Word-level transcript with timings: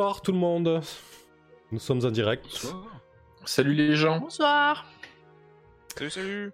Bonsoir 0.00 0.22
tout 0.22 0.32
le 0.32 0.38
monde. 0.38 0.80
Nous 1.72 1.78
sommes 1.78 2.02
en 2.06 2.10
direct. 2.10 2.72
Salut 3.44 3.74
les 3.74 3.96
gens. 3.96 4.18
Bonsoir. 4.18 4.86
Salut, 5.94 6.08
salut. 6.10 6.52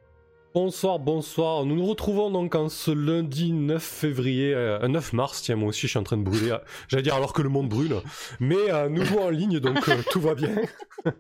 Bonsoir, 0.53 0.99
bonsoir. 0.99 1.65
Nous 1.65 1.77
nous 1.77 1.87
retrouvons 1.87 2.29
donc 2.33 2.57
en 2.57 2.69
ce 2.69 2.91
lundi 2.91 3.53
9 3.53 3.81
février, 3.81 4.53
euh, 4.53 4.89
9 4.89 5.13
mars. 5.13 5.43
Tiens, 5.43 5.55
moi 5.55 5.69
aussi 5.69 5.83
je 5.83 5.87
suis 5.87 5.99
en 5.99 6.03
train 6.03 6.17
de 6.17 6.25
brûler. 6.25 6.51
euh, 6.51 6.59
J'allais 6.89 7.05
dire 7.05 7.15
alors 7.15 7.33
que 7.33 7.41
le 7.41 7.49
monde 7.49 7.69
brûle. 7.69 7.95
Mais 8.41 8.73
euh, 8.73 8.89
nous 8.89 9.05
jouons 9.05 9.27
en 9.27 9.31
ligne 9.31 9.61
donc 9.61 9.89
euh, 9.91 10.03
tout 10.11 10.21
va 10.21 10.35
bien. 10.35 10.51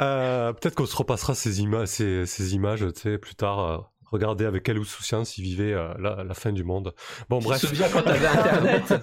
Euh, 0.00 0.52
Peut-être 0.54 0.74
qu'on 0.74 0.86
se 0.86 0.96
repassera 0.96 1.36
ces, 1.36 1.60
ima 1.60 1.86
ces, 1.86 2.26
ces 2.26 2.56
images 2.56 2.84
tu 2.96 3.00
sais, 3.00 3.16
plus 3.16 3.36
tard. 3.36 3.92
Regardez 4.10 4.44
avec 4.44 4.62
quelle 4.62 4.78
insouciance 4.78 5.38
il 5.38 5.42
vivait 5.42 5.72
euh, 5.72 5.92
la, 5.98 6.22
la 6.24 6.34
fin 6.34 6.52
du 6.52 6.64
monde. 6.64 6.94
Bon, 7.28 7.38
Tu 7.40 7.44
bref. 7.46 7.60
te 7.60 7.66
souviens 7.66 7.88
quand 7.88 8.02
t'avais 8.02 8.26
internet 8.26 8.94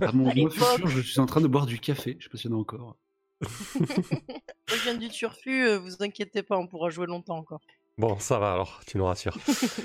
À 0.00 0.12
mon 0.12 0.30
futur, 0.30 0.86
je 0.88 1.00
suis 1.00 1.20
en 1.20 1.26
train 1.26 1.40
de 1.40 1.46
boire 1.48 1.66
du 1.66 1.78
café. 1.78 2.16
Je 2.18 2.24
sais 2.24 2.30
pas 2.30 2.38
s'il 2.38 2.50
y 2.50 2.54
en 2.54 2.56
a 2.56 2.60
encore. 2.60 2.96
Moi, 3.78 3.86
je 4.68 4.82
viens 4.84 4.94
du 4.94 5.08
turfu, 5.08 5.66
euh, 5.66 5.78
vous 5.78 6.02
inquiétez 6.02 6.42
pas, 6.42 6.58
on 6.58 6.66
pourra 6.66 6.90
jouer 6.90 7.06
longtemps 7.06 7.38
encore. 7.38 7.60
Bon, 7.98 8.18
ça 8.18 8.38
va 8.38 8.52
alors, 8.52 8.80
tu 8.86 8.98
nous 8.98 9.04
rassures. 9.06 9.36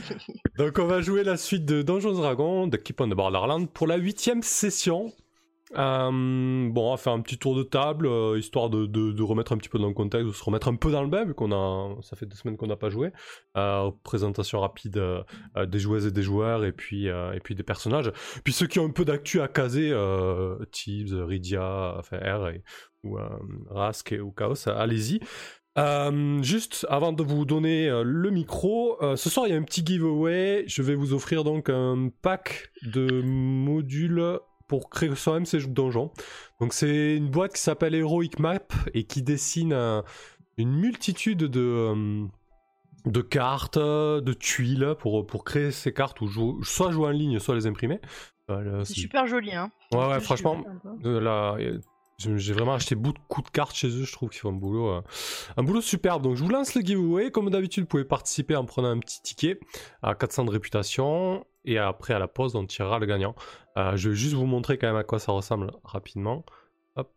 Donc, 0.58 0.78
on 0.80 0.86
va 0.88 1.02
jouer 1.02 1.24
la 1.24 1.38
suite 1.38 1.66
de 1.66 1.82
Donjons 1.82 2.14
Dragons, 2.14 2.68
de 2.68 2.78
Keep 2.78 3.02
on 3.02 3.10
the 3.10 3.14
Borderland, 3.14 3.70
pour 3.70 3.88
la 3.88 3.98
huitième 3.98 4.42
session. 4.44 5.14
Euh, 5.76 6.70
bon, 6.70 6.88
on 6.88 6.92
va 6.92 6.98
faire 6.98 7.14
un 7.14 7.22
petit 7.22 7.40
tour 7.40 7.56
de 7.56 7.64
table, 7.64 8.06
euh, 8.06 8.38
histoire 8.38 8.70
de, 8.70 8.86
de- 8.86 9.24
remettre 9.24 9.52
un 9.52 9.58
petit 9.58 9.68
peu 9.70 9.80
dans 9.80 9.88
le 9.88 9.94
contexte, 9.96 10.28
de 10.28 10.32
se 10.32 10.44
remettre 10.44 10.68
un 10.68 10.76
peu 10.76 10.92
dans 10.92 11.02
le 11.02 11.10
bain, 11.10 11.26
vu 11.26 11.34
qu'on 11.34 11.52
a, 11.52 11.96
ça 12.04 12.16
fait 12.16 12.28
deux 12.28 12.36
semaines 12.36 12.56
qu'on 12.56 12.68
n'a 12.68 12.76
pas 12.76 12.90
joué. 12.90 13.12
Euh, 13.58 13.90
présentation 14.04 14.60
rapide 14.60 15.02
des 15.68 15.80
joueuses 15.80 16.06
et 16.06 16.12
des 16.12 16.22
joueurs, 16.22 16.64
et 16.66 16.72
puis, 16.72 17.08
et 17.08 17.40
puis 17.44 17.56
des 17.56 17.64
personnages. 17.64 18.12
Puis 18.44 18.54
ceux 18.54 18.68
qui 18.68 18.80
ont 18.80 18.86
un 18.86 18.92
peu 18.92 19.06
d'actu 19.06 19.42
à 19.42 19.48
caser, 19.48 19.92
Tibbs, 20.72 21.14
Rydia, 21.14 21.96
enfin 21.98 22.18
R, 22.18 22.50
et, 22.50 22.64
ou 23.04 23.18
Rask 23.72 24.12
et- 24.12 24.20
ou 24.20 24.32
Chaos, 24.32 24.68
allez-y. 24.70 25.20
Juste 26.44 26.86
avant 26.90 27.12
de 27.12 27.24
vous 27.24 27.46
donner 27.46 27.90
le 28.04 28.30
micro, 28.30 28.98
ce 29.16 29.30
soir 29.30 29.48
il 29.48 29.54
y 29.54 29.56
a 29.56 29.58
un 29.58 29.64
petit 29.64 29.84
giveaway. 29.84 30.64
Je 30.68 30.84
vais 30.84 30.96
vous 30.96 31.14
offrir 31.14 31.44
donc 31.44 31.70
un 31.70 32.10
pack 32.22 32.72
de 32.84 33.22
modules 33.24 34.40
pour 34.68 34.90
créer 34.90 35.14
soi-même 35.16 35.46
ses 35.46 35.60
donjons. 35.68 36.12
Donc 36.60 36.74
c'est 36.74 37.16
une 37.16 37.30
boîte 37.30 37.54
qui 37.54 37.62
s'appelle 37.62 37.94
Heroic 37.96 38.40
Map 38.40 38.60
et 38.94 39.04
qui 39.04 39.22
dessine 39.22 39.74
un- 39.74 40.04
une 40.58 40.74
multitude 40.76 41.40
de, 41.44 41.60
euh, 41.60 42.26
de 43.06 43.22
cartes, 43.22 43.78
de 43.78 44.34
tuiles 44.34 44.96
pour, 45.00 45.28
pour 45.28 45.44
créer 45.44 45.72
ces 45.72 45.94
cartes 45.94 46.22
ou 46.22 46.28
jou- 46.28 46.64
soit 46.64 46.92
jouer 46.92 47.08
en 47.08 47.12
ligne, 47.12 47.40
soit 47.40 47.56
les 47.56 47.68
imprimer. 47.68 48.00
Euh, 48.50 48.84
C'est 48.84 48.94
super 48.94 49.28
joli, 49.28 49.54
hein. 49.54 49.72
Ouais, 49.92 50.08
ouais, 50.08 50.20
franchement, 50.20 50.64
fan, 50.64 50.98
j'ai 52.18 52.54
vraiment 52.54 52.74
acheté 52.74 52.96
beaucoup 52.96 53.42
de 53.42 53.50
cartes 53.50 53.76
chez 53.76 53.88
eux, 53.88 54.04
je 54.04 54.12
trouve 54.12 54.30
qu'ils 54.30 54.40
font 54.40 54.50
un 54.50 54.54
boulot, 54.54 54.90
euh, 54.90 55.02
un 55.58 55.64
boulot 55.64 55.82
superbe. 55.82 56.24
Donc 56.24 56.36
je 56.36 56.44
vous 56.44 56.50
lance 56.50 56.74
le 56.76 56.82
giveaway. 56.82 57.30
Comme 57.32 57.50
d'habitude, 57.50 57.84
vous 57.84 57.88
pouvez 57.88 58.06
participer 58.06 58.56
en 58.56 58.66
prenant 58.66 58.90
un 58.90 59.00
petit 59.00 59.22
ticket 59.22 59.60
à 60.02 60.16
400 60.16 60.46
de 60.46 60.52
réputation. 60.52 61.46
Et 61.66 61.78
après, 61.78 62.14
à 62.14 62.20
la 62.20 62.28
pause, 62.28 62.56
on 62.56 62.66
tirera 62.66 63.00
le 63.00 63.06
gagnant. 63.06 63.36
Euh, 63.78 63.98
je 63.98 64.10
vais 64.10 64.16
juste 64.16 64.34
vous 64.34 64.46
montrer 64.46 64.78
quand 64.78 64.88
même 64.88 64.96
à 64.96 65.04
quoi 65.04 65.20
ça 65.20 65.32
ressemble 65.32 65.72
rapidement. 65.84 66.46
Hop. 66.96 67.12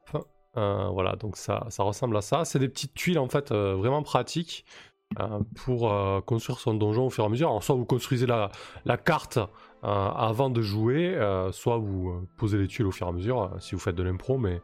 Euh, 0.56 0.88
voilà, 0.88 1.14
donc 1.14 1.36
ça, 1.36 1.68
ressemble 1.78 2.17
à 2.17 2.20
ça. 2.20 2.44
C'est 2.44 2.58
des 2.58 2.68
petites 2.68 2.94
tuiles 2.94 3.18
en 3.18 3.28
fait 3.28 3.52
vraiment 3.52 4.02
pratiques 4.02 4.64
pour 5.55 5.90
construire 6.27 6.58
son 6.58 6.74
donjon 6.74 7.06
au 7.06 7.11
fur 7.11 7.24
et 7.24 7.27
à 7.27 7.30
mesure. 7.30 7.48
Alors, 7.48 7.62
soit 7.62 7.77
vous 7.77 7.84
construisez 7.84 8.27
la, 8.27 8.50
carte 8.96 9.39
avant 9.83 10.50
de 10.50 10.61
jouer, 10.62 11.14
euh, 11.14 11.52
soit 11.52 11.77
vous 11.78 12.11
euh, 12.11 12.27
posez 12.36 12.58
les 12.58 12.66
tuiles 12.66 12.86
au 12.86 12.90
fur 12.90 13.06
et 13.06 13.11
à 13.11 13.12
mesure 13.12 13.42
euh, 13.42 13.48
si 13.61 13.74
vous 13.74 13.80
faites 13.80 13.94
de 13.94 14.02
l'impro. 14.02 14.36
Mais 14.39 14.61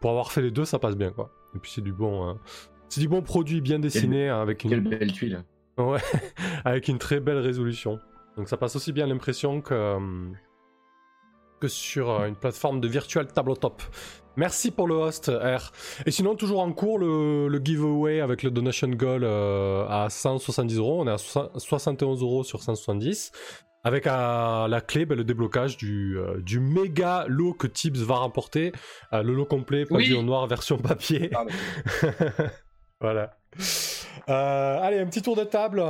pour 0.00 0.10
avoir 0.10 0.32
fait 0.32 0.42
les 0.42 0.50
deux, 0.50 0.64
ça 0.64 0.78
passe 0.78 0.96
bien 0.96 1.10
quoi. 1.10 1.30
Et 1.54 1.58
puis 1.58 1.70
c'est 1.74 1.80
du 1.82 1.92
bon, 1.92 2.28
euh, 2.30 2.34
c'est 2.88 3.00
du 3.00 3.08
bon 3.08 3.22
produit 3.22 3.60
bien 3.60 3.78
dessiné 3.78 4.28
avec 4.28 4.64
une 4.64 4.70
Quelle 4.70 4.80
belle 4.80 5.12
tuile. 5.12 5.44
Ouais, 5.78 5.98
avec 6.64 6.88
une 6.88 6.98
très 6.98 7.20
belle 7.20 7.38
résolution. 7.38 7.98
Donc 8.36 8.48
ça 8.48 8.56
passe 8.56 8.76
aussi 8.76 8.92
bien 8.92 9.06
l'impression 9.06 9.60
que, 9.60 9.72
euh, 9.74 9.98
que 11.60 11.68
sur 11.68 12.10
euh, 12.10 12.26
une 12.28 12.36
plateforme 12.36 12.80
de 12.80 12.88
virtual 12.88 13.26
tabletop. 13.26 13.82
Merci 14.36 14.72
pour 14.72 14.88
le 14.88 14.94
host, 14.96 15.30
R. 15.32 15.70
Et 16.06 16.10
sinon, 16.10 16.34
toujours 16.34 16.58
en 16.60 16.72
cours, 16.72 16.98
le, 16.98 17.46
le 17.46 17.58
giveaway 17.64 18.20
avec 18.20 18.42
le 18.42 18.50
donation 18.50 18.88
goal 18.88 19.22
euh, 19.22 19.86
à 19.88 20.10
170 20.10 20.76
euros. 20.78 21.02
On 21.02 21.06
est 21.06 21.12
à 21.12 21.18
soix- 21.18 21.52
71 21.56 22.20
euros 22.22 22.42
sur 22.42 22.60
170. 22.60 23.30
Avec 23.84 24.06
à 24.06 24.66
la 24.68 24.80
clé 24.80 25.04
ben, 25.04 25.14
le 25.16 25.24
déblocage 25.24 25.76
du, 25.76 26.18
euh, 26.18 26.40
du 26.40 26.58
méga 26.58 27.26
lot 27.28 27.52
que 27.52 27.66
Tibbs 27.66 27.98
va 27.98 28.16
remporter. 28.16 28.72
Euh, 29.12 29.22
le 29.22 29.34
lot 29.34 29.44
complet, 29.44 29.82
Oui. 29.90 30.04
pavillon 30.04 30.22
noir, 30.22 30.46
version 30.46 30.78
papier. 30.78 31.28
Pardon. 31.32 31.52
voilà. 33.00 33.36
Euh, 34.28 34.78
allez, 34.80 34.98
un 34.98 35.06
petit 35.06 35.22
tour 35.22 35.36
de 35.36 35.44
table, 35.44 35.82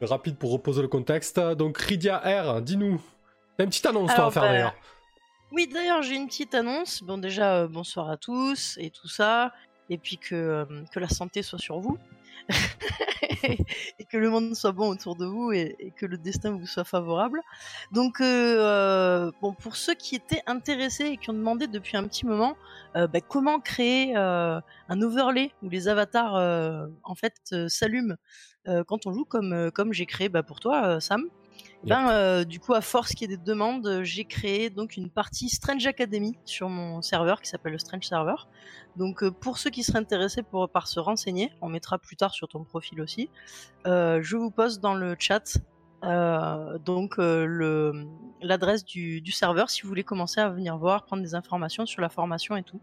rapide 0.00 0.36
pour 0.36 0.52
reposer 0.52 0.82
le 0.82 0.88
contexte. 0.88 1.38
Donc, 1.38 1.78
Rydia 1.78 2.18
R, 2.18 2.62
dis-nous. 2.62 3.00
T'as 3.56 3.64
une 3.64 3.70
petite 3.70 3.86
annonce, 3.86 4.14
toi, 4.14 4.26
à 4.26 4.30
faire 4.30 4.42
d'ailleurs. 4.42 4.74
Oui, 5.50 5.68
d'ailleurs, 5.72 6.02
j'ai 6.02 6.14
une 6.14 6.26
petite 6.26 6.54
annonce. 6.54 7.02
Bon, 7.02 7.18
déjà, 7.18 7.56
euh, 7.56 7.68
bonsoir 7.68 8.10
à 8.10 8.16
tous 8.16 8.76
et 8.78 8.90
tout 8.90 9.08
ça. 9.08 9.52
Et 9.90 9.98
puis 9.98 10.18
que, 10.18 10.34
euh, 10.34 10.64
que 10.92 11.00
la 11.00 11.08
santé 11.08 11.42
soit 11.42 11.58
sur 11.58 11.80
vous. 11.80 11.98
et 13.98 14.04
que 14.04 14.16
le 14.16 14.30
monde 14.30 14.54
soit 14.54 14.72
bon 14.72 14.88
autour 14.88 15.16
de 15.16 15.26
vous 15.26 15.52
et, 15.52 15.92
que 15.96 16.06
le 16.06 16.18
destin 16.18 16.52
vous 16.52 16.66
soit 16.66 16.84
favorable. 16.84 17.40
Donc, 17.92 18.20
euh, 18.20 18.56
euh, 18.58 19.30
bon, 19.40 19.52
pour 19.52 19.76
ceux 19.76 19.94
qui 19.94 20.14
étaient 20.14 20.42
intéressés 20.46 21.04
et 21.04 21.16
qui 21.16 21.30
ont 21.30 21.34
demandé 21.34 21.66
depuis 21.66 21.96
un 21.96 22.04
petit 22.04 22.26
moment 22.26 22.56
euh, 22.96 23.06
bah, 23.06 23.20
comment 23.20 23.60
créer 23.60 24.16
un 24.16 25.02
overlay 25.02 25.52
où 25.62 25.68
les 25.68 25.88
avatars, 25.88 26.34
en 27.02 27.14
fait, 27.14 27.34
s'allument 27.68 28.16
quand 28.86 29.06
on 29.06 29.12
joue, 29.12 29.24
comme, 29.24 29.70
comme 29.72 29.92
j'ai 29.92 30.06
créé 30.06 30.28
bah, 30.28 30.42
pour 30.42 30.60
toi, 30.60 31.00
Sam? 31.00 31.28
Ben, 31.84 32.10
euh, 32.10 32.44
du 32.44 32.58
coup, 32.58 32.74
à 32.74 32.80
force 32.80 33.10
qu'il 33.14 33.30
y 33.30 33.32
ait 33.32 33.36
des 33.36 33.42
demandes, 33.42 33.86
euh, 33.86 34.02
j'ai 34.02 34.24
créé 34.24 34.68
donc 34.68 34.96
une 34.96 35.10
partie 35.10 35.48
Strange 35.48 35.86
Academy 35.86 36.36
sur 36.44 36.68
mon 36.68 37.02
serveur 37.02 37.40
qui 37.40 37.48
s'appelle 37.48 37.72
le 37.72 37.78
Strange 37.78 38.04
Server. 38.04 38.34
Donc, 38.96 39.22
euh, 39.22 39.30
pour 39.30 39.58
ceux 39.58 39.70
qui 39.70 39.84
seraient 39.84 40.00
intéressés 40.00 40.42
pour, 40.42 40.68
par 40.68 40.88
se 40.88 40.98
renseigner, 40.98 41.52
on 41.60 41.68
mettra 41.68 41.98
plus 41.98 42.16
tard 42.16 42.34
sur 42.34 42.48
ton 42.48 42.64
profil 42.64 43.00
aussi. 43.00 43.30
je 43.84 44.36
vous 44.36 44.50
poste 44.50 44.80
dans 44.80 44.94
le 44.94 45.14
chat 45.18 45.58
donc 46.84 47.16
l'adresse 48.40 48.84
du, 48.84 49.32
serveur 49.32 49.68
si 49.68 49.82
vous 49.82 49.88
voulez 49.88 50.04
commencer 50.04 50.40
à 50.40 50.48
venir 50.48 50.76
voir, 50.78 51.04
prendre 51.04 51.22
des 51.22 51.34
informations 51.34 51.86
sur 51.86 52.02
la 52.02 52.08
formation 52.08 52.56
et 52.56 52.62
tout. 52.62 52.80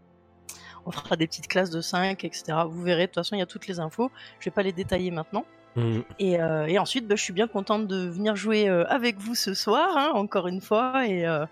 On 0.86 0.90
fera 0.90 1.16
des 1.16 1.26
petites 1.26 1.48
classes 1.48 1.70
de 1.70 1.80
5, 1.80 2.24
etc. 2.24 2.58
Vous 2.68 2.82
verrez, 2.82 3.02
de 3.02 3.06
toute 3.06 3.16
façon, 3.16 3.34
il 3.34 3.40
y 3.40 3.42
a 3.42 3.46
toutes 3.46 3.66
les 3.66 3.80
infos. 3.80 4.10
Je 4.38 4.46
vais 4.46 4.54
pas 4.54 4.62
les 4.62 4.72
détailler 4.72 5.10
maintenant. 5.10 5.44
Mm. 5.76 6.00
Et, 6.18 6.40
euh, 6.40 6.66
et 6.66 6.78
ensuite, 6.78 7.06
bah, 7.06 7.16
je 7.16 7.22
suis 7.22 7.32
bien 7.34 7.46
contente 7.46 7.86
de 7.86 8.08
venir 8.08 8.34
jouer 8.34 8.68
euh, 8.68 8.84
avec 8.88 9.18
vous 9.18 9.34
ce 9.34 9.54
soir, 9.54 9.96
hein, 9.96 10.10
encore 10.14 10.48
une 10.48 10.60
fois. 10.60 11.06
Et, 11.06 11.26
euh, 11.26 11.44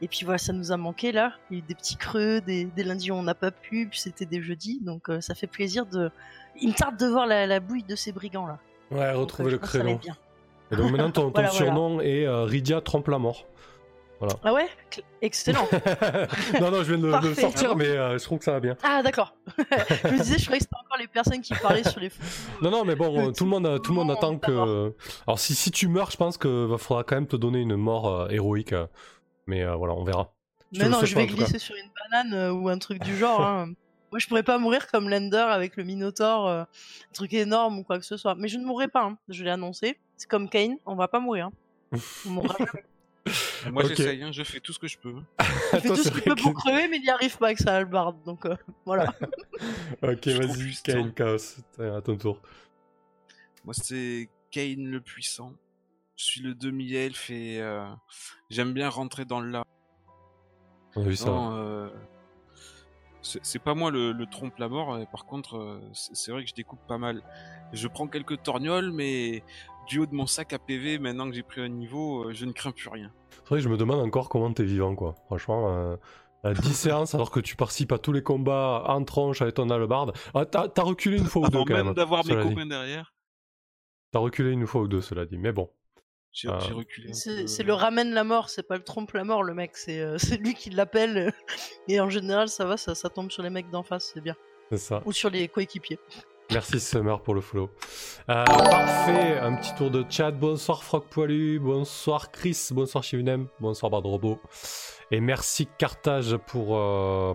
et 0.00 0.08
puis 0.08 0.20
voilà, 0.24 0.38
ça 0.38 0.52
nous 0.52 0.72
a 0.72 0.76
manqué 0.76 1.12
là. 1.12 1.32
Il 1.50 1.58
y 1.58 1.60
a 1.60 1.64
eu 1.64 1.66
des 1.66 1.74
petits 1.74 1.96
creux, 1.96 2.40
des, 2.40 2.64
des 2.64 2.84
lundis 2.84 3.10
où 3.10 3.14
on 3.14 3.22
n'a 3.22 3.34
pas 3.34 3.50
pu, 3.50 3.88
puis 3.90 3.98
c'était 3.98 4.26
des 4.26 4.40
jeudis. 4.40 4.80
Donc 4.82 5.08
ça 5.20 5.34
fait 5.34 5.48
plaisir 5.48 5.86
de. 5.86 6.10
Il 6.60 6.68
me 6.68 6.74
tarde 6.74 6.96
de 6.96 7.06
voir 7.06 7.26
la, 7.26 7.46
la 7.46 7.60
bouille 7.60 7.82
de 7.82 7.96
ces 7.96 8.12
brigands 8.12 8.46
là. 8.46 8.58
Ouais, 8.90 9.10
retrouver 9.12 9.50
le 9.50 9.58
créneau. 9.58 9.98
Et 10.70 10.76
donc 10.76 10.92
maintenant, 10.92 11.10
ton, 11.10 11.22
ton 11.30 11.30
Voilà, 11.30 11.48
voilà. 11.50 11.66
surnom 11.66 12.00
est 12.00 12.26
Rydia 12.28 12.80
Trompe 12.80 13.08
la 13.08 13.18
mort. 13.18 13.44
Ah 14.42 14.52
ouais? 14.54 14.68
Excellent. 15.20 15.66
non, 16.60 16.70
non, 16.70 16.82
je 16.82 16.94
viens 16.94 17.20
de, 17.20 17.34
sortir, 17.34 17.76
mais 17.76 17.86
euh, 17.88 18.18
je 18.18 18.24
trouve 18.24 18.38
que 18.38 18.44
ça 18.44 18.52
va 18.52 18.60
bien. 18.60 18.76
ah 18.82 19.02
d'accord. 19.02 19.34
je 19.58 20.08
me 20.08 20.18
disais, 20.18 20.38
je 20.38 20.44
croyais 20.44 20.60
que 20.60 20.64
c'était 20.64 20.76
encore 20.76 20.98
les 20.98 21.08
personnes 21.08 21.42
qui 21.42 21.54
parlaient 21.54 21.84
sur 21.84 22.00
les 22.00 22.10
photos. 22.10 22.30
Non, 22.62 22.70
non, 22.70 22.84
mais 22.84 22.94
bon, 22.94 23.28
euh, 23.28 23.32
tout 23.32 23.44
le 23.44 23.50
monde, 23.50 23.66
euh, 23.66 23.78
tout 23.78 23.92
le 23.92 23.96
monde 23.96 24.10
attend 24.10 24.38
que. 24.38 24.94
Alors, 25.26 25.38
si, 25.38 25.54
si 25.54 25.70
tu 25.70 25.88
meurs, 25.88 26.10
je 26.10 26.16
pense 26.16 26.38
que 26.38 26.64
va 26.66 26.78
faudra 26.78 27.04
quand 27.04 27.16
même 27.16 27.26
te 27.26 27.36
donner 27.36 27.60
une 27.60 27.76
mort 27.76 28.08
euh, 28.08 28.28
héroïque. 28.30 28.72
euh, 28.72 28.86
Mais 29.46 29.62
euh, 29.62 29.74
voilà, 29.74 29.94
on 29.94 30.04
verra. 30.04 30.32
Te 30.72 30.78
Mais 30.78 30.88
non, 30.88 31.04
je 31.04 31.14
vais 31.14 31.26
glisser 31.26 31.58
sur 31.58 31.74
une 31.74 31.90
banane 32.10 32.34
euh, 32.34 32.52
ou 32.52 32.68
un 32.68 32.78
truc 32.78 33.02
du 33.02 33.16
genre. 33.16 33.40
hein. 33.42 33.66
Moi, 34.10 34.20
je 34.20 34.28
pourrais 34.28 34.44
pas 34.44 34.58
mourir 34.58 34.86
comme 34.92 35.08
Lender 35.10 35.44
avec 35.50 35.76
le 35.76 35.82
Minotaur, 35.82 36.46
euh, 36.46 36.60
un 36.62 36.66
truc 37.12 37.32
énorme 37.34 37.80
ou 37.80 37.82
quoi 37.82 37.98
que 37.98 38.04
ce 38.04 38.16
soit. 38.16 38.36
Mais 38.36 38.46
je 38.46 38.58
ne 38.58 38.64
mourrai 38.64 38.86
pas, 38.86 39.02
hein. 39.02 39.18
je 39.28 39.42
l'ai 39.42 39.50
annoncé. 39.50 39.98
C'est 40.16 40.30
comme 40.30 40.48
Kane, 40.48 40.76
on 40.86 40.94
va 40.94 41.08
pas 41.08 41.18
mourir. 41.18 41.46
hein. 41.92 41.98
On 42.26 42.30
mourra 42.30 42.54
jamais. 42.58 42.84
Moi, 43.70 43.84
j'essaye, 43.88 44.22
hein, 44.22 44.32
je 44.32 44.42
fais 44.42 44.60
tout 44.60 44.72
ce 44.72 44.78
que 44.78 44.86
je 44.86 44.98
peux. 44.98 45.14
Il 45.72 45.80
fait 45.80 45.88
Toi, 45.88 45.96
tout 45.96 46.02
ce 46.02 46.10
qu'il 46.10 46.22
peut 46.22 46.34
pour 46.34 46.54
crever, 46.54 46.88
mais 46.88 46.98
il 46.98 47.02
n'y 47.02 47.10
arrive 47.10 47.38
pas 47.38 47.46
avec 47.46 47.58
sa 47.58 47.76
hallebarde. 47.76 48.22
Donc 48.24 48.44
euh, 48.46 48.56
voilà. 48.84 49.12
Ok, 50.02 50.26
vas-y, 50.28 50.74
Kane. 50.82 51.12
Chaos. 51.14 51.60
À 51.78 52.02
ton 52.02 52.16
tour. 52.16 52.40
Moi, 53.64 53.72
c'est 53.74 54.28
Kane 54.50 54.86
le 54.86 55.00
puissant. 55.00 55.54
Je 56.16 56.24
suis 56.24 56.40
le 56.42 56.54
demi-elfe 56.54 57.30
et 57.30 57.60
euh, 57.60 57.88
j'aime 58.50 58.72
bien 58.72 58.88
rentrer 58.88 59.24
dans 59.24 59.40
le 59.40 59.50
là. 59.50 59.64
On 60.96 61.02
a 61.02 61.08
vu 61.08 61.16
ça. 61.16 61.30
Euh, 61.30 61.88
c'est 63.22 63.58
pas 63.58 63.74
moi 63.74 63.90
le, 63.90 64.12
le 64.12 64.26
trompe 64.26 64.58
la 64.58 64.68
mort. 64.68 64.98
par 65.10 65.24
contre, 65.24 65.80
c'est 65.94 66.14
c'est 66.14 66.30
vrai 66.30 66.44
que 66.44 66.50
je 66.50 66.54
découpe 66.54 66.86
pas 66.86 66.98
mal. 66.98 67.22
Je 67.72 67.88
prends 67.88 68.06
quelques 68.06 68.42
torgnoles, 68.42 68.92
mais 68.92 69.42
du 69.86 69.98
haut 69.98 70.06
de 70.06 70.14
mon 70.14 70.26
sac 70.26 70.52
à 70.52 70.58
PV, 70.58 70.98
maintenant 70.98 71.28
que 71.28 71.34
j'ai 71.34 71.42
pris 71.42 71.60
un 71.60 71.68
niveau, 71.68 72.24
euh, 72.24 72.32
je 72.32 72.44
ne 72.44 72.52
crains 72.52 72.72
plus 72.72 72.88
rien. 72.88 73.12
C'est 73.30 73.48
vrai 73.48 73.58
que 73.58 73.64
je 73.64 73.68
me 73.68 73.76
demande 73.76 74.00
encore 74.00 74.28
comment 74.28 74.52
t'es 74.52 74.64
vivant, 74.64 74.94
quoi. 74.94 75.14
Franchement, 75.26 75.74
euh, 75.74 75.96
euh, 76.44 76.52
10 76.52 76.74
séances 76.74 77.14
alors 77.14 77.30
que 77.30 77.40
tu 77.40 77.56
participes 77.56 77.92
à 77.92 77.98
tous 77.98 78.12
les 78.12 78.22
combats 78.22 78.84
en 78.86 79.02
tronche 79.04 79.40
avec 79.40 79.54
ton 79.54 79.70
hallebarde. 79.70 80.12
Ah, 80.34 80.44
t'as, 80.44 80.82
reculé 80.82 81.18
une 81.18 81.24
fois 81.24 81.42
ou 81.42 81.48
deux 81.48 81.58
quand 81.58 81.74
même 81.74 81.86
même. 81.86 81.94
d'avoir 81.94 82.24
mes 82.26 82.36
dit. 82.36 82.48
copains 82.48 82.66
derrière, 82.66 83.14
T'as 84.12 84.18
reculé 84.18 84.50
une 84.50 84.66
fois 84.66 84.82
ou 84.82 84.88
deux, 84.88 85.00
cela 85.00 85.24
dit. 85.24 85.38
Mais 85.38 85.52
bon. 85.52 85.70
j'ai 86.32 86.48
j'ai 86.60 86.72
reculé. 86.72 87.14
C'est 87.14 87.62
le 87.62 87.72
ramène 87.72 88.12
la 88.12 88.24
mort, 88.24 88.50
c'est 88.50 88.62
pas 88.62 88.76
le 88.76 88.84
trompe 88.84 89.12
la 89.12 89.24
mort, 89.24 89.42
le 89.42 89.54
mec, 89.54 89.76
c'est 89.76 90.00
euh, 90.00 90.18
lui 90.40 90.54
qui 90.54 90.70
l'appelle. 90.70 91.32
Et 91.88 91.98
en 91.98 92.10
général, 92.10 92.48
ça 92.48 92.66
va, 92.66 92.76
ça, 92.76 92.94
ça 92.94 93.08
tombe 93.08 93.30
sur 93.30 93.42
les 93.42 93.50
mecs 93.50 93.70
d'en 93.70 93.82
face, 93.82 94.12
c'est 94.12 94.20
bien. 94.20 94.36
C'est 94.70 94.78
ça. 94.78 95.02
Ou 95.06 95.12
sur 95.12 95.30
les 95.30 95.48
coéquipiers. 95.48 95.98
Merci 96.50 96.78
Summer 96.78 97.20
pour 97.20 97.34
le 97.34 97.40
follow. 97.40 97.70
Euh, 98.28 98.44
parfait, 98.44 99.38
un 99.38 99.54
petit 99.56 99.74
tour 99.74 99.90
de 99.90 100.04
chat. 100.08 100.30
Bonsoir 100.30 100.84
Frog 100.84 101.04
Poilu, 101.10 101.58
bonsoir 101.58 102.30
Chris, 102.30 102.68
bonsoir 102.70 103.02
Chivunem, 103.02 103.48
bonsoir 103.60 103.90
Bad 103.90 104.04
Robot. 104.04 104.38
Et 105.10 105.20
merci 105.20 105.66
Carthage 105.78 106.36
pour, 106.36 106.76
euh, 106.76 107.34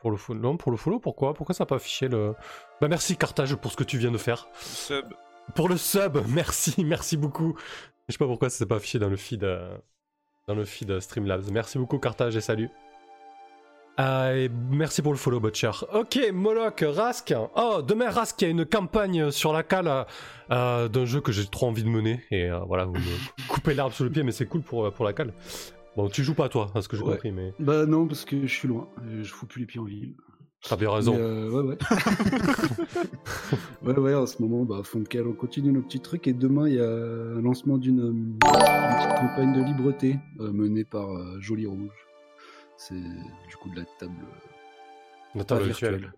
pour 0.00 0.10
le 0.10 0.16
follow. 0.16 0.40
Non, 0.40 0.56
pour 0.56 0.70
le 0.70 0.76
follow, 0.76 0.98
pourquoi? 0.98 1.34
Pourquoi 1.34 1.54
ça 1.54 1.64
n'a 1.64 1.66
pas 1.66 1.76
affiché 1.76 2.08
le. 2.08 2.34
Bah 2.80 2.88
merci 2.88 3.16
Carthage 3.16 3.54
pour 3.56 3.72
ce 3.72 3.76
que 3.76 3.84
tu 3.84 3.98
viens 3.98 4.10
de 4.10 4.18
faire. 4.18 4.48
Sub. 4.54 5.06
Pour 5.54 5.68
le 5.68 5.76
sub, 5.76 6.18
merci, 6.28 6.84
merci 6.84 7.16
beaucoup. 7.16 7.56
Je 8.08 8.12
sais 8.12 8.18
pas 8.18 8.26
pourquoi 8.26 8.50
ça 8.50 8.58
s'est 8.58 8.66
pas 8.66 8.76
affiché 8.76 8.98
dans 8.98 9.08
le 9.08 9.16
feed, 9.16 9.44
euh, 9.44 9.76
dans 10.46 10.54
le 10.54 10.64
feed 10.64 11.00
Streamlabs. 11.00 11.50
Merci 11.50 11.78
beaucoup 11.78 11.98
Carthage 11.98 12.36
et 12.36 12.40
salut. 12.40 12.70
Ah, 14.00 14.32
et 14.36 14.48
merci 14.70 15.02
pour 15.02 15.10
le 15.12 15.18
follow, 15.18 15.40
Butcher. 15.40 15.72
Ok, 15.92 16.20
Moloch, 16.32 16.84
Rask. 16.86 17.34
Oh, 17.56 17.82
demain, 17.86 18.10
Rask, 18.10 18.40
il 18.40 18.44
y 18.44 18.46
a 18.46 18.50
une 18.50 18.64
campagne 18.64 19.32
sur 19.32 19.52
la 19.52 19.64
cale 19.64 20.06
euh, 20.52 20.88
d'un 20.88 21.04
jeu 21.04 21.20
que 21.20 21.32
j'ai 21.32 21.44
trop 21.46 21.66
envie 21.66 21.82
de 21.82 21.88
mener. 21.88 22.22
Et 22.30 22.48
euh, 22.48 22.60
voilà, 22.60 22.84
vous 22.84 22.92
me 22.94 22.98
coupez 23.48 23.74
l'herbe 23.74 23.92
sous 23.92 24.04
le 24.04 24.10
pied, 24.10 24.22
mais 24.22 24.30
c'est 24.30 24.46
cool 24.46 24.62
pour, 24.62 24.92
pour 24.92 25.04
la 25.04 25.12
cale. 25.12 25.34
Bon, 25.96 26.08
tu 26.08 26.22
joues 26.22 26.34
pas 26.34 26.48
toi, 26.48 26.70
à 26.76 26.80
ce 26.80 26.86
que 26.88 26.96
j'ai 26.96 27.02
Ouais. 27.02 27.14
compris, 27.14 27.32
mais 27.32 27.52
Bah 27.58 27.86
non, 27.86 28.06
parce 28.06 28.24
que 28.24 28.40
je 28.46 28.52
suis 28.54 28.68
loin. 28.68 28.86
Euh, 29.04 29.24
Je 29.24 29.32
fous 29.32 29.46
plus 29.46 29.60
les 29.62 29.66
pieds 29.66 29.80
en 29.80 29.84
ville. 29.84 30.14
t'as 30.62 30.76
bien 30.76 30.92
raison. 30.92 31.16
Euh, 31.18 31.50
ouais, 31.50 31.70
ouais. 31.70 31.78
ouais, 33.82 33.98
ouais, 33.98 34.14
en 34.14 34.26
ce 34.26 34.40
moment, 34.40 34.62
bah, 34.64 34.82
fond 34.84 35.00
de 35.00 35.08
cale, 35.08 35.26
on 35.26 35.32
continue 35.32 35.72
nos 35.72 35.82
petits 35.82 35.98
trucs. 35.98 36.28
Et 36.28 36.32
demain, 36.32 36.68
il 36.68 36.74
y 36.74 36.80
a 36.80 36.88
un 36.88 37.42
lancement 37.42 37.78
d'une 37.78 38.00
euh, 38.00 38.10
une 38.12 38.38
petite 38.38 39.16
campagne 39.18 39.52
de 39.60 39.64
libreté 39.64 40.20
euh, 40.38 40.52
menée 40.52 40.84
par 40.84 41.10
euh, 41.10 41.36
Joli 41.40 41.66
Rouge. 41.66 41.90
C'est 42.78 42.94
du 42.94 43.56
coup 43.60 43.68
de 43.70 43.76
la 43.76 43.84
table 43.98 44.14
euh, 44.22 44.48
La 45.34 45.44
table 45.44 45.64
virtuelle. 45.64 45.96
virtuelle. 45.96 46.12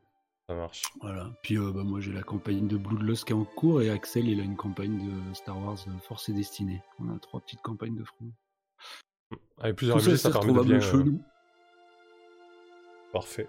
Ça 0.49 0.55
marche. 0.55 0.83
Voilà. 1.01 1.33
Puis 1.43 1.57
euh, 1.59 1.73
bah, 1.73 1.83
moi, 1.85 2.01
j'ai 2.01 2.13
la 2.13 2.23
campagne 2.23 2.67
de 2.69 2.77
Bloodlust 2.77 3.25
qui 3.25 3.33
est 3.33 3.37
en 3.37 3.45
cours. 3.45 3.81
Et 3.83 3.91
Axel, 3.91 4.29
il 4.29 4.41
a 4.41 4.43
une 4.45 4.57
campagne 4.57 4.99
de 4.99 5.35
Star 5.35 5.59
Wars 5.59 5.79
euh, 5.89 5.99
Force 6.07 6.29
et 6.29 6.33
Destinée. 6.33 6.83
On 6.99 7.09
a 7.15 7.19
trois 7.19 7.41
petites 7.41 7.63
campagnes 7.63 7.97
de 7.97 8.05
front. 8.05 8.31
Avec 9.59 9.77
plusieurs 9.77 9.99
Tout 9.99 10.05
ça, 10.17 10.17
ça 10.17 10.31
permet 10.31 10.53
de 10.53 10.63
bien. 10.63 10.81
euh, 10.81 11.03
nous. 11.05 11.23
Parfait. 13.13 13.47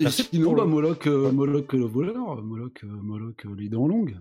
Et 0.00 0.04
Merci 0.04 0.22
sinon, 0.24 0.52
bah, 0.52 0.64
Moloch, 0.64 1.06
euh, 1.06 1.32
Moloch 1.32 1.72
le 1.72 1.84
voleur, 1.84 2.40
Moloch, 2.42 2.84
euh, 2.84 2.86
Moloch 2.86 3.44
euh, 3.46 3.54
les 3.56 3.68
dents 3.68 3.88
longues. 3.88 4.16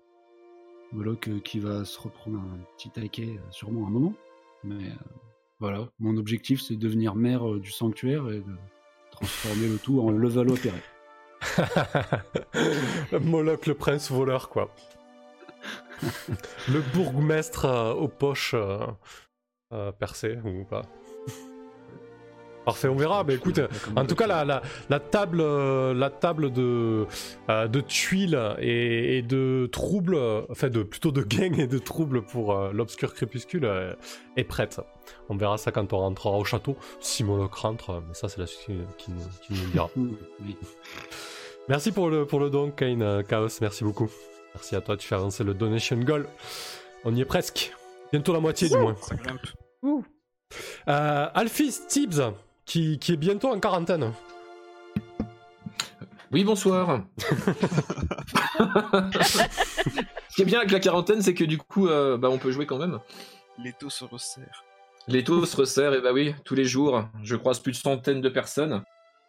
Moloch 0.91 1.27
euh, 1.27 1.39
qui 1.39 1.59
va 1.59 1.85
se 1.85 1.99
reprendre 1.99 2.39
un 2.39 2.57
petit 2.77 2.89
taquet 2.89 3.37
euh, 3.37 3.51
sûrement 3.51 3.85
un 3.85 3.89
moment. 3.91 4.13
Mais 4.63 4.87
euh, 4.87 4.95
voilà, 5.59 5.89
mon 5.99 6.17
objectif 6.17 6.61
c'est 6.61 6.75
de 6.75 6.79
devenir 6.79 7.15
maire 7.15 7.47
euh, 7.49 7.59
du 7.59 7.71
sanctuaire 7.71 8.29
et 8.29 8.39
de 8.39 8.55
transformer 9.11 9.67
le 9.67 9.77
tout 9.77 10.01
en 10.01 10.11
Levallois-Perret. 10.11 10.83
Moloch, 13.21 13.65
le 13.65 13.73
prince 13.73 14.11
voleur, 14.11 14.49
quoi. 14.49 14.73
le 16.71 16.81
bourgmestre 16.93 17.65
euh, 17.65 17.93
aux 17.93 18.07
poches 18.07 18.53
euh, 18.53 18.85
euh, 19.73 19.91
percées, 19.91 20.37
ou 20.43 20.63
pas. 20.63 20.83
Parfait, 22.67 22.89
on 22.89 22.97
verra. 22.97 23.23
Mais 23.23 23.35
écoute, 23.35 23.61
en 23.95 24.05
tout 24.05 24.15
cas, 24.15 24.27
la, 24.27 24.43
la, 24.43 24.61
la 24.89 24.99
table, 24.99 25.39
euh, 25.39 25.93
la 25.93 26.09
table 26.09 26.51
de, 26.51 27.05
euh, 27.49 27.67
de 27.69 27.79
tuiles 27.79 28.37
et, 28.59 29.19
et 29.19 29.21
de 29.21 29.69
troubles, 29.71 30.19
enfin 30.49 30.67
de, 30.69 30.83
plutôt 30.83 31.13
de 31.13 31.23
gains 31.23 31.53
et 31.57 31.67
de 31.67 31.77
troubles 31.77 32.23
pour 32.23 32.51
euh, 32.53 32.73
l'obscur 32.73 33.13
crépuscule 33.13 33.63
euh, 33.63 33.93
est 34.35 34.43
prête. 34.43 34.81
On 35.29 35.37
verra 35.37 35.57
ça 35.57 35.71
quand 35.71 35.93
on 35.93 35.99
rentrera 35.99 36.37
au 36.37 36.43
château. 36.43 36.75
Si 36.99 37.23
Moloch 37.23 37.55
rentre, 37.55 38.03
mais 38.05 38.13
ça 38.13 38.27
c'est 38.27 38.39
la 38.41 38.47
suite 38.47 38.67
qui, 38.67 38.75
qui 39.05 39.11
nous- 39.11 39.29
qui 39.47 39.53
nous 39.63 39.69
dira. 39.71 39.89
Oui. 39.95 40.57
Merci 41.69 41.93
pour 41.93 42.09
le, 42.09 42.25
pour 42.25 42.41
le 42.41 42.49
don, 42.49 42.69
Kane 42.71 43.01
euh, 43.01 43.23
Chaos, 43.23 43.47
merci 43.61 43.85
beaucoup. 43.85 44.09
Merci 44.55 44.75
à 44.75 44.81
toi, 44.81 44.97
tu 44.97 45.07
fais 45.07 45.15
avancer 45.15 45.45
le 45.45 45.53
donation 45.53 45.95
goal. 45.99 46.27
On 47.05 47.15
y 47.15 47.21
est 47.21 47.25
presque. 47.25 47.73
Bientôt 48.11 48.33
la 48.33 48.41
moitié 48.41 48.67
du 48.67 48.75
moins. 48.77 48.95
Euh, 50.87 51.27
Alphys 51.33 51.79
Tibbs, 51.87 52.21
qui, 52.67 52.99
qui 52.99 53.13
est 53.13 53.17
bientôt 53.17 53.49
en 53.49 53.59
quarantaine. 53.59 54.11
Oui, 56.31 56.43
bonsoir. 56.43 57.01
Ce 60.29 60.35
qui 60.35 60.41
est 60.41 60.45
bien 60.45 60.59
avec 60.59 60.71
la 60.71 60.79
quarantaine, 60.79 61.21
c'est 61.21 61.33
que 61.33 61.45
du 61.45 61.57
coup, 61.57 61.87
euh, 61.87 62.17
bah, 62.17 62.29
on 62.29 62.37
peut 62.37 62.51
jouer 62.51 62.67
quand 62.67 62.77
même. 62.77 62.99
Les 63.63 63.73
taux 63.73 63.89
se 63.89 64.03
resserrent. 64.03 64.65
Les 65.07 65.23
taux 65.23 65.45
se 65.45 65.55
resserrent, 65.55 65.93
et 65.93 66.01
bah 66.01 66.11
oui, 66.13 66.35
tous 66.43 66.53
les 66.53 66.65
jours, 66.65 67.05
je 67.23 67.37
croise 67.37 67.59
plus 67.59 67.71
de 67.71 67.77
centaines 67.77 68.19
de 68.19 68.27
personnes 68.27 68.83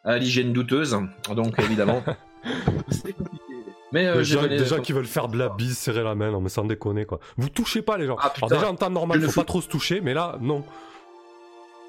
à 0.05 0.19
l'hygiène 0.19 0.52
douteuse, 0.52 0.99
donc 1.35 1.56
évidemment. 1.61 2.02
c'est 2.90 3.12
compliqué. 3.12 3.44
Mais 3.93 4.06
euh, 4.06 4.25
gens 4.25 4.81
qui 4.82 4.93
veulent 4.93 5.06
faire 5.06 5.29
de 5.29 5.38
la 5.38 5.49
bise, 5.49 5.79
serrer 5.79 6.02
la 6.02 6.14
main, 6.17 6.32
non 6.32 6.40
mais 6.40 6.50
sans 6.50 6.64
déconner 6.64 7.06
quoi. 7.06 7.20
Vous 7.37 7.49
touchez 7.49 7.81
pas 7.81 7.96
les 7.96 8.06
gens. 8.06 8.17
Ah, 8.20 8.32
Alors 8.37 8.50
déjà 8.50 8.69
en 8.69 8.75
temps 8.75 8.90
normal, 8.90 9.20
je 9.20 9.26
ne 9.26 9.31
faut 9.31 9.40
pas 9.40 9.46
trop 9.46 9.62
se 9.62 9.69
toucher, 9.69 10.00
mais 10.00 10.14
là, 10.14 10.37
non. 10.40 10.64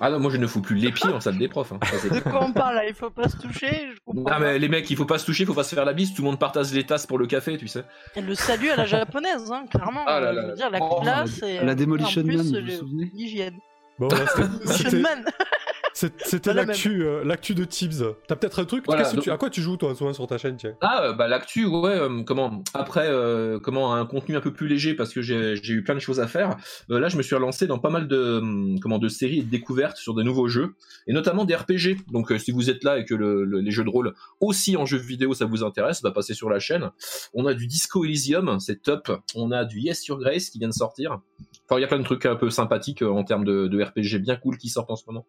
Ah 0.01 0.09
non, 0.09 0.19
moi 0.19 0.31
je 0.31 0.37
ne 0.37 0.47
fous 0.47 0.61
plus 0.61 0.75
les 0.75 0.91
pieds 0.91 1.09
en 1.09 1.19
salle 1.19 1.37
des 1.37 1.47
profs. 1.49 1.73
hein. 1.73 1.79
Ça, 1.83 2.07
De 2.09 2.19
quoi 2.21 2.43
on 2.45 2.53
parle 2.53 2.75
là? 2.75 2.87
Il 2.87 2.93
faut 2.93 3.09
pas 3.09 3.27
se 3.27 3.35
toucher 3.37 3.89
je 3.93 3.99
comprends 4.05 4.21
Non 4.21 4.23
pas. 4.23 4.39
mais 4.39 4.57
les 4.59 4.69
mecs, 4.69 4.89
il 4.89 4.95
faut 4.95 5.05
pas 5.05 5.17
se 5.17 5.25
toucher, 5.25 5.43
il 5.43 5.45
faut 5.47 5.53
pas 5.53 5.63
se 5.63 5.75
faire 5.75 5.83
la 5.85 5.93
bise, 5.93 6.13
tout 6.13 6.21
le 6.21 6.27
monde 6.29 6.39
partage 6.39 6.71
les 6.71 6.85
tasses 6.85 7.05
pour 7.05 7.17
le 7.17 7.27
café, 7.27 7.57
tu 7.57 7.67
sais. 7.67 7.83
Et 8.15 8.21
le 8.21 8.33
salut 8.35 8.69
à 8.69 8.75
la 8.77 8.85
japonaise, 8.85 9.51
hein, 9.51 9.65
clairement. 9.69 10.03
Ah 10.07 10.19
là 10.19 10.27
euh, 10.29 10.31
là 10.33 10.41
je 10.43 10.47
veux 10.49 10.55
dire, 10.55 10.69
la 10.69 10.79
Oh, 10.81 11.01
classe 11.01 11.43
et. 11.43 11.59
La 11.65 11.75
Demolition 11.75 12.21
en 12.21 12.25
plus, 12.25 12.37
Man, 12.37 12.45
vous 12.45 12.71
vous 12.71 12.77
souvenez? 12.77 13.11
L'hygiène. 13.13 13.57
Bon, 13.99 14.07
là, 14.07 14.15
c'était- 14.27 14.47
Demolition 14.47 14.99
Man 15.01 15.25
c'était 15.93 16.53
l'actu 16.53 17.03
euh, 17.03 17.23
l'actu 17.23 17.55
de 17.55 17.63
Tibbs. 17.65 18.03
T'as 18.27 18.35
peut-être 18.35 18.59
un 18.59 18.65
truc 18.65 18.83
Voilà, 18.85 19.01
Qu'est-ce 19.03 19.15
que 19.15 19.21
tu- 19.21 19.29
donc- 19.29 19.35
À 19.35 19.37
quoi 19.37 19.49
tu 19.49 19.61
joues 19.61 19.77
toi 19.77 19.93
souvent 19.95 20.13
sur 20.13 20.27
ta 20.27 20.37
chaîne 20.37 20.55
tiens 20.57 20.75
Ah 20.81 21.03
euh, 21.05 21.13
bah 21.13 21.27
l'actu 21.27 21.65
ouais 21.65 21.89
euh, 21.91 22.23
comment 22.23 22.63
après 22.73 23.07
euh, 23.07 23.59
comment 23.59 23.93
un 23.95 24.05
contenu 24.05 24.35
un 24.35 24.41
peu 24.41 24.53
plus 24.53 24.67
léger 24.67 24.93
parce 24.93 25.13
que 25.13 25.21
j'ai 25.21 25.55
eu 25.67 25.83
plein 25.83 25.95
de 25.95 25.99
choses 25.99 26.19
à 26.19 26.27
faire 26.27 26.55
là 26.87 27.09
je 27.09 27.17
me 27.17 27.21
suis 27.21 27.35
relancé 27.35 27.67
dans 27.67 27.79
pas 27.79 27.89
mal 27.89 28.07
de 28.07 28.37
hum, 28.39 28.79
comment 28.79 28.97
de 28.99 29.07
séries 29.09 29.39
et 29.39 29.43
de 29.43 29.49
découvertes 29.49 29.97
sur 29.97 30.13
de 30.13 30.23
nouveaux 30.23 30.47
jeux 30.47 30.75
et 31.07 31.13
notamment 31.13 31.45
des 31.45 31.55
RPG 31.55 31.97
donc 32.11 32.31
si 32.39 32.51
vous 32.51 32.69
êtes 32.69 32.83
là 32.83 32.97
et 32.99 33.05
que 33.05 33.15
le- 33.15 33.43
le- 33.43 33.59
les 33.59 33.71
jeux 33.71 33.83
de 33.83 33.89
rôle 33.89 34.13
aussi 34.39 34.77
en 34.77 34.85
jeux 34.85 34.97
vidéo 34.97 35.33
ça 35.33 35.45
vous 35.45 35.63
intéresse 35.63 36.01
bah 36.01 36.11
passez 36.11 36.33
sur 36.33 36.49
la 36.49 36.59
chaîne. 36.59 36.89
On 37.33 37.45
a 37.45 37.53
du 37.53 37.67
Disco 37.67 38.05
Elysium 38.05 38.59
c'est 38.59 38.81
top. 38.81 39.11
On 39.35 39.51
a 39.51 39.65
du 39.65 39.79
Yes 39.79 40.05
Your 40.07 40.19
Grace 40.19 40.49
qui 40.49 40.59
vient 40.59 40.67
de 40.69 40.73
sortir. 40.73 41.19
Enfin 41.65 41.77
il 41.79 41.81
y 41.81 41.83
a 41.83 41.87
plein 41.87 41.99
de 41.99 42.03
trucs 42.03 42.25
un 42.25 42.35
peu 42.35 42.49
sympathiques 42.49 43.01
en 43.01 43.23
termes 43.23 43.43
de, 43.45 43.67
de 43.67 43.81
RPG 43.83 44.19
bien 44.21 44.35
cool 44.35 44.57
qui 44.57 44.69
sortent 44.69 44.91
en 44.91 44.95
ce 44.95 45.03
moment 45.07 45.25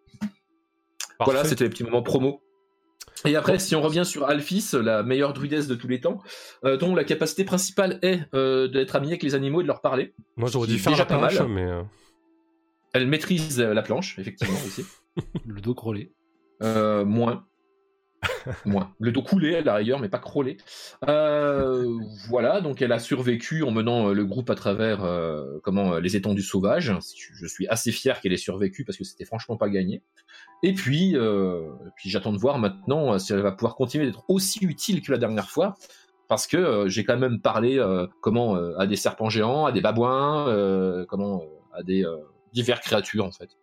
voilà, 1.24 1.44
c'était 1.44 1.64
les 1.64 1.70
petits 1.70 1.84
moments 1.84 2.02
promo. 2.02 2.42
Et 3.26 3.36
après, 3.36 3.58
si 3.58 3.74
on 3.76 3.82
revient 3.82 4.04
sur 4.06 4.24
Alphys, 4.24 4.70
la 4.72 5.02
meilleure 5.02 5.32
druidesse 5.34 5.66
de 5.66 5.74
tous 5.74 5.88
les 5.88 6.00
temps, 6.00 6.22
euh, 6.64 6.76
dont 6.78 6.94
la 6.94 7.04
capacité 7.04 7.44
principale 7.44 7.98
est 8.02 8.20
euh, 8.34 8.66
d'être 8.68 8.96
amie 8.96 9.08
avec 9.08 9.22
les 9.22 9.34
animaux 9.34 9.60
et 9.60 9.64
de 9.64 9.68
leur 9.68 9.82
parler. 9.82 10.14
Moi 10.36 10.48
j'aurais 10.50 10.68
dû 10.68 10.78
faire 10.78 10.92
déjà 10.92 11.02
la 11.02 11.06
pas 11.08 11.18
planche, 11.18 11.38
mal. 11.40 11.48
mais. 11.48 11.64
euh, 11.64 11.82
Elle 12.94 13.06
maîtrise 13.08 13.60
la 13.60 13.82
planche, 13.82 14.18
effectivement, 14.18 14.56
aussi. 14.66 14.84
Le 15.46 15.60
dos. 15.60 15.74
Euh, 16.62 17.04
moins. 17.04 17.46
Le 18.98 19.12
dos 19.12 19.22
coulé 19.22 19.56
à 19.56 19.62
la 19.62 19.98
mais 19.98 20.08
pas 20.08 20.18
crawlé. 20.18 20.58
Euh, 21.08 21.98
voilà, 22.28 22.60
donc 22.60 22.82
elle 22.82 22.92
a 22.92 22.98
survécu 22.98 23.62
en 23.62 23.70
menant 23.70 24.08
euh, 24.08 24.12
le 24.12 24.24
groupe 24.24 24.50
à 24.50 24.54
travers 24.54 25.04
euh, 25.04 25.58
comment 25.62 25.96
les 25.96 26.16
étendues 26.16 26.42
sauvages. 26.42 26.94
Je 27.34 27.46
suis 27.46 27.66
assez 27.68 27.92
fier 27.92 28.20
qu'elle 28.20 28.32
ait 28.32 28.38
survécu 28.38 28.84
parce 28.84 28.98
que 28.98 29.04
c'était 29.04 29.24
franchement 29.24 29.56
pas 29.56 29.68
gagné. 29.68 30.02
Et 30.62 30.74
puis, 30.74 31.16
puis 31.96 32.10
j'attends 32.10 32.32
de 32.32 32.38
voir 32.38 32.58
maintenant 32.58 33.18
si 33.18 33.32
elle 33.32 33.40
va 33.40 33.52
pouvoir 33.52 33.76
continuer 33.76 34.06
d'être 34.06 34.24
aussi 34.28 34.64
utile 34.64 35.00
que 35.02 35.12
la 35.12 35.18
dernière 35.18 35.50
fois. 35.50 35.76
Parce 36.28 36.46
que 36.46 36.86
j'ai 36.86 37.04
quand 37.04 37.18
même 37.18 37.40
parlé 37.40 37.82
comment 38.20 38.54
à 38.76 38.86
des 38.86 38.96
serpents 38.96 39.30
géants, 39.30 39.64
à 39.64 39.72
des 39.72 39.80
babouins, 39.80 41.06
comment 41.08 41.42
à 41.72 41.82
des 41.82 42.04
diverses 42.52 42.80
créatures 42.80 43.24
en 43.24 43.32
fait. 43.32 43.56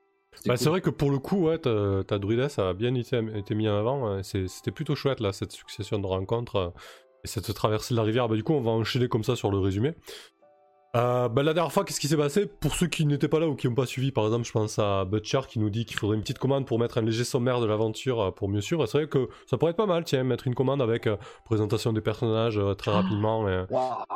Bah, 0.45 0.53
cool. 0.53 0.57
C'est 0.57 0.69
vrai 0.69 0.81
que 0.81 0.89
pour 0.89 1.09
le 1.11 1.19
coup, 1.19 1.47
ouais, 1.47 1.57
ta, 1.57 2.03
ta 2.05 2.19
druidesse 2.19 2.59
a 2.59 2.73
bien 2.73 2.93
été, 2.95 3.19
été 3.35 3.55
mis 3.55 3.67
en 3.67 3.77
avant. 3.77 4.21
c'est- 4.23 4.47
C'était 4.47 4.71
plutôt 4.71 4.95
chouette 4.95 5.19
là, 5.19 5.33
cette 5.33 5.51
succession 5.51 5.99
de 5.99 6.05
rencontres 6.07 6.55
euh, 6.55 6.69
et 7.23 7.27
cette 7.27 7.53
traversée 7.53 7.93
de 7.93 7.97
la 7.99 8.03
rivière. 8.03 8.27
Bah, 8.29 8.35
du 8.35 8.43
coup, 8.43 8.53
on 8.53 8.61
va 8.61 8.71
enchaîner 8.71 9.07
comme 9.07 9.23
ça 9.23 9.35
sur 9.35 9.51
le 9.51 9.57
résumé. 9.59 9.93
Euh, 10.95 11.27
bah, 11.29 11.43
la 11.43 11.53
dernière 11.53 11.71
fois, 11.71 11.83
qu'est-ce 11.83 11.99
qui 11.99 12.07
s'est 12.07 12.17
passé? 12.17 12.47
Pour 12.47 12.73
ceux 12.73 12.87
qui 12.87 13.05
n'étaient 13.05 13.27
pas 13.27 13.39
là 13.39 13.47
ou 13.47 13.55
qui 13.55 13.67
n'ont 13.67 13.75
pas 13.75 13.85
suivi, 13.85 14.11
par 14.11 14.23
exemple, 14.25 14.45
je 14.47 14.51
pense 14.51 14.79
à 14.79 15.05
Butcher 15.05 15.41
qui 15.47 15.59
nous 15.59 15.69
dit 15.69 15.85
qu'il 15.85 15.97
faudrait 15.97 16.15
une 16.15 16.21
petite 16.23 16.39
commande 16.39 16.65
pour 16.65 16.79
mettre 16.79 16.97
un 16.97 17.01
léger 17.01 17.23
sommaire 17.25 17.59
de 17.59 17.65
l'aventure 17.67 18.21
euh, 18.21 18.31
pour 18.31 18.47
mieux 18.49 18.61
suivre. 18.61 18.85
C'est 18.87 18.97
vrai 18.99 19.07
que 19.07 19.27
ça 19.45 19.57
pourrait 19.57 19.71
être 19.71 19.77
pas 19.77 19.85
mal, 19.85 20.05
tiens, 20.05 20.23
mettre 20.23 20.47
une 20.47 20.55
commande 20.55 20.81
avec 20.81 21.05
euh, 21.05 21.17
présentation 21.45 21.93
des 21.93 22.01
personnages 22.01 22.57
euh, 22.57 22.73
très 22.73 22.91
rapidement. 22.91 23.47
et- 23.49 23.65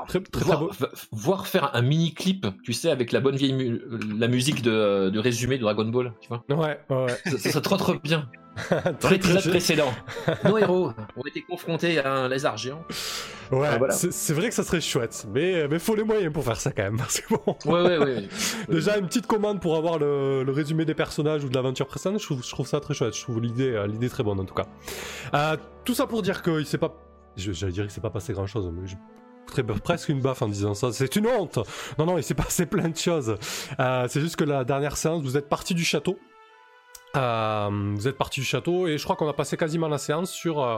Très, 0.07 0.21
très, 0.21 0.31
très 0.31 0.45
voir, 0.45 0.59
beau. 0.61 0.69
v- 0.71 0.87
voir 1.11 1.45
faire 1.47 1.75
un 1.75 1.81
mini 1.81 2.13
clip, 2.13 2.47
tu 2.63 2.73
sais, 2.73 2.89
avec 2.89 3.11
la 3.11 3.19
bonne 3.19 3.35
vieille 3.35 3.53
mu- 3.53 3.81
la 4.17 4.27
musique 4.29 4.61
de, 4.61 5.09
de 5.09 5.19
résumé 5.19 5.57
de 5.57 5.61
Dragon 5.63 5.85
Ball, 5.85 6.13
tu 6.21 6.29
vois. 6.29 6.43
Ouais, 6.49 6.79
ouais, 6.89 6.95
ouais. 7.05 7.17
Ça, 7.25 7.37
ça, 7.37 7.51
ça 7.51 7.61
trotte 7.61 8.01
bien. 8.01 8.27
Dans 8.69 8.93
Très, 8.99 9.11
l'épisode 9.11 9.39
très- 9.41 9.49
précédent, 9.49 9.91
nos 10.43 10.57
héros 10.57 10.91
ont 11.15 11.23
été 11.25 11.41
confrontés 11.41 11.99
à 11.99 12.11
un 12.13 12.27
lézard 12.29 12.57
géant. 12.57 12.83
Ouais, 13.51 13.67
Ah, 13.71 13.77
voilà. 13.77 13.93
c'est 13.93 14.33
vrai 14.33 14.49
que 14.49 14.55
ça 14.55 14.63
serait 14.63 14.79
chouette, 14.81 15.25
mais 15.33 15.67
mais 15.69 15.79
faut 15.79 15.95
les 15.95 16.03
moyens 16.03 16.31
pour 16.33 16.43
faire 16.43 16.55
ça 16.57 16.71
quand 16.71 16.83
même. 16.83 16.97
Parce 16.97 17.19
que 17.21 17.33
bon, 17.33 17.55
Ouais, 17.65 17.81
ouais, 17.81 17.97
ouais. 17.97 18.27
déjà 18.69 18.97
une 18.97 19.07
petite 19.07 19.27
commande 19.27 19.61
pour 19.61 19.75
avoir 19.75 19.99
le, 19.99 20.43
le 20.43 20.51
résumé 20.51 20.85
des 20.85 20.93
personnages 20.93 21.43
ou 21.43 21.49
de 21.49 21.55
l'aventure 21.55 21.87
précédente, 21.87 22.19
je 22.19 22.25
trouve, 22.25 22.43
je 22.43 22.49
trouve 22.49 22.67
ça 22.67 22.79
très 22.79 22.93
chouette. 22.93 23.15
Je 23.15 23.21
trouve 23.21 23.39
l'idée 23.41 23.71
euh, 23.71 23.87
l'idée 23.87 24.09
très 24.09 24.23
bonne 24.23 24.39
en 24.39 24.45
tout 24.45 24.53
cas. 24.55 24.67
Euh, 25.33 25.57
tout 25.85 25.93
ça 25.93 26.07
pour 26.07 26.21
dire 26.21 26.41
qu'il 26.41 26.65
s'est 26.65 26.77
pas, 26.77 26.93
je- 27.37 27.51
j'allais 27.53 27.71
dire 27.73 27.83
qu'il 27.83 27.91
s'est 27.91 28.01
pas 28.01 28.09
passé 28.09 28.31
grand 28.33 28.47
chose, 28.47 28.69
mais 28.73 28.87
je 28.87 28.95
foutrais 29.47 29.63
presque 29.81 30.09
une 30.09 30.21
baffe 30.21 30.41
en 30.41 30.47
disant 30.47 30.73
ça. 30.73 30.91
C'est 30.93 31.15
une 31.17 31.27
honte. 31.27 31.59
Non 31.97 32.05
non, 32.05 32.17
il 32.17 32.23
s'est 32.23 32.33
passé 32.35 32.65
plein 32.65 32.87
de 32.89 32.97
choses. 32.97 33.35
Euh, 33.79 34.05
c'est 34.09 34.21
juste 34.21 34.35
que 34.37 34.43
la 34.45 34.63
dernière 34.63 34.95
séance, 34.97 35.23
vous 35.23 35.35
êtes 35.37 35.49
parti 35.49 35.73
du 35.73 35.83
château. 35.83 36.17
Euh, 37.17 37.69
vous 37.95 38.07
êtes 38.07 38.17
parti 38.17 38.39
du 38.39 38.45
château 38.45 38.87
et 38.87 38.97
je 38.97 39.03
crois 39.03 39.15
qu'on 39.15 39.27
a 39.27 39.33
passé 39.33 39.57
quasiment 39.57 39.87
la 39.89 39.97
séance 39.97 40.31
sur. 40.31 40.61
euh, 40.63 40.77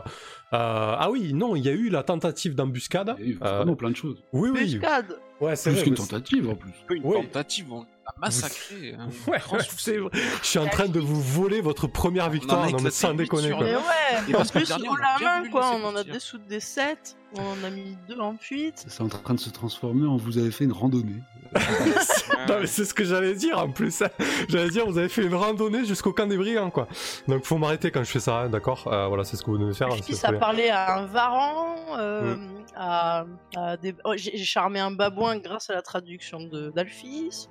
euh, 0.53 0.95
ah 0.99 1.09
oui, 1.11 1.33
non, 1.33 1.55
il 1.55 1.63
y 1.65 1.69
a 1.69 1.73
eu 1.73 1.89
la 1.89 2.03
tentative 2.03 2.55
d'embuscade. 2.55 3.15
Il 3.19 3.25
y 3.25 3.29
a 3.29 3.31
eu 3.33 3.37
vraiment 3.37 3.75
plein 3.75 3.91
de 3.91 3.95
choses. 3.95 4.23
oui, 4.33 4.49
oui. 4.53 4.75
Buscade 4.77 5.17
Ouais, 5.41 5.55
c'est 5.57 5.71
Plus 5.71 5.83
qu'une 5.83 5.95
tentative 5.95 6.49
en 6.49 6.55
plus. 6.55 6.71
Une 6.89 7.01
Oui. 7.03 7.15
tentative, 7.23 7.65
on 7.73 7.81
l'a 7.81 8.13
massacré. 8.17 8.95
hein. 8.97 9.09
Ouais, 9.27 9.39
c'est 9.77 9.97
vrai. 9.97 10.09
Je 10.41 10.47
suis 10.47 10.59
en 10.59 10.67
train 10.67 10.87
de 10.87 10.99
vous 10.99 11.21
voler 11.21 11.59
votre 11.59 11.85
première 11.87 12.29
victoire. 12.29 12.63
a 12.63 12.69
Non, 12.71 12.77
mais 12.81 12.91
sans 12.91 13.13
déconner. 13.13 13.49
quoi. 13.51 13.63
Mais 13.63 13.75
ouais, 13.75 13.81
Et 14.29 14.35
en 14.35 14.37
parce 14.37 14.51
que 14.51 14.59
le 14.59 14.63
plus, 14.63 14.69
dernier, 14.69 14.89
on 14.89 14.95
la 14.95 15.41
main 15.41 15.49
quoi, 15.49 15.71
on 15.75 15.83
en 15.85 15.89
a 15.89 15.93
partir. 15.95 16.13
dessous 16.13 16.37
des 16.37 16.59
7, 16.61 17.17
on 17.35 17.41
en 17.41 17.63
a 17.65 17.69
mis 17.69 17.97
2 18.07 18.19
en 18.19 18.37
fuite. 18.37 18.85
C'est 18.87 19.01
en 19.01 19.09
train 19.09 19.33
de 19.33 19.39
se 19.39 19.49
transformer 19.49 20.07
en 20.07 20.15
vous 20.15 20.37
avez 20.37 20.51
fait 20.51 20.63
une 20.63 20.71
randonnée. 20.71 21.21
Non, 22.49 22.55
mais 22.59 22.67
c'est 22.67 22.83
ce 22.85 22.93
que 22.93 23.03
j'allais 23.05 23.35
dire 23.35 23.57
en 23.57 23.69
plus. 23.69 24.01
hein. 24.01 24.09
J'allais 24.49 24.69
dire, 24.69 24.85
vous 24.85 24.97
avez 24.97 25.07
fait 25.07 25.23
une 25.23 25.33
randonnée 25.35 25.85
jusqu'au 25.85 26.11
camp 26.11 26.27
des 26.27 26.37
brigands, 26.37 26.69
quoi. 26.69 26.87
Donc 27.27 27.45
faut 27.45 27.57
m'arrêter 27.57 27.89
quand 27.91 28.03
je 28.03 28.11
fais 28.11 28.19
ça, 28.19 28.41
hein, 28.41 28.49
d'accord? 28.49 28.83
Euh, 28.87 29.07
Voilà, 29.07 29.23
c'est 29.23 29.37
ce 29.37 29.43
que 29.43 29.51
vous 29.51 29.57
devez 29.57 29.73
faire. 29.73 29.89
Je 29.91 30.01
très 30.01 30.13
ça 30.13 30.31
bien. 30.31 30.39
parlait 30.39 30.69
à 30.69 30.97
un 30.99 31.05
varan, 31.05 31.75
euh, 31.97 32.35
Mm. 32.35 32.47
à, 32.75 33.25
à 33.55 33.77
des... 33.77 33.95
oh, 34.03 34.13
j'ai 34.17 34.37
charmé 34.37 34.79
un 34.79 34.91
babouin 34.91 35.37
grâce 35.37 35.69
à 35.69 35.73
la 35.73 35.81
traduction 35.81 36.39
de 36.41 36.69
d'Alphys. 36.71 37.47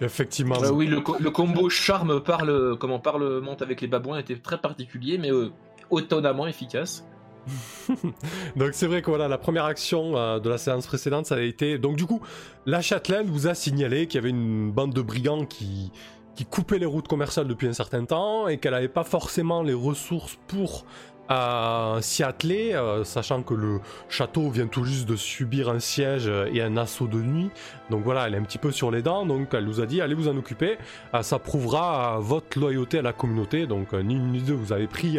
Effectivement. 0.00 0.62
Euh, 0.62 0.70
oui, 0.70 0.86
le, 0.86 1.00
co- 1.00 1.16
le 1.18 1.30
combo 1.30 1.70
charme 1.70 2.20
parle, 2.20 2.76
comment 2.78 2.98
parle 2.98 3.40
monte 3.40 3.62
avec 3.62 3.80
les 3.80 3.86
babouins 3.86 4.18
était 4.18 4.36
très 4.36 4.58
particulier, 4.58 5.16
mais 5.18 5.30
euh, 5.32 5.50
étonnamment 5.96 6.46
efficace. 6.46 7.06
Donc 8.56 8.70
c'est 8.72 8.86
vrai 8.86 9.02
que 9.02 9.10
voilà, 9.10 9.28
la 9.28 9.38
première 9.38 9.64
action 9.64 10.16
euh, 10.16 10.38
de 10.38 10.48
la 10.48 10.58
séance 10.58 10.86
précédente, 10.86 11.26
ça 11.26 11.36
a 11.36 11.40
été... 11.40 11.78
Donc 11.78 11.96
du 11.96 12.06
coup, 12.06 12.20
la 12.66 12.80
châtelaine 12.82 13.26
vous 13.26 13.46
a 13.46 13.54
signalé 13.54 14.06
qu'il 14.06 14.18
y 14.18 14.22
avait 14.22 14.30
une 14.30 14.70
bande 14.70 14.92
de 14.92 15.02
brigands 15.02 15.44
qui, 15.44 15.92
qui 16.34 16.44
coupait 16.44 16.78
les 16.78 16.86
routes 16.86 17.08
commerciales 17.08 17.48
depuis 17.48 17.68
un 17.68 17.72
certain 17.72 18.04
temps 18.04 18.48
et 18.48 18.58
qu'elle 18.58 18.72
n'avait 18.72 18.88
pas 18.88 19.04
forcément 19.04 19.62
les 19.62 19.74
ressources 19.74 20.38
pour 20.46 20.84
euh, 21.30 22.02
s'y 22.02 22.22
atteler, 22.22 22.74
euh, 22.74 23.02
sachant 23.02 23.42
que 23.42 23.54
le 23.54 23.80
château 24.10 24.50
vient 24.50 24.66
tout 24.66 24.84
juste 24.84 25.08
de 25.08 25.16
subir 25.16 25.70
un 25.70 25.78
siège 25.78 26.30
et 26.52 26.60
un 26.60 26.76
assaut 26.76 27.06
de 27.06 27.18
nuit. 27.18 27.50
Donc 27.88 28.04
voilà, 28.04 28.26
elle 28.26 28.34
est 28.34 28.38
un 28.38 28.42
petit 28.42 28.58
peu 28.58 28.70
sur 28.70 28.90
les 28.90 29.00
dents, 29.00 29.24
donc 29.24 29.54
elle 29.54 29.64
nous 29.64 29.80
a 29.80 29.86
dit 29.86 30.02
allez 30.02 30.14
vous 30.14 30.28
en 30.28 30.36
occuper, 30.36 30.76
ça 31.22 31.38
prouvera 31.38 32.18
votre 32.20 32.58
loyauté 32.58 32.98
à 32.98 33.02
la 33.02 33.14
communauté. 33.14 33.66
Donc 33.66 33.94
ni 33.94 34.14
une 34.16 34.32
ni 34.32 34.40
deux, 34.40 34.52
vous 34.52 34.72
avez 34.74 34.86
pris 34.86 35.18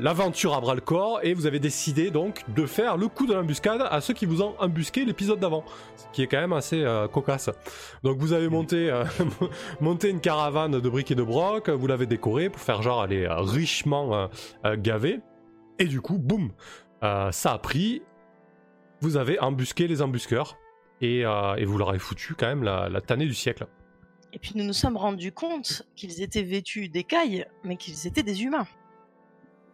l'aventure 0.00 0.54
à 0.54 0.60
bras 0.60 0.74
le 0.74 0.80
corps 0.80 1.20
et 1.22 1.34
vous 1.34 1.46
avez 1.46 1.58
décidé 1.58 2.10
donc 2.10 2.42
de 2.48 2.66
faire 2.66 2.96
le 2.96 3.08
coup 3.08 3.26
de 3.26 3.34
l'embuscade 3.34 3.86
à 3.88 4.00
ceux 4.00 4.14
qui 4.14 4.26
vous 4.26 4.42
ont 4.42 4.54
embusqué 4.58 5.04
l'épisode 5.04 5.38
d'avant, 5.38 5.64
ce 5.96 6.04
qui 6.12 6.22
est 6.22 6.26
quand 6.26 6.40
même 6.40 6.52
assez 6.52 6.82
euh, 6.82 7.06
cocasse. 7.06 7.50
Donc 8.02 8.18
vous 8.18 8.32
avez 8.32 8.48
monté, 8.48 8.90
euh, 8.90 9.04
monté 9.80 10.08
une 10.08 10.20
caravane 10.20 10.80
de 10.80 10.88
briques 10.88 11.10
et 11.10 11.14
de 11.14 11.22
broc, 11.22 11.68
vous 11.68 11.86
l'avez 11.86 12.06
décorée 12.06 12.48
pour 12.48 12.60
faire 12.60 12.82
genre 12.82 13.06
euh, 13.10 13.40
richement 13.40 14.14
euh, 14.14 14.26
euh, 14.64 14.76
gavée 14.78 15.20
et 15.78 15.84
du 15.84 16.00
coup 16.00 16.18
boum, 16.18 16.50
euh, 17.02 17.30
ça 17.32 17.52
a 17.52 17.58
pris, 17.58 18.02
vous 19.00 19.16
avez 19.16 19.38
embusqué 19.40 19.86
les 19.86 20.02
embusqueurs 20.02 20.56
et, 21.00 21.24
euh, 21.24 21.54
et 21.56 21.64
vous 21.64 21.78
leur 21.78 21.90
avez 21.90 21.98
foutu 21.98 22.34
quand 22.34 22.46
même 22.46 22.62
la, 22.62 22.88
la 22.88 23.00
tannée 23.00 23.26
du 23.26 23.34
siècle. 23.34 23.66
Et 24.32 24.38
puis 24.38 24.52
nous 24.54 24.64
nous 24.64 24.72
sommes 24.72 24.96
rendus 24.96 25.32
compte 25.32 25.82
qu'ils 25.96 26.22
étaient 26.22 26.42
vêtus 26.42 26.88
d'écailles, 26.88 27.46
mais 27.64 27.76
qu'ils 27.76 28.06
étaient 28.06 28.22
des 28.22 28.42
humains. 28.42 28.66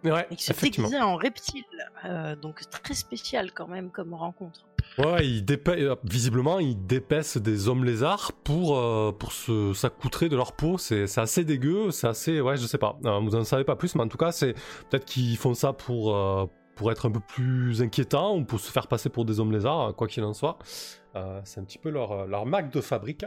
Ouais, 0.05 0.27
Et 0.31 0.37
qu'ils 0.37 0.55
se 0.55 0.61
déguisaient 0.61 1.01
en 1.01 1.17
reptiles. 1.17 1.65
Euh, 2.05 2.37
donc 2.37 2.69
très 2.71 2.95
spécial 2.95 3.53
quand 3.53 3.67
même 3.69 3.91
comme 3.91 4.15
rencontre. 4.15 4.67
Ouais, 4.99 5.27
ils 5.29 5.45
euh, 5.69 5.95
visiblement, 6.05 6.59
ils 6.59 6.87
dépècent 6.87 7.37
des 7.37 7.69
hommes 7.69 7.85
lézards 7.85 8.33
pour, 8.45 8.79
euh, 8.79 9.13
pour 9.13 9.33
se, 9.33 9.75
s'accoutrer 9.75 10.29
de 10.29 10.37
leur 10.37 10.53
peau. 10.53 10.79
C'est, 10.79 11.07
c'est 11.07 11.21
assez 11.21 11.45
dégueu, 11.45 11.91
c'est 11.91 12.07
assez. 12.07 12.41
Ouais, 12.41 12.57
je 12.57 12.67
sais 12.67 12.79
pas. 12.79 12.99
Euh, 13.05 13.21
vous 13.21 13.35
en 13.35 13.45
savez 13.45 13.65
pas 13.65 13.77
plus, 13.77 13.95
mais 13.95 14.03
en 14.03 14.09
tout 14.09 14.17
cas, 14.17 14.33
c'est 14.33 14.55
peut-être 14.89 15.05
qu'ils 15.05 15.37
font 15.37 15.53
ça 15.53 15.75
pour, 15.75 16.15
euh, 16.15 16.47
pour 16.77 16.91
être 16.91 17.07
un 17.07 17.11
peu 17.11 17.21
plus 17.21 17.83
inquiétants 17.83 18.37
ou 18.37 18.45
pour 18.45 18.59
se 18.59 18.71
faire 18.73 18.87
passer 18.87 19.11
pour 19.11 19.27
des 19.27 19.39
hommes 19.39 19.53
lézards, 19.53 19.95
quoi 19.97 20.09
qu'il 20.09 20.25
en 20.25 20.35
soit. 20.35 20.59
C'est 21.45 21.61
un 21.61 21.65
petit 21.65 21.79
peu 21.79 21.89
leur, 21.89 22.27
leur 22.27 22.45
marque 22.45 22.71
de 22.71 22.83
fabrique. 22.83 23.25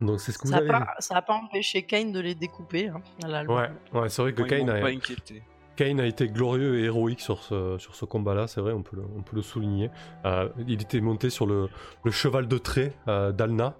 Donc, 0.00 0.20
c'est 0.20 0.32
ce 0.32 0.38
que 0.38 0.44
vous 0.46 0.52
Ça 0.54 0.60
n'a 0.60 0.74
avez 0.76 0.84
pas, 0.86 0.94
ça 0.98 1.16
a 1.16 1.22
pas 1.22 1.34
empêché 1.34 1.82
Kane 1.82 2.12
de 2.12 2.20
les 2.20 2.34
découper. 2.34 2.88
Hein, 2.88 3.02
à. 3.22 3.44
Ouais, 3.44 3.70
ouais 3.92 4.08
c'est 4.08 4.22
vrai 4.22 4.32
que 4.32 4.42
Kane 4.42 4.70
a, 4.70 4.80
pas 4.80 4.88
inquiété. 4.88 5.42
Kane 5.76 6.00
a 6.00 6.06
été 6.06 6.28
glorieux 6.28 6.78
et 6.80 6.84
héroïque 6.84 7.20
sur 7.20 7.42
ce, 7.42 7.76
sur 7.78 7.94
ce 7.94 8.04
combat-là, 8.04 8.46
c'est 8.46 8.60
vrai, 8.60 8.72
on 8.72 8.82
peut 8.82 8.96
le, 8.96 9.04
on 9.16 9.22
peut 9.22 9.36
le 9.36 9.42
souligner. 9.42 9.90
Euh, 10.24 10.48
il 10.66 10.82
était 10.82 11.00
monté 11.00 11.30
sur 11.30 11.46
le, 11.46 11.68
le 12.04 12.10
cheval 12.10 12.48
de 12.48 12.58
trait 12.58 12.92
euh, 13.08 13.32
d'Alna. 13.32 13.76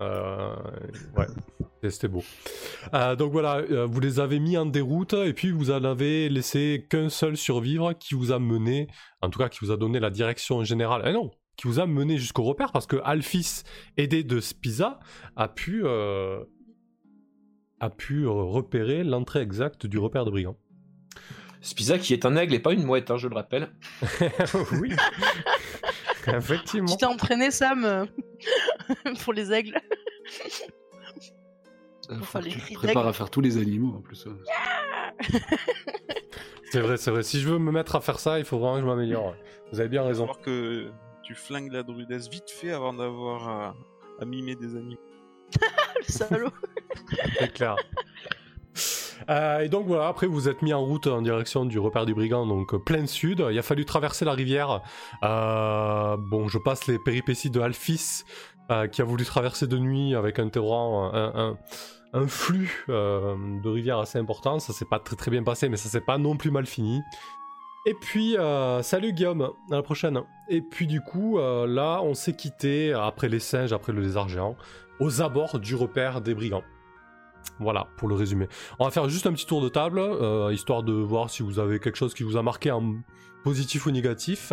Euh, 0.00 0.54
ouais, 1.16 1.26
c'était- 1.74 1.90
c'était 1.90 2.08
beau. 2.08 2.22
Euh, 2.94 3.16
donc 3.16 3.32
voilà, 3.32 3.56
euh, 3.56 3.84
vous 3.86 3.98
les 4.00 4.20
avez 4.20 4.38
mis 4.40 4.56
en 4.56 4.66
déroute 4.66 5.12
et 5.14 5.32
puis 5.32 5.50
vous 5.50 5.70
en 5.70 5.84
avez 5.84 6.28
laissé 6.28 6.86
qu'un 6.88 7.08
seul 7.08 7.36
survivre 7.36 7.92
qui 7.94 8.14
vous 8.14 8.30
a 8.30 8.38
mené, 8.38 8.86
en 9.22 9.30
tout 9.30 9.38
cas 9.38 9.48
qui 9.48 9.58
vous 9.64 9.70
a 9.72 9.76
donné 9.76 10.00
la 10.00 10.10
direction 10.10 10.62
générale. 10.64 11.02
Eh 11.06 11.12
non, 11.12 11.30
qui 11.58 11.66
vous 11.66 11.80
a 11.80 11.86
mené 11.86 12.16
jusqu'au 12.16 12.44
repère 12.44 12.70
parce 12.72 12.86
que 12.86 12.96
Alphys, 13.04 13.64
aidé 13.98 14.22
de 14.22 14.40
Spiza, 14.40 15.00
a 15.36 15.48
pu, 15.48 15.82
euh, 15.84 16.42
a 17.80 17.90
pu 17.90 18.24
euh, 18.24 18.30
repérer 18.30 19.02
l'entrée 19.04 19.40
exacte 19.40 19.84
du 19.84 19.98
repère 19.98 20.24
de 20.24 20.30
brigands. 20.30 20.56
Spiza 21.60 21.98
qui 21.98 22.12
est 22.14 22.24
un 22.24 22.36
aigle 22.36 22.54
et 22.54 22.60
pas 22.60 22.72
une 22.72 22.84
mouette, 22.84 23.10
hein, 23.10 23.16
je 23.18 23.26
le 23.26 23.34
rappelle. 23.34 23.70
oui. 24.80 24.94
Effectivement. 26.28 26.86
Tu 26.92 26.96
t'es 26.98 27.06
entraîné 27.06 27.50
Sam 27.50 27.84
euh, 27.84 28.06
pour 29.24 29.32
les 29.32 29.52
aigles. 29.52 29.76
Il 32.10 32.16
Enfin, 32.20 32.24
faut 32.24 32.38
que 32.38 32.44
les 32.44 32.50
tu 32.52 32.60
te 32.60 32.74
prépares 32.74 33.06
à 33.06 33.12
faire 33.12 33.30
tous 33.30 33.40
les 33.40 33.58
animaux 33.58 33.96
en 33.96 34.00
plus. 34.00 34.26
C'est 36.70 36.80
vrai, 36.80 36.96
c'est 36.96 37.10
vrai. 37.10 37.22
Si 37.24 37.40
je 37.40 37.48
veux 37.48 37.58
me 37.58 37.72
mettre 37.72 37.96
à 37.96 38.00
faire 38.00 38.20
ça, 38.20 38.38
il 38.38 38.44
faut 38.44 38.58
vraiment 38.58 38.76
que 38.76 38.82
je 38.82 38.86
m'améliore. 38.86 39.34
Vous 39.72 39.80
avez 39.80 39.88
bien 39.88 40.04
Il 40.04 40.08
raison. 40.08 40.28
que 40.44 40.90
tu 41.28 41.34
flingues 41.34 41.70
la 41.72 41.82
druidesse 41.82 42.30
vite 42.30 42.48
fait 42.50 42.72
avant 42.72 42.94
d'avoir 42.94 43.48
à, 43.48 43.74
à 44.18 44.24
mimer 44.24 44.56
des 44.56 44.74
animaux. 44.76 44.96
Le 45.96 46.10
salaud. 46.10 46.48
C'est 47.38 47.52
clair. 47.52 47.76
Euh, 49.28 49.60
et 49.60 49.68
donc 49.68 49.86
voilà, 49.86 50.08
après 50.08 50.26
vous 50.26 50.48
êtes 50.48 50.62
mis 50.62 50.72
en 50.72 50.80
route 50.82 51.06
en 51.06 51.20
direction 51.20 51.66
du 51.66 51.78
repère 51.78 52.06
du 52.06 52.14
brigand, 52.14 52.46
donc 52.46 52.72
euh, 52.72 52.78
plein 52.78 53.06
sud. 53.06 53.44
Il 53.50 53.58
a 53.58 53.62
fallu 53.62 53.84
traverser 53.84 54.24
la 54.24 54.32
rivière. 54.32 54.80
Euh, 55.22 56.16
bon, 56.18 56.48
je 56.48 56.56
passe 56.58 56.86
les 56.86 56.98
péripéties 56.98 57.50
de 57.50 57.60
Alphys, 57.60 58.22
euh, 58.70 58.86
qui 58.86 59.02
a 59.02 59.04
voulu 59.04 59.24
traverser 59.26 59.66
de 59.66 59.76
nuit 59.76 60.14
avec 60.14 60.38
un 60.38 60.48
torrent, 60.48 61.12
un, 61.12 61.32
un- 61.50 61.58
un 62.14 62.26
flux 62.26 62.86
euh, 62.88 63.36
de 63.62 63.68
rivière 63.68 63.98
assez 63.98 64.18
important. 64.18 64.60
Ça 64.60 64.72
s'est 64.72 64.86
pas 64.88 64.98
très 64.98 65.16
très 65.16 65.30
bien 65.30 65.42
passé, 65.42 65.68
mais 65.68 65.76
ça 65.76 65.90
s'est 65.90 66.00
pas 66.00 66.16
non 66.16 66.36
plus 66.38 66.50
mal 66.50 66.64
fini. 66.64 67.02
Et 67.86 67.94
puis, 67.94 68.36
euh, 68.36 68.82
salut 68.82 69.12
Guillaume, 69.12 69.50
à 69.70 69.74
la 69.76 69.82
prochaine. 69.82 70.20
Et 70.48 70.60
puis 70.60 70.86
du 70.86 71.00
coup, 71.00 71.38
euh, 71.38 71.66
là, 71.66 72.00
on 72.02 72.14
s'est 72.14 72.34
quitté 72.34 72.92
après 72.92 73.28
les 73.28 73.38
singes, 73.40 73.72
après 73.72 73.92
le 73.92 74.02
lézard 74.02 74.28
géant, 74.28 74.56
aux 75.00 75.22
abords 75.22 75.58
du 75.58 75.74
repère 75.74 76.20
des 76.20 76.34
brigands. 76.34 76.64
Voilà, 77.60 77.88
pour 77.96 78.08
le 78.08 78.14
résumé. 78.14 78.46
On 78.78 78.84
va 78.84 78.90
faire 78.90 79.08
juste 79.08 79.26
un 79.26 79.32
petit 79.32 79.46
tour 79.46 79.62
de 79.62 79.68
table, 79.68 79.98
euh, 80.00 80.52
histoire 80.52 80.82
de 80.82 80.92
voir 80.92 81.30
si 81.30 81.42
vous 81.42 81.58
avez 81.58 81.80
quelque 81.80 81.96
chose 81.96 82.12
qui 82.14 82.24
vous 82.24 82.36
a 82.36 82.42
marqué 82.42 82.70
en 82.70 82.96
positif 83.42 83.86
ou 83.86 83.90
négatif. 83.90 84.52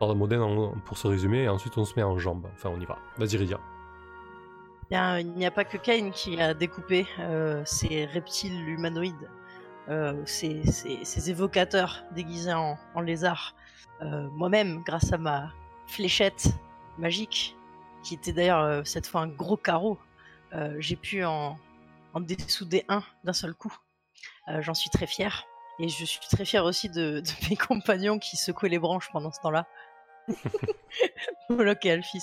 Ordre 0.00 0.14
moderne 0.14 0.42
en- 0.42 0.70
pour 0.84 0.96
ce 0.98 1.06
résumé, 1.08 1.44
et 1.44 1.48
ensuite 1.48 1.76
on 1.78 1.84
se 1.84 1.94
met 1.96 2.02
en 2.02 2.18
jambes. 2.18 2.46
Enfin, 2.54 2.70
on 2.74 2.80
y 2.80 2.84
va. 2.86 2.98
Vas-y, 3.18 3.36
Ridia. 3.36 3.58
Il 4.90 5.32
n'y 5.36 5.44
a 5.46 5.50
pas 5.50 5.64
que 5.64 5.76
Kane 5.76 6.10
qui 6.12 6.40
a 6.40 6.54
découpé 6.54 7.06
ces 7.64 8.06
reptiles 8.06 8.68
humanoïdes, 8.68 9.28
ces, 10.26 10.62
ces- 11.04 11.30
évocateurs 11.30 12.04
déguisés 12.12 12.52
en, 12.52 12.76
en 12.94 13.00
lézards. 13.00 13.54
Euh, 14.02 14.28
Moi-même, 14.32 14.82
grâce 14.84 15.12
à 15.12 15.18
ma 15.18 15.50
fléchette 15.86 16.48
magique, 16.98 17.56
qui 18.02 18.14
était 18.14 18.32
d'ailleurs 18.32 18.60
euh, 18.62 18.82
cette 18.84 19.06
fois 19.06 19.22
un 19.22 19.28
gros 19.28 19.56
carreau, 19.56 19.98
euh, 20.54 20.76
j'ai 20.78 20.96
pu 20.96 21.24
en, 21.24 21.58
en 22.14 22.20
dessouder 22.20 22.84
un 22.88 23.02
d'un 23.24 23.32
seul 23.32 23.54
coup. 23.54 23.74
Euh, 24.48 24.62
J'en 24.62 24.74
suis 24.74 24.90
très 24.90 25.06
fier. 25.06 25.44
Et 25.80 25.88
je 25.88 26.04
suis 26.04 26.20
très 26.30 26.44
fier 26.44 26.64
aussi 26.64 26.88
de, 26.90 27.22
mes 27.50 27.56
compagnons 27.56 28.18
qui 28.18 28.36
secouaient 28.36 28.68
les 28.68 28.78
branches 28.78 29.08
pendant 29.12 29.30
ce 29.32 29.40
temps-là. 29.40 29.66
Moloch 31.48 31.84
et 31.86 31.90
Alphys. 31.92 32.22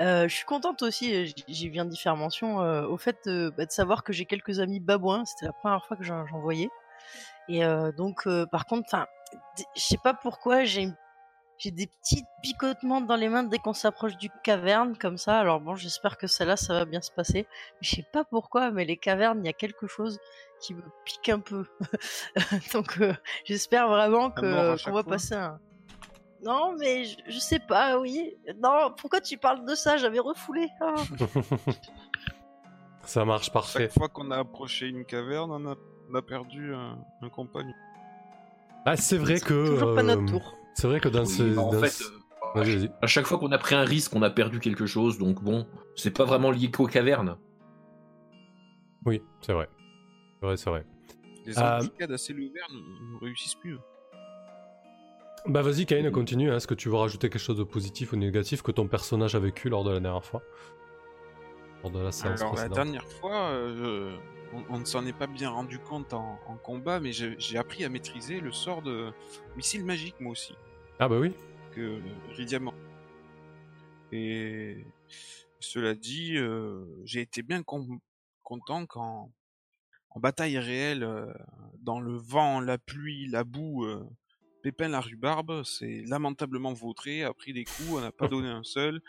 Euh, 0.00 0.28
je 0.28 0.34
suis 0.34 0.44
contente 0.44 0.82
aussi, 0.82 1.14
euh, 1.14 1.26
j'ai 1.48 1.68
bien 1.68 1.84
différentes 1.84 2.20
mentions, 2.20 2.60
euh, 2.62 2.86
au 2.86 2.96
fait 2.96 3.18
euh, 3.26 3.50
bah, 3.56 3.66
de 3.66 3.70
savoir 3.72 4.04
que 4.04 4.12
j'ai 4.12 4.26
quelques 4.26 4.60
amis 4.60 4.80
babouins. 4.80 5.24
C'était 5.24 5.46
la 5.46 5.52
première 5.52 5.84
fois 5.84 5.96
que 5.96 6.04
j'en 6.04 6.24
voyais. 6.40 6.70
Et 7.48 7.64
euh, 7.64 7.92
donc, 7.92 8.26
euh, 8.26 8.46
par 8.46 8.66
contre, 8.66 9.06
je 9.76 9.80
sais 9.80 9.98
pas 10.02 10.14
pourquoi, 10.14 10.64
j'ai 10.64 10.88
j'ai 11.62 11.70
des 11.70 11.86
petits 11.86 12.24
picotements 12.42 13.00
dans 13.00 13.14
les 13.14 13.28
mains 13.28 13.44
dès 13.44 13.58
qu'on 13.58 13.72
s'approche 13.72 14.16
du 14.16 14.28
caverne, 14.42 14.98
comme 14.98 15.16
ça. 15.16 15.38
Alors 15.38 15.60
bon, 15.60 15.76
j'espère 15.76 16.18
que 16.18 16.26
celle-là, 16.26 16.56
ça 16.56 16.74
va 16.74 16.84
bien 16.84 17.00
se 17.00 17.12
passer. 17.12 17.46
Mais 17.74 17.82
je 17.82 17.94
sais 17.94 18.06
pas 18.12 18.24
pourquoi, 18.24 18.72
mais 18.72 18.84
les 18.84 18.96
cavernes, 18.96 19.44
il 19.44 19.46
y 19.46 19.50
a 19.50 19.52
quelque 19.52 19.86
chose 19.86 20.18
qui 20.60 20.74
me 20.74 20.82
pique 21.04 21.28
un 21.28 21.38
peu. 21.38 21.64
donc, 22.74 23.00
euh, 23.00 23.14
j'espère 23.44 23.86
vraiment 23.86 24.32
que 24.32 24.40
qu'on 24.40 24.50
va 24.50 24.76
fois 24.76 25.04
passer 25.04 25.34
un. 25.34 25.60
Non, 26.42 26.74
mais 26.76 27.04
je, 27.04 27.16
je 27.28 27.38
sais 27.38 27.60
pas, 27.60 27.96
oui. 27.96 28.36
Non, 28.60 28.92
pourquoi 28.96 29.20
tu 29.20 29.38
parles 29.38 29.64
de 29.64 29.76
ça? 29.76 29.98
J'avais 29.98 30.18
refoulé. 30.18 30.68
Ah. 30.80 30.94
Ça 33.04 33.24
marche 33.24 33.52
parfait. 33.52 33.84
Chaque 33.84 33.92
fois 33.92 34.08
qu'on 34.08 34.32
a 34.32 34.38
approché 34.38 34.86
une 34.86 35.04
caverne, 35.04 35.52
on 35.52 35.70
a, 35.70 35.76
on 36.10 36.14
a 36.14 36.22
perdu 36.22 36.74
un, 36.74 36.98
un 37.22 37.28
compagnon. 37.28 37.74
Ah, 38.84 38.96
c'est 38.96 39.18
vrai 39.18 39.38
que. 39.40 39.68
Toujours 39.68 39.94
pas 39.94 40.02
notre 40.02 40.22
euh, 40.22 40.26
tour. 40.26 40.58
C'est 40.74 40.86
vrai 40.88 41.00
que 41.00 41.08
dans 41.08 41.24
Oui, 41.24 41.36
ce. 41.38 41.54
bah, 41.54 41.62
en 41.62 41.70
dans 41.70 41.80
fait, 41.80 41.88
ce- 41.88 42.04
euh, 42.04 42.18
Vas-y, 42.54 42.76
vas-y. 42.76 42.90
à 43.00 43.06
chaque 43.06 43.26
fois 43.26 43.38
qu'on 43.38 43.52
a 43.52 43.58
pris 43.58 43.74
un 43.74 43.84
risque, 43.84 44.14
on 44.14 44.22
a 44.22 44.30
perdu 44.30 44.60
quelque 44.60 44.84
chose, 44.86 45.16
donc 45.18 45.42
bon, 45.42 45.66
c'est 45.96 46.10
pas 46.10 46.24
vraiment 46.24 46.50
lié 46.50 46.70
qu'aux 46.70 46.86
cavernes. 46.86 47.38
Oui, 49.06 49.22
c'est 49.40 49.52
vrai. 49.52 49.68
C'est 50.40 50.46
vrai, 50.46 50.56
c'est 50.56 50.70
vrai. 50.70 50.86
Les 51.46 51.58
Euh, 51.58 51.76
embuscades 51.78 52.12
à 52.12 52.18
ciel 52.18 52.38
ouvert 52.40 52.66
ne, 52.72 53.14
ne 53.14 53.20
réussissent 53.20 53.54
plus. 53.56 53.78
Bah 55.46 55.62
vas-y, 55.62 55.86
Kain, 55.86 56.08
continue. 56.12 56.50
hein. 56.52 56.56
Est-ce 56.56 56.68
que 56.68 56.74
tu 56.74 56.88
veux 56.88 56.94
rajouter 56.96 57.28
quelque 57.28 57.40
chose 57.42 57.58
de 57.58 57.64
positif 57.64 58.12
ou 58.12 58.16
négatif 58.16 58.62
que 58.62 58.70
ton 58.70 58.86
personnage 58.86 59.34
a 59.34 59.40
vécu 59.40 59.68
lors 59.68 59.82
de 59.82 59.90
la 59.90 59.98
dernière 59.98 60.24
fois? 60.24 60.42
Lors 61.82 61.90
de 61.90 61.98
la 62.00 62.12
séance 62.12 62.40
Alors 62.40 62.54
la 62.54 62.68
dernière 62.68 63.08
fois, 63.08 63.50
euh, 63.50 64.16
on, 64.52 64.64
on 64.68 64.78
ne 64.80 64.84
s'en 64.84 65.06
est 65.06 65.12
pas 65.16 65.26
bien 65.26 65.50
rendu 65.50 65.78
compte 65.78 66.12
en, 66.12 66.38
en 66.46 66.56
combat, 66.56 67.00
mais 67.00 67.12
j'ai 67.12 67.58
appris 67.58 67.84
à 67.84 67.88
maîtriser 67.88 68.40
le 68.40 68.52
sort 68.52 68.82
de 68.82 69.12
missile 69.56 69.84
magique 69.84 70.18
moi 70.20 70.32
aussi, 70.32 70.54
Ah 70.98 71.08
bah 71.08 71.18
oui. 71.18 71.32
que 71.74 72.00
Ridiamant. 72.30 72.74
Et 74.12 74.84
cela 75.60 75.94
dit, 75.94 76.36
euh, 76.36 76.84
j'ai 77.04 77.20
été 77.22 77.42
bien 77.42 77.62
con- 77.62 78.00
content 78.42 78.84
quand, 78.86 79.32
en 80.10 80.20
bataille 80.20 80.58
réelle, 80.58 81.02
euh, 81.02 81.32
dans 81.78 82.00
le 82.00 82.16
vent, 82.16 82.60
la 82.60 82.78
pluie, 82.78 83.26
la 83.28 83.44
boue, 83.44 83.84
euh, 83.86 84.04
Pépin 84.62 84.88
la 84.88 85.00
rhubarbe 85.00 85.64
s'est 85.64 86.04
lamentablement 86.06 86.72
vautré, 86.72 87.24
a 87.24 87.34
pris 87.34 87.52
des 87.52 87.64
coups, 87.64 87.88
on 87.94 88.00
n'a 88.00 88.12
pas 88.12 88.28
donné 88.28 88.48
un 88.48 88.62
seul. 88.62 89.00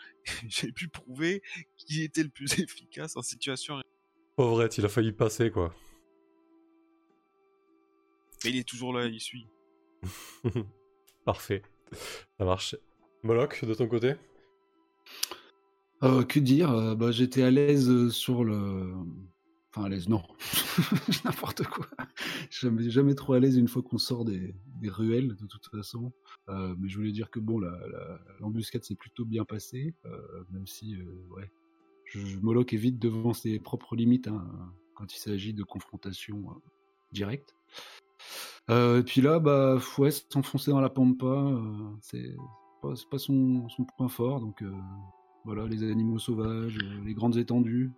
J'ai 0.48 0.72
pu 0.72 0.88
prouver 0.88 1.42
qui 1.76 2.02
était 2.02 2.22
le 2.24 2.28
plus 2.30 2.58
efficace 2.58 3.16
en 3.16 3.22
situation 3.22 3.74
réelle. 3.74 3.84
Pauvrette, 4.36 4.78
il 4.78 4.84
a 4.84 4.88
failli 4.88 5.12
passer 5.12 5.50
quoi. 5.50 5.74
Mais 8.44 8.50
il 8.50 8.56
est 8.56 8.68
toujours 8.68 8.92
là, 8.92 9.06
il 9.06 9.20
suit. 9.20 9.46
Parfait. 11.24 11.62
Ça 12.38 12.44
marche. 12.44 12.76
Moloch, 13.22 13.64
de 13.64 13.74
ton 13.74 13.86
côté? 13.88 14.14
Euh, 16.02 16.24
que 16.24 16.38
dire 16.40 16.70
euh, 16.72 16.94
bah, 16.94 17.10
J'étais 17.10 17.42
à 17.42 17.50
l'aise 17.50 17.88
euh, 17.88 18.10
sur 18.10 18.44
le. 18.44 18.92
Enfin, 19.70 19.84
à 19.86 19.88
l'aise, 19.88 20.08
non. 20.08 20.22
N'importe 21.24 21.64
quoi. 21.64 21.86
Jamais, 22.50 22.90
jamais 22.90 23.14
trop 23.14 23.32
à 23.32 23.40
l'aise 23.40 23.56
une 23.56 23.66
fois 23.68 23.82
qu'on 23.82 23.98
sort 23.98 24.24
des, 24.24 24.54
des 24.80 24.88
ruelles, 24.90 25.34
de 25.34 25.46
toute 25.46 25.66
façon. 25.68 26.12
Euh, 26.48 26.74
mais 26.78 26.88
je 26.88 26.96
voulais 26.98 27.12
dire 27.12 27.30
que 27.30 27.40
bon, 27.40 27.58
la- 27.58 27.86
la- 27.88 28.20
l'embuscade 28.40 28.84
s'est 28.84 28.94
plutôt 28.94 29.24
bien 29.24 29.44
passée, 29.44 29.94
euh, 30.04 30.44
même 30.50 30.66
si, 30.66 30.94
euh, 30.96 31.04
ouais, 31.30 31.50
je, 32.18 32.38
Moloch 32.38 32.72
est 32.72 32.76
vite 32.78 32.98
devant 32.98 33.32
ses 33.32 33.58
propres 33.58 33.96
limites 33.96 34.28
hein, 34.28 34.44
quand 34.94 35.12
il 35.14 35.18
s'agit 35.18 35.52
de 35.54 35.62
confrontation 35.64 36.50
euh, 36.50 36.54
directe. 37.12 37.54
Euh, 38.70 39.00
et 39.00 39.02
puis 39.02 39.20
là, 39.20 39.38
bah, 39.40 39.78
ouais, 39.98 40.10
s'enfoncer 40.10 40.70
dans 40.70 40.80
la 40.80 40.88
pampa, 40.90 41.26
euh, 41.26 41.90
c'est 42.00 42.34
pas, 42.80 42.94
pas 43.10 43.18
son, 43.18 43.68
son 43.68 43.84
point 43.84 44.08
fort, 44.08 44.40
donc 44.40 44.62
euh, 44.62 44.72
voilà, 45.44 45.66
les 45.66 45.82
animaux 45.90 46.18
sauvages, 46.18 46.78
les 47.04 47.14
grandes 47.14 47.36
étendues. 47.36 47.90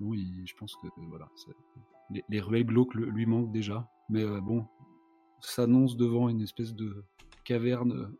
Bon, 0.00 0.14
il- 0.14 0.46
je 0.46 0.54
pense 0.56 0.74
que 0.76 0.86
voilà, 1.08 1.28
les, 2.10 2.24
les 2.28 2.40
ruelles 2.40 2.64
glauques 2.64 2.94
le- 2.94 3.10
lui 3.10 3.26
manquent 3.26 3.52
déjà, 3.52 3.88
mais 4.08 4.24
bon, 4.40 4.64
s'annonce 5.40 5.96
devant 5.96 6.28
une 6.28 6.40
espèce 6.40 6.74
de 6.74 7.04
caverne 7.44 8.14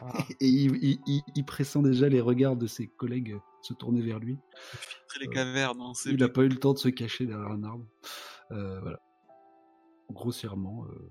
Ah. 0.00 0.12
et 0.40 0.46
il, 0.46 0.76
il- 0.84 1.00
il- 1.06 1.22
il 1.34 1.44
pressent 1.44 1.82
déjà 1.82 2.08
les 2.08 2.20
regards 2.20 2.56
de 2.56 2.66
ses 2.66 2.86
collègues 2.86 3.36
se 3.62 3.74
tourner 3.74 4.00
vers 4.02 4.18
lui. 4.18 4.38
Filtrer 4.56 5.20
les 5.20 5.28
Euh, 5.28 5.30
cavernes, 5.30 5.94
sait 5.94 6.10
Il 6.10 6.16
n'a 6.18 6.28
pas 6.28 6.42
eu 6.44 6.48
le 6.48 6.56
temps 6.58 6.72
de 6.74 6.78
se 6.78 6.88
cacher 6.88 7.26
derrière 7.26 7.48
un 7.50 7.62
arbre. 7.64 7.84
Euh, 8.52 8.80
voilà. 8.80 9.00
Grossièrement. 10.10 10.84
euh. 10.86 11.10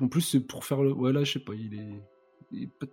En 0.00 0.08
plus, 0.08 0.20
c'est 0.20 0.40
pour 0.46 0.64
faire 0.64 0.82
le. 0.82 0.92
Ouais, 0.92 1.12
là, 1.12 1.24
je 1.24 1.32
sais 1.32 1.40
pas, 1.44 1.54
il 1.54 1.74
est. 1.74 2.02
il 2.52 2.62
est 2.64 2.66
peut- 2.78 2.92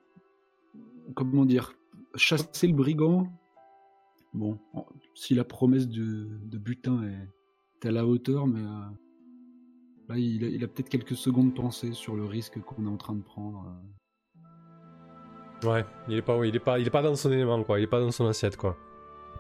Comment 1.16 1.46
dire 1.46 1.74
Chasser 2.16 2.68
le 2.68 2.74
brigand. 2.74 3.28
Bon, 4.34 4.60
si 5.16 5.34
la 5.36 5.44
promesse 5.44 5.88
de, 5.88 6.28
de 6.44 6.58
butin 6.58 7.04
est, 7.04 7.30
est 7.84 7.88
à 7.88 7.92
la 7.92 8.06
hauteur, 8.06 8.48
mais. 8.48 8.62
euh, 8.62 8.90
Là, 10.10 10.18
il 10.18 10.64
a, 10.64 10.68
peut-être 10.70 10.88
quelques 10.88 11.18
secondes 11.18 11.54
pensées 11.54 11.92
sur 11.92 12.16
le 12.16 12.24
risque 12.24 12.62
qu'on 12.62 12.86
est 12.86 12.90
en 12.90 12.96
train 12.96 13.14
de 13.14 13.22
prendre. 13.24 13.66
euh. 13.68 13.88
Ouais, 15.64 15.86
il 16.08 16.18
est 16.18 16.22
pas, 16.22 16.38
oui, 16.38 16.50
il 16.50 16.56
est 16.56 16.60
pas, 16.60 16.78
il 16.80 16.86
est 16.88 16.92
pas 16.92 17.02
dans 17.02 17.16
son 17.16 17.32
élément 17.32 17.64
quoi. 17.64 17.80
Il 17.80 17.84
est 17.84 17.88
pas 17.88 18.00
dans 18.00 18.12
son 18.12 18.28
assiette 18.28 18.58
quoi. 18.58 18.76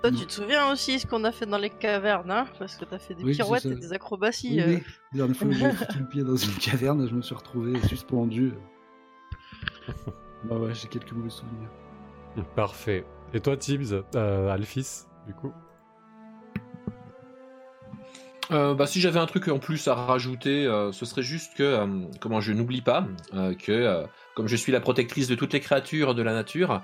Toi, 0.01 0.12
tu 0.12 0.27
te 0.27 0.32
souviens 0.32 0.71
aussi 0.71 0.99
ce 0.99 1.08
qu'on 1.08 1.23
a 1.23 1.32
fait 1.32 1.47
dans 1.47 1.58
les 1.58 1.71
cavernes, 1.71 2.30
hein? 2.30 2.45
Parce 2.60 2.75
que 2.75 2.86
t'as 2.86 2.99
fait 2.99 3.15
des 3.15 3.23
Oui, 3.23 3.34
pirouettes 3.34 3.65
et 3.65 3.75
des 3.75 3.93
acrobaties. 3.93 4.51
Oui, 4.53 4.62
euh. 4.62 4.75
oui. 4.75 4.84
La 5.13 5.17
dernière 5.17 5.36
fois 5.36 5.47
que 5.47 5.53
j'ai 5.56 5.71
foutu 5.71 5.99
le 5.99 6.06
pied 6.06 6.23
dans 6.23 6.36
une 6.36 6.53
caverne, 6.53 7.08
je 7.08 7.15
me 7.15 7.21
suis 7.21 7.34
retrouvé 7.34 7.80
suspendu. 7.88 8.53
bah 10.43 10.56
ouais, 10.58 10.73
j'ai 10.75 10.88
quelques 10.88 11.12
mauvais 11.13 11.32
souvenirs. 11.32 11.69
Parfait. 12.56 13.06
Et 13.34 13.39
toi, 13.39 13.58
Tibbs, 13.58 14.03
euh, 14.15 14.49
Alphys, 14.49 15.06
du 15.25 15.34
coup? 15.34 15.51
Euh, 18.51 18.73
bah, 18.73 18.88
si 18.88 19.01
j'avais 19.01 19.19
un 19.19 19.25
truc 19.25 19.47
en 19.49 19.60
plus 19.60 19.88
à 19.88 19.93
rajouter, 19.95 20.65
euh, 20.65 20.91
ce 20.93 21.05
serait 21.05 21.21
juste 21.21 21.55
que, 21.55 21.63
euh, 21.63 21.86
comment 22.21 22.39
je 22.39 22.53
n'oublie 22.53 22.81
pas 22.81 23.05
euh, 23.33 23.53
que, 23.53 24.05
comme 24.36 24.47
je 24.47 24.55
suis 24.55 24.71
la 24.71 24.79
protectrice 24.79 25.27
de 25.27 25.36
toutes 25.36 25.51
les 25.53 25.60
créatures 25.60 26.15
de 26.15 26.21
la 26.21 26.33
nature, 26.33 26.81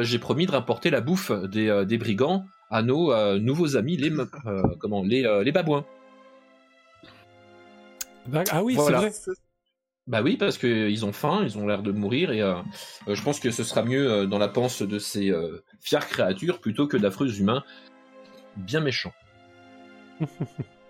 j'ai 0.00 0.18
promis 0.18 0.46
de 0.46 0.52
rapporter 0.52 0.90
la 0.90 1.00
bouffe 1.00 1.32
des, 1.32 1.84
des 1.86 1.98
brigands 1.98 2.44
à 2.70 2.82
nos 2.82 3.12
nouveaux 3.38 3.76
amis, 3.76 3.96
les, 3.96 4.10
me- 4.10 4.28
comment, 4.78 5.02
les, 5.02 5.22
les 5.44 5.52
babouins. 5.52 5.84
Ah 8.50 8.62
oui, 8.62 8.74
Voilà. 8.74 9.10
c'est 9.10 9.30
vrai. 9.30 9.36
Bah 10.08 10.20
oui, 10.20 10.36
parce 10.36 10.58
qu'ils 10.58 11.04
ont 11.04 11.12
faim, 11.12 11.42
ils 11.44 11.56
ont 11.58 11.66
l'air 11.66 11.82
de 11.82 11.92
mourir, 11.92 12.32
et 12.32 12.42
euh, 12.42 12.56
je 13.06 13.22
pense 13.22 13.38
que 13.38 13.52
ce 13.52 13.62
sera 13.62 13.82
mieux 13.84 14.10
euh, 14.10 14.26
dans 14.26 14.38
la 14.38 14.48
panse 14.48 14.82
de 14.82 14.98
ces 14.98 15.30
euh, 15.30 15.62
fières 15.80 16.08
créatures 16.08 16.60
plutôt 16.60 16.88
que 16.88 16.96
d'affreux 16.96 17.38
humains 17.40 17.62
bien 18.56 18.80
méchants. 18.80 19.12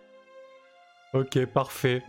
Ok, 1.12 1.44
parfait. 1.46 2.02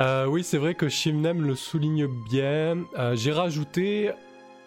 Euh, 0.00 0.26
oui, 0.26 0.44
c'est 0.44 0.58
vrai 0.58 0.74
que 0.74 0.88
Shimnem 0.88 1.42
le 1.44 1.54
souligne 1.54 2.06
bien. 2.30 2.84
Euh, 2.98 3.16
J'ai 3.16 3.32
rajouté 3.32 4.12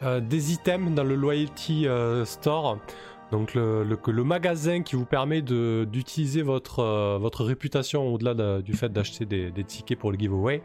euh, 0.03 0.19
des 0.19 0.51
items 0.51 0.93
dans 0.93 1.03
le 1.03 1.15
Loyalty 1.15 1.87
Store. 2.25 2.77
Donc 3.31 3.53
le, 3.53 4.23
magasin 4.23 4.81
qui 4.81 4.95
vous 4.95 5.05
permet 5.05 5.41
d'utiliser 5.41 6.41
votre, 6.41 7.43
réputation 7.43 8.13
au-delà 8.13 8.33
de- 8.33 8.61
du 8.61 8.73
fait 8.73 8.89
d'acheter 8.89 9.25
des 9.25 9.63
tickets 9.63 9.99
pour 9.99 10.11
le 10.11 10.17
giveaway. 10.17 10.61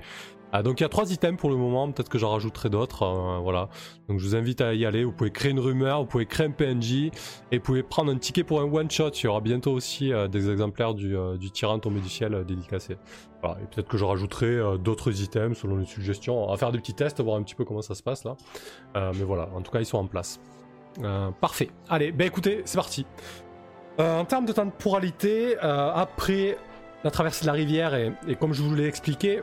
Ah, 0.56 0.62
donc 0.62 0.78
il 0.78 0.84
y 0.84 0.86
a 0.86 0.88
trois 0.88 1.10
items 1.10 1.36
pour 1.36 1.50
le 1.50 1.56
moment, 1.56 1.90
peut-être 1.90 2.08
que 2.08 2.16
j'en 2.16 2.30
rajouterai 2.30 2.70
d'autres. 2.70 3.02
euh, 3.02 3.40
voilà. 3.40 3.68
Donc 4.08 4.20
je 4.20 4.24
vous 4.24 4.36
invite 4.36 4.60
à 4.60 4.72
y 4.72 4.86
aller. 4.86 5.02
Vous 5.02 5.10
pouvez 5.10 5.32
créer 5.32 5.50
une 5.50 5.58
rumeur, 5.58 5.98
vous 5.98 6.06
pouvez 6.06 6.26
créer 6.26 6.46
un 6.46 6.52
PNJ 6.52 7.10
et 7.50 7.58
vous 7.58 7.60
pouvez 7.60 7.82
prendre 7.82 8.12
un 8.12 8.18
ticket 8.18 8.44
pour 8.44 8.60
un 8.60 8.72
one 8.72 8.88
shot. 8.88 9.10
Il 9.14 9.24
y 9.24 9.26
aura 9.26 9.40
bientôt 9.40 9.72
aussi 9.72 10.12
euh, 10.12 10.28
des 10.28 10.48
exemplaires 10.48 10.94
du, 10.94 11.16
euh, 11.16 11.36
du 11.36 11.50
tyran 11.50 11.80
tombé 11.80 11.98
du 11.98 12.08
ciel 12.08 12.44
dédicacé. 12.46 12.98
Voilà. 13.42 13.58
Et 13.62 13.66
peut-être 13.66 13.88
que 13.88 13.98
je 13.98 14.04
rajouterai 14.04 14.78
d'autres 14.78 15.20
items 15.22 15.58
selon 15.58 15.76
les 15.76 15.86
suggestions. 15.86 16.44
On 16.44 16.52
va 16.52 16.56
faire 16.56 16.70
des 16.70 16.78
petits 16.78 16.94
tests, 16.94 17.20
voir 17.20 17.36
un 17.36 17.42
petit 17.42 17.56
peu 17.56 17.64
comment 17.64 17.82
ça 17.82 17.96
se 17.96 18.04
passe 18.04 18.22
là. 18.22 18.36
Mais 18.94 19.24
voilà, 19.24 19.48
en 19.56 19.60
tout 19.60 19.72
cas 19.72 19.80
ils 19.80 19.86
sont 19.86 19.98
en 19.98 20.06
place. 20.06 20.38
Parfait. 21.40 21.70
Allez, 21.88 22.12
ben 22.12 22.28
écoutez, 22.28 22.62
c'est 22.64 22.78
parti. 22.78 23.04
En 23.98 24.24
termes 24.24 24.46
de 24.46 24.52
temporalité, 24.52 25.58
après 25.58 26.56
la 27.02 27.10
traversée 27.10 27.42
de 27.42 27.48
la 27.48 27.54
rivière, 27.54 27.94
et 27.94 28.36
comme 28.38 28.54
je 28.54 28.62
vous 28.62 28.74
l'ai 28.74 28.86
expliqué, 28.86 29.42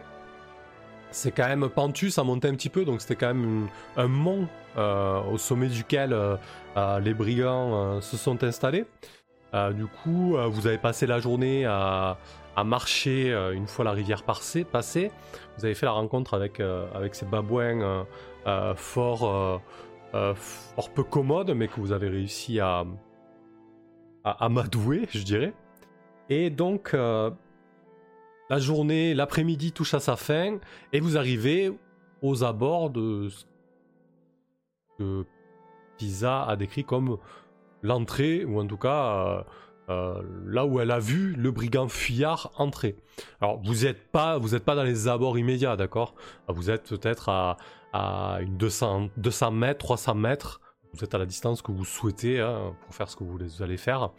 c'est 1.12 1.32
quand 1.32 1.48
même 1.48 1.68
pentu, 1.70 2.10
ça 2.10 2.24
montait 2.24 2.48
un 2.48 2.56
petit 2.56 2.70
peu, 2.70 2.86
donc 2.86 3.02
c'était 3.02 3.16
quand 3.16 3.34
même 3.34 3.68
un 3.98 4.08
mont 4.08 4.48
euh, 4.78 5.22
au 5.24 5.38
sommet 5.38 5.68
duquel 5.68 6.14
euh, 6.14 6.38
euh, 6.78 7.00
les 7.00 7.14
brigands 7.14 8.00
se 8.02 8.18
sont 8.18 8.44
installés. 8.44 8.86
Du 9.76 9.86
coup, 9.86 10.38
vous 10.50 10.66
avez 10.66 10.78
passé 10.78 11.06
la 11.06 11.20
journée 11.20 11.66
à, 11.66 12.18
marcher 12.64 13.32
une 13.54 13.68
fois 13.68 13.84
la 13.84 13.92
rivière 13.92 14.24
passée. 14.24 15.12
Vous 15.58 15.66
avez 15.66 15.76
fait 15.76 15.86
la 15.86 15.92
rencontre 15.92 16.34
avec, 16.36 16.62
avec 16.62 17.16
ces 17.16 17.26
babouins 17.26 18.06
fort, 18.78 19.62
fort 20.14 20.90
peu 20.96 21.04
commode, 21.04 21.52
mais 21.54 21.68
que 21.68 21.82
vous 21.82 21.92
avez 21.92 22.08
réussi 22.08 22.62
à, 22.62 22.86
à 24.24 24.46
amadouer, 24.46 25.10
je 25.12 25.24
dirais. 25.24 25.54
Et 26.30 26.50
donc, 26.50 26.96
la 28.52 28.60
journée, 28.60 29.14
l'après-midi 29.14 29.72
touche 29.72 29.94
à 29.94 30.02
sa 30.02 30.18
fin, 30.18 30.58
et 30.92 31.00
vous 31.00 31.18
arrivez 31.18 31.72
aux 32.22 32.44
abords 32.44 32.90
de 32.90 33.30
ce 33.30 33.46
que 35.00 35.26
Pisa 35.98 36.44
a 36.44 36.58
décrit 36.58 36.84
comme 36.84 37.18
l'entrée, 37.82 38.44
ou 38.44 38.60
en 38.60 38.68
tout 38.68 38.76
cas 38.76 39.16
euh, 39.16 39.44
euh, 39.90 40.22
là 40.46 40.66
où 40.66 40.82
elle 40.82 40.92
a 40.92 41.00
vu 41.00 41.34
le 41.34 41.50
brigand 41.52 41.88
fuyard 41.88 42.52
entrer. 42.58 42.98
Alors 43.40 43.62
vous 43.64 43.86
n'êtes 43.86 44.12
pas, 44.12 44.38
vous 44.38 44.60
pas 44.60 44.76
dans 44.76 44.84
les 44.84 45.08
abords 45.08 45.40
immédiats, 45.40 45.78
d'accord? 45.78 46.14
Vous 46.50 46.70
êtes 46.70 46.90
peut-être 46.90 47.30
à, 47.30 47.56
à 47.94 48.40
une 48.42 48.58
200, 48.58 49.12
200 49.16 49.52
mètres, 49.52 49.80
300 49.80 50.16
mètres. 50.16 50.60
Vous 50.94 51.06
êtes 51.06 51.16
à 51.16 51.18
la 51.18 51.26
distance 51.26 51.62
que 51.62 51.72
vous 51.72 51.86
souhaitez 51.86 52.42
hein, 52.42 52.76
pour 52.84 52.94
faire 52.94 53.10
ce 53.10 53.16
que 53.16 53.24
vous 53.24 53.64
allez 53.64 53.78
faire. 53.78 54.10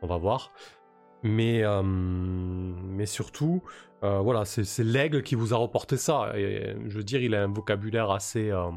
On 0.00 0.06
va 0.06 0.16
voir. 0.16 0.50
Mais, 1.22 1.62
euh, 1.62 1.82
mais 1.82 3.06
surtout, 3.06 3.62
euh, 4.02 4.18
voilà, 4.18 4.44
c'est 4.44 4.84
l'aigle 4.84 5.22
qui 5.22 5.34
vous 5.34 5.54
a 5.54 5.56
reporté 5.56 5.96
ça. 5.96 6.32
Et 6.36 6.74
je 6.86 6.96
veux 6.96 7.04
dire, 7.04 7.22
il 7.22 7.34
a 7.34 7.44
un 7.44 7.52
vocabulaire 7.52 8.10
assez, 8.10 8.50
euh, 8.50 8.70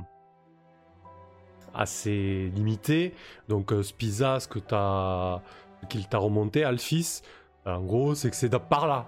assez 1.74 2.52
limité. 2.56 3.14
Donc, 3.50 3.74
Spiza, 3.82 4.40
ce 4.40 4.48
qu'il 4.48 4.62
t'a 4.62 6.18
remonté, 6.18 6.64
Alphys, 6.64 7.22
en 7.66 7.82
gros, 7.82 8.14
c'est 8.14 8.30
que 8.30 8.36
c'est 8.36 8.56
par 8.60 8.88
là. 8.88 9.08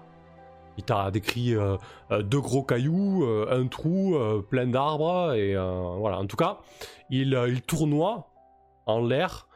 Il 0.80 0.84
t'a 0.84 1.10
décrit 1.10 1.56
deux 2.12 2.42
gros 2.42 2.64
cailloux, 2.64 3.26
un 3.50 3.68
trou, 3.68 4.16
plein 4.50 4.68
d'arbres, 4.68 5.34
et 5.34 5.56
voilà. 5.56 6.20
En 6.20 6.28
tout 6.28 6.38
cas, 6.38 6.60
il, 7.10 7.40
il 7.48 7.62
tournoie 7.64 8.32
en 8.86 9.04
l'air. 9.04 9.48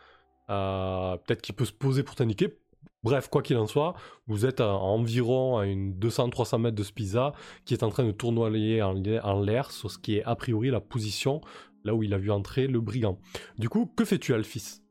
Peut-être 0.48 1.42
qu'il 1.42 1.56
peut 1.56 1.66
se 1.66 1.74
poser 1.74 2.02
pour 2.04 2.16
t'indiquer. 2.16 2.61
Bref, 3.04 3.30
quoi 3.30 3.42
qu'il 3.42 3.58
en 3.58 3.66
soit, 3.66 3.96
vous 4.28 4.46
êtes 4.46 4.62
à, 4.62 4.74
environ 4.74 5.58
à 5.58 5.66
une 5.66 5.94
200-300 5.94 6.62
mètres 6.62 6.76
de 6.76 6.84
Spiza 6.84 7.34
qui 7.66 7.74
est 7.74 7.84
en 7.84 7.90
train 7.90 8.04
de 8.04 8.12
tournoyer 8.12 8.84
en, 8.84 8.94
l'air 9.42 9.72
sur 9.72 9.90
ce 9.90 9.98
qui 9.98 10.18
est 10.18 10.24
a 10.24 10.36
priori 10.36 10.70
la 10.70 10.82
position 10.82 11.42
là 11.84 11.96
où 11.96 12.04
il 12.04 12.14
a 12.14 12.20
vu 12.20 12.30
entrer 12.30 12.68
le 12.68 12.80
brigand. 12.80 13.18
Du 13.58 13.70
coup, 13.70 13.92
que 13.98 14.06
fais-tu, 14.06 14.36
Alphys? 14.36 14.82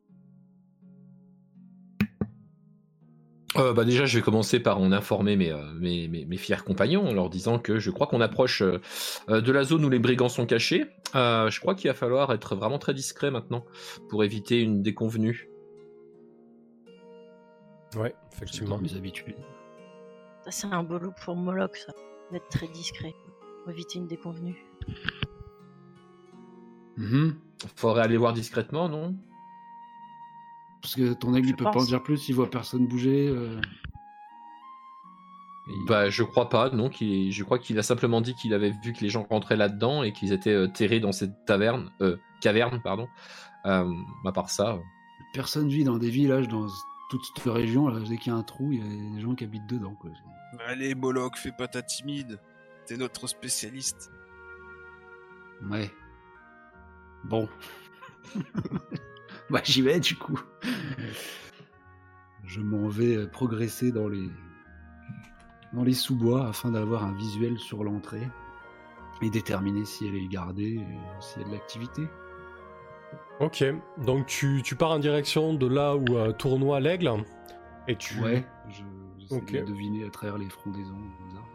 Euh, 3.56 3.72
bah 3.72 3.84
déjà, 3.84 4.06
je 4.06 4.16
vais 4.16 4.22
commencer 4.22 4.58
par 4.58 4.80
en 4.80 4.90
informer 4.90 5.36
mes, 5.36 5.52
euh, 5.52 5.72
mes, 5.78 6.36
fiers 6.36 6.62
compagnons 6.64 7.06
en 7.06 7.12
leur 7.12 7.30
disant 7.30 7.60
que 7.60 7.78
je 7.78 7.90
crois 7.92 8.08
qu'on 8.08 8.20
approche 8.20 8.62
euh, 8.62 9.40
de 9.40 9.52
la 9.52 9.62
zone 9.62 9.84
où 9.84 9.88
les 9.88 9.98
brigands 10.00 10.28
sont 10.28 10.46
cachés. 10.46 10.86
je 11.14 11.60
crois 11.60 11.76
qu'il 11.76 11.88
va 11.88 11.94
falloir 11.94 12.32
être 12.32 12.56
vraiment 12.56 12.78
très 12.78 12.94
discret 12.94 13.30
maintenant 13.30 13.64
pour 14.08 14.24
éviter 14.24 14.60
une 14.60 14.82
déconvenue. 14.82 15.49
Ouais, 17.96 18.14
effectivement. 18.32 18.78
mes 18.78 18.94
habitudes. 18.96 19.36
Ça, 20.44 20.50
c'est 20.50 20.66
un 20.66 20.82
beau 20.82 20.98
pour 21.24 21.36
Moloch, 21.36 21.76
ça. 21.76 21.92
D'être 22.32 22.48
très 22.48 22.68
discret. 22.68 23.14
Pour 23.64 23.72
éviter 23.72 23.98
une 23.98 24.06
déconvenue. 24.06 24.56
Mm 26.96 27.30
Faudrait 27.76 28.02
aller 28.02 28.16
voir 28.16 28.32
discrètement, 28.32 28.88
non? 28.88 29.14
Parce 30.80 30.94
que 30.94 31.12
ton 31.12 31.34
aigle, 31.34 31.48
il 31.48 31.56
peut 31.56 31.64
pas 31.64 31.78
en 31.78 31.84
dire 31.84 32.02
plus, 32.02 32.28
il 32.28 32.34
voit 32.34 32.48
personne 32.48 32.86
bouger. 32.86 33.28
Euh. 33.28 33.60
Bah, 35.86 36.08
je 36.08 36.22
crois 36.22 36.48
pas, 36.48 36.70
non. 36.70 36.90
Je 36.90 37.42
crois 37.44 37.58
qu'il 37.58 37.78
a 37.78 37.82
simplement 37.82 38.20
dit 38.20 38.34
qu'il 38.34 38.54
avait 38.54 38.72
vu 38.82 38.92
que 38.92 39.00
les 39.00 39.10
gens 39.10 39.26
rentraient 39.28 39.56
là-dedans 39.56 40.02
et 40.02 40.12
qu'ils 40.12 40.32
étaient 40.32 40.54
euh, 40.54 40.68
terrés 40.68 41.00
dans 41.00 41.12
cette 41.12 41.44
taverne, 41.44 41.90
euh, 42.00 42.16
caverne, 42.40 42.80
pardon. 42.82 43.08
Euh, 43.66 43.92
à 44.24 44.32
part 44.32 44.50
ça. 44.50 44.78
Personne 45.34 45.68
vit 45.68 45.84
dans 45.84 45.98
des 45.98 46.10
villages 46.10 46.48
dans 46.48 46.66
toute 47.10 47.24
cette 47.24 47.44
région, 47.52 47.88
là, 47.88 47.98
dès 48.08 48.16
qu'il 48.16 48.32
y 48.32 48.34
a 48.34 48.38
un 48.38 48.44
trou, 48.44 48.70
il 48.72 48.78
y 48.78 48.82
a 48.82 49.14
des 49.16 49.20
gens 49.20 49.34
qui 49.34 49.44
habitent 49.44 49.66
dedans. 49.66 49.94
Quoi. 49.96 50.10
Allez, 50.66 50.94
Moloch, 50.94 51.36
fais 51.36 51.52
pas 51.52 51.66
ta 51.66 51.82
timide. 51.82 52.38
T'es 52.86 52.96
notre 52.96 53.26
spécialiste. 53.26 54.12
Ouais. 55.68 55.90
Bon. 57.24 57.48
bah, 59.50 59.60
j'y 59.64 59.82
vais, 59.82 59.98
du 59.98 60.16
coup. 60.16 60.40
Je 62.44 62.60
m'en 62.60 62.88
vais 62.88 63.26
progresser 63.26 63.90
dans 63.90 64.08
les, 64.08 64.30
dans 65.72 65.82
les 65.82 65.94
sous-bois 65.94 66.46
afin 66.46 66.70
d'avoir 66.70 67.04
un 67.04 67.12
visuel 67.12 67.58
sur 67.58 67.82
l'entrée 67.82 68.28
et 69.20 69.30
déterminer 69.30 69.84
si 69.84 70.06
elle 70.06 70.16
est 70.16 70.28
gardée 70.28 70.76
et 70.76 70.96
s'il 71.20 71.42
y 71.42 71.44
a 71.44 71.48
de 71.48 71.52
l'activité. 71.52 72.02
Ok, 73.40 73.64
donc 73.98 74.26
tu, 74.26 74.62
tu, 74.62 74.76
pars 74.76 74.90
en 74.90 74.98
direction 74.98 75.54
de 75.54 75.66
là 75.66 75.96
où 75.96 76.16
euh, 76.16 76.32
tournoie 76.32 76.78
l'aigle 76.78 77.10
et 77.88 77.96
tu. 77.96 78.20
Ouais, 78.20 78.44
je, 78.68 78.82
j'essaie 79.18 79.62
de 79.62 79.66
deviner 79.66 80.04
à 80.04 80.10
travers 80.10 80.36
les 80.36 80.48
frondaisons 80.48 80.98
des 81.30 81.36
arbres. 81.36 81.48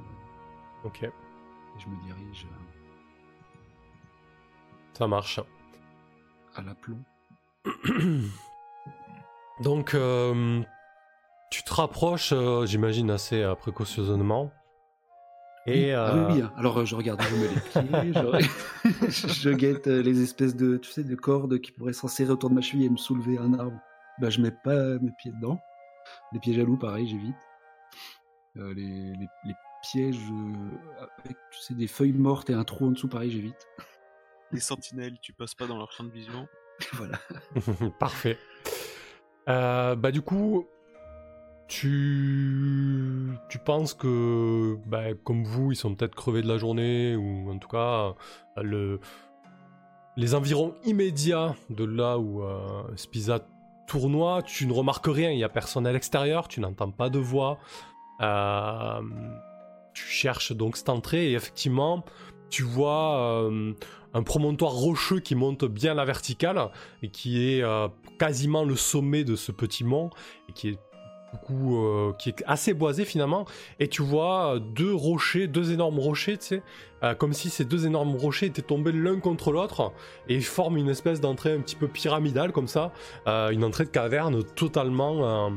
Ok. 0.83 1.03
Et 1.03 1.11
je 1.79 1.87
me 1.87 1.95
dirige. 2.03 2.47
Ça 4.93 5.07
marche. 5.07 5.39
À 6.55 6.61
l'aplomb. 6.61 7.03
donc, 9.59 9.93
euh, 9.93 10.63
tu 11.51 11.63
te 11.63 11.73
rapproches, 11.73 12.31
euh, 12.33 12.65
j'imagine, 12.65 13.11
assez 13.11 13.41
euh, 13.41 13.55
précautionneusement. 13.55 14.51
Et 15.67 15.85
oui, 15.85 15.91
ah 15.91 16.27
oui, 16.29 16.41
hein. 16.41 16.53
alors 16.57 16.85
je 16.85 16.95
regarde, 16.95 17.21
je 17.23 17.35
me 17.35 17.47
les 17.47 18.11
pieds, 18.11 19.09
je, 19.09 19.27
je 19.33 19.49
guette 19.49 19.87
les 19.87 20.21
espèces 20.21 20.55
de, 20.55 20.77
tu 20.77 20.91
sais, 20.91 21.03
de 21.03 21.15
cordes 21.15 21.59
qui 21.59 21.71
pourraient 21.71 21.93
s'enserrer 21.93 22.29
autour 22.29 22.51
de 22.51 22.55
ma 22.55 22.61
cheville 22.61 22.85
et 22.85 22.89
me 22.89 22.97
soulever 22.97 23.39
un 23.39 23.53
arbre. 23.55 23.79
Bah, 24.19 24.29
je 24.29 24.41
mets 24.41 24.51
pas 24.51 24.99
mes 24.99 25.11
pieds 25.17 25.31
dedans. 25.31 25.59
Les 26.33 26.39
pieds 26.39 26.53
jaloux, 26.53 26.77
pareil, 26.77 27.07
j'évite. 27.07 27.35
Euh, 28.57 28.73
les, 28.73 29.13
les, 29.13 29.55
pièges 29.81 30.17
avec, 30.97 31.37
tu 31.51 31.59
sais, 31.59 31.73
des 31.75 31.87
feuilles 31.87 32.13
mortes 32.13 32.49
et 32.49 32.53
un 32.53 32.63
trou 32.63 32.87
en 32.87 32.91
dessous, 32.91 33.07
pareil, 33.07 33.29
j'évite. 33.29 33.67
Les 34.51 34.59
sentinelles, 34.59 35.19
tu 35.21 35.31
passes 35.33 35.53
pas 35.53 35.67
dans 35.67 35.77
leur 35.77 35.91
champ 35.91 36.03
de 36.03 36.11
vision. 36.11 36.47
voilà. 36.93 37.19
Parfait. 37.99 38.39
Euh, 39.47 39.95
bah 39.95 40.11
du 40.11 40.21
coup, 40.21 40.67
tu, 41.67 43.31
tu 43.49 43.59
penses 43.59 43.93
que, 43.93 44.77
bah, 44.85 45.13
comme 45.23 45.43
vous, 45.43 45.71
ils 45.71 45.75
sont 45.75 45.95
peut-être 45.95 46.15
crevés 46.15 46.41
de 46.41 46.47
la 46.47 46.57
journée, 46.57 47.15
ou 47.15 47.51
en 47.51 47.57
tout 47.57 47.67
cas, 47.69 48.13
le... 48.61 48.99
les 50.15 50.35
environs 50.35 50.75
immédiats 50.85 51.55
de 51.69 51.83
là 51.83 52.17
où 52.17 52.43
euh, 52.43 52.83
Spiza 52.95 53.39
tournoie, 53.87 54.41
tu 54.43 54.67
ne 54.67 54.73
remarques 54.73 55.07
rien, 55.07 55.31
il 55.31 55.37
n'y 55.37 55.43
a 55.43 55.49
personne 55.49 55.87
à 55.87 55.91
l'extérieur, 55.91 56.47
tu 56.47 56.59
n'entends 56.59 56.91
pas 56.91 57.09
de 57.09 57.19
voix. 57.19 57.59
Euh, 58.21 59.01
tu 59.93 60.03
cherches 60.03 60.51
donc 60.51 60.77
cette 60.77 60.89
entrée, 60.89 61.31
et 61.31 61.33
effectivement, 61.33 62.03
tu 62.49 62.63
vois 62.63 63.17
euh, 63.17 63.73
un 64.13 64.23
promontoire 64.23 64.71
rocheux 64.71 65.19
qui 65.19 65.35
monte 65.35 65.65
bien 65.65 65.93
la 65.93 66.05
verticale, 66.05 66.69
et 67.01 67.09
qui 67.09 67.49
est 67.49 67.61
euh, 67.61 67.87
quasiment 68.19 68.63
le 68.63 68.75
sommet 68.75 69.23
de 69.23 69.35
ce 69.35 69.51
petit 69.51 69.83
mont, 69.83 70.09
et 70.49 70.53
qui 70.53 70.69
est 70.69 70.79
euh, 71.51 72.13
qui 72.13 72.29
est 72.29 72.43
assez 72.45 72.73
boisé 72.73 73.05
finalement, 73.05 73.45
et 73.79 73.87
tu 73.87 74.01
vois 74.01 74.55
euh, 74.55 74.59
deux 74.59 74.93
rochers, 74.93 75.47
deux 75.47 75.71
énormes 75.71 75.99
rochers, 75.99 76.37
tu 76.37 76.45
sais, 76.45 76.63
euh, 77.03 77.13
comme 77.13 77.33
si 77.33 77.49
ces 77.49 77.65
deux 77.65 77.85
énormes 77.85 78.15
rochers 78.15 78.47
étaient 78.47 78.61
tombés 78.61 78.91
l'un 78.91 79.19
contre 79.19 79.51
l'autre, 79.51 79.93
et 80.27 80.39
forment 80.41 80.77
une 80.77 80.89
espèce 80.89 81.21
d'entrée 81.21 81.53
un 81.53 81.61
petit 81.61 81.75
peu 81.75 81.87
pyramidale 81.87 82.51
comme 82.51 82.67
ça, 82.67 82.91
une 83.25 83.63
entrée 83.63 83.85
de 83.85 83.89
caverne 83.89 84.43
totalement, 84.43 85.51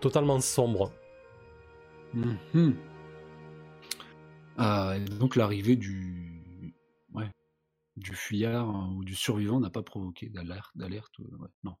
totalement 0.00 0.40
sombre. 0.40 0.92
Mhm. 2.12 2.74
donc 5.18 5.36
l'arrivée 5.36 5.76
du, 5.76 6.74
ouais, 7.14 7.30
du 7.96 8.14
fuyard 8.14 8.68
ou 8.96 9.04
du 9.04 9.14
survivant 9.14 9.60
n'a 9.60 9.70
pas 9.70 9.82
provoqué 9.82 10.28
d'alerte, 10.28 10.70
d'alerte, 10.74 11.14
non. 11.62 11.76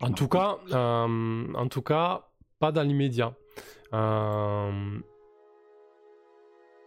en 0.00 0.12
tout 0.12 0.28
cas, 0.28 0.58
en 0.72 1.68
tout 1.68 1.82
cas, 1.82 2.28
pas 2.58 2.72
dans 2.72 2.82
l'immédiat. 2.82 3.34
Euh, 3.92 4.98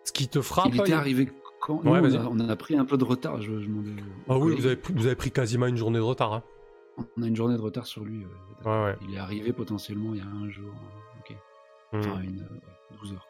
ce 0.03 0.12
qui 0.12 0.27
te 0.27 0.41
frappe. 0.41 0.69
Il 0.73 0.82
était 0.82 0.93
arrivé 0.93 1.30
quand 1.62 1.82
on, 1.84 2.39
a, 2.49 2.56
pris 2.56 2.75
un 2.75 2.86
peu 2.86 2.97
de 2.97 3.03
retard. 3.03 3.41
Je, 3.41 3.51
ah 4.30 4.38
oui, 4.38 4.56
vous 4.56 4.65
avez, 4.65 4.80
vous 4.93 5.06
avez, 5.06 5.15
pris 5.15 5.32
quasiment 5.32 5.65
une 5.67 5.77
journée 5.77 5.99
de 5.99 6.03
retard. 6.03 6.34
Hein. 6.34 6.43
On 7.17 7.23
a 7.23 7.27
une 7.27 7.36
journée 7.36 7.56
de 7.56 7.62
retard 7.62 7.86
sur 7.86 8.03
lui. 8.03 8.25
Il 8.65 9.15
est 9.15 9.19
arrivé 9.19 9.53
potentiellement 9.53 10.13
il 10.13 10.19
y 10.19 10.21
a 10.21 10.25
un 10.25 10.49
jour. 10.49 10.73
Ok. 11.19 11.36
Enfin, 11.93 12.17
hmm. 12.17 12.23
une, 12.23 12.47
12 13.01 13.13
heures. 13.13 13.27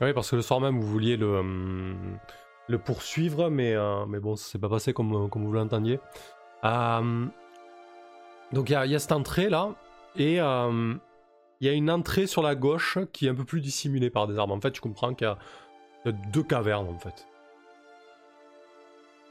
Oui, 0.00 0.12
parce 0.12 0.30
que 0.30 0.36
le 0.36 0.42
soir 0.42 0.60
même, 0.60 0.78
vous 0.78 0.86
vouliez 0.86 1.16
le, 1.16 1.26
euh, 1.26 1.94
le 2.68 2.78
poursuivre, 2.78 3.48
mais, 3.48 3.74
euh, 3.74 4.06
mais 4.06 4.18
bon, 4.18 4.36
ça 4.36 4.50
s'est 4.50 4.58
pas 4.58 4.68
passé 4.68 4.92
comme, 4.92 5.30
comme 5.30 5.44
vous 5.44 5.52
l'entendiez. 5.52 6.00
donc 6.62 7.30
il 8.68 8.72
y, 8.72 8.90
y, 8.90 8.94
a 8.94 8.98
cette 8.98 9.12
entrée 9.12 9.48
là, 9.48 9.70
et 10.16 10.40
il 11.60 11.66
y 11.66 11.70
a 11.70 11.72
une 11.72 11.90
entrée 11.90 12.26
sur 12.26 12.42
la 12.42 12.54
gauche 12.54 12.98
qui 13.12 13.26
est 13.26 13.30
un 13.30 13.34
peu 13.34 13.44
plus 13.44 13.60
dissimulée 13.60 14.10
par 14.10 14.26
des 14.26 14.38
arbres. 14.38 14.54
En 14.54 14.60
fait, 14.60 14.72
tu 14.72 14.80
comprends 14.80 15.14
qu'il 15.14 15.26
y, 15.26 16.08
a 16.08 16.12
deux 16.32 16.42
cavernes 16.42 16.88
en 16.88 16.98
fait. 16.98 17.26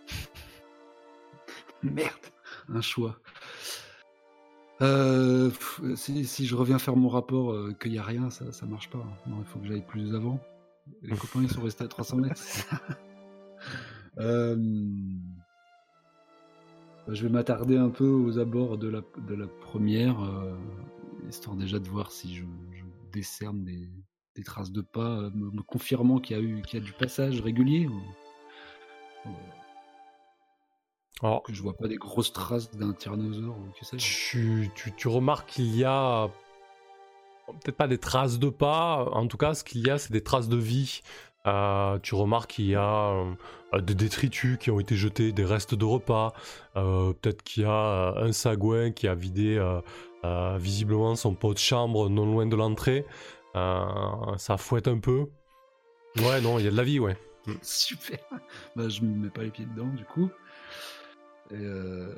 Merde. 1.84 2.12
un 2.70 2.82
choix. 2.82 3.18
Euh, 4.82 5.52
si, 5.96 6.26
si 6.26 6.46
je 6.46 6.56
reviens 6.56 6.80
faire 6.80 6.96
mon 6.96 7.10
rapport 7.10 7.52
euh, 7.52 7.74
qu'il 7.80 7.92
n'y 7.92 8.00
a 8.00 8.04
rien, 8.04 8.30
ça, 8.30 8.52
ça 8.52 8.66
marche 8.66 8.90
pas. 8.90 9.06
Non, 9.28 9.38
il 9.40 9.46
faut 9.46 9.60
que 9.60 9.68
j'aille 9.68 9.86
plus 9.86 10.16
avant. 10.16 10.40
Les 11.02 11.16
copains, 11.16 11.42
ils 11.42 11.50
sont 11.50 11.62
restés 11.62 11.84
à 11.84 11.88
300 11.88 12.18
mètres. 12.18 12.42
Euh, 14.20 14.56
bah, 17.08 17.14
je 17.14 17.24
vais 17.24 17.32
m'attarder 17.32 17.78
un 17.78 17.90
peu 17.90 18.06
aux 18.06 18.38
abords 18.38 18.78
de 18.78 18.88
la, 18.88 19.02
de 19.28 19.36
la 19.36 19.48
première, 19.48 20.22
euh, 20.22 20.54
histoire 21.30 21.56
déjà 21.56 21.80
de 21.80 21.88
voir 21.88 22.12
si 22.12 22.36
je, 22.36 22.44
je 22.72 22.84
décerne 23.12 23.64
des, 23.64 23.90
des 24.36 24.44
traces 24.44 24.72
de 24.72 24.82
pas, 24.82 25.02
euh, 25.20 25.30
me, 25.34 25.52
me 25.52 25.62
confirmant 25.62 26.20
qu'il 26.20 26.38
y, 26.38 26.40
a 26.40 26.44
eu- 26.44 26.62
qu'il 26.64 26.80
y 26.80 26.82
a 26.82 26.86
du 26.86 26.94
passage 26.94 27.42
régulier. 27.42 27.88
ou- 27.88 28.02
ou 29.26 29.32
Alors, 31.22 31.44
que 31.44 31.54
je 31.54 31.62
vois 31.62 31.78
pas 31.78 31.88
des 31.88 31.96
grosses 31.98 32.34
traces 32.34 32.72
d'un 32.72 32.94
tyrannosaure 32.94 33.56
ou 33.58 33.72
que 33.80 33.96
tu, 33.98 34.70
tu, 34.76 34.92
tu 34.94 35.08
remarques 35.08 35.52
qu'il 35.52 35.76
y 35.76 35.84
a 35.84 36.30
peut-être 37.62 37.78
pas 37.78 37.88
des 37.88 37.98
traces 37.98 38.40
de 38.40 38.50
pas, 38.50 39.06
en 39.12 39.28
tout 39.28 39.38
cas, 39.38 39.54
ce 39.54 39.64
qu'il 39.64 39.86
y 39.86 39.90
a, 39.90 39.98
c'est 39.98 40.12
des 40.12 40.24
traces 40.24 40.50
de 40.50 40.58
vie. 40.58 41.02
Euh, 41.46 42.00
tu 42.00 42.16
remarques 42.16 42.52
qu'il 42.52 42.68
y 42.68 42.76
a 42.76 43.26
euh, 43.74 43.82
des 43.82 43.96
détritus 43.96 44.58
qui 44.58 44.72
ont 44.72 44.80
été 44.80 44.96
jetés, 44.96 45.34
des 45.34 45.44
restes 45.44 45.76
de 45.76 45.86
repas. 45.86 46.34
Euh, 46.78 47.14
peut-être 47.14 47.44
qu'il 47.44 47.64
y 47.64 47.66
a 47.66 48.14
un 48.18 48.32
sagouin 48.32 48.92
qui 48.92 49.08
a 49.08 49.16
vidé 49.16 49.58
euh, 50.26 50.58
visiblement 50.58 51.16
son 51.16 51.36
pot 51.36 51.54
de 51.54 51.60
chambre 51.60 52.10
non 52.10 52.26
loin 52.26 52.46
de 52.46 52.56
l'entrée. 52.56 53.06
Euh, 53.56 53.86
ça 54.38 54.58
fouette 54.58 54.88
un 54.88 55.00
peu. 55.00 55.26
Ouais, 56.20 56.42
non, 56.42 56.60
il 56.60 56.66
y 56.66 56.68
a 56.68 56.72
de 56.72 56.78
la 56.78 56.84
vie, 56.84 57.00
ouais. 57.00 57.18
Super. 57.62 58.20
Bah, 58.76 58.88
je 58.90 59.02
me 59.02 59.16
mets 59.26 59.30
pas 59.30 59.42
les 59.44 59.50
pieds 59.52 59.66
dedans, 59.66 59.88
du 59.90 60.06
coup. 60.06 60.30
Et, 61.52 61.56
euh, 61.56 62.14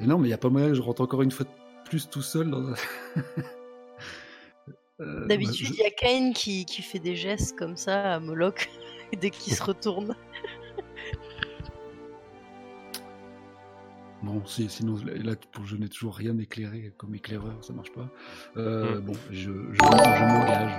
et 0.00 0.06
non, 0.06 0.18
mais 0.18 0.28
il 0.28 0.30
y 0.30 0.34
a 0.34 0.38
pas 0.38 0.48
moyen 0.50 0.68
que 0.68 0.74
je 0.74 0.82
rentre 0.82 1.00
encore 1.02 1.22
une 1.22 1.30
fois 1.30 1.46
de 1.46 1.88
plus 1.88 2.08
tout 2.08 2.22
seul. 2.22 2.50
Dans... 2.50 2.68
un- 2.70 2.74
Euh, 5.00 5.22
bah, 5.22 5.26
D'habitude, 5.26 5.66
je- 5.66 5.72
il 5.72 5.78
y 5.80 5.84
a 5.84 5.90
Kain 5.90 6.32
qui, 6.32 6.64
qui 6.66 6.80
fait 6.80 7.00
des 7.00 7.16
gestes 7.16 7.58
comme 7.58 7.76
ça 7.76 8.14
à 8.14 8.20
Moloch 8.20 8.70
dès 9.20 9.30
qu'il 9.30 9.52
se 9.52 9.62
retourne. 9.62 10.14
Sinon, 14.68 14.96
là, 15.04 15.32
pour 15.52 15.64
je 15.64 15.76
n'ai 15.76 15.88
toujours 15.88 16.14
rien 16.16 16.36
éclairé 16.38 16.92
comme 16.96 17.14
éclaireur, 17.14 17.54
ça 17.62 17.72
marche 17.72 17.92
pas. 17.92 18.08
Euh, 18.56 18.96
Mm. 18.96 19.00
Bon, 19.00 19.12
je, 19.30 19.50
je, 19.50 19.76
je 19.76 20.24
m'engage. 20.24 20.72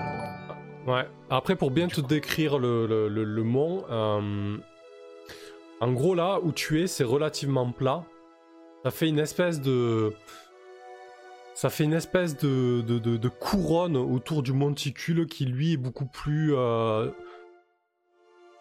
euh, 0.88 0.92
Ouais. 0.92 1.08
Après, 1.30 1.56
pour 1.56 1.72
bien 1.72 1.88
te 1.88 2.00
décrire 2.02 2.60
le, 2.60 2.86
le, 2.86 3.08
le- 3.10 3.24
le 3.24 3.44
mont, 3.44 3.84
euh, 3.90 4.58
en 5.82 5.92
gros, 5.94 6.14
là 6.16 6.40
où 6.44 6.52
tu 6.52 6.82
es, 6.82 6.88
c'est 6.88 7.04
relativement 7.04 7.72
plat. 7.72 8.04
Ça 8.84 8.92
fait 8.92 9.08
une 9.10 9.20
espèce 9.20 9.62
de. 9.62 10.14
Ça 11.56 11.70
fait 11.70 11.86
une 11.86 11.94
espèce 11.94 12.38
de, 12.38 12.82
de, 12.82 13.00
de- 13.00 13.18
de 13.18 13.30
couronne 13.30 13.96
autour 13.98 14.44
du 14.44 14.54
monticule 14.54 15.26
qui, 15.26 15.46
lui, 15.46 15.74
est 15.74 15.78
beaucoup 15.78 16.06
plus. 16.06 16.54
euh, 16.56 17.10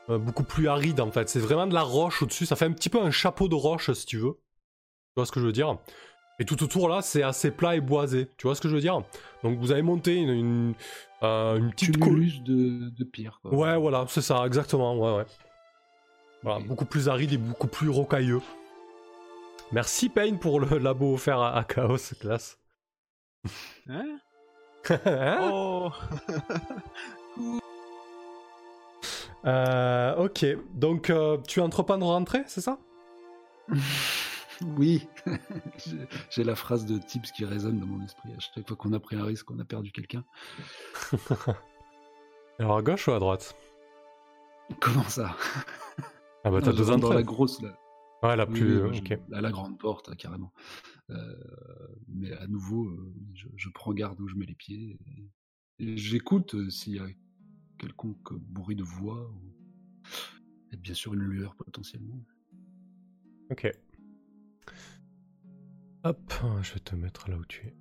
beaucoup 0.09 0.45
plus 0.45 0.69
aride 0.69 1.01
en 1.01 1.11
fait. 1.11 1.29
C'est 1.29 1.41
vraiment 1.41 1.67
de 1.67 1.75
la 1.75 1.83
roche 1.83 2.23
au-dessus. 2.23 2.47
Ça 2.47 2.57
fait 2.57 2.67
un 2.67 2.73
petit 2.73 2.89
peu 2.91 3.01
un 3.01 3.11
chapeau 3.11 3.49
de 3.49 3.55
roche 3.55 3.91
si 3.93 4.07
tu 4.07 4.19
veux. 4.19 4.39
Tu 5.15 5.21
vois 5.21 5.27
ce 5.27 5.33
que 5.33 5.39
je 5.39 5.47
veux 5.47 5.53
dire? 5.53 5.79
Et 6.41 6.45
tout 6.45 6.61
autour 6.65 6.89
là, 6.89 7.01
c'est 7.01 7.23
assez 7.23 7.53
plat 7.53 7.77
et 7.77 7.81
boisé. 7.81 8.29
Tu 8.37 8.49
vois 8.49 8.57
ce 8.57 8.61
que 8.61 8.69
je 8.69 8.75
veux 8.75 8.81
dire? 8.81 9.01
Donc 9.45 9.61
vous 9.61 9.71
avez 9.71 9.83
monté 9.83 10.17
une, 10.17 10.31
une, 10.31 10.75
euh, 11.23 11.57
une 11.57 11.71
petite 11.71 11.97
col- 11.99 12.15
tumulus 12.15 12.43
de, 12.43 12.89
de 12.91 13.05
pierre. 13.05 13.39
Quoi. 13.41 13.55
Ouais, 13.55 13.77
voilà, 13.79 14.07
c'est 14.09 14.23
ça, 14.23 14.45
exactement, 14.45 14.97
ouais, 14.99 15.19
ouais. 15.19 15.27
Voilà, 16.43 16.59
beaucoup 16.67 16.85
plus 16.85 17.09
aride 17.09 17.33
et 17.33 17.37
beaucoup 17.37 17.69
plus 17.69 17.89
rocailleux. 17.89 18.41
Merci 19.71 20.09
Payne 20.09 20.41
pour 20.41 20.59
le 20.59 20.79
labo 20.79 21.15
offert 21.15 21.39
à, 21.41 21.57
à 21.57 21.63
Chaos, 21.63 21.97
classe. 22.21 22.59
Hein? 23.89 24.19
Hein? 25.07 25.51
Oh 25.53 25.91
Euh, 29.47 30.17
ok, 30.17 30.45
donc 30.75 31.11
euh, 31.11 31.39
tu 31.47 31.61
entreprends 31.61 31.99
de 31.99 32.05
rentrer, 32.05 32.43
c'est 32.47 32.61
ça? 32.63 32.79
Oui, 34.77 35.09
J'ai- 36.31 36.45
la 36.45 36.55
phrase 36.55 36.87
de 36.87 36.99
Tips 36.99 37.33
qui 37.33 37.45
résonne 37.45 37.79
dans 37.81 37.87
mon 37.87 38.05
esprit. 38.05 38.33
À 38.33 38.39
chaque 38.39 38.67
fois 38.67 38.77
qu'on 38.77 38.93
a 38.93 39.01
pris 39.01 39.17
un 39.17 39.25
risque, 39.25 39.51
on 39.51 39.59
a 39.59 39.65
perdu 39.65 39.91
quelqu'un. 39.93 40.25
Alors 42.59 42.77
à 42.77 42.83
gauche 42.83 43.09
ou 43.09 43.13
à 43.13 43.19
droite? 43.19 43.57
Comment 44.81 45.03
ça? 45.05 45.37
Ah 46.45 46.51
bah 46.51 46.61
t'as 46.63 46.71
rentre 46.73 46.99
dans 47.01 47.13
la 47.13 47.23
grosse 47.23 47.61
là. 47.63 47.79
Ouais, 48.23 48.37
la 48.37 48.47
plus... 48.47 48.83
oui, 48.85 49.03
je- 49.05 49.35
à 49.35 49.41
la 49.41 49.51
grande 49.51 49.79
porte, 49.79 50.09
hein, 50.09 50.15
carrément. 50.17 50.53
Euh, 51.11 51.35
mais 52.09 52.33
à 52.33 52.47
nouveau, 52.47 52.87
euh, 52.87 53.13
je, 53.35 53.47
je 53.57 53.69
prends 53.69 53.93
garde 53.93 54.19
où 54.21 54.29
je 54.29 54.35
mets 54.37 54.47
les 54.47 54.55
pieds. 54.55 54.99
J'écoute 55.79 56.55
euh, 56.55 56.71
s'il 56.71 56.95
y 56.95 56.99
a 57.01 57.07
quelconque 57.79 58.33
bruit 58.33 58.77
de 58.77 58.83
voix. 58.85 59.29
Ou... 59.31 59.53
Et 60.73 60.77
bien 60.77 60.95
sûr 60.95 61.13
une 61.15 61.21
lueur 61.21 61.55
potentiellement. 61.57 62.25
Ok. 63.51 63.71
Hop, 66.07 66.19
je 66.61 66.75
vais 66.75 66.81
te 66.81 66.95
mettre 66.95 67.31
là 67.31 67.37
où 67.37 67.45
tu 67.47 67.67
es. 67.67 67.75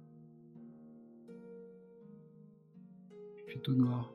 Il 3.38 3.52
fait 3.52 3.60
tout 3.60 3.76
noir. 3.76 4.14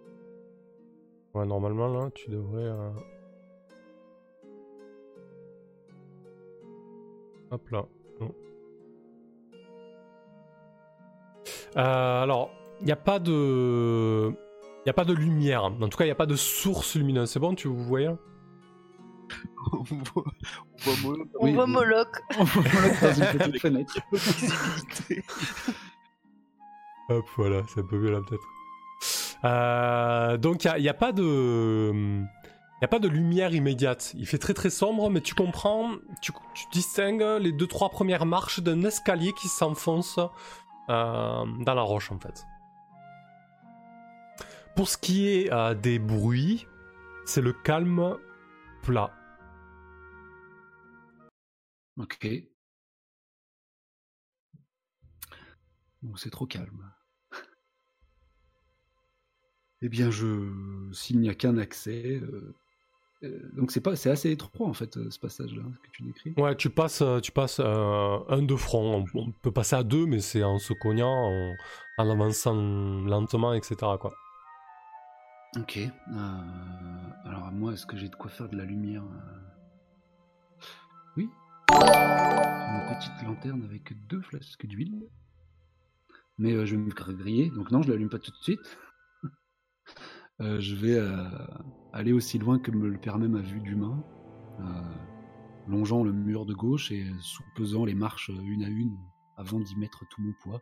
Ouais, 1.34 1.44
normalement 1.44 1.88
là, 1.88 2.10
tu 2.14 2.30
devrais... 2.30 2.64
euh, 2.64 2.90
Hop 7.50 7.68
là. 7.68 7.84
Non. 8.18 8.34
Euh, 11.76 12.22
alors, 12.22 12.50
il 12.80 12.86
n'y 12.86 12.92
a 12.92 12.96
pas 12.96 13.18
de... 13.18 14.30
Il 14.30 14.82
n'y 14.86 14.90
a 14.90 14.94
pas 14.94 15.04
de 15.04 15.12
lumière. 15.12 15.64
En 15.64 15.88
tout 15.88 15.98
cas, 15.98 16.04
il 16.04 16.08
n'y 16.08 16.12
a 16.12 16.14
pas 16.14 16.24
de 16.24 16.36
source 16.36 16.96
lumineuse. 16.96 17.30
C'est 17.30 17.40
bon, 17.40 17.54
tu 17.54 17.68
vous 17.68 17.84
voyez? 17.84 18.08
On 19.72 19.82
voit 19.82 20.24
on 20.86 20.92
voit 20.92 20.96
Moloch 21.02 21.28
On 21.40 21.44
Oui, 21.44 21.52
voit. 21.54 21.66
Moloch. 21.66 22.22
On 22.38 22.44
voit 22.44 22.62
Moloch 22.62 23.00
dans 23.00 23.12
une 23.12 23.38
petite 23.38 23.58
fenêtre. 23.60 23.94
Hop, 27.10 27.24
voilà, 27.36 27.62
c'est 27.68 27.80
un 27.80 27.84
peu 27.84 27.98
mieux 27.98 28.10
là 28.10 28.20
peut-être. 28.20 28.46
Euh, 29.44 30.36
donc 30.36 30.64
il 30.64 30.82
n'y 30.82 30.88
a, 30.88 30.94
pas 30.94 31.12
de... 31.12 31.90
Il 32.80 32.84
a 32.84 32.88
pas 32.88 32.98
de 32.98 33.08
lumière 33.08 33.54
immédiate. 33.54 34.12
Il 34.16 34.26
fait 34.26 34.38
très 34.38 34.52
très 34.54 34.70
sombre, 34.70 35.08
mais 35.10 35.20
tu 35.20 35.34
comprends, 35.34 35.92
tu, 36.20 36.32
tu 36.54 36.64
distingues 36.72 37.24
les 37.40 37.52
deux 37.52 37.66
trois 37.66 37.88
premières 37.88 38.26
marches 38.26 38.60
d'un 38.60 38.84
escalier 38.84 39.32
qui 39.32 39.48
s'enfonce 39.48 40.18
euh, 40.90 41.44
dans 41.60 41.74
la 41.74 41.82
roche 41.82 42.10
en 42.12 42.18
fait. 42.18 42.46
Pour 44.76 44.88
ce 44.88 44.96
qui 44.96 45.28
est 45.28 45.52
euh, 45.52 45.74
des 45.74 45.98
bruits, 45.98 46.66
c'est 47.24 47.40
le 47.40 47.52
calme 47.52 48.16
plat. 48.82 49.10
Ok. 51.98 52.28
Bon, 56.02 56.14
c'est 56.16 56.30
trop 56.30 56.46
calme. 56.46 56.92
Eh 59.82 59.88
bien, 59.88 60.10
je, 60.10 60.90
s'il 60.92 61.20
n'y 61.20 61.28
a 61.28 61.34
qu'un 61.34 61.56
accès, 61.56 62.20
euh, 62.20 62.54
euh, 63.22 63.50
donc 63.52 63.70
c'est 63.70 63.80
pas, 63.80 63.94
c'est 63.94 64.10
assez 64.10 64.30
étroit 64.30 64.66
en 64.66 64.74
fait 64.74 64.96
euh, 64.96 65.08
ce 65.10 65.20
passage-là 65.20 65.62
ce 65.72 65.78
que 65.78 65.90
tu 65.92 66.02
décris. 66.02 66.34
Ouais, 66.36 66.56
tu 66.56 66.68
passes, 66.70 67.02
tu 67.22 67.30
passes 67.30 67.60
un 67.60 68.42
de 68.42 68.56
front. 68.56 69.04
On, 69.14 69.20
on 69.20 69.30
peut 69.30 69.52
passer 69.52 69.76
à 69.76 69.84
deux, 69.84 70.06
mais 70.06 70.20
c'est 70.20 70.42
en 70.42 70.58
se 70.58 70.72
cognant, 70.72 71.30
en, 71.30 71.54
en 71.98 72.10
avançant 72.10 72.54
lentement, 72.54 73.54
etc. 73.54 73.76
Quoi. 74.00 74.14
Ok. 75.56 75.78
alors 77.24 77.50
moi, 77.52 77.72
est-ce 77.72 77.86
que 77.86 77.96
j'ai 77.96 78.08
de 78.08 78.16
quoi 78.16 78.30
faire 78.30 78.48
de 78.48 78.56
la 78.56 78.64
lumière. 78.64 79.04
Une 81.70 82.94
petite 82.94 83.22
lanterne 83.26 83.62
avec 83.64 83.92
deux 84.08 84.22
flasques 84.22 84.66
d'huile. 84.66 85.08
Mais 86.38 86.52
euh, 86.52 86.64
je 86.64 86.76
vais 86.76 86.82
me 86.82 86.90
griller, 86.90 87.50
donc 87.50 87.70
non, 87.70 87.82
je 87.82 87.90
l'allume 87.90 88.08
pas 88.08 88.18
tout 88.18 88.30
de 88.30 88.42
suite. 88.42 88.60
Euh, 90.40 90.60
je 90.60 90.76
vais 90.76 90.94
euh, 90.94 91.28
aller 91.92 92.12
aussi 92.12 92.38
loin 92.38 92.60
que 92.60 92.70
me 92.70 92.88
le 92.88 92.96
permet 92.96 93.26
ma 93.26 93.40
vue 93.40 93.58
d'humain, 93.58 94.04
longeant 95.66 96.04
le 96.04 96.12
mur 96.12 96.46
de 96.46 96.54
gauche 96.54 96.92
et 96.92 97.10
sous-pesant 97.18 97.84
les 97.84 97.96
marches 97.96 98.28
une 98.28 98.62
à 98.62 98.68
une 98.68 98.96
avant 99.36 99.58
d'y 99.58 99.74
mettre 99.74 100.04
tout 100.08 100.22
mon 100.22 100.32
poids. 100.34 100.60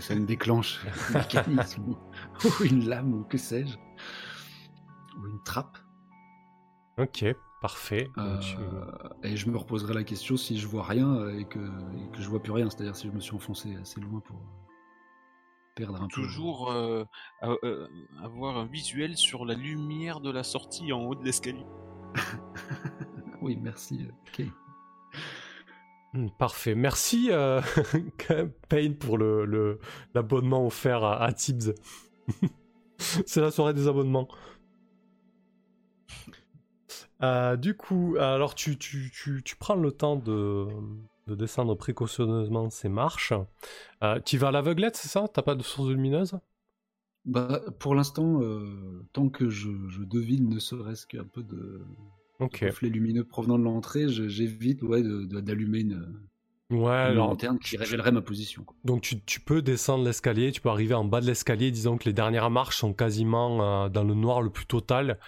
Ça 0.00 0.14
me 0.14 0.26
déclenche 0.26 0.84
un 1.14 1.18
mécanisme 1.20 1.96
ou 2.44 2.64
une 2.64 2.86
lame 2.86 3.14
ou 3.14 3.24
que 3.24 3.38
sais-je, 3.38 3.78
ou 5.18 5.26
une 5.26 5.42
trappe. 5.42 5.78
Ok, 6.98 7.24
parfait. 7.66 8.08
Euh, 8.18 8.38
tu- 8.38 8.56
et 9.28 9.36
je 9.36 9.48
me 9.50 9.56
reposerai 9.56 9.92
la 9.94 10.04
question 10.04 10.36
si 10.36 10.58
je 10.58 10.66
vois 10.66 10.84
rien 10.84 11.28
et 11.30 11.44
que, 11.44 11.58
et 11.58 12.10
que 12.12 12.20
je 12.20 12.28
vois 12.28 12.40
plus 12.42 12.52
rien, 12.52 12.68
c'est-à-dire 12.70 12.94
si 12.96 13.08
je 13.08 13.12
me 13.12 13.20
suis 13.20 13.34
enfoncé 13.34 13.74
assez 13.80 14.00
loin 14.00 14.20
pour 14.20 14.36
perdre 15.74 15.96
un 16.02 16.06
peu. 16.06 16.14
Toujours 16.22 16.70
euh, 16.70 17.04
euh, 17.42 17.86
avoir 18.22 18.56
un 18.56 18.66
visuel 18.66 19.16
sur 19.16 19.44
la 19.44 19.54
lumière 19.54 20.20
de 20.20 20.30
la 20.30 20.42
sortie 20.42 20.92
en 20.92 21.02
haut 21.04 21.14
de 21.14 21.24
l'escalier. 21.24 21.66
Oui, 23.42 23.58
merci. 23.60 24.08
Ok. 24.28 24.46
Hmm, 26.14 26.28
Parfait. 26.38 26.74
Merci 26.74 27.28
euh, 27.30 27.60
Payne 28.68 28.96
pour 28.96 29.18
le 29.18 29.44
le- 29.44 29.78
l'abonnement 30.14 30.66
offert 30.66 31.04
à, 31.04 31.22
à 31.22 31.32
Tibbs. 31.32 31.74
C'est 32.98 33.40
la 33.42 33.50
soirée 33.50 33.74
des 33.74 33.86
abonnements. 33.88 34.26
Euh, 37.22 37.56
du 37.56 37.76
coup, 37.76 38.16
alors 38.18 38.54
tu, 38.54 38.78
tu, 38.78 39.10
tu, 39.12 39.42
tu 39.42 39.56
prends 39.56 39.74
le 39.74 39.90
temps 39.92 40.16
de, 40.16 40.66
de 41.26 41.34
descendre 41.34 41.74
précautionneusement 41.74 42.68
ces 42.70 42.88
marches. 42.88 43.32
Euh, 44.02 44.20
tu 44.20 44.38
vas 44.38 44.48
à 44.48 44.52
l'aveuglette, 44.52 44.96
c'est 44.96 45.08
ça? 45.08 45.26
T'as 45.32 45.42
pas 45.42 45.54
de 45.54 45.62
source 45.62 45.88
lumineuse? 45.90 46.38
Bah, 47.26 47.60
pour 47.80 47.94
l'instant, 47.94 48.40
euh, 48.42 49.04
tant 49.12 49.28
que 49.28 49.50
je, 49.50 49.68
je 49.88 50.02
devine 50.02 50.48
ne 50.48 50.58
serait-ce 50.58 51.06
qu'un 51.06 51.24
peu 51.24 51.42
de 51.42 51.84
Ok. 52.38 52.62
reflet 52.62 52.88
lumineux 52.88 53.24
provenant 53.24 53.58
de 53.58 53.64
l'entrée, 53.64 54.08
j'évite 54.08 54.82
ouais, 54.82 55.02
d'allumer 55.02 55.80
une, 55.80 56.28
Ouais, 56.70 56.90
alors 56.92 57.28
lanterne 57.30 57.58
qui 57.58 57.76
révélerait 57.78 58.12
ma 58.12 58.22
position. 58.22 58.64
quoi. 58.64 58.76
Donc 58.84 59.02
tu, 59.02 59.20
tu 59.24 59.40
peux 59.40 59.62
descendre 59.62 60.04
l'escalier, 60.04 60.52
tu 60.52 60.60
peux 60.60 60.68
arriver 60.68 60.94
en 60.94 61.04
bas 61.04 61.20
de 61.20 61.26
l'escalier, 61.26 61.70
disons 61.70 61.98
que 61.98 62.04
les 62.04 62.12
dernières 62.12 62.50
marches 62.50 62.78
sont 62.78 62.94
quasiment 62.94 63.84
euh, 63.84 63.88
dans 63.88 64.04
le 64.04 64.14
noir 64.14 64.42
le 64.42 64.50
plus 64.50 64.66
total. 64.66 65.18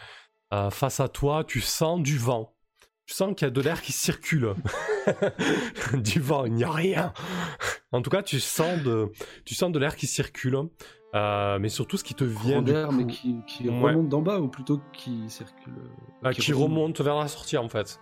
Euh, 0.53 0.71
face 0.71 1.01
à 1.01 1.09
toi, 1.09 1.45
tu 1.45 1.61
sens 1.61 2.01
du 2.01 2.17
vent. 2.19 2.55
Tu 3.07 3.15
sens 3.15 3.35
qu'il 3.35 3.47
y 3.47 3.49
a 3.49 3.51
de 3.51 3.61
l'air 3.61 3.81
qui 3.83 3.93
circule. 3.93 4.55
du 5.95 6.21
vent, 6.21 6.45
il 6.45 6.53
n'y 6.55 6.65
a 6.65 6.71
rien. 6.71 7.13
En 7.93 8.03
tout 8.03 8.11
cas, 8.11 8.23
tu 8.23 8.41
sens 8.41 8.83
de, 8.83 9.11
tu 9.45 9.55
sens 9.55 9.73
de 9.73 9.79
l'air 9.79 9.97
qui 9.97 10.07
circule. 10.07 10.59
Euh, 11.15 11.59
mais 11.59 11.71
surtout, 11.71 11.97
ce 11.97 12.05
qui 12.05 12.15
te 12.15 12.25
vient 12.25 12.61
du 12.61 12.73
coup- 12.73 12.93
mais 12.93 13.07
qui, 13.07 13.37
qui 13.47 13.67
Ouais. 13.69 13.93
remonte 13.93 14.11
d'en 14.11 14.21
bas 14.21 14.41
ou 14.41 14.49
plutôt 14.49 14.79
qui 14.93 15.25
circule. 15.31 15.73
euh, 16.25 16.33
qui 16.33 16.53
remonte 16.53 17.01
vers 17.01 17.17
la 17.17 17.29
sortie 17.29 17.57
en 17.57 17.69
fait. 17.69 17.99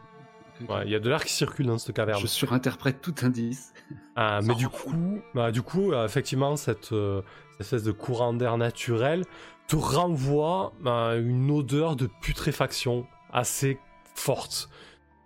Ouais, 0.68 0.82
Il 0.86 0.90
y 0.90 0.94
a 0.94 0.98
de 0.98 1.08
l'air 1.08 1.22
qui 1.24 1.32
circule 1.32 1.66
dans 1.66 1.78
cette 1.78 1.94
caverne. 1.94 2.20
Je 2.20 2.26
surinterprète 2.26 3.00
tout 3.02 3.14
indice. 3.22 3.72
Ah, 4.16 4.40
mais 4.42 4.54
du 4.56 4.68
coup, 4.68 5.20
bah, 5.34 5.52
du 5.52 5.62
coup, 5.62 5.92
effectivement, 5.94 6.56
cette, 6.56 6.90
euh, 6.92 7.22
cette 7.52 7.60
espèce 7.60 7.82
de 7.84 7.92
courant 7.92 8.32
d'air 8.32 8.56
naturel 8.56 9.22
te 9.68 9.76
renvoie 9.76 10.72
à 10.84 11.16
une 11.16 11.50
odeur 11.50 11.96
de 11.96 12.08
putréfaction 12.20 13.06
assez 13.32 13.78
forte, 14.14 14.68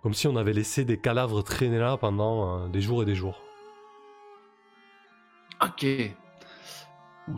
comme 0.01 0.13
si 0.13 0.27
on 0.27 0.35
avait 0.35 0.53
laissé 0.53 0.83
des 0.85 0.97
cadavres 0.97 1.41
traîner 1.43 1.77
là 1.79 1.97
pendant 1.97 2.65
euh, 2.65 2.67
des 2.69 2.81
jours 2.81 3.03
et 3.03 3.05
des 3.05 3.15
jours. 3.15 3.41
Ok. 5.63 5.85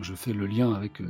Je 0.02 0.14
fais 0.16 0.32
le 0.34 0.46
lien 0.48 0.74
avec 0.74 1.02
euh, 1.02 1.08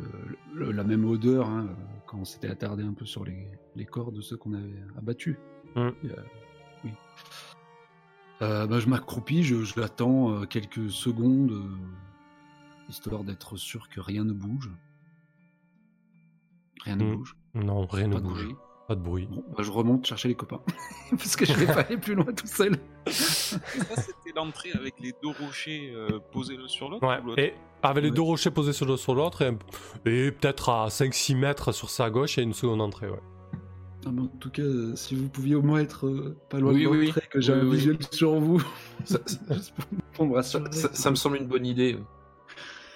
le- 0.54 0.72
la 0.72 0.84
même 0.84 1.06
odeur 1.06 1.48
hein, 1.48 1.68
euh, 1.70 1.74
quand 2.08 2.18
on 2.18 2.26
s'était 2.26 2.50
attardé 2.50 2.84
un 2.84 2.94
peu 2.94 3.06
sur 3.06 3.24
les, 3.24 3.48
les 3.76 3.86
corps 3.86 4.12
de 4.12 4.20
ceux 4.20 4.36
qu'on 4.36 4.54
avait 4.54 4.82
abattus. 4.98 5.38
Mm. 5.76 5.90
Oui. 6.84 6.92
Euh, 8.42 8.66
bah, 8.66 8.80
je 8.80 8.88
m'accroupis, 8.88 9.44
je, 9.44 9.64
je 9.64 9.80
l'attends 9.80 10.32
euh, 10.32 10.46
quelques 10.46 10.90
secondes, 10.90 11.52
euh, 11.52 12.90
histoire 12.90 13.24
d'être 13.24 13.58
sûr 13.58 13.90
que 13.90 14.02
rien 14.02 14.24
ne 14.26 14.34
bouge. 14.34 14.72
Rien 16.84 16.96
ne 16.98 17.04
Mm. 17.06 17.16
bouge. 17.18 17.36
Non, 17.56 17.86
rien 17.86 18.08
ne 18.08 18.20
bouge, 18.20 18.48
pas 18.88 18.96
de 18.96 19.02
bruit. 19.02 19.28
Bon, 19.32 19.44
bah, 19.56 19.64
je 19.64 19.72
remonte 19.72 20.06
chercher 20.06 20.28
les 20.28 20.36
copains. 20.36 20.62
Parce 21.12 21.36
que 21.36 21.46
je 21.46 21.54
vais 21.54 21.66
pas 21.68 21.82
aller 21.82 21.98
plus 21.98 22.16
loin 22.16 22.26
tout 22.26 22.48
seul. 22.48 22.76
Ça, 23.08 23.58
c'était 23.98 24.34
l'entrée 24.36 24.72
avec 24.74 24.96
les 25.00 25.14
deux 25.24 25.30
rochers 25.30 25.92
euh, 25.96 26.20
posés 26.32 26.58
l'un 26.58 26.68
sur 26.68 26.90
l'autre 26.90 27.08
Ouais, 27.08 27.20
ou 27.26 27.40
et 27.40 27.54
avec 27.84 28.04
les 28.04 28.10
Ouais. 28.10 28.16
deux 28.16 28.22
rochers 28.22 28.52
posés 28.52 28.74
sur 28.74 28.86
l'un 28.88 28.98
sur 28.98 29.14
l'autre, 29.16 29.42
et, 29.44 29.52
et 30.10 30.32
peut-être 30.32 30.70
à 30.70 30.88
5-6 30.88 31.36
mètres 31.36 31.72
sur 31.72 31.90
sa 31.90 32.10
gauche, 32.10 32.38
il 32.38 32.40
y 32.40 32.44
a 32.44 32.44
une 32.46 32.54
seconde 32.54 32.82
entrée. 32.82 33.10
Ouais. 33.10 33.20
Ah, 34.06 34.10
mais 34.12 34.22
en 34.22 34.28
tout 34.28 34.50
cas, 34.50 34.62
euh, 34.64 34.96
si 34.98 35.16
vous 35.16 35.30
pouviez 35.30 35.56
au 35.56 35.62
moins 35.62 35.80
être 35.80 36.08
euh, 36.08 36.38
pas 36.50 36.60
loin 36.60 36.74
Oui, 36.74 36.84
de 36.84 36.88
oui, 36.90 36.98
oui. 36.98 37.06
l'entrée, 37.08 37.22
que 37.30 37.40
j'ai 37.40 37.54
Oui, 37.54 37.60
un 37.60 37.64
oui. 37.66 37.76
visuel 37.78 37.98
sur 38.12 38.38
vous, 38.40 38.62
ça- 39.06 39.20
ça 40.94 41.10
me 41.12 41.16
semble 41.16 41.38
une 41.38 41.48
bonne 41.48 41.66
idée. 41.66 41.98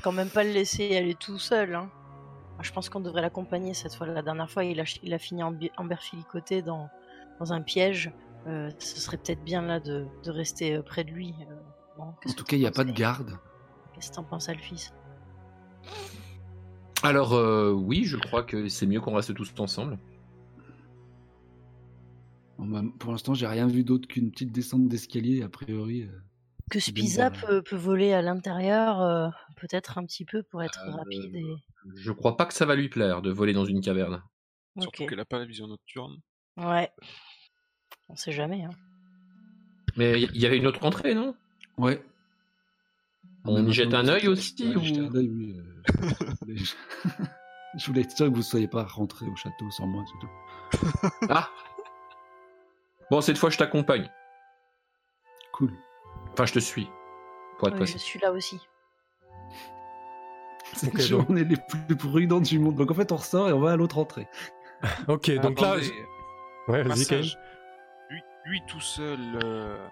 Quand 0.04 0.12
même 0.12 0.30
pas 0.30 0.44
le 0.44 0.52
laisser 0.52 0.96
aller 0.98 1.16
tout 1.16 1.40
seul. 1.40 1.76
Hein. 1.76 1.90
Je 2.62 2.72
pense 2.72 2.90
qu'on 2.90 3.00
devrait 3.00 3.22
l'accompagner 3.22 3.74
cette 3.74 3.94
fois. 3.94 4.08
La 4.08 4.22
dernière 4.22 4.50
fois, 4.50 4.64
il 4.64 4.80
a, 4.80 5.00
il 5.04 5.14
a 5.14 5.20
fini 5.20 5.44
en, 5.44 5.52
berfilicoté 5.86 6.62
dans, 6.62 6.90
dans 7.40 7.54
un 7.54 7.62
piège. 7.62 8.12
Euh, 8.48 8.70
ce 8.80 9.00
serait 9.00 9.18
peut-être 9.18 9.44
bien 9.44 9.62
là 9.62 9.80
de, 9.80 10.06
de 10.24 10.32
rester 10.32 10.76
euh, 10.76 10.82
près 10.82 11.04
de 11.04 11.12
lui. 11.12 11.34
euh, 11.50 12.02
En 12.02 12.14
tout 12.36 12.44
cas, 12.44 12.56
il 12.56 12.60
n'y 12.60 12.66
a 12.66 12.72
pas 12.72 12.84
de 12.84 12.92
garde. 12.92 13.38
Qu'est-ce 13.94 14.10
que 14.12 14.16
t'en 14.16 14.24
penses, 14.24 14.50
Alphys? 14.50 14.90
Alors 17.04 17.34
euh, 17.34 17.72
oui, 17.72 18.06
je 18.06 18.18
crois 18.18 18.44
que 18.44 18.70
c'est 18.70 18.88
mieux 18.88 19.00
qu'on 19.02 19.14
reste 19.14 19.34
tous 19.34 19.54
ensemble. 19.60 20.00
Bon, 22.58 22.66
bah, 22.66 22.82
pour 22.98 23.12
l'instant, 23.12 23.34
j'ai 23.36 23.48
rien 23.48 23.68
vu 23.68 23.84
d'autre 23.84 24.08
qu'une 24.08 24.32
petite 24.32 24.52
descente 24.52 24.88
d'escalier, 24.88 25.44
a 25.44 25.50
priori. 25.50 26.10
Que 26.70 26.80
Spiza 26.80 27.32
peut, 27.32 27.62
peut 27.62 27.76
voler 27.78 28.12
à 28.14 28.22
l'intérieur, 28.22 29.02
euh, 29.02 29.30
peut-être 29.56 29.98
un 29.98 30.06
petit 30.06 30.26
peu 30.26 30.44
pour 30.44 30.62
être 30.64 30.82
Euh, 30.88 30.92
rapide. 30.92 31.34
Et... 31.36 31.56
Je 31.96 32.12
crois 32.12 32.36
pas 32.36 32.46
que 32.46 32.54
ça 32.54 32.66
va 32.66 32.76
lui 32.76 32.90
plaire 32.90 33.22
de 33.22 33.32
voler 33.32 33.54
dans 33.54 33.64
une 33.66 33.80
caverne. 33.82 34.22
Surtout 34.80 35.04
Ok. 35.04 35.10
qu'elle 35.10 35.20
a 35.20 35.26
pas 35.26 35.40
la 35.40 35.46
vision 35.46 35.68
nocturne. 35.68 36.18
Ouais. 36.58 36.92
On 38.10 38.16
sait 38.16 38.32
jamais. 38.34 38.66
Hein. 38.66 38.72
Mais 39.96 40.22
il 40.22 40.38
y 40.38 40.46
avait 40.46 40.58
une 40.58 40.68
autre 40.68 40.86
entrée, 40.86 41.16
non? 41.16 41.36
Ouais. 41.78 42.04
On 43.46 43.66
y 43.66 43.72
jette 43.72 43.94
un 43.94 44.08
œil 44.10 44.28
aussi, 44.28 44.76
ou- 44.76 44.80
un 44.80 45.16
œil, 45.16 45.30
oui. 45.30 45.56
euh, 45.58 45.84
je 46.42 46.46
voulais- 46.46 46.62
Je 47.78 47.86
voulais 47.86 48.02
être 48.02 48.12
sûr 48.16 48.26
que 48.26 48.32
vous 48.32 48.38
ne 48.38 48.42
soyez 48.42 48.68
pas 48.68 48.84
rentré 48.86 49.26
au 49.28 49.36
château 49.36 49.70
sans 49.72 49.86
moi, 49.86 50.04
c'est 50.08 50.20
tout. 50.20 51.10
Ah 51.30 51.50
Bon, 53.12 53.22
cette 53.22 53.38
fois, 53.38 53.50
je 53.52 53.58
t'accompagne. 53.58 54.10
Cool. 55.54 55.72
Enfin, 56.38 56.46
je 56.46 56.54
te 56.54 56.60
suis. 56.60 56.88
Pour 57.58 57.68
être 57.68 57.74
Oui, 57.74 57.80
précis. 57.80 57.98
je 57.98 58.04
suis 58.04 58.20
là 58.20 58.32
aussi. 58.32 58.60
C'est 60.74 60.88
Ok, 60.90 60.94
que 60.98 61.10
donc- 61.12 61.30
on 61.30 61.36
est 61.36 61.44
les 61.44 61.56
plus 61.88 61.96
prudents 61.98 62.40
du 62.42 62.60
monde. 62.60 62.76
Donc 62.76 62.92
en 62.92 62.94
fait, 62.94 63.12
on 63.12 63.16
ressort 63.16 63.50
et 63.50 63.54
on 63.54 63.60
va 63.60 63.72
à 63.72 63.76
l'autre 63.76 63.98
entrée. 63.98 64.28
Ok, 65.08 65.32
donc 65.42 65.60
là. 65.60 65.72
Attendez, 65.72 65.92
Ouais, 66.68 66.84
vas-y. 66.84 67.22
Lui, 68.12 68.22
lui 68.46 68.62
tout 68.68 68.80
seul 68.82 69.18
euh, 69.44 69.88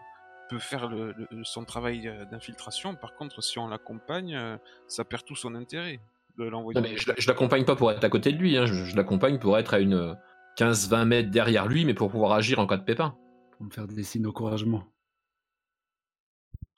peut 0.49 0.59
faire 0.59 0.87
le- 0.87 1.13
le- 1.17 1.43
son 1.43 1.63
travail 1.65 2.07
euh, 2.07 2.25
d'infiltration. 2.25 2.93
Par 2.93 3.15
contre, 3.15 3.41
si 3.41 3.57
on 3.57 3.67
l'accompagne, 3.67 4.35
euh, 4.35 4.57
ça 4.87 5.03
perd 5.03 5.23
tout 5.25 5.35
son 5.35 5.55
intérêt 5.55 5.99
de 6.37 6.43
l'envoyer. 6.43 6.79
Non, 6.79 6.87
mais 6.87 6.97
je, 6.97 7.09
je 7.17 7.27
l'accompagne 7.27 7.65
pas 7.65 7.75
pour 7.75 7.91
être 7.91 8.03
à 8.03 8.09
côté 8.09 8.31
de 8.33 8.37
lui, 8.37 8.55
hein. 8.57 8.67
je, 8.67 8.73
je 8.85 8.95
l'accompagne 8.95 9.39
pour 9.39 9.57
être 9.57 9.73
à 9.73 9.79
une 9.79 10.15
15-20 10.59 11.05
mètres 11.05 11.31
derrière 11.31 11.65
lui, 11.65 11.83
mais 11.85 11.95
pour 11.95 12.11
pouvoir 12.11 12.33
agir 12.33 12.59
en 12.59 12.67
cas 12.67 12.77
de 12.77 12.83
pépin. 12.83 13.15
Pour 13.57 13.65
me 13.65 13.71
faire 13.71 13.87
des 13.87 14.03
signes 14.03 14.23
d'encouragement. 14.23 14.83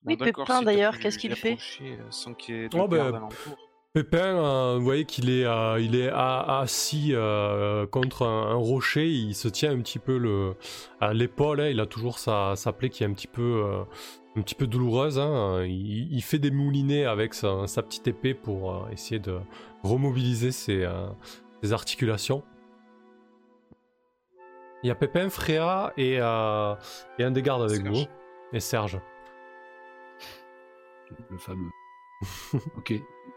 Oui, 0.06 0.16
d'accord, 0.18 0.46
Pépin, 0.46 0.60
si 0.60 0.66
d'ailleurs, 0.66 1.00
qu'est-ce 1.00 1.18
qu'il 1.18 1.36
fait? 1.36 1.58
euh, 1.82 1.98
Sans 2.10 2.34
qu'il 2.34 2.56
y 2.56 2.64
ait 2.64 2.70
de 2.70 2.78
Oh, 2.78 2.88
ben. 2.88 3.28
Pépin, 3.94 4.18
euh, 4.20 4.76
vous 4.78 4.84
voyez 4.84 5.06
qu'il 5.06 5.30
est, 5.30 5.46
euh, 5.46 5.80
il 5.80 5.96
est 5.96 6.10
assis 6.14 7.14
euh, 7.16 7.88
contre 7.88 8.24
un, 8.28 8.52
un 8.52 8.56
rocher, 8.56 9.08
il 9.10 9.34
se 9.34 9.48
tient 9.48 9.72
un 9.72 9.80
petit 9.82 9.98
peu 9.98 10.18
le, 10.20 10.56
à 11.02 11.14
l'épaule, 11.14 11.62
hein, 11.62 11.70
il 11.70 11.80
a 11.80 11.88
toujours 11.88 12.20
sa, 12.20 12.56
sa 12.56 12.74
plaie 12.74 12.90
qui 12.90 13.04
est 13.04 13.08
un 13.08 13.14
petit 13.14 13.28
peu, 13.28 13.64
euh, 13.66 13.82
un 14.36 14.42
petit 14.42 14.54
peu 14.54 14.68
douloureuse. 14.68 15.18
hein, 15.18 15.64
il, 15.66 16.14
il 16.14 16.22
fait 16.22 16.38
des 16.38 16.52
moulinets 16.52 17.06
avec 17.06 17.34
sa, 17.34 17.66
sa 17.66 17.82
petite 17.82 18.08
épée 18.08 18.36
pour 18.36 18.72
euh, 18.76 18.90
essayer 18.92 19.20
de 19.20 19.40
remobiliser 19.84 20.52
ses, 20.52 20.84
euh, 20.84 21.08
ses 21.64 21.74
articulations. 21.74 22.44
Il 24.84 24.88
y 24.88 24.92
a 24.92 24.96
Pépin, 24.96 25.30
Fréa 25.30 25.92
et, 25.98 26.18
euh, 26.22 26.76
et 27.18 27.24
un 27.24 27.32
des 27.32 27.42
gardes 27.42 27.64
avec 27.64 27.82
Serge. 27.82 27.98
vous, 27.98 28.06
et 28.54 28.60
Serge. 28.60 29.00
Le 31.30 31.38
fameux. 31.38 31.70
ok. 32.78 32.94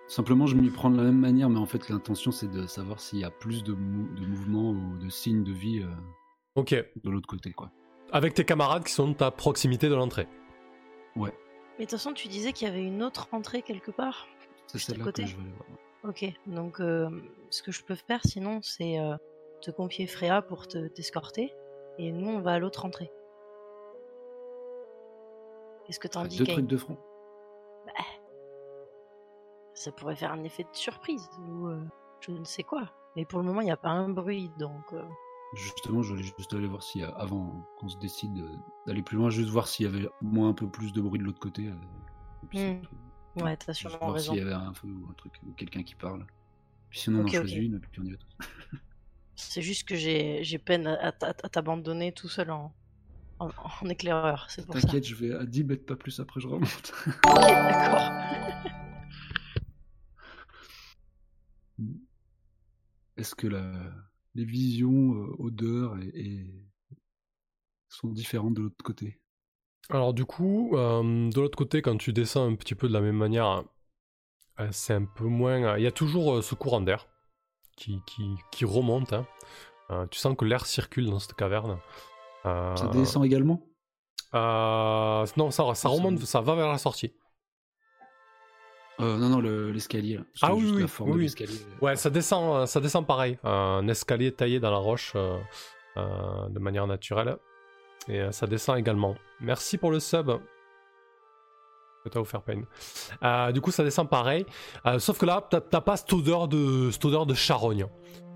Simplement, 0.08 0.46
je 0.46 0.56
m'y 0.56 0.70
prends 0.70 0.90
de 0.90 0.96
la 0.96 1.04
même 1.04 1.18
manière, 1.18 1.48
mais 1.50 1.58
en 1.58 1.66
fait, 1.66 1.88
l'intention, 1.88 2.30
c'est 2.32 2.50
de 2.50 2.66
savoir 2.66 3.00
s'il 3.00 3.18
y 3.20 3.24
a 3.24 3.30
plus 3.30 3.62
de, 3.62 3.72
mou- 3.74 4.08
de 4.14 4.26
mouvements 4.26 4.70
ou 4.70 4.96
de 4.98 5.08
signes 5.08 5.44
de 5.44 5.52
vie 5.52 5.80
euh, 5.82 5.90
Ok, 6.56 6.72
de 6.72 7.10
l'autre 7.10 7.28
côté, 7.28 7.52
quoi. 7.52 7.70
avec 8.12 8.34
tes 8.34 8.44
camarades 8.44 8.84
qui 8.84 8.92
sont 8.92 9.20
à 9.22 9.30
proximité 9.30 9.88
de 9.88 9.94
l'entrée. 9.94 10.26
Mais 11.16 11.26
de 11.86 11.90
toute 11.90 11.90
façon, 11.98 12.12
tu 12.12 12.28
disais 12.28 12.52
qu'il 12.52 12.68
y 12.68 12.70
avait 12.70 12.82
une 12.84 13.02
autre 13.02 13.28
entrée 13.32 13.62
quelque 13.62 13.90
part. 13.90 14.26
C'est 14.66 14.78
celle-là 14.78 15.04
côté 15.04 15.22
que 15.24 15.28
je 15.30 15.36
aller 15.36 15.50
voir. 15.50 15.66
Ok, 16.04 16.24
donc 16.46 16.80
euh, 16.80 17.08
ce 17.50 17.62
que 17.62 17.72
je 17.72 17.82
peux 17.82 17.94
faire 17.94 18.20
sinon, 18.24 18.60
c'est 18.62 18.98
euh, 18.98 19.16
te 19.62 19.70
confier 19.70 20.06
Freya 20.06 20.42
pour 20.42 20.66
te 20.68 20.88
t'escorter, 20.88 21.52
et 21.98 22.12
nous 22.12 22.28
on 22.28 22.40
va 22.40 22.52
à 22.52 22.58
l'autre 22.58 22.84
entrée. 22.84 23.10
Qu'est-ce 25.86 26.00
que 26.00 26.08
t'en 26.08 26.24
dis, 26.24 26.38
Deux 26.38 26.46
trucs 26.46 26.66
de 26.66 26.76
front. 26.76 26.98
Ça 29.80 29.90
pourrait 29.92 30.14
faire 30.14 30.32
un 30.32 30.44
effet 30.44 30.64
de 30.64 30.76
surprise 30.76 31.30
ou 31.38 31.68
euh, 31.68 31.82
je 32.20 32.32
ne 32.32 32.44
sais 32.44 32.62
quoi. 32.62 32.92
Mais 33.16 33.24
pour 33.24 33.38
le 33.38 33.46
moment, 33.46 33.62
il 33.62 33.64
n'y 33.64 33.70
a 33.70 33.78
pas 33.78 33.88
un 33.88 34.10
bruit, 34.10 34.50
donc 34.58 34.92
euh, 34.92 35.02
Justement, 35.54 36.02
je 36.02 36.10
voulais 36.10 36.22
juste 36.22 36.52
aller 36.52 36.66
voir 36.66 36.82
y 36.94 37.02
a, 37.02 37.08
avant 37.08 37.66
qu'on 37.78 37.88
se 37.88 37.96
décide 37.96 38.36
euh, 38.36 38.56
d'aller 38.86 39.00
plus 39.00 39.16
loin, 39.16 39.30
juste 39.30 39.48
voir 39.48 39.66
s'il 39.66 39.86
y 39.86 39.88
avait 39.88 40.06
au 40.06 40.26
moins 40.26 40.50
un 40.50 40.52
peu 40.52 40.68
plus 40.68 40.92
de 40.92 41.00
bruit 41.00 41.18
de 41.18 41.24
l'autre 41.24 41.40
côté. 41.40 41.68
euh, 41.68 41.72
et 42.42 42.46
puis 42.46 42.82
tout. 42.82 43.42
ouais, 43.42 43.56
t'as 43.56 43.72
sûrement 43.72 43.96
voir 44.00 44.12
raison. 44.12 44.34
s'il 44.34 44.42
y 44.42 44.44
avait 44.44 44.52
un 44.52 44.74
feu 44.74 44.86
ou 44.86 45.08
un 45.10 45.14
truc, 45.14 45.32
ou 45.46 45.52
quelqu'un 45.52 45.82
qui 45.82 45.94
parle. 45.94 46.26
Puis 46.90 47.00
sinon, 47.00 47.20
on 47.20 47.24
en 47.24 47.28
choisit 47.28 47.56
une, 47.56 47.76
et 47.76 47.78
puis 47.78 48.02
on 48.02 48.04
y 48.04 48.10
va 48.10 48.18
tous. 48.18 48.48
C'est 49.34 49.62
juste 49.62 49.88
que 49.88 49.94
j'ai 49.94 50.58
peine 50.62 50.88
à, 50.88 51.10
t'abandonner 51.12 52.12
tout 52.12 52.28
seul 52.28 52.50
en, 52.50 52.74
en, 53.38 53.48
en 53.80 53.88
éclaireur. 53.88 54.48
T'inquiète, 54.70 55.06
je 55.06 55.14
vais 55.14 55.34
à 55.34 55.46
10 55.46 55.64
mètres 55.64 55.86
pas 55.86 55.96
plus 55.96 56.20
après 56.20 56.38
je 56.38 56.48
remonte. 56.48 56.92
D'accord. 57.24 58.12
Est-ce 63.20 63.34
que 63.34 63.46
la, 63.46 63.70
les 64.34 64.44
visions, 64.44 65.14
euh, 65.14 65.36
odeurs 65.38 65.98
et, 65.98 66.08
et- 66.14 66.64
sont 67.88 68.08
différentes 68.08 68.54
de 68.54 68.62
l'autre 68.62 68.82
côté? 68.82 69.20
Alors 69.90 70.14
du 70.14 70.24
coup, 70.24 70.70
euh, 70.76 71.28
de 71.30 71.40
l'autre 71.40 71.58
côté, 71.58 71.82
quand 71.82 71.96
tu 71.96 72.12
descends 72.12 72.48
un 72.50 72.54
petit 72.54 72.74
peu 72.74 72.88
de 72.88 72.92
la 72.92 73.00
même 73.00 73.16
manière, 73.16 73.64
euh, 74.60 74.68
c'est 74.72 74.94
un 74.94 75.04
peu 75.04 75.24
moins... 75.24 75.76
Il 75.76 75.82
y 75.82 75.86
a 75.86 75.92
toujours 75.92 76.36
euh, 76.36 76.42
ce 76.42 76.54
courant 76.54 76.80
d'air 76.80 77.08
qui, 77.76 78.00
qui, 78.06 78.36
qui 78.52 78.64
remonte. 78.64 79.12
hein. 79.12 79.26
Tu 80.10 80.18
sens 80.18 80.36
que 80.36 80.44
l'air 80.44 80.66
circule 80.66 81.06
dans 81.06 81.18
cette 81.18 81.34
caverne. 81.34 81.78
Ça 82.44 82.88
descend 82.92 83.24
également? 83.24 83.66
non, 84.32 85.50
ça, 85.50 85.64
remonte, 85.64 86.12
monte. 86.12 86.24
ça 86.24 86.40
va 86.40 86.54
vers 86.54 86.68
la 86.68 86.78
sortie. 86.78 87.12
Euh, 89.00 89.16
Non, 89.16 89.28
non, 89.28 89.40
le- 89.40 89.70
l'escalier. 89.70 90.20
Ah 90.42 90.54
oui, 90.54 90.70
oui, 90.74 90.84
oui. 91.06 91.30
Ouais, 91.80 91.96
ça 91.96 92.10
descend, 92.10 92.54
euh, 92.62 92.66
ça 92.66 92.80
descend 92.80 93.06
pareil. 93.06 93.38
Un 93.44 93.86
escalier 93.88 94.32
taillé 94.32 94.60
dans 94.60 94.70
la 94.70 94.76
roche 94.78 95.12
euh, 95.16 95.38
de 96.48 96.58
manière 96.58 96.86
naturelle. 96.86 97.36
Et 98.08 98.30
ça 98.32 98.46
descend 98.46 98.78
également. 98.78 99.14
Merci 99.40 99.76
pour 99.78 99.90
le 99.90 100.00
sub. 100.00 100.30
Que 102.04 102.08
t'as 102.08 102.20
offert 102.20 102.40
Pain. 102.42 102.62
Euh, 103.22 103.52
du 103.52 103.60
coup, 103.60 103.70
ça 103.70 103.84
descend 103.84 104.08
pareil. 104.08 104.46
Sauf 104.98 105.18
que 105.18 105.26
là, 105.26 105.46
t'as 105.50 105.80
pas 105.82 105.96
cette 105.98 106.12
odeur 106.12 106.48
de, 106.48 106.90
cette 106.90 107.04
odeur 107.04 107.26
de 107.26 107.34
charogne. 107.34 107.86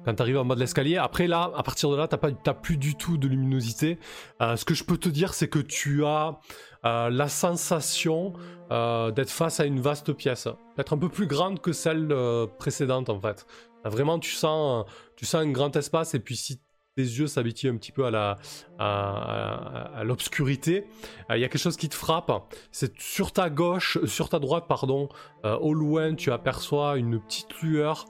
Quand 0.05 0.15
t'arrives 0.15 0.37
en 0.37 0.45
bas 0.45 0.55
de 0.55 0.61
l'escalier, 0.61 0.99
après 0.99 1.27
là, 1.27 1.51
à 1.57 1.63
partir 1.63 1.91
de 1.91 1.97
là, 1.97 2.07
t'as 2.07 2.19
pas, 2.19 2.31
t'as 2.31 2.53
plus 2.53 2.77
du 2.77 2.95
tout 2.95 3.17
de 3.17 3.27
luminosité. 3.27 3.99
Euh, 4.43 4.55
ce 4.57 4.67
que 4.67 4.75
je 4.75 4.85
peux 4.85 4.99
te 4.99 5.09
dire, 5.09 5.33
c'est 5.33 5.49
que 5.49 5.59
tu 5.59 6.05
as 6.05 6.39
euh, 6.85 7.11
la 7.11 7.29
sensation 7.29 8.33
euh, 8.71 9.11
d'être 9.11 9.31
face 9.31 9.61
à 9.61 9.65
une 9.65 9.81
vaste 9.81 10.13
pièce, 10.13 10.49
peut-être 10.75 10.93
un 10.93 10.99
peu 10.99 11.09
plus 11.09 11.27
grande 11.27 11.61
que 11.61 11.73
celle 11.73 12.09
euh, 12.13 12.47
précédente 12.47 13.09
en 13.09 13.21
fait. 13.21 13.47
Vraiment, 13.85 14.19
tu 14.19 14.31
sens, 14.31 14.87
tu 15.17 15.27
sens 15.27 15.43
un 15.43 15.51
grand 15.51 15.75
espace 15.77 16.15
et 16.15 16.21
puis 16.21 16.37
si 16.37 16.61
tes 16.97 17.03
yeux 17.03 17.27
s'habituent 17.27 17.69
un 17.69 17.77
petit 17.77 17.93
peu 17.93 18.07
à 18.07 18.11
la, 18.11 18.39
à, 18.79 20.05
l'obscurité, 20.05 20.87
il 21.29 21.39
y 21.39 21.45
a 21.45 21.49
quelque 21.49 21.59
chose 21.59 21.77
qui 21.77 21.89
te 21.89 21.95
frappe. 21.95 22.31
C'est 22.71 22.99
sur 23.01 23.33
ta 23.33 23.51
gauche, 23.51 23.99
sur 24.07 24.29
ta 24.29 24.39
droite, 24.39 24.67
pardon, 24.69 25.09
au 25.43 25.75
loin, 25.75 26.15
tu 26.15 26.31
aperçois 26.31 26.97
une 26.97 27.21
petite 27.21 27.61
lueur 27.63 28.07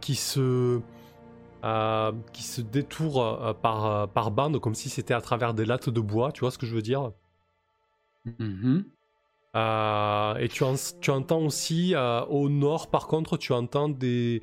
qui 0.00 0.14
se 0.14 0.80
euh, 1.62 2.12
qui 2.32 2.42
se 2.42 2.62
par, 3.52 3.86
euh, 3.86 4.06
par 4.06 4.30
bande, 4.30 4.58
comme 4.60 4.74
si 4.74 4.88
c'était 4.88 5.12
à 5.12 5.20
travers 5.20 5.52
des 5.52 5.66
lattes 5.66 5.90
de 5.90 6.00
bois, 6.00 6.32
tu 6.32 6.40
vois 6.40 6.50
ce 6.50 6.56
que 6.56 6.64
je 6.64 6.74
veux 6.74 6.80
dire? 6.80 7.12
Mhm. 8.24 8.84
euh, 9.56 10.34
et 10.36 10.48
tu, 10.48 10.62
en- 10.64 10.74
tu 11.00 11.10
entends 11.10 11.44
aussi 11.44 11.94
euh, 11.94 12.24
au 12.26 12.48
nord, 12.48 12.90
par 12.90 13.06
contre, 13.06 13.36
tu 13.36 13.52
entends 13.52 13.88
des, 13.88 14.42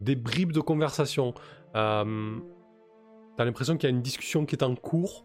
des 0.00 0.16
bribes 0.16 0.52
de 0.52 0.60
conversation. 0.60 1.34
Euh, 1.74 2.38
T'as 3.36 3.44
l'impression 3.44 3.76
qu'il 3.76 3.90
y 3.90 3.92
a 3.92 3.94
une 3.94 4.00
discussion 4.02 4.46
qui 4.46 4.54
est 4.54 4.62
en 4.62 4.74
cours 4.74 5.24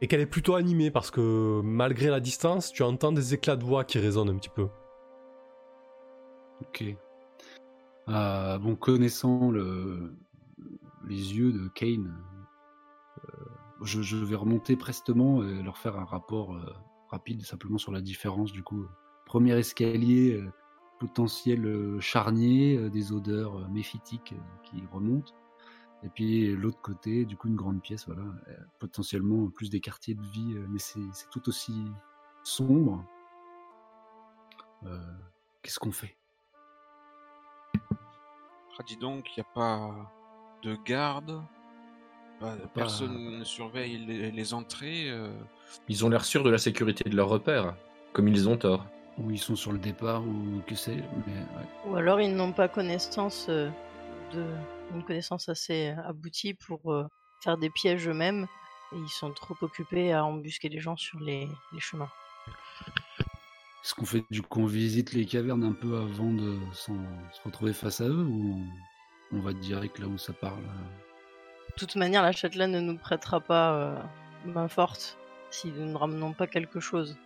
et 0.00 0.08
qu'elle 0.08 0.20
est 0.20 0.26
plutôt 0.26 0.56
animée 0.56 0.90
parce 0.90 1.12
que 1.12 1.60
malgré 1.62 2.08
la 2.08 2.18
distance, 2.18 2.72
tu 2.72 2.82
entends 2.82 3.12
des 3.12 3.34
éclats 3.34 3.54
de 3.54 3.62
voix 3.62 3.84
qui 3.84 4.00
résonnent 4.00 4.30
un 4.30 4.36
petit 4.36 4.48
peu. 4.48 4.66
Ok. 6.62 6.84
Euh, 8.08 8.58
bon, 8.58 8.74
connaissant 8.74 9.52
le, 9.52 10.16
les 11.06 11.36
yeux 11.36 11.52
de 11.52 11.68
Kane, 11.68 12.12
je, 13.82 14.02
je 14.02 14.16
vais 14.16 14.34
remonter 14.36 14.74
prestement 14.74 15.44
et 15.44 15.62
leur 15.62 15.78
faire 15.78 15.96
un 15.96 16.04
rapport 16.04 16.56
rapide 17.12 17.42
simplement 17.42 17.78
sur 17.78 17.92
la 17.92 18.00
différence 18.00 18.50
du 18.50 18.62
coup. 18.62 18.84
Premier 19.26 19.56
escalier, 19.56 20.34
euh, 20.34 20.50
potentiel 20.98 21.64
euh, 21.64 22.00
charnier, 22.00 22.76
euh, 22.76 22.90
des 22.90 23.12
odeurs 23.12 23.56
euh, 23.58 23.68
méphitiques 23.68 24.34
euh, 24.34 24.62
qui 24.64 24.82
remontent. 24.92 25.32
Et 26.04 26.08
puis 26.08 26.54
l'autre 26.56 26.80
côté, 26.80 27.24
du 27.24 27.36
coup, 27.36 27.46
une 27.46 27.54
grande 27.54 27.80
pièce, 27.80 28.06
voilà, 28.06 28.22
euh, 28.22 28.56
potentiellement 28.80 29.48
plus 29.50 29.70
des 29.70 29.80
quartiers 29.80 30.14
de 30.14 30.22
vie, 30.22 30.54
euh, 30.56 30.66
mais 30.68 30.80
c'est 30.80 31.30
tout 31.30 31.48
aussi 31.48 31.84
sombre. 32.42 33.04
Euh, 34.84 34.98
Qu'est-ce 35.62 35.78
qu'on 35.78 35.92
fait? 35.92 36.16
Ah, 37.78 38.82
dis 38.84 38.96
donc, 38.96 39.36
il 39.36 39.40
n'y 39.40 39.46
a 39.48 39.52
pas 39.54 40.12
de 40.62 40.76
garde, 40.84 41.40
pas- 42.42 42.56
pas- 42.56 42.68
personne 42.74 43.38
ne 43.38 43.44
surveille 43.44 43.98
les, 44.06 44.30
les 44.30 44.54
entrées. 44.54 45.08
euh, 45.10 45.32
Ils 45.88 46.04
ont 46.04 46.08
l'air 46.10 46.24
sûrs 46.24 46.42
de 46.44 46.50
la 46.50 46.58
sécurité 46.58 47.08
de 47.08 47.16
leur 47.16 47.28
repère, 47.28 47.74
comme 48.12 48.28
ils 48.28 48.48
ont 48.48 48.56
tort. 48.56 48.86
Ou 49.18 49.30
ils 49.30 49.38
sont 49.38 49.56
sur 49.56 49.72
le 49.72 49.78
départ, 49.78 50.22
ou 50.22 50.62
que 50.66 50.74
c'est, 50.74 50.96
mais 51.26 51.34
ouais. 51.34 51.66
Ou 51.86 51.96
alors 51.96 52.18
ils 52.20 52.34
n'ont 52.34 52.52
pas 52.52 52.66
connaissance 52.68 53.46
euh, 53.50 53.68
de 54.32 54.44
une 54.94 55.02
connaissance 55.04 55.48
assez 55.50 55.94
aboutie 56.06 56.54
pour 56.54 56.92
euh, 56.92 57.06
faire 57.42 57.58
des 57.58 57.68
pièges 57.70 58.08
eux-mêmes 58.08 58.46
et 58.92 58.96
ils 58.96 59.08
sont 59.10 59.30
trop 59.32 59.54
occupés 59.60 60.12
à 60.14 60.24
embusquer 60.24 60.68
les 60.70 60.80
gens 60.80 60.96
sur 60.96 61.18
les, 61.20 61.46
les 61.72 61.80
chemins. 61.80 62.08
Est-ce 63.84 63.94
qu'on 63.94 64.04
fait 64.06 64.24
du 64.30 64.42
coup 64.42 64.60
on 64.60 64.66
visite 64.66 65.12
les 65.12 65.26
cavernes 65.26 65.64
un 65.64 65.72
peu 65.72 65.96
avant 65.98 66.32
de 66.32 66.56
s'en- 66.72 66.94
se 67.32 67.42
retrouver 67.44 67.72
face 67.72 68.00
à 68.00 68.04
eux 68.08 68.22
ou 68.24 68.64
on, 69.32 69.36
on 69.38 69.40
va 69.40 69.52
direct 69.52 69.98
là 69.98 70.06
où 70.06 70.16
ça 70.18 70.32
parle 70.32 70.62
De 71.74 71.78
toute 71.78 71.96
manière, 71.96 72.22
la 72.22 72.32
châtelaine 72.32 72.72
ne 72.72 72.80
nous 72.80 72.98
prêtera 72.98 73.40
pas 73.40 73.74
euh, 73.74 73.96
main 74.44 74.68
forte 74.68 75.18
si 75.50 75.68
nous 75.68 75.86
ne 75.86 75.96
ramenons 75.96 76.32
pas 76.32 76.46
quelque 76.46 76.80
chose. 76.80 77.16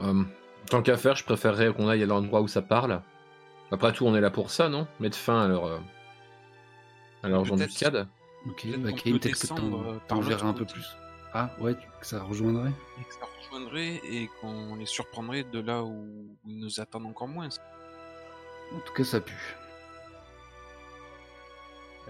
Euh, 0.00 0.22
tant 0.70 0.82
qu'à 0.82 0.96
faire, 0.96 1.16
je 1.16 1.24
préférerais 1.24 1.72
qu'on 1.72 1.88
aille 1.88 2.02
à 2.02 2.06
l'endroit 2.06 2.40
où 2.40 2.48
ça 2.48 2.62
parle. 2.62 3.00
Après 3.70 3.92
tout, 3.92 4.06
on 4.06 4.14
est 4.14 4.20
là 4.20 4.30
pour 4.30 4.50
ça, 4.50 4.68
non? 4.68 4.86
Mettre 5.00 5.16
fin 5.16 5.42
à 5.42 5.48
leur, 5.48 5.66
euh, 5.66 5.78
à 7.22 7.28
leur 7.28 7.40
embuscade. 7.50 8.06
Ok, 8.46 8.62
Peut-être 8.62 8.82
bah 8.82 8.90
peut 8.92 9.18
que 9.18 9.46
euh, 9.62 9.98
t'en 10.06 10.16
par 10.16 10.20
verras 10.20 10.48
un 10.48 10.52
peu 10.52 10.66
plus. 10.66 10.86
Ah 11.32 11.50
ouais, 11.60 11.74
que 11.74 12.06
ça 12.06 12.22
rejoindrait 12.22 12.70
et 13.00 13.04
que 13.04 13.14
ça 13.14 13.26
rejoindrait 13.40 14.00
et 14.08 14.28
qu'on 14.40 14.76
les 14.76 14.86
surprendrait 14.86 15.44
de 15.44 15.58
là 15.60 15.82
où 15.82 16.06
où 16.44 16.50
ils 16.50 16.58
nous 16.58 16.78
attendent 16.78 17.06
encore 17.06 17.26
moins. 17.26 17.48
En 18.72 18.80
tout 18.80 18.92
cas, 18.92 19.04
ça 19.04 19.20
pue. 19.20 19.56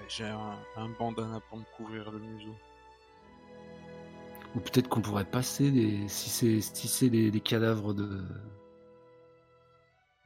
J'ai 0.09 0.25
un, 0.25 0.59
un 0.77 0.89
bandana 0.91 1.41
pour 1.41 1.59
me 1.59 1.65
couvrir 1.77 2.11
le 2.11 2.19
museau. 2.19 2.55
Ou 4.55 4.61
peut-être 4.61 4.89
qu'on 4.89 5.01
pourrait 5.01 5.25
passer 5.25 5.71
des. 5.71 6.09
Si 6.09 6.31
c'est 6.31 6.61
si 6.61 6.89
c'est 6.89 7.11
des, 7.11 7.31
des 7.31 7.41
cadavres 7.41 7.95
de. 7.95 8.25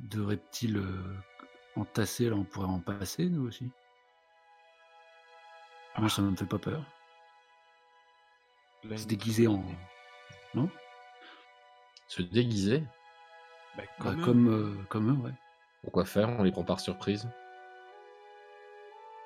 de 0.00 0.20
reptiles 0.20 0.78
euh, 0.78 1.16
entassés, 1.76 2.28
là, 2.28 2.36
on 2.36 2.44
pourrait 2.44 2.66
en 2.66 2.80
passer, 2.80 3.26
nous 3.26 3.46
aussi. 3.46 3.70
Moi, 5.96 6.08
ça 6.08 6.22
me 6.22 6.36
fait 6.36 6.46
pas 6.46 6.58
peur. 6.58 6.82
Se 8.96 9.06
déguiser 9.06 9.48
en. 9.48 9.64
Non? 10.54 10.70
Se 12.06 12.22
déguiser? 12.22 12.84
Bah, 13.76 13.82
comme 13.98 14.20
eux. 14.20 14.24
comme, 14.24 14.48
euh, 14.48 14.84
comme 14.88 15.10
eux, 15.10 15.24
ouais. 15.24 15.34
Pourquoi 15.82 16.04
faire? 16.04 16.28
On 16.28 16.42
les 16.42 16.52
prend 16.52 16.64
par 16.64 16.80
surprise. 16.80 17.28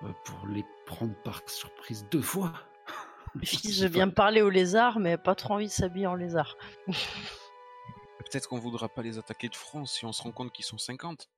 Euh, 0.05 0.13
pour 0.25 0.47
les 0.49 0.65
prendre 0.87 1.15
par 1.23 1.43
surprise 1.49 2.07
deux 2.11 2.23
fois. 2.23 2.53
Je 3.43 3.87
viens 3.87 4.09
parler 4.09 4.43
aux 4.43 4.51
lézards, 4.51 4.99
mais 4.99 5.17
pas 5.17 5.35
trop 5.35 5.55
envie 5.55 5.67
de 5.69 5.71
s'habiller 5.73 6.07
en 6.07 6.15
lézard. 6.15 6.57
Peut-être 8.19 8.49
qu'on 8.49 8.59
voudra 8.59 8.89
pas 8.89 9.03
les 9.03 9.19
attaquer 9.19 9.49
de 9.49 9.55
front 9.57 9.85
si 9.85 10.05
on 10.05 10.13
se 10.13 10.23
rend 10.23 10.33
compte 10.33 10.53
qu'ils 10.53 10.65
sont 10.65 10.79
50. 10.79 11.29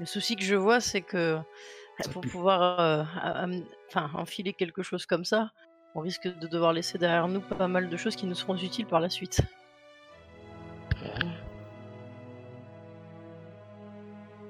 Le 0.00 0.06
souci 0.06 0.36
que 0.36 0.44
je 0.44 0.54
vois, 0.54 0.80
c'est 0.80 1.02
que 1.02 1.38
Ça 2.00 2.10
pour 2.10 2.22
pue. 2.22 2.28
pouvoir 2.28 2.80
euh, 2.80 3.04
am- 3.22 3.64
enfin, 3.88 4.10
enfiler 4.14 4.52
quelque 4.52 4.82
chose 4.82 5.06
comme 5.06 5.24
ça, 5.24 5.50
on 5.94 6.00
risque 6.00 6.28
de 6.28 6.46
devoir 6.46 6.72
laisser 6.72 6.98
derrière 6.98 7.26
nous 7.28 7.40
pas 7.40 7.68
mal 7.68 7.88
de 7.88 7.96
choses 7.96 8.14
qui 8.16 8.26
nous 8.26 8.34
seront 8.34 8.56
utiles 8.56 8.86
par 8.86 9.00
la 9.00 9.10
suite. 9.10 9.40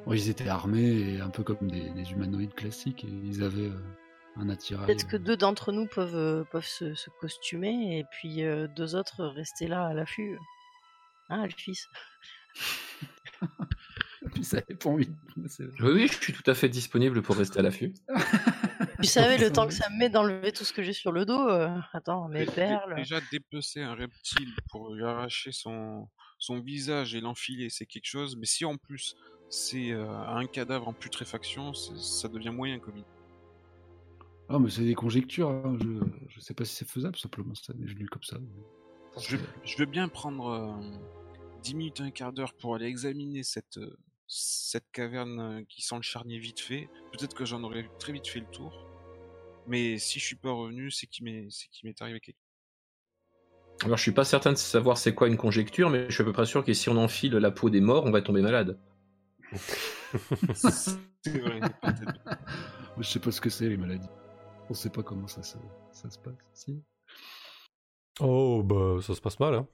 Bon, 0.09 0.15
ils 0.15 0.31
étaient 0.31 0.49
armés 0.49 1.17
et 1.17 1.21
un 1.21 1.29
peu 1.29 1.43
comme 1.45 1.71
des, 1.71 1.91
des 1.91 2.13
humanoïdes 2.13 2.55
classiques. 2.55 3.05
Et 3.05 3.09
ils 3.09 3.43
avaient 3.43 3.69
euh, 3.69 3.97
un 4.37 4.49
attirail. 4.49 4.87
Peut-être 4.87 5.07
que 5.07 5.19
deux 5.19 5.37
d'entre 5.37 5.71
nous 5.71 5.87
peuvent, 5.87 6.17
euh, 6.17 6.45
peuvent 6.45 6.65
se, 6.65 6.95
se 6.95 7.11
costumer 7.21 7.99
et 7.99 8.05
puis 8.11 8.43
euh, 8.43 8.69
deux 8.69 8.95
autres 8.95 9.27
rester 9.27 9.69
là 9.69 9.85
à 9.85 9.93
l'affût. 9.93 10.39
Hein, 11.29 11.43
Alphys? 11.43 11.83
Puis 14.35 14.45
ça 14.45 14.61
dépend, 14.63 14.95
oui. 14.95 15.11
Oui, 15.81 16.09
je 16.09 16.15
suis 16.15 16.33
tout 16.33 16.51
à 16.51 16.55
fait 16.55 16.69
disponible 16.69 17.23
pour 17.23 17.37
rester 17.37 17.59
à 17.59 17.63
l'affût. 17.63 17.93
Tu 19.01 19.07
savais 19.07 19.39
le 19.39 19.53
temps 19.53 19.69
que 19.69 19.75
ça 19.75 19.89
me 19.91 19.99
met 19.99 20.09
d'enlever 20.09 20.51
tout 20.51 20.65
ce 20.65 20.73
que 20.73 20.83
j'ai 20.83 20.93
sur 20.93 21.13
le 21.13 21.25
dos 21.25 21.49
euh, 21.49 21.69
Attends, 21.93 22.29
mes 22.29 22.47
perles. 22.47 22.97
Déjà, 22.97 23.21
dépecer 23.31 23.81
un 23.81 23.95
reptile 23.95 24.53
pour 24.71 24.93
lui 24.93 25.05
arracher 25.05 25.53
son, 25.53 26.09
son 26.39 26.61
visage 26.61 27.15
et 27.15 27.21
l'enfiler, 27.21 27.71
c'est 27.71 27.87
quelque 27.87 28.07
chose. 28.07 28.37
Mais 28.37 28.47
si 28.47 28.65
en 28.65 28.77
plus 28.77 29.15
c'est 29.51 29.91
euh, 29.93 30.07
un 30.27 30.47
cadavre 30.47 30.89
en 30.89 30.93
putréfaction, 30.93 31.73
ça 31.75 32.29
devient 32.29 32.51
moyen 32.51 32.79
comique. 32.79 33.07
Ah, 34.49 34.59
mais 34.59 34.71
c'est 34.71 34.85
des 34.85 34.95
conjectures. 34.95 35.51
hein, 35.51 35.77
Je, 35.81 36.01
je 36.29 36.41
sais 36.41 36.55
pas 36.55 36.65
si 36.65 36.75
c'est 36.75 36.89
faisable, 36.89 37.17
simplement. 37.17 37.55
Ça 37.55 37.75
m'est 37.75 37.87
venu 37.87 38.07
comme 38.09 38.23
ça. 38.23 38.39
Je, 39.19 39.37
je 39.65 39.77
veux 39.79 39.87
bien 39.87 40.09
prendre 40.09 40.47
euh, 40.49 40.99
10 41.63 41.75
minutes, 41.75 42.01
un 42.01 42.11
quart 42.11 42.33
d'heure 42.33 42.55
pour 42.55 42.75
aller 42.75 42.87
examiner 42.87 43.43
cette, 43.43 43.79
euh, 43.79 43.97
cette 44.27 44.91
caverne 44.93 45.41
euh, 45.41 45.65
qui 45.69 45.83
sent 45.83 45.97
le 45.97 46.03
charnier 46.03 46.39
vite 46.39 46.61
fait. 46.61 46.89
Peut-être 47.13 47.35
que 47.35 47.45
j'en 47.45 47.63
aurais 47.63 47.89
très 47.99 48.13
vite 48.13 48.27
fait 48.29 48.41
le 48.41 48.47
tour. 48.47 48.87
Mais 49.67 49.99
si 49.99 50.19
je 50.19 50.25
suis 50.25 50.37
pas 50.37 50.51
revenu, 50.53 50.91
c'est 50.91 51.07
qu'il 51.07 51.25
m'est 51.25 51.49
c'est 51.51 51.69
qu'il 51.69 51.87
m'est 51.89 52.01
arrivé 52.01 52.21
quelque 52.21 52.39
Alors, 53.85 53.97
je 53.99 54.03
suis 54.03 54.13
pas 54.13 54.25
certain 54.25 54.53
de 54.53 54.57
savoir 54.57 54.97
c'est 54.97 55.15
quoi 55.15 55.29
une 55.29 55.37
conjecture, 55.37 55.91
mais 55.91 56.07
je 56.09 56.15
suis 56.15 56.23
à 56.23 56.25
peu 56.25 56.33
près 56.33 56.47
sûr 56.47 56.65
que 56.65 56.73
si 56.73 56.89
on 56.89 56.97
enfile 56.97 57.33
la 57.35 57.51
peau 57.51 57.69
des 57.71 57.81
morts, 57.81 58.05
on 58.07 58.11
va 58.11 58.23
tomber 58.23 58.41
malade. 58.41 58.79
C'est 60.55 61.39
vrai. 61.41 61.61
Je 62.99 63.03
sais 63.09 63.21
pas 63.21 63.31
ce 63.31 63.41
que 63.41 63.51
c'est, 63.51 63.69
les 63.69 63.77
maladies. 63.77 64.09
On 64.71 64.75
sait 64.75 64.91
pas 64.91 65.03
comment 65.03 65.27
ça 65.27 65.43
se, 65.43 65.57
ça 65.93 66.11
se 66.11 66.19
passe. 66.19 66.35
Si. 66.53 66.83
Oh, 68.21 68.63
bah, 68.65 68.97
ça 69.01 69.15
se 69.15 69.21
passe 69.21 69.39
mal, 69.41 69.55
hein. 69.55 69.67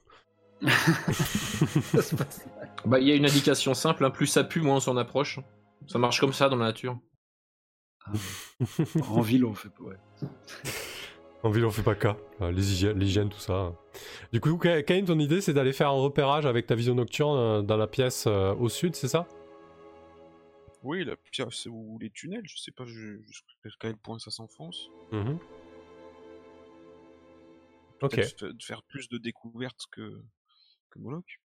Ça 0.69 2.01
se 2.03 2.15
passe. 2.15 2.47
Bah, 2.85 2.99
il 3.01 3.09
y 3.09 3.13
a 3.13 3.15
une 3.17 3.25
indication 3.27 3.75
simple, 3.75 4.05
hein, 4.05 4.11
plus 4.11 4.27
ça 4.29 4.45
pue, 4.45 4.61
moins 4.61 4.77
on 4.77 4.81
s'en 4.81 4.97
approche. 4.97 5.41
Ça 5.89 5.99
marche 5.99 6.21
comme 6.21 6.33
ça 6.33 6.49
dans 6.49 6.57
la 6.57 6.67
nature. 6.67 6.99
En 9.09 9.21
ville, 9.21 9.45
on 9.45 9.55
fait 9.55 9.69
pas. 9.71 9.83
Ouais. 9.85 9.97
En 11.43 11.51
ville, 11.51 11.65
on 11.67 11.71
fait 11.71 11.83
pas 11.83 11.95
cas. 11.95 12.17
Euh, 12.41 12.51
les 12.53 12.73
hygiènes, 12.73 12.99
l'hygiène, 12.99 13.29
tout 13.29 13.39
ça. 13.41 13.73
Du 14.33 14.41
coup, 14.41 14.57
Ka- 14.57 14.83
Kane, 14.83 15.05
ton 15.05 15.19
idée, 15.19 15.41
c'est 15.41 15.53
d'aller 15.53 15.73
faire 15.73 15.89
un 15.89 15.93
repérage 16.01 16.47
avec 16.47 16.67
ta 16.67 16.75
vision 16.75 16.95
nocturne 16.95 17.37
euh, 17.39 17.63
dans 17.63 17.77
la 17.77 17.87
pièce 17.87 18.25
euh, 18.27 18.55
au 18.55 18.69
sud, 18.69 18.95
c'est 18.95 19.09
ça? 19.09 19.27
Oui, 20.85 21.03
la 21.05 21.17
pièce 21.17 21.67
ou 21.67 21.99
les 22.01 22.11
tunnels, 22.11 22.47
je 22.47 22.59
sais 22.59 22.71
pas 22.71 22.85
ju- 22.85 23.25
jusqu'à 23.63 23.89
quel 23.89 23.97
point 23.97 24.19
ça 24.19 24.31
s'enfonce. 24.31 24.91
Mhm. 25.13 25.39
Ok. 28.03 28.21
Fa- 28.23 28.53
de 28.53 28.63
faire 28.63 28.83
plus 28.83 29.09
de 29.09 29.17
découvertes 29.19 29.87
que, 29.91 30.23
que 30.91 30.99
Moloch. 30.99 31.41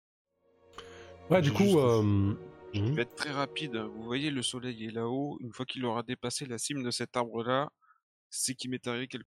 Ouais, 1.30 1.43
du 1.43 1.53
coup. 1.53 1.64
juste- 1.64 1.76
euh, 1.76 2.34
Je 2.72 2.80
mhm. 2.80 2.95
vais 2.95 3.03
être 3.03 3.14
très 3.14 3.30
rapide. 3.30 3.76
Vous 3.76 4.05
voyez, 4.05 4.30
le 4.30 4.43
soleil 4.43 4.87
est 4.87 4.91
là-haut. 4.91 5.39
Une 5.41 5.53
fois 5.53 5.66
qu'il 5.66 5.84
aura 5.84 6.03
dépassé 6.03 6.47
la 6.47 6.57
cime 6.59 6.82
de 6.82 6.91
cet 6.91 7.16
arbre-là, 7.16 7.70
c'est 8.30 8.55
qu'il 8.55 8.70
m'est 8.70 8.87
arrivé 8.87 9.07
quelque 9.09 9.26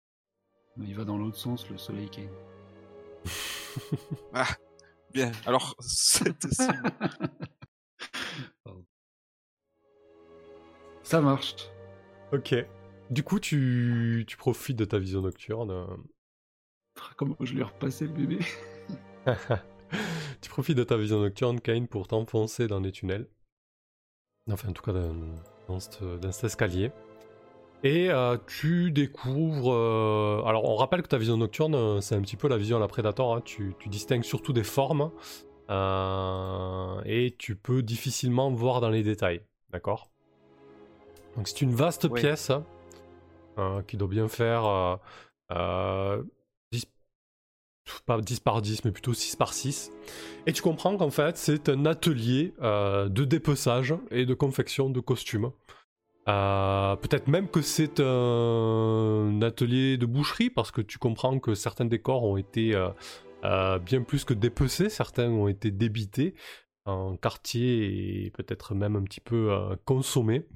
Il 0.78 0.96
va 0.96 1.04
dans 1.06 1.18
l'autre 1.18 1.38
sens, 1.38 1.70
le 1.70 1.78
soleil 1.78 2.10
qui 2.10 2.22
est. 2.22 2.30
Ah, 4.34 4.48
bien. 5.12 5.32
Alors, 5.46 5.76
cette 5.82 6.48
cime. 6.54 6.84
Ça 11.08 11.22
marche. 11.22 11.56
Ok. 12.34 12.54
Du 13.10 13.24
coup, 13.24 13.40
tu, 13.40 14.26
tu 14.28 14.36
profites 14.36 14.76
de 14.76 14.84
ta 14.84 15.00
vision 15.00 15.22
nocturne. 15.22 15.72
euh, 15.72 15.86
Comment 17.16 17.38
je 17.40 17.54
lui 17.54 17.62
ai 17.62 17.64
repassé 17.64 18.08
le 18.08 18.12
bébé 18.12 18.40
tu 20.42 20.50
profites 20.50 20.76
de 20.78 20.84
ta 20.84 20.98
vision 20.98 21.22
nocturne, 21.22 21.62
Kane, 21.62 21.88
pour 21.88 22.10
t'enfoncer 22.10 22.68
dans 22.68 22.82
les 22.82 22.92
tunnels. 22.92 23.30
Enfin, 24.52 24.68
en 24.68 24.74
tout 24.74 24.84
cas, 24.84 24.92
dans, 24.92 25.16
dans, 25.70 25.80
cet, 25.80 26.04
dans 26.04 26.32
cet 26.34 26.44
escalier. 26.44 26.92
Et 27.84 28.10
euh, 28.12 28.38
tu 28.46 28.92
découvres. 28.92 29.72
euh, 29.74 30.42
Alors, 30.46 30.66
on 30.70 30.76
rappelle 30.76 31.04
que 31.04 31.08
ta 31.08 31.18
vision 31.18 31.38
nocturne, 31.38 32.02
c'est 32.02 32.16
un 32.16 32.22
petit 32.22 32.36
peu 32.36 32.50
la 32.50 32.58
vision 32.58 32.76
à 32.76 32.80
la 32.82 32.88
Predator. 32.90 33.34
hein. 33.34 33.42
Tu, 33.46 33.76
tu 33.80 33.88
distingues 33.88 34.24
surtout 34.24 34.52
des 34.52 34.66
formes. 34.66 35.12
euh, 35.70 37.02
et 37.06 37.34
tu 37.38 37.56
peux 37.56 37.82
difficilement 37.82 38.52
voir 38.52 38.82
dans 38.82 38.90
les 38.90 39.04
détails. 39.04 39.42
D'accord? 39.70 40.12
Donc, 41.38 41.48
c'est 41.48 41.62
une 41.62 41.74
vaste 41.74 42.08
pièce 42.14 42.52
euh, 43.58 43.82
qui 43.84 43.96
doit 43.98 44.08
bien 44.08 44.28
faire. 44.28 44.66
euh, 44.66 44.96
euh, 45.52 46.24
10 46.72 46.86
pas 48.06 48.20
10 48.20 48.40
par 48.42 48.62
10, 48.62 48.84
mais 48.84 48.92
plutôt 48.92 49.14
6 49.14 49.36
par 49.38 49.54
6. 49.54 49.92
Et 50.46 50.52
tu 50.54 50.62
comprends 50.62 50.98
qu'en 50.98 51.10
fait, 51.12 51.38
c'est 51.38 51.70
un 51.70 51.86
atelier 51.86 52.54
euh, 52.62 53.08
de 53.08 53.24
dépeçage 53.24 53.94
et 54.12 54.26
de 54.26 54.34
confection 54.34 54.90
de 54.90 55.00
costumes. 55.00 55.52
Euh, 56.28 56.96
Peut-être 56.98 57.28
même 57.30 57.48
que 57.48 57.62
c'est 57.62 58.02
un 58.02 59.40
atelier 59.42 59.98
de 59.98 60.06
boucherie, 60.06 60.50
parce 60.50 60.72
que 60.72 60.82
tu 60.82 60.98
comprends 60.98 61.40
que 61.40 61.56
certains 61.56 61.86
décors 61.86 62.24
ont 62.24 62.36
été 62.36 62.76
euh, 62.76 62.90
euh, 63.46 63.80
bien 63.80 64.02
plus 64.02 64.26
que 64.26 64.34
dépecés, 64.34 64.90
certains 64.90 65.30
ont 65.30 65.48
été 65.48 65.72
débités 65.72 66.34
en 66.88 67.16
quartier 67.18 68.26
et 68.26 68.32
peut-être 68.32 68.74
même 68.74 68.96
un 68.96 69.04
petit 69.04 69.20
peu 69.20 69.52
euh, 69.52 69.76
consommés. 69.86 70.48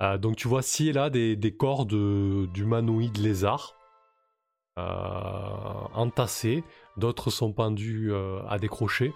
Euh, 0.00 0.18
donc 0.18 0.36
tu 0.36 0.48
vois 0.48 0.62
ci 0.62 0.88
et 0.88 0.92
là 0.92 1.10
des, 1.10 1.36
des 1.36 1.54
corps 1.54 1.86
de- 1.86 2.46
d'humanoïdes 2.54 3.18
lézards 3.18 3.76
euh, 4.78 4.82
entassés, 5.94 6.64
d'autres 6.96 7.30
sont 7.30 7.52
pendus 7.52 8.12
à 8.48 8.58
des 8.58 8.68
crochets, 8.68 9.12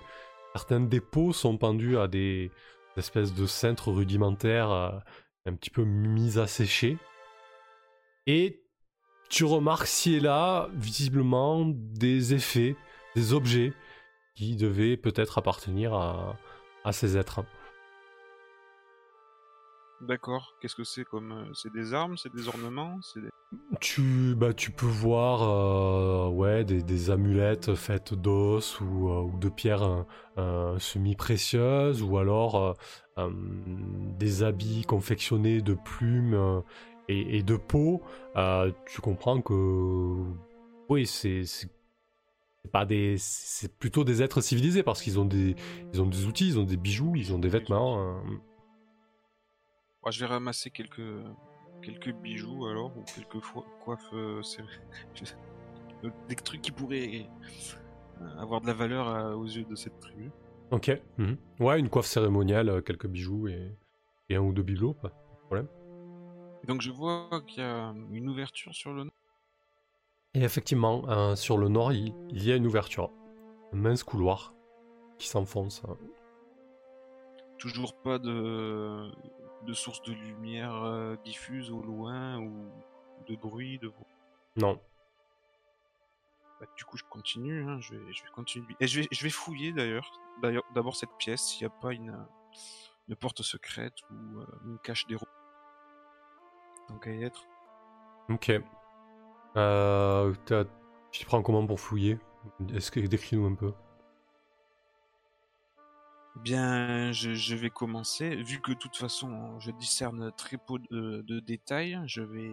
certains 0.55 0.81
dépôts 0.81 1.33
sont 1.33 1.57
pendus 1.57 1.97
à 1.99 2.09
des 2.09 2.51
espèces 2.97 3.35
de 3.35 3.47
cintres 3.47 3.91
rudimentaires 3.91 4.71
un 5.47 5.55
petit 5.55 5.71
peu 5.71 5.85
mis 5.85 6.39
à 6.39 6.47
sécher. 6.47 6.99
Et 8.27 8.63
tu 9.29 9.45
remarques 9.45 9.87
ci 9.87 10.15
et 10.15 10.21
là, 10.21 10.69
visiblement, 10.75 11.65
des 11.67 12.35
effets, 12.35 12.77
des 13.15 13.33
objets 13.33 13.73
qui 14.35 14.57
devaient 14.57 14.97
peut-être 14.97 15.39
appartenir 15.39 15.95
à, 15.95 16.37
à 16.87 16.93
ces 16.93 17.17
êtres. 17.19 17.45
D'accord. 20.03 20.55
Qu'est-ce 20.61 20.75
que 20.77 20.85
c'est 20.85 21.05
comme. 21.05 21.33
euh, 21.33 21.55
C'est 21.55 21.73
des 21.73 21.95
armes 21.95 22.17
C'est 22.17 22.33
des 22.35 22.49
ornements 22.49 22.99
C'est 23.03 23.21
des... 23.21 23.29
Tu, 23.81 24.35
bah, 24.37 24.53
tu 24.53 24.71
peux 24.71 24.85
voir 24.87 25.43
euh, 25.43 26.29
ouais, 26.29 26.65
des, 26.65 26.83
des 26.83 27.11
amulettes 27.11 27.75
faites 27.75 28.13
d'os 28.13 28.81
ou, 28.81 29.09
euh, 29.09 29.23
ou 29.23 29.39
de 29.39 29.49
pierres 29.49 29.83
euh, 29.85 30.03
euh, 30.39 30.79
semi-précieuses 30.79 32.03
ou 32.03 32.19
alors 32.19 32.77
des 34.19 34.43
habits 34.43 34.85
confectionnés 34.85 35.63
de 35.63 35.73
plumes 35.73 36.63
et, 37.09 37.39
et 37.39 37.43
de 37.43 37.57
peau. 37.57 38.03
Tu 38.87 39.01
comprends 39.01 39.41
que 39.41 40.23
oui, 40.91 41.07
c'est 41.07 41.45
pas 42.67 42.85
des 42.85 43.17
c'est 43.19 43.77
plutôt 43.79 44.05
des 44.05 44.23
êtres 44.23 44.41
civilisés 44.41 44.83
parce 44.83 45.03
qu'ils 45.03 45.19
ont 45.19 45.25
des 45.25 45.57
ils 45.93 46.01
ont 46.03 46.07
des 46.07 46.27
outils, 46.27 46.49
ils 46.49 46.59
ont 46.59 46.65
des 46.65 46.77
bijoux, 46.77 47.15
ils 47.17 47.33
ont 47.33 47.39
des 47.39 47.49
vêtements. 47.49 48.01
euh. 48.01 48.21
Ouais, 50.05 50.13
je 50.13 50.21
vais 50.21 50.27
ramasser 50.27 50.71
quelques 50.71 51.03
quelques 51.83 52.13
bijoux 52.15 52.67
alors 52.67 52.97
ou 52.97 53.03
quelques 53.03 53.41
coiffes. 53.81 54.01
euh, 54.13 54.41
Des 56.29 56.35
trucs 56.37 56.63
qui 56.63 56.71
pourraient 56.73 57.27
euh, 58.21 58.39
avoir 58.39 58.61
de 58.61 58.67
la 58.67 58.75
valeur 58.75 59.37
aux 59.37 59.45
yeux 59.47 59.65
de 59.65 59.75
cette 59.75 59.99
tribu. 59.99 60.31
Ok. 60.71 60.91
mhm. 61.19 61.37
Ouais, 61.61 61.79
une 61.81 61.89
coiffe 61.89 62.07
cérémoniale, 62.07 62.83
quelques 62.83 63.07
bijoux 63.07 63.49
et, 63.49 63.73
et 64.29 64.37
un 64.37 64.41
ou 64.41 64.53
deux 64.53 64.63
bibelots, 64.63 64.95
pas 64.95 65.09
de 65.09 65.15
problème. 65.47 65.69
Donc 66.67 66.83
je 66.83 66.91
vois 66.91 67.29
qu'il 67.47 67.63
y 67.63 67.67
a 67.67 67.95
une 68.11 68.29
ouverture 68.29 68.75
sur 68.75 68.93
le 68.93 69.05
nord. 69.05 69.13
Et 70.37 70.43
effectivement, 70.43 71.03
euh, 71.09 71.35
sur 71.35 71.57
le 71.57 71.69
nord, 71.69 71.95
il, 71.95 72.15
il 72.29 72.45
y 72.45 72.53
a 72.53 72.57
une 72.57 72.67
ouverture. 72.67 73.11
Un 73.73 73.77
mince 73.77 74.05
couloir 74.05 74.53
qui 75.17 75.29
s'enfonce. 75.29 75.83
Toujours 77.57 77.95
pas 78.03 78.19
de 78.19 79.11
de 79.65 79.73
source 79.73 80.03
de 80.03 80.13
lumière 80.13 80.75
euh, 80.75 81.17
diffuse 81.25 81.71
au 81.71 81.81
loin 81.81 82.39
ou 82.39 82.71
de 83.27 83.35
bruit 83.35 83.79
de 83.79 83.91
Non. 84.57 84.79
Bah, 86.61 86.67
du 86.77 86.85
coup, 86.85 86.99
je 86.99 87.05
continue, 87.05 87.65
hein, 87.67 87.81
je, 87.81 87.95
vais, 87.95 88.13
je 88.13 88.23
vais 88.23 88.31
continuer. 88.31 88.77
Et 88.79 88.87
je 88.87 89.01
vais, 89.01 89.09
je 89.11 89.23
vais 89.23 89.31
fouiller 89.31 89.73
d'ailleurs, 89.73 90.21
d'ailleurs, 90.43 90.65
d'abord 90.75 90.97
cette 90.97 91.17
pièce, 91.19 91.41
s'il 91.41 91.67
n'y 91.67 91.73
a 91.73 91.81
pas 91.81 91.95
une, 91.95 92.15
une 93.09 93.17
porte 93.17 93.41
secrète 93.41 93.95
ou 94.11 94.41
euh, 94.41 94.47
une 94.67 94.79
cache 94.81 95.07
des 95.07 95.17
roues. 95.17 95.25
Donc 96.91 97.07
à 97.07 97.11
y 97.11 97.25
être. 97.25 97.43
Ok. 98.29 98.53
Euh, 99.57 100.33
tu 101.11 101.21
te 101.21 101.27
prends 101.27 101.43
comment 101.43 101.67
pour 101.67 101.81
fouiller? 101.81 102.19
Est-ce 102.75 102.91
que 102.91 103.01
décris-nous 103.01 103.47
un 103.47 103.55
peu 103.55 103.73
Bien, 106.37 107.13
je, 107.13 107.33
je 107.33 107.57
vais 107.57 107.71
commencer. 107.71 108.37
Vu 108.37 108.61
que 108.61 108.73
de 108.73 108.77
toute 108.77 108.97
façon, 108.97 109.59
je 109.59 109.71
discerne 109.71 110.31
très 110.37 110.59
peu 110.59 110.79
de, 110.91 111.23
de 111.23 111.41
détails, 111.41 111.99
je 112.07 112.21
vais, 112.21 112.53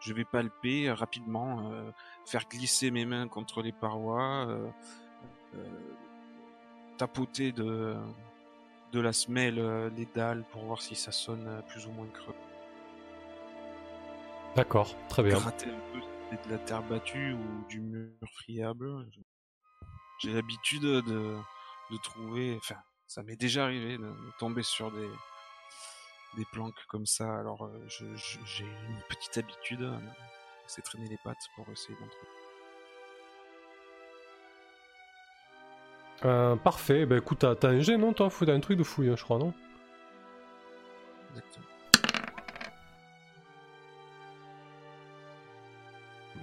je 0.00 0.12
vais 0.12 0.24
palper 0.24 0.90
rapidement, 0.90 1.70
euh, 1.70 1.90
faire 2.26 2.48
glisser 2.48 2.90
mes 2.90 3.04
mains 3.04 3.28
contre 3.28 3.62
les 3.62 3.72
parois, 3.72 4.46
euh, 4.48 4.68
euh, 5.54 5.64
tapoter 6.98 7.52
de, 7.52 7.94
de 8.92 9.00
la 9.00 9.12
semelle 9.12 9.90
les 9.96 10.06
dalles 10.06 10.44
pour 10.50 10.64
voir 10.64 10.82
si 10.82 10.96
ça 10.96 11.12
sonne 11.12 11.62
plus 11.68 11.86
ou 11.86 11.92
moins 11.92 12.08
creux. 12.08 12.34
D'accord, 14.56 14.96
très 15.08 15.22
bien. 15.22 15.38
gratter 15.38 15.70
un 15.70 15.92
peu 15.92 16.00
c'est 16.30 16.46
de 16.46 16.52
la 16.52 16.58
terre 16.58 16.82
battue 16.82 17.32
ou 17.34 17.66
du 17.68 17.80
mur 17.80 18.12
friable. 18.34 19.06
J'ai 20.22 20.32
l'habitude 20.32 20.82
de, 20.82 21.00
de 21.90 21.96
trouver, 22.02 22.56
enfin, 22.56 22.76
ça 23.06 23.22
m'est 23.22 23.36
déjà 23.36 23.64
arrivé 23.64 23.96
de, 23.98 24.04
de 24.04 24.32
tomber 24.38 24.62
sur 24.62 24.90
des, 24.92 25.08
des 26.36 26.44
planques 26.52 26.84
comme 26.88 27.06
ça. 27.06 27.38
Alors, 27.38 27.64
euh, 27.64 27.78
je- 27.88 28.16
je- 28.16 28.38
j'ai 28.44 28.64
une 28.64 29.02
petite 29.08 29.38
habitude. 29.38 29.80
laisser 30.64 30.82
traîner 30.82 31.08
les 31.08 31.18
pattes 31.24 31.36
pour 31.56 31.68
essayer 31.70 31.94
d'entrer. 32.00 32.28
Euh, 36.24 36.56
parfait, 36.56 37.06
bah 37.06 37.16
écoute, 37.18 37.38
t'as 37.40 37.54
t'as 37.54 37.68
un 37.68 37.80
jet, 37.80 37.96
non, 37.98 38.12
toi? 38.12 38.30
Faut 38.30 38.48
un 38.48 38.60
truc 38.60 38.78
de 38.78 38.84
fouille, 38.84 39.08
hein, 39.10 39.16
je 39.16 39.24
crois, 39.24 39.38
non? 39.38 39.52
Exactement. 41.30 41.69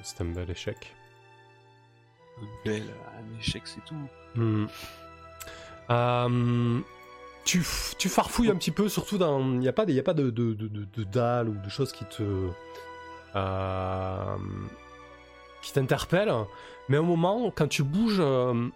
C'est 0.08 0.22
un 0.22 0.26
bel 0.28 0.50
échec. 0.50 0.96
Un 2.42 2.46
bel, 2.64 2.84
un 3.18 3.40
échec, 3.40 3.64
c'est 3.66 3.84
tout. 3.84 3.96
Hmm. 4.36 4.68
Euh, 5.90 6.80
tu, 7.44 7.60
farfouilles 7.62 8.50
un 8.50 8.56
petit 8.56 8.72
peu, 8.72 8.88
surtout 8.88 9.18
dans. 9.18 9.42
Il 9.42 9.60
n'y 9.60 9.68
a 9.68 9.74
pas, 9.74 9.86
de- 9.86 9.92
y 9.92 10.00
a 10.00 10.04
pas 10.04 10.14
de, 10.14 10.30
de, 10.30 10.54
de, 10.54 10.68
de- 10.70 10.86
de 10.86 11.04
dalles 11.04 11.50
ou 11.50 11.56
de 11.62 11.70
choses 11.70 11.92
qui 11.92 12.06
te. 12.06 12.24
euh, 13.36 14.36
qui 15.62 15.74
t'interpellent. 15.74 16.46
Mais 16.88 16.96
un 16.96 17.02
moment, 17.02 17.52
quand 17.52 17.68
tu 17.68 17.84
bouges. 17.84 18.20
euh, 18.22 18.70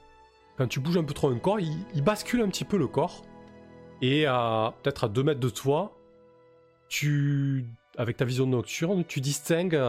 quand 0.57 0.67
tu 0.67 0.81
bouges 0.81 0.97
un 0.97 1.03
peu 1.05 1.13
trop 1.13 1.29
un 1.29 1.39
corps, 1.39 1.61
il, 1.61 1.77
il 1.93 2.03
bascule 2.03 2.41
un 2.41 2.49
petit 2.49 2.65
peu 2.65 2.77
le 2.77 2.87
corps. 2.87 3.21
Et 4.01 4.25
à 4.25 4.73
peut-être 4.83 5.05
à 5.05 5.07
2 5.07 5.23
mètres 5.23 5.39
de 5.39 5.49
toi, 5.49 5.95
tu. 6.89 7.65
Avec 7.97 8.17
ta 8.17 8.25
vision 8.25 8.45
nocturne, 8.47 9.05
tu 9.05 9.21
distingues 9.21 9.79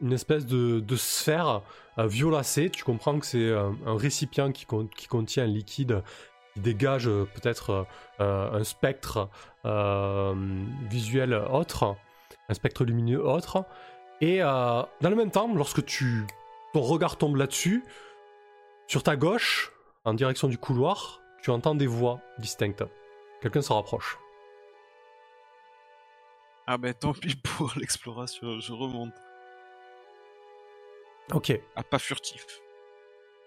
une 0.00 0.12
espèce 0.12 0.46
de, 0.46 0.80
de 0.80 0.96
sphère 0.96 1.62
euh, 1.98 2.06
violacée. 2.06 2.70
Tu 2.70 2.84
comprends 2.84 3.18
que 3.18 3.26
c'est 3.26 3.52
un, 3.52 3.76
un 3.86 3.96
récipient 3.96 4.52
qui, 4.52 4.64
con- 4.66 4.88
qui 4.94 5.06
contient 5.06 5.44
un 5.44 5.48
liquide 5.48 6.02
qui 6.54 6.60
dégage 6.60 7.06
euh, 7.06 7.26
peut-être 7.34 7.70
euh, 7.70 7.84
euh, 8.20 8.60
un 8.60 8.64
spectre 8.64 9.28
euh, 9.64 10.34
visuel 10.88 11.34
autre, 11.34 11.96
un 12.48 12.54
spectre 12.54 12.84
lumineux 12.84 13.24
autre. 13.24 13.64
Et 14.20 14.42
euh, 14.42 14.82
dans 15.00 15.10
le 15.10 15.16
même 15.16 15.30
temps, 15.30 15.52
lorsque 15.54 15.84
tu, 15.84 16.26
ton 16.72 16.80
regard 16.80 17.16
tombe 17.16 17.36
là-dessus, 17.36 17.84
sur 18.86 19.02
ta 19.02 19.16
gauche, 19.16 19.72
en 20.04 20.14
direction 20.14 20.48
du 20.48 20.58
couloir, 20.58 21.20
tu 21.42 21.50
entends 21.50 21.74
des 21.74 21.86
voix 21.86 22.20
distinctes. 22.38 22.84
Quelqu'un 23.40 23.62
se 23.62 23.72
rapproche. 23.72 24.18
Ah 26.66 26.76
ben 26.78 26.92
tant 26.94 27.12
pis 27.12 27.36
pour 27.36 27.72
l'exploration, 27.76 28.60
je 28.60 28.72
remonte. 28.72 29.14
Ok. 31.32 31.58
Ah, 31.76 31.82
pas 31.82 31.98
furtif. 31.98 32.44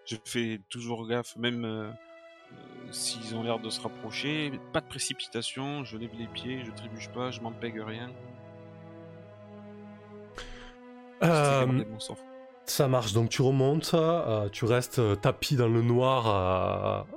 Je 0.06 0.16
fais 0.26 0.62
toujours 0.70 1.08
gaffe, 1.08 1.36
même 1.38 1.66
euh, 1.66 1.90
euh, 1.90 2.92
s'ils 2.92 3.36
ont 3.36 3.44
l'air 3.44 3.60
de 3.60 3.70
se 3.70 3.82
rapprocher. 3.82 4.52
Pas 4.72 4.82
de 4.82 4.88
précipitation, 4.88 5.84
je 5.84 5.98
lève 5.98 6.14
les 6.18 6.28
pieds, 6.28 6.64
je 6.66 6.72
trébuche 6.72 7.10
pas, 7.10 7.32
je 7.32 7.42
m'empègue 7.42 7.82
rien. 7.82 8.12
Euh. 11.24 11.84
Ça 12.66 12.88
marche, 12.88 13.14
donc 13.14 13.30
tu 13.30 13.42
remontes, 13.42 13.92
euh, 13.94 14.50
tu 14.50 14.66
restes 14.66 15.22
tapis 15.22 15.56
dans 15.56 15.68
le 15.68 15.82
noir 15.82 16.28
à, 16.28 17.08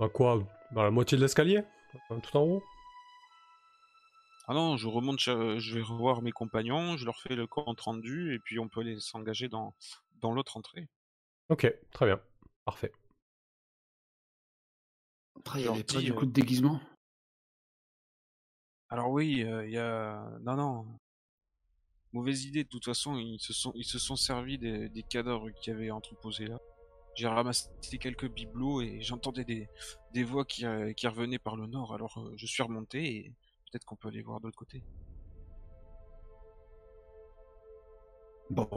à 0.00 0.08
quoi? 0.08 0.40
Dans 0.72 0.82
la 0.82 0.90
moitié 0.90 1.16
de 1.16 1.22
l'escalier? 1.22 1.62
Tout 2.08 2.36
en 2.36 2.42
haut? 2.42 2.62
Ah 4.50 4.52
non, 4.52 4.76
je 4.76 4.88
remonte, 4.88 5.20
je 5.20 5.74
vais 5.74 5.80
revoir 5.80 6.22
mes 6.22 6.32
compagnons, 6.32 6.96
je 6.96 7.04
leur 7.04 7.20
fais 7.20 7.36
le 7.36 7.46
compte 7.46 7.80
rendu, 7.82 8.34
et 8.34 8.40
puis 8.40 8.58
on 8.58 8.68
peut 8.68 8.80
aller 8.80 8.98
s'engager 8.98 9.48
dans, 9.48 9.76
dans 10.16 10.32
l'autre 10.32 10.56
entrée. 10.56 10.88
Ok, 11.50 11.72
très 11.92 12.06
bien. 12.06 12.20
Parfait. 12.64 12.90
Après, 15.36 15.60
il 15.60 15.66
y 15.66 15.68
avait 15.68 15.84
pas 15.84 16.00
du 16.00 16.10
euh, 16.10 16.14
coup 16.16 16.26
de 16.26 16.32
déguisement. 16.32 16.80
Alors 18.88 19.10
oui, 19.10 19.44
euh, 19.44 19.64
il 19.68 19.72
y 19.72 19.78
a... 19.78 20.28
Non, 20.40 20.56
non. 20.56 20.98
Mauvaise 22.12 22.44
idée, 22.44 22.64
de 22.64 22.68
toute 22.68 22.86
façon, 22.86 23.18
ils 23.18 23.38
se 23.38 23.52
sont, 23.52 23.70
ils 23.76 23.84
se 23.84 24.00
sont 24.00 24.16
servis 24.16 24.58
des, 24.58 24.88
des 24.88 25.04
cadavres 25.04 25.48
qu'il 25.52 25.72
y 25.72 25.76
avait 25.76 25.92
entreposés 25.92 26.48
là. 26.48 26.58
J'ai 27.14 27.28
ramassé 27.28 27.68
quelques 28.00 28.28
bibelots 28.28 28.82
et 28.82 29.00
j'entendais 29.00 29.44
des, 29.44 29.68
des 30.12 30.24
voix 30.24 30.44
qui, 30.44 30.66
euh, 30.66 30.92
qui 30.92 31.06
revenaient 31.06 31.38
par 31.38 31.54
le 31.54 31.68
nord, 31.68 31.94
alors 31.94 32.18
euh, 32.18 32.32
je 32.36 32.46
suis 32.46 32.64
remonté 32.64 33.14
et 33.14 33.32
peut-être 33.70 33.84
qu'on 33.84 33.96
peut 33.96 34.08
aller 34.08 34.22
voir 34.22 34.40
de 34.40 34.46
l'autre 34.46 34.58
côté. 34.58 34.82
Bon. 38.50 38.68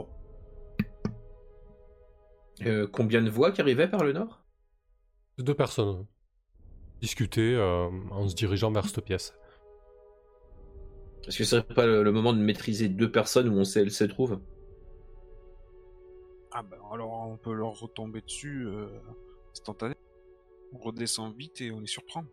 Euh, 2.62 2.86
combien 2.86 3.20
de 3.22 3.30
voix 3.30 3.50
qui 3.50 3.60
arrivaient 3.60 3.88
par 3.88 4.04
le 4.04 4.12
nord? 4.12 4.44
Deux 5.38 5.54
personnes 5.54 6.06
discuter 7.04 7.54
euh, 7.54 7.90
en 8.10 8.26
se 8.26 8.34
dirigeant 8.34 8.72
vers 8.72 8.88
cette 8.88 9.04
pièce. 9.04 9.34
Est-ce 11.26 11.38
que 11.38 11.44
ce 11.44 11.60
serait 11.60 11.74
pas 11.74 11.86
le, 11.86 12.02
le 12.02 12.12
moment 12.12 12.32
de 12.32 12.38
maîtriser 12.38 12.88
deux 12.88 13.10
personnes 13.10 13.48
où 13.48 13.58
on 13.58 13.64
sait 13.64 13.82
elles 13.82 13.90
se 13.90 14.04
trouvent 14.04 14.40
Ah 16.52 16.62
ben 16.62 16.78
alors 16.90 17.28
on 17.28 17.36
peut 17.36 17.52
leur 17.52 17.78
retomber 17.78 18.22
dessus 18.22 18.66
euh, 18.66 18.86
instantanément. 19.52 20.00
On 20.72 20.78
redescend 20.78 21.36
vite 21.36 21.60
et 21.60 21.70
on 21.70 21.80
les 21.80 21.86
surprend. 21.86 22.24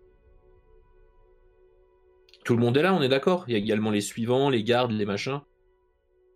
Tout 2.51 2.57
le 2.57 2.63
monde 2.63 2.75
est 2.75 2.81
là, 2.81 2.93
on 2.93 3.01
est 3.01 3.07
d'accord 3.07 3.45
Il 3.47 3.53
y 3.53 3.55
a 3.55 3.59
également 3.59 3.91
les 3.91 4.01
suivants, 4.01 4.49
les 4.49 4.61
gardes, 4.61 4.91
les 4.91 5.05
machins. 5.05 5.39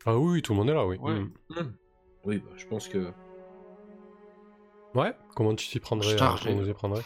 Ah 0.05 0.17
oui, 0.17 0.41
tout 0.41 0.53
le 0.53 0.59
monde 0.59 0.69
est 0.69 0.73
là, 0.73 0.85
oui. 0.87 0.95
Ouais. 0.97 1.11
Mm. 1.13 1.33
Hmm. 1.49 1.73
Oui, 2.23 2.37
bah, 2.37 2.51
je 2.55 2.65
pense 2.67 2.87
que. 2.87 3.11
Ouais, 4.93 5.13
comment 5.35 5.53
tu 5.55 5.67
t'y 5.67 5.81
prendrais 5.81 6.13
euh, 6.13 6.29
Comment 6.41 6.55
vous 6.55 6.69
y 6.69 6.73
prendrais 6.73 7.01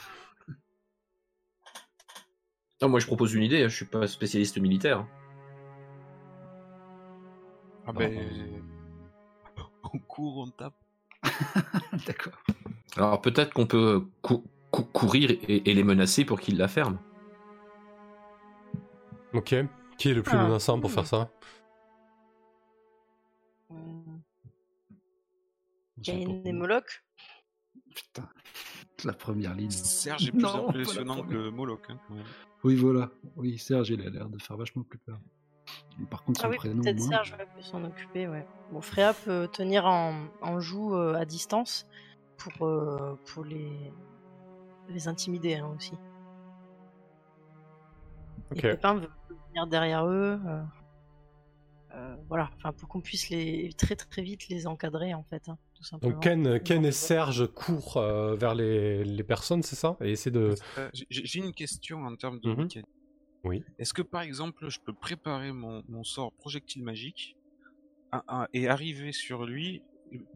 Non, 2.84 2.90
moi 2.90 3.00
je 3.00 3.08
propose 3.08 3.34
une 3.34 3.42
idée, 3.42 3.64
hein, 3.64 3.68
je 3.68 3.78
suis 3.78 3.86
pas 3.86 4.06
spécialiste 4.06 4.60
militaire. 4.60 5.08
Ah 7.88 7.92
ben... 7.94 8.14
on 9.92 9.98
court, 10.08 10.38
on 10.38 10.52
tape. 10.52 10.76
D'accord. 12.06 12.40
Alors 12.96 13.20
peut-être 13.22 13.56
qu'on 13.56 13.66
peut 13.66 14.04
cou- 14.22 14.44
cou- 14.70 14.84
courir 14.84 15.32
et, 15.32 15.68
et 15.68 15.74
les 15.74 15.84
menacer 15.84 16.26
pour 16.26 16.40
qu'ils 16.40 16.60
la 16.60 16.68
ferment. 16.68 17.00
Ok. 19.34 19.56
Qui 19.98 20.10
est 20.10 20.14
le 20.14 20.24
plus 20.24 20.38
Ah. 20.38 20.44
menaçant 20.46 20.80
pour 20.80 20.92
faire 20.92 21.06
ça? 21.06 21.30
Kane 26.04 26.42
et. 26.46 26.54
Moloch? 26.54 27.04
Putain. 27.94 28.30
La 29.04 29.14
première 29.14 29.54
ligne. 29.54 29.70
Serge 29.70 30.28
est 30.28 30.32
plus 30.32 30.42
Non, 30.42 30.70
impressionnant 30.70 31.24
que. 31.24 31.50
Moloch, 31.50 31.82
hein, 31.90 32.00
quand 32.08 32.16
même. 32.16 32.24
Oui, 32.64 32.76
voilà. 32.76 33.10
Oui, 33.36 33.58
Serge, 33.58 33.90
il 33.90 34.06
a 34.06 34.10
l'air 34.10 34.30
de 34.30 34.42
faire 34.42 34.58
vachement 34.58 34.84
plus 34.84 35.00
peur. 35.00 35.20
Par 36.10 36.24
contre, 36.24 36.42
son 36.42 36.48
Ah 36.48 36.50
oui, 36.50 36.58
prénom, 36.58 36.82
peut-être 36.82 37.00
Serge 37.02 37.36
peut 37.38 37.62
s'en 37.62 37.84
occuper, 37.84 38.28
ouais. 38.28 38.46
Bon, 38.72 38.82
Freya 38.82 39.14
peut 39.14 39.48
tenir 39.52 39.86
en, 39.86 40.28
en 40.42 40.60
joue 40.60 40.96
euh, 40.96 41.14
à 41.16 41.26
distance 41.26 41.88
pour, 42.38 42.66
euh, 42.68 43.16
pour 43.26 43.44
les, 43.44 43.70
les 44.90 45.08
intimider 45.08 45.56
hein, 45.56 45.72
aussi. 45.76 45.94
Ok. 48.52 48.58
Et 48.58 48.62
Pépin 48.72 48.96
veut 48.96 49.10
venir 49.50 49.68
derrière 49.68 50.06
eux. 50.08 50.40
euh, 50.46 50.62
euh, 51.96 52.16
voilà, 52.28 52.50
enfin 52.58 52.72
pour 52.72 52.88
qu'on 52.88 53.02
puisse 53.02 53.30
les 53.30 53.72
très 53.78 53.96
très 53.96 54.22
vite 54.22 54.48
les 54.48 54.68
encadrer 54.68 55.14
en 55.16 55.24
fait, 55.24 55.50
hein, 55.50 55.58
tout 55.74 55.84
simplement. 55.84 56.14
Donc 56.14 56.24
Ken, 56.24 56.60
Ken 56.60 56.86
et. 56.86 56.92
Serge 56.92 57.48
courent 57.48 57.98
euh, 57.98 58.36
vers 58.36 58.54
les, 58.54 59.04
les 59.04 59.24
personnes, 59.24 59.64
c'est 59.64 59.76
ça? 59.76 59.98
Et 60.02 60.12
essaient 60.12 60.30
de... 60.32 60.54
Euh, 60.78 60.90
j'ai- 60.94 61.40
une 61.40 61.54
question 61.54 62.04
en 62.06 62.16
termes 62.16 62.40
de 62.40 62.50
Mhm. 62.50 62.68
Oui. 63.46 63.64
Est-ce 63.80 63.94
que 63.94 64.02
par 64.04 64.22
exemple, 64.22 64.70
je 64.70 64.80
peux 64.80 64.94
préparer 64.94 65.52
mon, 65.54 65.82
mon 65.88 66.04
sort 66.04 66.32
projectile 66.34 66.84
magique 66.84 67.38
à- 68.12 68.24
à- 68.28 68.48
et 68.54 68.68
arriver 68.68 69.12
sur 69.14 69.46
lui, 69.46 69.82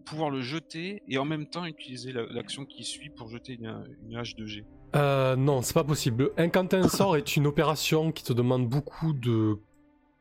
pouvoir 0.05 0.29
le 0.29 0.41
jeter 0.41 1.01
et 1.07 1.17
en 1.17 1.25
même 1.25 1.45
temps 1.47 1.65
utiliser 1.65 2.11
la- 2.11 2.25
l'action 2.25 2.65
qui 2.65 2.83
suit 2.83 3.09
pour 3.09 3.29
jeter 3.29 3.53
une, 3.53 3.83
une 4.07 4.15
hache 4.17 4.35
de 4.35 4.45
G 4.45 4.65
Euh, 4.95 5.35
non, 5.35 5.61
c'est 5.61 5.73
pas 5.73 5.83
possible. 5.83 6.31
Incanter 6.37 6.77
un 6.77 6.87
sort 6.99 7.17
est 7.17 7.35
une 7.35 7.47
opération 7.47 8.11
qui 8.11 8.23
te 8.23 8.33
demande 8.33 8.67
beaucoup 8.67 9.13
de, 9.13 9.57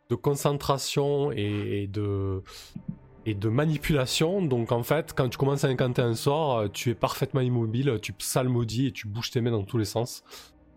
de 0.09 0.15
concentration 0.15 1.31
et, 1.33 1.83
et 1.83 1.87
de, 1.87 2.43
et 3.27 3.35
de 3.35 3.49
manipulation. 3.49 4.41
Donc 4.43 4.73
en 4.73 4.83
fait, 4.83 5.13
quand 5.15 5.29
tu 5.29 5.37
commences 5.39 5.65
à 5.65 5.69
incanter 5.69 6.03
un 6.03 6.15
sort, 6.15 6.57
euh, 6.59 6.69
tu 6.69 6.91
es 6.91 6.95
parfaitement 6.95 7.41
immobile, 7.41 7.99
tu 8.01 8.13
psalmodies 8.13 8.87
et 8.89 8.93
tu 8.93 9.07
bouges 9.09 9.31
tes 9.31 9.41
mains 9.41 9.51
dans 9.53 9.65
tous 9.65 9.79
les 9.79 9.85
sens. 9.85 10.23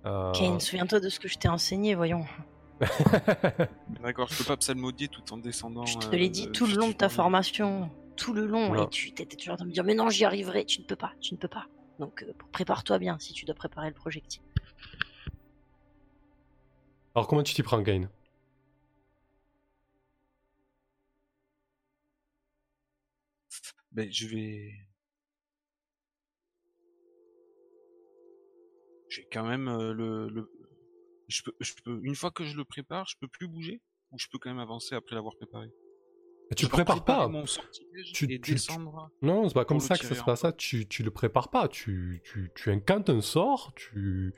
Euh, 0.05 0.31
Kane, 0.33 0.59
souviens-toi 0.59 0.99
de 0.99 1.09
ce 1.09 1.19
que 1.19 1.27
je 1.27 1.37
t'ai 1.37 1.47
enseigné, 1.47 1.95
voyons. 1.95 2.25
D'accord, 4.03 4.27
je 4.29 4.37
peux 4.37 4.43
pas 4.43 4.57
psalmodier 4.57 5.07
tout 5.07 5.21
en 5.33 5.37
descendant. 5.37 5.85
Je 5.85 5.97
te 5.97 6.07
euh, 6.07 6.17
l'ai 6.17 6.29
dit 6.29 6.51
tout 6.51 6.65
le 6.67 6.75
long 6.75 6.89
de 6.89 6.93
ta 6.93 7.09
formation, 7.09 7.89
tout 8.15 8.33
le 8.33 8.45
long, 8.45 8.75
et 8.75 8.89
tu 8.89 9.09
étais 9.09 9.25
toujours 9.25 9.53
en 9.53 9.57
train 9.57 9.65
de 9.65 9.69
me 9.69 9.73
dire 9.73 9.83
mais 9.83 9.95
non 9.95 10.09
j'y 10.09 10.25
arriverai, 10.25 10.65
tu 10.65 10.81
ne 10.81 10.85
peux 10.85 10.95
pas, 10.95 11.13
tu 11.21 11.33
ne 11.33 11.39
peux 11.39 11.47
pas. 11.47 11.67
Donc 11.99 12.23
euh, 12.23 12.33
prépare-toi 12.51 12.99
bien 12.99 13.17
si 13.19 13.33
tu 13.33 13.45
dois 13.45 13.55
préparer 13.55 13.87
le 13.89 13.93
projectile. 13.93 14.41
Alors 17.13 17.27
comment 17.27 17.43
tu 17.43 17.53
t'y 17.53 17.63
prends, 17.63 17.81
Gain 17.81 18.09
Ben, 23.91 24.11
je 24.11 24.27
vais. 24.27 24.73
J'ai 29.07 29.25
quand 29.31 29.47
même 29.47 29.69
euh, 29.69 29.93
le, 29.93 30.27
le... 30.27 30.51
Je 31.29 31.41
peux, 31.43 31.53
je 31.61 31.73
peux, 31.81 32.01
une 32.03 32.15
fois 32.15 32.31
que 32.31 32.43
je 32.43 32.57
le 32.57 32.65
prépare, 32.65 33.05
je 33.07 33.15
peux 33.17 33.29
plus 33.29 33.47
bouger 33.47 33.81
Ou 34.11 34.19
je 34.19 34.27
peux 34.27 34.37
quand 34.37 34.49
même 34.49 34.59
avancer 34.59 34.95
après 34.95 35.15
l'avoir 35.15 35.35
préparé? 35.37 35.71
Tu 36.55 36.65
Je 36.65 36.69
prépares 36.69 37.03
pas. 37.03 37.27
mon 37.27 37.43
Tu- 38.13 38.31
et 38.31 38.39
tu- 38.39 38.53
descendre. 38.53 39.09
Non, 39.21 39.47
c'est 39.47 39.53
pas 39.53 39.65
comme 39.65 39.79
ça 39.79 39.97
que 39.97 40.05
ça 40.05 40.13
se 40.15 40.23
passe. 40.23 40.41
Ça, 40.41 40.51
tu, 40.51 40.87
tu 40.87 41.01
le 41.03 41.11
prépares 41.11 41.49
pas. 41.49 41.67
Tu, 41.67 42.21
tu, 42.23 42.51
tu 42.55 42.69
incantes 42.71 43.09
un 43.09 43.21
sort, 43.21 43.73
tu, 43.75 44.33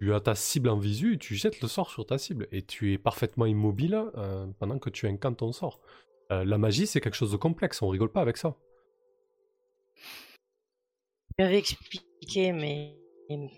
tu 0.00 0.14
as 0.14 0.20
ta 0.20 0.34
cible 0.34 0.68
en 0.68 0.78
visu 0.78 1.18
tu 1.18 1.34
jettes 1.34 1.60
le 1.60 1.68
sort 1.68 1.90
sur 1.90 2.06
ta 2.06 2.18
cible. 2.18 2.46
Et 2.52 2.62
tu 2.62 2.92
es 2.92 2.98
parfaitement 2.98 3.46
immobile 3.46 4.00
euh, 4.16 4.46
pendant 4.58 4.78
que 4.78 4.90
tu 4.90 5.06
incantes 5.08 5.38
ton 5.38 5.52
sort. 5.52 5.80
Euh, 6.30 6.44
la 6.44 6.56
magie, 6.58 6.86
c'est 6.86 7.00
quelque 7.00 7.16
chose 7.16 7.32
de 7.32 7.36
complexe. 7.36 7.82
On 7.82 7.88
rigole 7.88 8.12
pas 8.12 8.20
avec 8.20 8.36
ça. 8.36 8.54
Je 11.38 11.44
lui 11.44 11.48
avais 11.48 11.58
expliqué, 11.58 12.52
mais 12.52 12.96
il, 13.28 13.48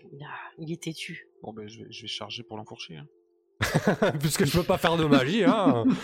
il 0.57 0.71
est 0.71 0.81
têtu. 0.81 1.27
Bon, 1.43 1.53
ben, 1.53 1.67
je 1.67 1.83
vais, 1.83 1.91
je 1.91 2.01
vais 2.03 2.07
charger 2.07 2.41
pour 2.43 2.57
l'enfourcher. 2.57 2.97
Hein. 2.97 3.07
Puisque 4.19 4.45
je 4.45 4.57
peux 4.57 4.63
pas 4.63 4.77
faire 4.77 4.97
de 4.97 5.05
magie, 5.05 5.43
hein. 5.43 5.83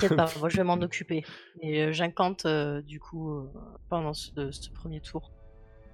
T'inquiète 0.00 0.16
pas, 0.16 0.30
moi 0.40 0.48
je 0.48 0.56
vais 0.56 0.64
m'en 0.64 0.74
occuper. 0.80 1.24
Et 1.60 1.82
euh, 1.84 1.92
j'incante 1.92 2.46
euh, 2.46 2.80
du 2.82 2.98
coup 3.00 3.30
euh, 3.32 3.44
pendant 3.88 4.14
ce, 4.14 4.50
ce 4.50 4.70
premier 4.70 5.00
tour. 5.00 5.30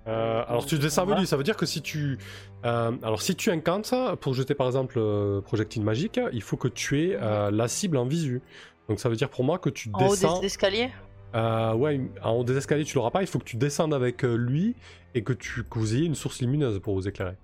Euh, 0.07 0.45
alors 0.47 0.65
tu 0.65 0.77
lui, 0.77 0.89
ça 0.91 1.05
veut 1.05 1.43
dire 1.43 1.57
que 1.57 1.67
si 1.67 1.83
tu, 1.83 2.17
euh, 2.65 2.93
alors 3.03 3.21
si 3.21 3.35
tu 3.35 3.51
incantes 3.51 3.93
pour 4.21 4.35
jeter 4.35 4.55
par 4.55 4.69
exemple 4.69 4.95
euh, 4.99 5.41
projectile 5.41 5.83
magique, 5.83 6.21
il 6.33 6.43
faut 6.43 6.57
que 6.57 6.69
tu 6.69 7.01
aies 7.03 7.19
euh, 7.21 7.51
la 7.51 7.67
cible 7.67 7.97
en 7.97 8.07
visu. 8.07 8.41
Donc 8.89 9.01
ça 9.01 9.09
veut 9.09 9.17
dire 9.17 9.29
pour 9.31 9.43
moi 9.43 9.59
que 9.59 9.69
tu 9.69 9.91
En 9.93 10.07
haut 10.07 10.11
descends. 10.11 10.39
des 10.41 10.47
escaliers? 10.47 10.91
Euh, 11.35 11.75
ouais, 11.75 12.01
en 12.23 12.35
haut 12.35 12.45
des 12.45 12.57
escaliers, 12.57 12.85
tu 12.85 12.95
l'auras 12.95 13.11
pas. 13.11 13.23
Il 13.23 13.27
faut 13.27 13.41
que 13.41 13.45
tu 13.45 13.57
descendes 13.57 13.93
avec 13.93 14.23
lui 14.23 14.77
et 15.15 15.25
que, 15.25 15.33
tu, 15.33 15.65
que 15.65 15.79
vous 15.81 15.95
ayez 15.97 16.07
une 16.07 16.15
source 16.15 16.41
lumineuse 16.41 16.79
pour 16.79 16.95
vous 16.95 17.09
éclairer. 17.09 17.35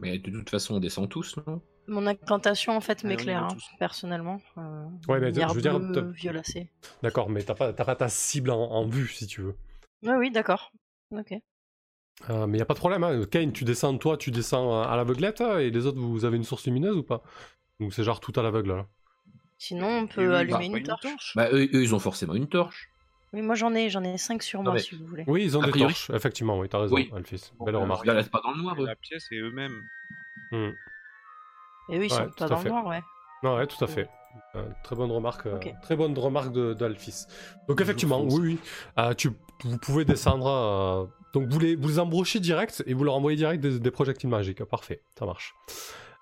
Mais 0.00 0.18
de 0.18 0.30
toute 0.30 0.48
façon, 0.48 0.76
on 0.76 0.80
descend 0.80 1.08
tous, 1.10 1.36
non? 1.46 1.60
Mon 1.86 2.06
incantation 2.06 2.74
en 2.76 2.80
fait 2.80 3.02
y 3.02 3.06
m'éclaire, 3.06 3.44
hein, 3.44 3.56
personnellement. 3.78 4.40
Euh, 4.58 4.84
Ouais, 5.08 5.20
mais 5.20 5.30
lumière 5.30 5.50
je 5.50 5.54
veux 5.54 5.60
dire. 5.60 5.78
D'accord, 7.02 7.28
mais 7.28 7.42
t'as 7.42 7.54
pas, 7.54 7.72
t'as 7.72 7.84
pas 7.84 7.96
ta 7.96 8.08
cible 8.08 8.50
en, 8.50 8.58
en 8.70 8.86
vue 8.86 9.08
si 9.08 9.26
tu 9.26 9.42
veux. 9.42 9.54
Ouais, 10.02 10.16
oui, 10.16 10.30
d'accord. 10.30 10.72
Ok. 11.10 11.34
Euh, 12.30 12.46
mais 12.46 12.58
y 12.58 12.62
a 12.62 12.64
pas 12.64 12.74
de 12.74 12.78
problème. 12.78 13.04
Hein. 13.04 13.24
Kane, 13.30 13.52
tu 13.52 13.64
descends, 13.64 13.98
toi, 13.98 14.16
tu 14.16 14.30
descends 14.30 14.82
à 14.82 14.96
l'aveuglette 14.96 15.40
et 15.40 15.70
les 15.70 15.86
autres, 15.86 15.98
vous 15.98 16.24
avez 16.24 16.36
une 16.36 16.44
source 16.44 16.64
lumineuse 16.66 16.96
ou 16.96 17.02
pas? 17.02 17.22
Ou 17.80 17.90
c'est 17.90 18.04
genre 18.04 18.20
tout 18.20 18.32
à 18.36 18.42
l'aveugle 18.42 18.70
là 18.76 18.86
Sinon, 19.58 19.88
on 19.88 20.06
peut 20.06 20.34
allumer 20.34 20.68
bah, 20.70 20.78
une 20.78 20.86
pas 20.86 20.96
torche. 20.96 21.32
Bah, 21.34 21.48
eux, 21.52 21.64
eux, 21.74 21.82
ils 21.82 21.94
ont 21.94 21.98
forcément 21.98 22.34
une 22.34 22.48
torche. 22.48 22.88
Oui, 23.32 23.42
moi 23.42 23.56
j'en 23.56 23.74
ai, 23.74 23.90
j'en 23.90 24.04
ai 24.04 24.16
5 24.16 24.42
sur 24.42 24.62
moi 24.62 24.74
mais- 24.74 24.78
si 24.78 24.94
vous 24.94 25.04
voulez. 25.06 25.24
Oui, 25.26 25.42
ils 25.44 25.58
ont 25.58 25.62
A 25.62 25.66
des 25.66 25.72
priori- 25.72 25.92
torches, 25.92 26.10
effectivement, 26.10 26.58
oui, 26.58 26.68
t'as 26.68 26.78
raison, 26.78 26.94
Oui. 26.94 27.10
Alphys. 27.14 27.50
Belle 27.64 27.76
remarque. 27.76 28.04
Ils 28.04 28.08
la 28.08 28.14
laissent 28.14 28.28
pas 28.28 28.40
dans 28.44 28.52
le 28.52 28.62
noir, 28.62 28.80
eux. 28.80 28.86
La 28.86 28.94
pièce 28.94 29.26
et 29.32 29.36
eux-mêmes. 29.38 29.82
Hmm. 30.52 30.70
Et 31.90 31.98
eux 31.98 32.04
ils 32.06 32.12
Ouais, 32.12 32.18
sont 32.18 32.24
tout 32.26 32.34
pas 32.38 32.44
à 32.46 32.48
dans 32.48 32.56
fait. 32.58 32.64
le 32.64 32.70
noir, 32.70 32.86
ouais. 32.86 33.02
Non, 33.42 33.56
ouais, 33.56 33.66
tout 33.66 33.82
à 33.84 33.86
fait. 33.86 34.08
Euh, 34.56 34.64
très 34.82 34.96
bonne 34.96 35.12
remarque, 35.12 35.46
euh, 35.46 35.56
Ok. 35.56 35.72
très 35.82 35.96
bonne 35.96 36.16
remarque 36.18 36.52
de, 36.52 36.74
d'Alphys. 36.74 37.26
Donc 37.68 37.80
effectivement, 37.80 38.22
oui, 38.22 38.40
oui, 38.40 38.58
euh, 38.98 39.14
tu, 39.14 39.30
vous 39.64 39.78
pouvez 39.78 40.04
descendre. 40.04 40.46
euh, 40.48 41.06
donc 41.32 41.48
vous 41.48 41.58
les, 41.58 41.76
vous 41.76 41.88
les 41.88 41.98
embrochez 41.98 42.40
direct 42.40 42.82
et 42.86 42.94
vous 42.94 43.04
leur 43.04 43.14
envoyez 43.14 43.36
direct 43.36 43.62
des, 43.62 43.78
des 43.78 43.90
projectiles 43.90 44.28
magiques. 44.30 44.64
Parfait, 44.64 45.02
ça 45.18 45.24
marche. 45.26 45.54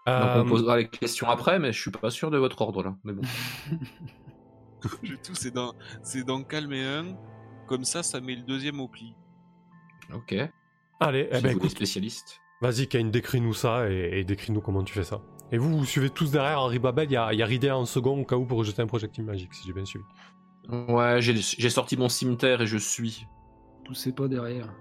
Donc 0.07 0.17
on 0.37 0.45
posera 0.49 0.79
les 0.79 0.89
questions 0.89 1.29
après, 1.31 1.59
mais 1.59 1.73
je 1.73 1.81
suis 1.81 1.91
pas 1.91 2.11
sûr 2.11 2.31
de 2.31 2.37
votre 2.39 2.61
ordre 2.61 2.83
là. 2.83 2.95
Mais 3.05 3.13
bon. 3.13 3.23
Le 5.03 5.17
tout, 5.17 5.35
c'est 5.35 5.53
d'en, 5.53 5.75
c'est 6.03 6.25
d'en 6.25 6.43
calmer 6.43 6.83
un. 6.85 7.17
Comme 7.69 7.85
ça, 7.85 8.03
ça 8.03 8.21
met 8.21 8.35
le 8.35 8.43
deuxième 8.43 8.81
au 8.81 8.89
pli. 8.89 9.15
Ok. 10.13 10.35
Allez, 11.01 11.29
eh 11.31 11.37
Si 11.37 11.43
ben, 11.43 11.51
vous 11.53 11.57
écoute, 11.59 11.63
les 11.65 11.69
spécialistes. 11.87 12.41
vas-y, 12.61 12.89
Kane, 12.89 13.11
décris-nous 13.11 13.55
ça 13.55 13.89
et, 13.89 14.19
et 14.19 14.25
décris-nous 14.25 14.61
comment 14.61 14.83
tu 14.83 14.93
fais 14.93 15.05
ça. 15.05 15.21
Et 15.53 15.59
vous, 15.59 15.79
vous 15.79 15.85
suivez 15.85 16.09
tous 16.09 16.31
derrière 16.31 16.61
Henri 16.61 16.79
Babel. 16.79 17.11
Il 17.11 17.13
y 17.13 17.17
a, 17.17 17.33
il 17.33 17.39
y 17.39 17.43
a 17.43 17.47
Ridea 17.47 17.77
en 17.77 17.85
second 17.85 18.19
au 18.19 18.25
cas 18.25 18.37
où 18.37 18.47
pour 18.47 18.59
rejeter 18.59 18.81
un 18.81 18.87
projectile 18.87 19.25
magique, 19.25 19.53
si 19.53 19.67
j'ai 19.67 19.75
bien 19.75 19.85
suivi. 19.85 20.05
Ouais, 20.89 21.21
j'ai 21.21 21.35
j'ai 21.37 21.71
sorti 21.71 21.97
mon 21.97 22.09
cimetière 22.09 22.63
et 22.63 22.67
je 22.67 22.79
suis. 22.79 23.27
Poussez 23.85 24.13
pas 24.13 24.29
derrière. 24.29 24.73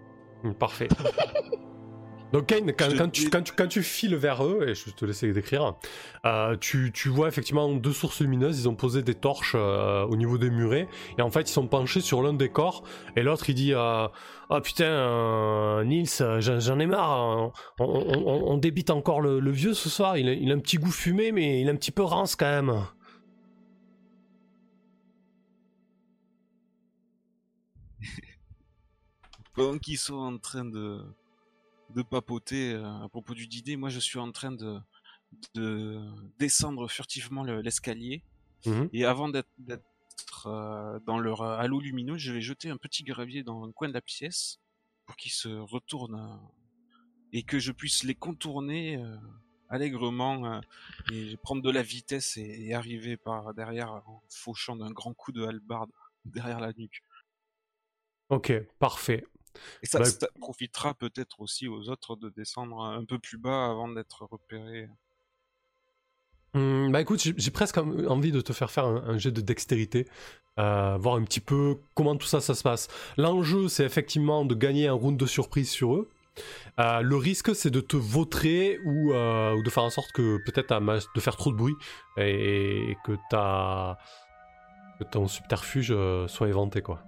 Parfait. 0.59 0.87
Donc 2.33 2.45
Kane, 2.47 2.71
quand, 2.73 2.87
tu, 3.09 3.23
dis- 3.23 3.29
quand, 3.29 3.41
tu, 3.41 3.51
quand 3.53 3.67
tu 3.67 3.83
files 3.83 4.15
vers 4.15 4.45
eux, 4.45 4.65
et 4.69 4.73
je 4.75 4.89
te 4.91 5.03
laisse 5.03 5.21
décrire, 5.23 5.75
euh, 6.25 6.55
tu, 6.57 6.91
tu 6.93 7.09
vois 7.09 7.27
effectivement 7.27 7.69
deux 7.73 7.91
sources 7.91 8.21
lumineuses, 8.21 8.57
ils 8.61 8.69
ont 8.69 8.75
posé 8.75 9.01
des 9.03 9.15
torches 9.15 9.53
euh, 9.55 10.03
au 10.05 10.15
niveau 10.15 10.37
des 10.37 10.49
murets, 10.49 10.87
et 11.17 11.21
en 11.21 11.29
fait 11.29 11.41
ils 11.41 11.53
sont 11.53 11.67
penchés 11.67 11.99
sur 11.99 12.23
l'un 12.23 12.33
des 12.33 12.47
corps, 12.49 12.83
et 13.17 13.23
l'autre 13.23 13.49
il 13.49 13.55
dit 13.55 13.73
euh, 13.73 14.07
Oh 14.49 14.61
putain, 14.61 14.85
euh, 14.85 15.83
Nils, 15.83 16.07
j'en 16.39 16.79
ai 16.79 16.85
marre, 16.85 17.51
on, 17.79 17.85
on- 17.85 18.25
on- 18.25 18.51
on 18.53 18.57
débite 18.57 18.91
encore 18.91 19.19
le, 19.19 19.39
le 19.41 19.51
vieux 19.51 19.73
ce 19.73 19.89
soir, 19.89 20.17
il 20.17 20.29
a, 20.29 20.33
il 20.33 20.51
a 20.51 20.55
un 20.55 20.59
petit 20.59 20.77
goût 20.77 20.91
fumé, 20.91 21.31
mais 21.33 21.59
il 21.61 21.67
est 21.67 21.71
un 21.71 21.75
petit 21.75 21.91
peu 21.91 22.03
rance 22.03 22.35
quand 22.37 22.49
même. 22.49 22.73
Pendant 29.53 29.77
qu'ils 29.77 29.97
sont 29.97 30.15
en 30.15 30.37
train 30.37 30.65
de, 30.65 31.01
de 31.91 32.01
papoter 32.01 32.73
euh, 32.73 33.03
à 33.03 33.09
propos 33.09 33.33
du 33.33 33.47
dîner, 33.47 33.75
moi 33.75 33.89
je 33.89 33.99
suis 33.99 34.19
en 34.19 34.31
train 34.31 34.51
de, 34.51 34.79
de 35.53 35.99
descendre 36.39 36.87
furtivement 36.89 37.43
le- 37.43 37.61
l'escalier. 37.61 38.23
Mhm. 38.65 38.89
Et 38.93 39.05
avant 39.05 39.29
d'être 39.29 40.47
euh, 40.47 40.99
dans 41.05 41.19
leur 41.19 41.41
euh, 41.41 41.57
halo 41.57 41.79
lumineux, 41.79 42.17
je 42.17 42.31
vais 42.31 42.41
jeter 42.41 42.69
un 42.69 42.77
petit 42.77 43.03
gravier 43.03 43.43
dans 43.43 43.63
un 43.63 43.71
coin 43.71 43.87
de 43.89 43.93
la 43.93 44.01
pièce 44.01 44.59
pour 45.05 45.15
qu'ils 45.15 45.31
se 45.31 45.49
retournent 45.49 46.15
euh, 46.19 46.37
et 47.33 47.43
que 47.43 47.59
je 47.59 47.71
puisse 47.71 48.03
les 48.03 48.15
contourner 48.15 48.97
euh, 48.97 49.17
allègrement 49.69 50.61
et 51.13 51.37
prendre 51.37 51.61
de 51.61 51.69
la 51.71 51.81
vitesse 51.81 52.35
et, 52.37 52.65
et 52.67 52.73
arriver 52.73 53.15
par 53.17 53.53
derrière 53.53 53.91
en 54.05 54.21
fauchant 54.29 54.75
d'un 54.75 54.91
grand 54.91 55.13
coup 55.13 55.31
de 55.31 55.43
hallebarde 55.43 55.89
derrière 56.25 56.59
la 56.59 56.73
nuque. 56.73 57.01
Ok, 58.29 58.51
parfait. 58.79 59.25
Et 59.83 59.85
ça, 59.85 59.99
Bah, 59.99 60.05
ça 60.05 60.27
profitera 60.39 60.93
peut-être 60.93 61.41
aussi 61.41 61.67
aux 61.67 61.89
autres 61.89 62.15
de 62.15 62.29
descendre 62.29 62.81
un 62.81 63.05
peu 63.05 63.19
plus 63.19 63.37
bas 63.37 63.65
avant 63.69 63.87
d'être 63.89 64.23
repérés. 64.25 64.89
Hum, 66.53 66.91
bah 66.91 66.99
écoute, 67.01 67.21
j'ai 67.21 67.51
presque 67.51 67.77
en- 67.77 68.05
envie 68.07 68.31
de 68.31 68.41
te 68.41 68.51
faire 68.51 68.69
faire 68.71 68.85
un, 68.85 68.97
un 69.07 69.17
jet 69.17 69.31
de 69.31 69.39
dextérité, 69.41 70.07
euh, 70.59 70.97
voir 70.99 71.15
un 71.15 71.23
petit 71.23 71.39
peu 71.39 71.77
comment 71.95 72.17
tout 72.17 72.27
ça, 72.27 72.41
ça 72.41 72.55
se 72.55 72.63
passe. 72.63 72.89
L'enjeu, 73.17 73.69
c'est 73.69 73.85
effectivement 73.85 74.43
de 74.45 74.53
gagner 74.53 74.87
un 74.87 74.93
round 74.93 75.17
de 75.17 75.25
surprise 75.25 75.69
sur 75.69 75.95
eux. 75.95 76.09
Euh, 76.79 77.01
le 77.01 77.15
risque, 77.17 77.55
c'est 77.55 77.71
de 77.71 77.81
te 77.81 77.97
vautrer 77.97 78.79
ou, 78.85 79.13
euh, 79.13 79.53
ou 79.55 79.63
de 79.63 79.69
faire 79.69 79.83
en 79.83 79.89
sorte 79.91 80.11
que 80.13 80.37
peut-être 80.45 80.73
de 81.15 81.21
faire 81.21 81.37
trop 81.37 81.51
de 81.51 81.57
bruit 81.57 81.75
et, 82.17 82.91
et 82.91 82.97
que, 83.05 83.13
ta, 83.29 83.97
que 84.99 85.05
ton 85.05 85.27
subterfuge 85.27 85.93
soit 86.27 86.47
éventé, 86.49 86.81
quoi. 86.81 87.03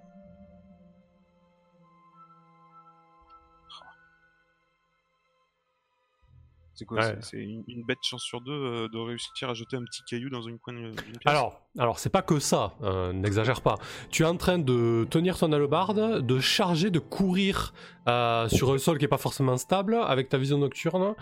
C'est 6.83 6.85
quoi 6.87 6.97
Ouais. 6.97 7.15
c'est- 7.21 7.29
C'est 7.31 7.37
une, 7.37 7.63
une 7.67 7.83
bête 7.85 7.99
chance 8.01 8.21
sur 8.23 8.41
deux 8.41 8.51
euh, 8.51 8.89
de 8.89 8.97
réussir 8.97 9.49
à 9.49 9.53
jeter 9.53 9.77
un 9.77 9.83
petit 9.83 10.03
caillou 10.03 10.29
dans 10.29 10.41
une 10.41 10.59
coin 10.59 10.73
d'une 10.73 10.91
pièce? 10.93 11.21
Alors, 11.25 11.61
alors 11.79 11.97
c'est 11.97 12.09
pas 12.09 12.21
que 12.21 12.39
ça, 12.39 12.73
euh, 12.83 13.13
n'exagère 13.13 13.61
pas. 13.61 13.75
Tu 14.09 14.23
es 14.23 14.25
en 14.25 14.35
train 14.35 14.59
de 14.59 15.07
tenir 15.09 15.37
ton 15.37 15.51
hallebarde, 15.53 16.25
de 16.25 16.39
charger, 16.39 16.89
de 16.91 16.99
courir 16.99 17.73
euh, 18.09 18.49
sur 18.49 18.73
un 18.73 18.77
sol 18.77 18.97
qui 18.97 19.05
est 19.05 19.07
pas 19.07 19.17
forcément 19.17 19.55
stable 19.57 19.95
avec 19.95 20.27
ta 20.27 20.37
vision 20.37 20.57
nocturne, 20.57 21.15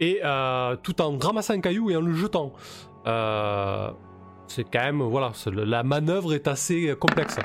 et 0.00 0.20
tout 0.84 1.02
en 1.02 1.18
ramassant 1.18 1.54
un 1.54 1.60
caillou 1.60 1.90
et 1.90 1.96
en 1.96 2.00
le 2.00 2.14
jetant. 2.14 2.52
C'est 4.46 4.64
quand 4.64 4.80
même, 4.82 5.02
voilà, 5.02 5.32
la 5.52 5.82
manœuvre 5.82 6.32
est 6.34 6.48
assez 6.48 6.94
complexe. 6.98 7.36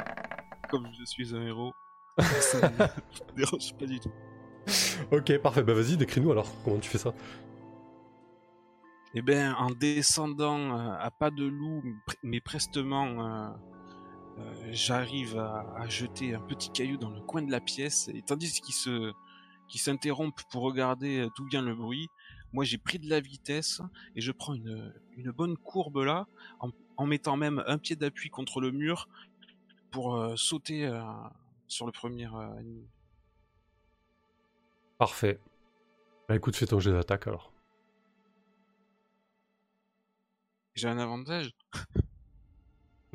Comme 0.69 0.87
je 0.99 1.03
suis 1.05 1.35
un 1.35 1.41
héros, 1.45 1.73
ça 2.19 2.69
ne 2.69 2.73
me 2.77 3.35
dérange 3.37 3.73
pas 3.77 3.85
du 3.85 3.99
tout. 3.99 4.11
Ok, 5.11 5.37
parfait, 5.39 5.61
bah 5.63 5.73
vas-y, 5.73 5.97
décris-nous 5.97 6.31
alors, 6.31 6.47
comment 6.63 6.79
tu 6.79 6.89
fais 6.89 6.97
ça? 6.97 7.13
Eh 9.15 9.21
bien, 9.21 9.53
en 9.55 9.69
descendant 9.69 10.77
euh, 10.79 10.95
à 10.97 11.11
pas 11.11 11.29
de 11.29 11.45
loup, 11.45 11.81
mais 11.83 11.93
pre- 12.07 12.17
mais 12.23 12.41
prestement, 12.41 13.05
euh, 13.05 13.49
euh, 14.39 14.69
j'arrive 14.71 15.37
à, 15.37 15.87
jeter 15.87 16.33
un 16.33 16.41
petit 16.41 16.71
caillou 16.71 16.97
dans 16.97 17.11
le 17.11 17.21
coin 17.21 17.43
de 17.43 17.51
la 17.51 17.59
pièce, 17.59 18.07
et 18.07 18.23
tandis 18.23 18.59
qu'ils 18.59 18.73
se, 18.73 19.13
s'interrompent 19.69 20.41
pour 20.49 20.63
regarder 20.63 21.27
d'où 21.35 21.45
vient 21.45 21.61
le 21.61 21.75
bruit, 21.75 22.07
moi 22.53 22.63
j'ai 22.63 22.79
pris 22.79 22.97
de 22.97 23.07
la 23.07 23.19
vitesse 23.19 23.81
et 24.15 24.21
je 24.21 24.31
prends 24.31 24.55
une, 24.55 24.91
bonne 25.35 25.57
courbe 25.57 25.97
là, 25.97 26.27
en, 26.97 27.05
mettant 27.05 27.37
même 27.37 27.63
un 27.67 27.77
pied 27.77 27.95
d'appui 27.95 28.29
contre 28.29 28.61
le 28.61 28.71
mur 28.71 29.07
pour 29.91 30.37
sauter 30.37 30.91
sur 31.67 31.85
le 31.85 31.91
premier 31.91 32.27
euh. 32.27 32.61
Parfait. 34.97 35.39
Bah 36.27 36.35
écoute, 36.35 36.55
fais 36.55 36.65
ton 36.65 36.79
jet 36.79 36.91
d'attaque 36.91 37.27
alors. 37.27 37.52
J'ai 40.75 40.87
un 40.87 40.97
avantage. 40.97 41.55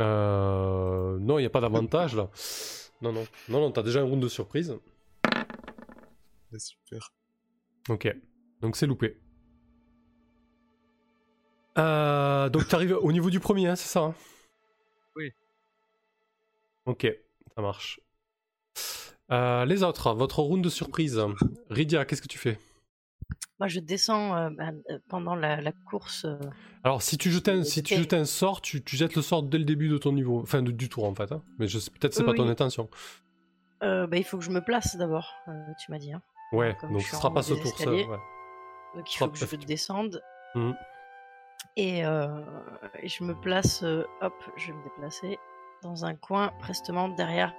Euh... 0.00 1.18
Non, 1.18 1.38
il 1.38 1.42
n'y 1.42 1.46
a 1.46 1.50
pas 1.50 1.60
d'avantage 1.60 2.14
là. 2.14 2.30
Non, 3.00 3.12
non, 3.12 3.26
non, 3.48 3.60
non, 3.60 3.72
t'as 3.72 3.82
déjà 3.82 4.00
un 4.00 4.04
round 4.04 4.22
de 4.22 4.28
surprise. 4.28 4.76
Super. 6.56 7.12
Ok, 7.88 8.14
donc 8.60 8.76
c'est 8.76 8.86
loupé. 8.86 9.20
Euh, 11.78 12.48
donc 12.48 12.66
tu 12.68 12.74
arrives 12.74 12.96
au 13.00 13.12
niveau 13.12 13.30
du 13.30 13.38
premier, 13.38 13.68
hein, 13.68 13.76
c'est 13.76 13.88
ça 13.88 14.00
hein? 14.00 14.14
Oui. 15.14 15.32
Ok, 16.86 17.06
ça 17.54 17.62
marche. 17.62 18.00
Euh, 19.30 19.64
les 19.64 19.82
autres, 19.82 20.14
votre 20.14 20.40
round 20.40 20.64
de 20.64 20.70
surprise. 20.70 21.20
Rydia, 21.70 22.04
qu'est-ce 22.04 22.22
que 22.22 22.28
tu 22.28 22.38
fais? 22.38 22.58
Moi, 23.60 23.66
je 23.68 23.80
descends 23.80 24.36
euh, 24.36 24.50
bah, 24.50 24.70
euh, 24.90 24.98
pendant 25.08 25.34
la, 25.34 25.60
la 25.60 25.72
course. 25.72 26.24
euh, 26.24 26.38
Alors, 26.84 27.02
si 27.02 27.18
tu 27.18 27.30
jetais 27.30 27.50
un, 27.50 27.64
si 27.64 27.82
tu 27.82 27.94
Ok. 27.94 28.00
jetais 28.00 28.16
un 28.16 28.24
sort, 28.24 28.60
tu, 28.60 28.82
tu 28.84 28.96
jettes 28.96 29.16
le 29.16 29.22
sort 29.22 29.42
dès 29.42 29.58
le 29.58 29.64
début 29.64 29.88
de 29.88 29.98
ton 29.98 30.12
niveau, 30.12 30.40
enfin 30.40 30.62
de- 30.62 30.70
du 30.70 30.88
tour 30.88 31.04
en 31.04 31.14
fait. 31.14 31.32
hein. 31.32 31.42
Mais 31.58 31.66
peut-être 31.66 32.14
c'est 32.14 32.20
Oui, 32.22 32.26
pas 32.26 32.34
ton 32.34 32.48
intention. 32.48 32.88
euh, 33.82 34.06
bah, 34.06 34.16
il 34.16 34.24
faut 34.24 34.38
que 34.38 34.44
je 34.44 34.50
me 34.50 34.60
place 34.60 34.96
d'abord, 34.96 35.32
tu 35.80 35.90
m'as 35.90 35.98
dit. 35.98 36.12
Hein. 36.12 36.22
Ouais, 36.52 36.76
donc 36.82 37.00
je 37.00 37.06
ce 37.06 37.16
sera 37.16 37.32
pas 37.34 37.42
ce 37.42 37.54
tour 37.54 37.66
ça. 37.66 37.84
escaliers. 37.84 38.04
ouais. 38.06 38.18
Donc 38.94 39.12
il 39.14 39.18
faut 39.18 39.28
que 39.28 39.36
je 39.38 39.56
descende. 39.56 40.22
Mhm. 40.54 40.74
Et, 41.76 41.98
et 42.00 43.08
je 43.08 43.24
me 43.24 43.34
place, 43.34 43.82
hop, 43.82 44.34
je 44.56 44.68
vais 44.68 44.72
me 44.78 44.82
déplacer 44.84 45.38
dans 45.82 46.04
un 46.04 46.14
coin 46.14 46.52
prestement 46.60 47.08
derrière 47.08 47.52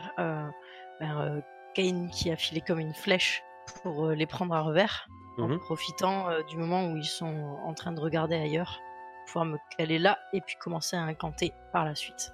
ben, 1.00 1.42
Kane 1.76 2.10
qui 2.10 2.32
a 2.32 2.36
filé 2.36 2.62
comme 2.62 2.80
une 2.80 2.94
flèche 2.94 3.44
pour 3.84 4.08
les 4.08 4.26
prendre 4.26 4.54
à 4.56 4.62
revers, 4.62 5.08
en 5.42 5.48
Mhm. 5.48 5.60
profitant 5.60 6.30
euh, 6.30 6.44
du 6.44 6.58
moment 6.58 6.92
où 6.92 6.98
ils 6.98 7.06
sont 7.06 7.58
en 7.64 7.74
train 7.74 7.92
de 7.92 8.00
regarder 8.00 8.36
ailleurs, 8.36 8.80
pour 9.26 9.34
pouvoir 9.34 9.46
me 9.46 9.58
caler 9.78 10.00
là 10.00 10.18
et 10.34 10.42
puis 10.42 10.56
commencer 10.60 10.96
à 10.96 11.02
incanter 11.04 11.54
par 11.72 11.86
la 11.86 11.96
suite. 11.96 12.34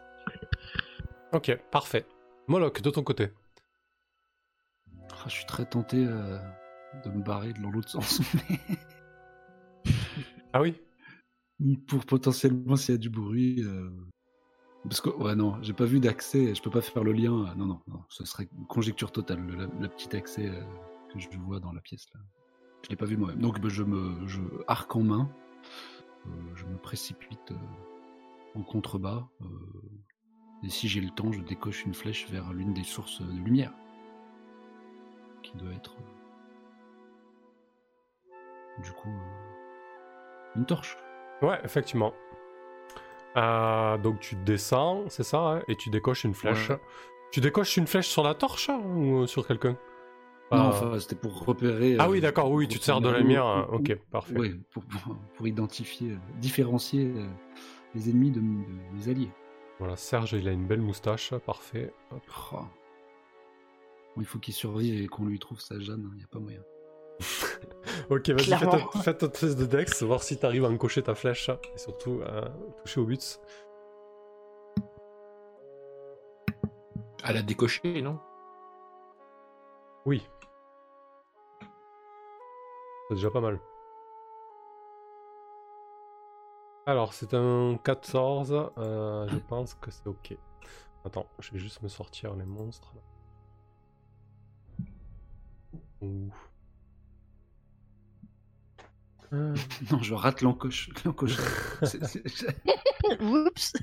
Ok, 1.34 1.56
parfait. 1.72 2.06
Moloch, 2.48 2.82
de 2.82 2.90
ton 2.90 3.04
côté. 3.04 3.32
Ah, 5.12 5.24
je 5.28 5.32
suis 5.32 5.46
très 5.46 5.66
tenté 5.66 6.06
euh, 6.06 6.38
de 7.04 7.10
me 7.10 7.22
barrer 7.24 7.54
dans 7.54 7.70
l'autre 7.72 7.90
sens. 8.02 8.22
Ah 10.54 10.62
oui? 10.62 10.80
Pour 11.88 12.06
potentiellement 12.06 12.76
s'il 12.78 12.96
y 12.96 12.98
a 12.98 12.98
du 12.98 13.10
bruit. 13.10 13.62
euh, 13.64 13.90
Parce 14.84 15.02
que, 15.02 15.10
ouais, 15.10 15.36
non, 15.36 15.62
j'ai 15.62 15.74
pas 15.74 15.84
vu 15.86 16.00
d'accès, 16.00 16.56
je 16.56 16.62
peux 16.62 16.70
pas 16.70 16.82
faire 16.82 17.04
le 17.04 17.12
lien. 17.12 17.54
Non, 17.56 17.66
non, 17.66 17.82
non, 17.88 18.02
ce 18.10 18.24
serait 18.24 18.48
une 18.58 18.66
conjecture 18.68 19.12
totale, 19.12 19.40
le, 19.46 19.56
la, 19.56 19.68
la 19.80 19.90
petite 19.90 20.14
accès 20.16 20.48
euh, 20.48 20.64
que 21.12 21.20
je 21.20 21.28
vois 21.40 21.60
dans 21.60 21.74
la 21.74 21.82
pièce 21.82 22.06
là. 22.14 22.22
Je 22.86 22.90
l'ai 22.92 22.96
pas 22.96 23.06
vu 23.06 23.18
moi-même. 23.18 23.40
Donc, 23.40 23.60
bah, 23.60 23.68
je 23.68 23.82
me, 23.82 24.28
je, 24.28 24.40
arc 24.68 24.96
en 24.96 25.02
main, 25.02 25.28
euh, 26.28 26.30
je 26.54 26.66
me 26.66 26.78
précipite 26.78 27.52
euh, 27.52 27.56
en 28.60 28.62
contrebas. 28.62 29.28
euh, 29.42 29.46
et 30.64 30.70
si 30.70 30.88
j'ai 30.88 31.02
le 31.02 31.10
temps, 31.10 31.32
je 31.32 31.42
décoche 31.42 31.84
une 31.86 31.96
flèche 31.96 32.30
vers 32.30 32.54
l'une 32.54 32.74
des 32.74 32.84
sources 32.84 33.22
de 33.22 33.32
lumière. 33.44 33.74
Qui 35.42 35.58
doit 35.58 35.72
être. 35.74 35.96
euh, 35.98 36.04
du 38.84 38.92
coup. 38.92 39.10
une 40.56 40.66
torche. 40.66 40.96
Ouais, 41.42 41.60
effectivement. 41.64 42.14
Donc 43.36 44.20
tu 44.20 44.36
descends, 44.36 45.04
c'est 45.10 45.24
ça, 45.24 45.40
hein, 45.40 45.62
et 45.68 45.76
tu 45.76 45.90
décoches 45.90 46.24
une 46.24 46.34
flèche. 46.34 46.70
Ouais. 46.70 46.80
Tu 47.32 47.42
décoches 47.42 47.76
une 47.78 47.88
flèche 47.88 48.08
sur 48.08 48.24
la 48.24 48.34
torche 48.36 48.70
hein, 48.70 48.78
ou 48.80 49.28
sur 49.28 49.46
quelqu'un? 49.46 49.76
Non, 50.52 50.58
Ah. 50.60 50.68
enfin, 50.70 51.00
c'était 51.00 51.16
pour 51.16 51.44
repérer. 51.46 51.96
Ah 52.00 52.06
euh, 52.06 52.10
oui, 52.12 52.22
d'accord, 52.22 52.52
oui, 52.52 52.68
tu 52.68 52.78
te 52.80 52.84
sers 52.84 53.02
de 53.02 53.10
la 53.10 53.20
lumière. 53.20 53.46
hein, 53.46 53.68
Ok, 53.72 53.96
parfait. 54.12 54.36
Oui, 54.38 54.62
pour, 54.72 54.84
pour, 54.86 55.16
pour 55.36 55.48
identifier, 55.48 56.12
euh, 56.12 56.18
différencier 56.40 57.12
euh, 57.16 57.28
les 57.96 58.10
ennemis 58.10 58.32
de, 58.32 58.40
de- 58.42 58.98
des 58.98 59.10
alliés. 59.10 59.32
Voilà, 59.80 59.96
Serge, 59.96 60.34
il 60.34 60.48
a 60.48 60.52
une 60.52 60.68
belle 60.68 60.82
moustache, 60.82 61.34
parfait. 61.46 61.92
Hop. 62.12 62.22
Oh. 62.54 62.58
Bon, 64.16 64.22
il 64.22 64.26
faut 64.26 64.40
qu'il 64.40 64.54
survive 64.54 65.02
et 65.04 65.08
qu'on 65.08 65.26
lui 65.26 65.40
trouve 65.40 65.60
sa 65.60 65.80
Jeanne, 65.80 66.08
il 66.14 66.18
n'y 66.20 66.24
a 66.24 66.28
pas 66.28 66.40
moyen. 66.40 66.62
Ok, 68.10 68.30
vas-y, 68.30 69.02
fais 69.04 69.14
ta 69.16 69.30
test 69.30 69.58
de 69.58 69.66
Dex, 69.66 70.04
voir 70.04 70.22
si 70.22 70.38
t'arrives 70.38 70.66
à 70.66 70.70
encocher 70.70 71.02
ta 71.02 71.16
flèche 71.16 71.50
et 71.50 71.78
surtout 71.78 72.20
à 72.28 72.50
toucher 72.84 73.00
au 73.00 73.06
but. 73.06 73.40
À 77.24 77.34
la 77.34 77.42
décocher, 77.42 78.02
non? 78.02 78.20
Oui. 80.06 80.24
C'est 83.10 83.16
déjà 83.16 83.30
pas 83.30 83.42
mal. 83.42 83.60
Alors, 86.88 87.14
c'est 87.14 87.34
un 87.34 87.78
14. 87.84 88.72
euh, 88.78 89.28
je 89.28 89.38
pense 89.38 89.74
que 89.76 89.90
c'est 89.92 90.08
ok. 90.08 90.38
Attends, 91.04 91.28
je 91.40 91.52
vais 91.52 91.60
juste 91.60 91.82
me 91.82 91.88
sortir 91.88 92.36
les 92.36 92.46
monstres. 92.46 92.94
Ouh. 96.02 96.32
Euh, 99.34 99.56
Non, 99.92 100.02
je 100.02 100.14
rate 100.14 100.42
l'encoche. 100.42 100.90
l'encoche. 101.04 101.38
Oups 103.20 103.74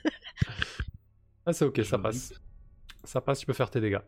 Ah, 1.47 1.53
c'est 1.53 1.65
ok, 1.65 1.85
ça 1.85 1.99
passe. 1.99 2.33
Ça 3.05 3.21
passe, 3.21 3.41
tu 3.41 3.47
peux 3.47 3.53
faire 3.53 3.71
tes 3.71 3.81
dégâts. 3.81 4.01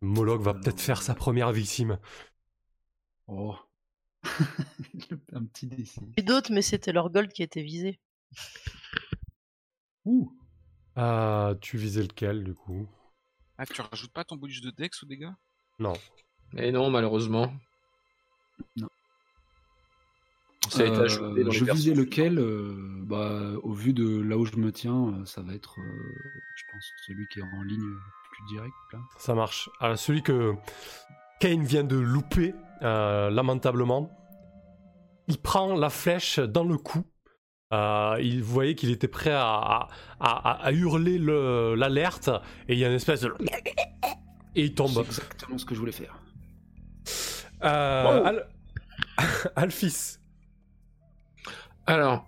Moloch 0.00 0.40
va 0.40 0.50
Alors, 0.50 0.62
peut-être 0.62 0.80
faire 0.80 1.02
sa 1.02 1.14
première 1.14 1.52
victime. 1.52 1.98
Oh. 3.26 3.56
Un 5.32 5.44
petit. 5.44 5.70
Et 6.16 6.22
d'autres, 6.22 6.52
mais 6.52 6.62
c'était 6.62 6.92
leur 6.92 7.10
gold 7.10 7.32
qui 7.32 7.42
était 7.42 7.62
visé. 7.62 7.98
Ouh. 10.04 10.32
Ah, 10.96 11.54
tu 11.60 11.76
visais 11.76 12.02
lequel 12.02 12.44
du 12.44 12.54
coup? 12.54 12.88
Ah, 13.58 13.66
tu 13.66 13.80
rajoutes 13.80 14.12
pas 14.12 14.24
ton 14.24 14.36
bonus 14.36 14.60
de 14.60 14.70
dex 14.70 15.02
aux 15.02 15.06
dégâts? 15.06 15.30
Non. 15.78 15.92
Et 16.56 16.72
non, 16.72 16.90
malheureusement. 16.90 17.52
Non. 18.76 18.88
Ça 20.70 20.82
a 20.82 20.86
été 20.86 20.96
Euh, 20.96 21.04
ajouté 21.04 21.44
dans 21.44 21.50
les 21.50 21.58
je 21.58 21.64
visais 21.64 21.94
lequel 21.94 22.38
euh, 22.38 22.74
bah, 23.04 23.52
Au 23.62 23.72
vu 23.72 23.92
de 23.92 24.20
là 24.20 24.36
où 24.36 24.44
je 24.44 24.56
me 24.56 24.72
tiens, 24.72 25.14
euh, 25.14 25.24
ça 25.24 25.42
va 25.42 25.54
être, 25.54 25.78
euh, 25.80 26.14
je 26.56 26.64
pense, 26.72 26.92
celui 27.06 27.26
qui 27.28 27.38
est 27.40 27.42
en 27.42 27.62
ligne 27.62 27.94
plus 28.38 28.54
direct. 28.56 28.74
Là. 28.92 28.98
Ça 29.18 29.34
marche. 29.34 29.68
Alors, 29.80 29.98
celui 29.98 30.22
que 30.22 30.54
Kane 31.40 31.62
vient 31.64 31.84
de 31.84 31.96
louper, 31.96 32.54
euh, 32.82 33.30
lamentablement, 33.30 34.10
il 35.28 35.38
prend 35.38 35.74
la 35.74 35.90
flèche 35.90 36.38
dans 36.38 36.64
le 36.64 36.76
cou. 36.78 37.04
Euh, 37.72 38.16
il 38.20 38.42
vous 38.42 38.52
voyez 38.54 38.74
qu'il 38.74 38.90
était 38.90 39.08
prêt 39.08 39.32
à, 39.32 39.42
à- 39.44 39.88
à- 40.20 40.64
à 40.64 40.72
hurler 40.72 41.18
le- 41.18 41.74
l'alerte 41.74 42.30
et 42.66 42.72
il 42.72 42.78
y 42.78 42.84
a 42.84 42.88
une 42.88 42.94
espèce 42.94 43.20
de... 43.20 43.34
Et 44.54 44.62
il 44.62 44.68
C'est 44.68 44.74
tombe. 44.74 44.98
exactement 45.04 45.58
ce 45.58 45.66
que 45.66 45.74
je 45.74 45.80
voulais 45.80 45.92
faire. 45.92 46.18
Euh, 47.62 48.04
Wow. 48.20 48.24
Al- 48.26 48.48
Alphys. 49.56 50.16
Alors, 51.86 52.26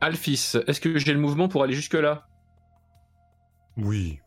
Alphys, 0.00 0.56
est-ce 0.66 0.80
que 0.80 0.96
j'ai 0.98 1.12
le 1.12 1.20
mouvement 1.20 1.48
pour 1.48 1.62
aller 1.62 1.74
jusque-là? 1.74 2.26
Oui. 3.76 4.20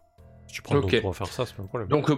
Si 0.51 0.55
tu 0.57 0.61
prends 0.63 0.75
Ok. 0.79 0.91
ton 0.91 0.99
tour 0.99 1.09
à 1.11 1.13
faire 1.13 1.27
ça, 1.27 1.45
c'est 1.45 1.55
pas 1.55 1.63
un 1.63 1.67
problème. 1.67 1.87
Donc, 1.87 2.09
euh, 2.09 2.17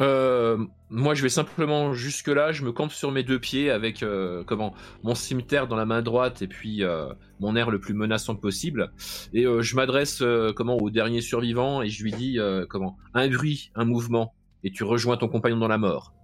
euh, 0.00 0.66
moi, 0.88 1.12
je 1.12 1.20
vais 1.22 1.28
simplement 1.28 1.92
jusque-là. 1.92 2.52
Je 2.52 2.64
me 2.64 2.72
campe 2.72 2.90
sur 2.90 3.12
mes 3.12 3.22
deux 3.22 3.38
pieds 3.38 3.70
avec 3.70 4.02
euh, 4.02 4.42
comment 4.44 4.72
mon 5.02 5.14
cimetière 5.14 5.68
dans 5.68 5.76
la 5.76 5.84
main 5.84 6.00
droite 6.00 6.40
et 6.40 6.46
puis 6.46 6.82
euh, 6.82 7.12
mon 7.38 7.54
air 7.56 7.70
le 7.70 7.78
plus 7.78 7.92
menaçant 7.92 8.34
possible. 8.34 8.92
Et 9.34 9.44
je 9.44 9.76
m'adresse 9.76 10.22
comment 10.56 10.78
au 10.78 10.88
dernier 10.88 11.20
survivant 11.20 11.82
et 11.82 11.90
je 11.90 12.02
lui 12.02 12.12
dis 12.12 12.38
comment 12.70 12.96
un 13.12 13.28
bruit, 13.28 13.70
un 13.74 13.84
mouvement, 13.84 14.32
et 14.64 14.70
tu 14.70 14.82
rejoins 14.84 15.18
ton 15.18 15.28
compagnon 15.28 15.58
dans 15.58 15.68
la 15.68 15.76
mort. 15.78 16.14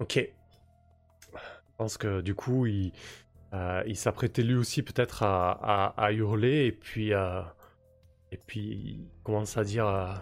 Ok. 0.00 0.26
Je 1.34 1.38
pense 1.76 1.98
que 1.98 2.22
du 2.22 2.34
coup, 2.34 2.64
il, 2.64 2.92
il 3.86 3.96
s'apprêtait 3.96 4.42
lui 4.42 4.54
aussi 4.54 4.82
peut-être 4.82 5.22
à, 5.22 5.50
à- 5.52 6.02
à 6.02 6.12
hurler 6.12 6.64
et 6.64 6.72
puis, 6.72 7.12
euh, 7.12 7.42
et 8.32 8.36
puis 8.38 8.60
il 8.60 9.08
commence 9.22 9.56
à 9.56 9.62
dire 9.64 9.86
euh, 9.86 10.12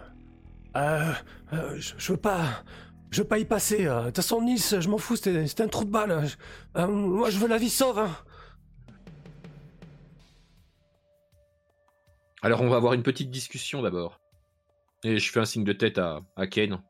Euh, 0.75 1.11
euh, 1.53 1.75
je, 1.77 1.93
je 1.97 2.11
veux 2.13 2.17
pas, 2.19 2.63
je 3.09 3.21
veux 3.21 3.27
pas 3.27 3.39
y 3.39 3.45
passer. 3.45 3.85
De 3.85 4.05
toute 4.05 4.15
façon, 4.17 4.41
Nils, 4.41 4.59
je 4.59 4.87
m'en 4.89 4.97
fous, 4.97 5.15
c'était 5.17 5.61
un 5.63 5.67
trou 5.67 5.83
de 5.85 5.89
balle. 5.91 6.27
Moi, 6.75 7.29
je 7.29 7.37
veux 7.39 7.47
la 7.47 7.57
vie 7.57 7.69
sauve. 7.69 7.99
hein. 7.99 8.11
Alors, 12.41 12.61
on 12.61 12.69
va 12.69 12.77
avoir 12.77 12.93
une 12.93 13.03
petite 13.03 13.29
discussion 13.29 13.81
d'abord. 13.81 14.19
Et 15.03 15.17
je 15.19 15.31
fais 15.31 15.39
un 15.39 15.45
signe 15.45 15.63
de 15.63 15.73
tête 15.73 15.97
à, 15.97 16.19
à 16.35 16.47
Kane 16.47 16.81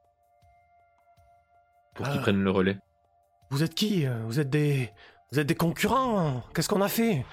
pour 1.95 2.07
qu'il 2.09 2.21
prenne 2.21 2.41
le 2.41 2.51
relais. 2.51 2.77
Vous 3.49 3.63
êtes 3.63 3.75
qui 3.75 4.05
Vous 4.25 4.39
êtes 4.39 4.49
des, 4.49 4.89
vous 5.31 5.39
êtes 5.39 5.47
des 5.47 5.55
concurrents 5.55 6.19
hein 6.19 6.43
Qu'est-ce 6.53 6.69
qu'on 6.69 6.81
a 6.81 6.87
fait? 6.87 7.25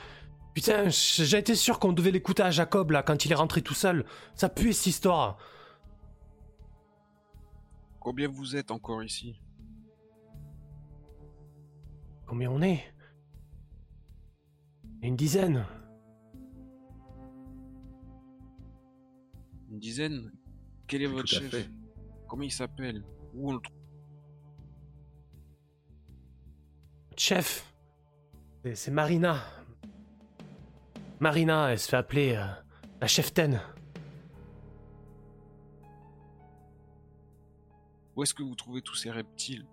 Putain, 0.59 0.89
j'ai 0.89 1.39
été 1.39 1.55
sûr 1.55 1.79
qu'on 1.79 1.93
devait 1.93 2.11
l'écouter 2.11 2.43
à 2.43 2.51
Jacob 2.51 2.91
là 2.91 3.05
quand 3.05 3.25
il 3.25 3.31
est 3.31 3.37
rentré 3.37 3.63
tout 3.63 3.75
seul. 3.75 4.05
Ça 4.35 4.49
pue 4.49 4.73
cette 4.73 4.87
histoire. 4.87 5.39
Combien 8.01 8.27
vous 8.27 8.57
êtes 8.57 8.73
encore 8.73 9.05
ici? 9.05 9.41
Combien 12.27 12.51
on 12.51 12.61
est? 12.61 12.93
Une 15.01 15.15
dizaine. 15.15 15.65
Une 19.71 19.79
dizaine? 19.79 20.33
Quel 20.89 21.03
est 21.03 21.07
votre 21.07 21.29
Tout 21.29 21.37
chef? 21.37 21.51
fait. 21.51 21.71
Comment 22.27 22.43
il 22.43 22.51
s'appelle? 22.51 23.05
Où 23.33 23.51
on 23.51 23.55
le 23.55 23.61
trouve 23.61 23.77
Chef, 27.17 27.73
c'est 28.75 28.91
Marina. 28.91 29.41
Marina, 31.21 31.73
elle 31.73 31.79
se 31.79 31.89
fait 31.89 31.97
appeler 31.97 32.35
euh, 32.37 32.45
la 33.01 33.07
cheftaine. 33.07 33.61
Où 38.16 38.23
est-ce 38.23 38.35
que 38.35 38.43
vous 38.43 38.55
trouvez 38.55 38.83
tous 38.83 38.95
ces 38.95 39.11
reptiles? 39.11 39.64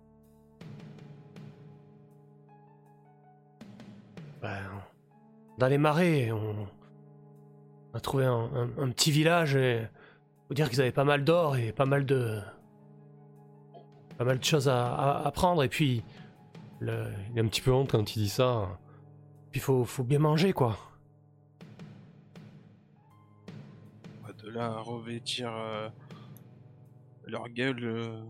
Ben, 4.42 4.60
dans 5.58 5.66
les 5.68 5.78
marais, 5.78 6.30
on 6.30 6.66
a 7.94 8.00
trouvé 8.00 8.24
un, 8.24 8.50
un- 8.54 8.78
un 8.78 8.90
petit 8.90 9.10
village 9.10 9.56
et 9.56 9.88
faut 10.48 10.54
dire 10.54 10.68
qu'ils 10.70 10.80
avaient 10.80 10.92
pas 10.92 11.04
mal 11.04 11.24
d'or 11.24 11.56
et 11.56 11.72
pas 11.72 11.86
mal 11.86 12.04
de 12.06 12.40
pas 14.18 14.24
mal 14.24 14.38
de 14.38 14.44
choses 14.44 14.68
à, 14.68 14.94
à- 14.94 15.26
à 15.26 15.30
prendre 15.30 15.62
et 15.62 15.68
puis 15.68 16.02
le- 16.80 17.06
il 17.32 17.38
a 17.38 17.42
un 17.42 17.46
petit 17.48 17.60
peu 17.60 17.72
honte 17.72 17.90
quand 17.90 18.14
il 18.16 18.20
dit 18.22 18.28
ça. 18.28 18.78
Puis 19.50 19.60
faut 19.60 19.84
faut 19.84 20.04
bien 20.04 20.18
manger 20.18 20.52
quoi. 20.52 20.76
À 24.58 24.80
revêtir 24.80 25.52
euh, 25.52 25.88
leur 27.26 27.48
gueule. 27.50 27.84
euh, 27.84 28.22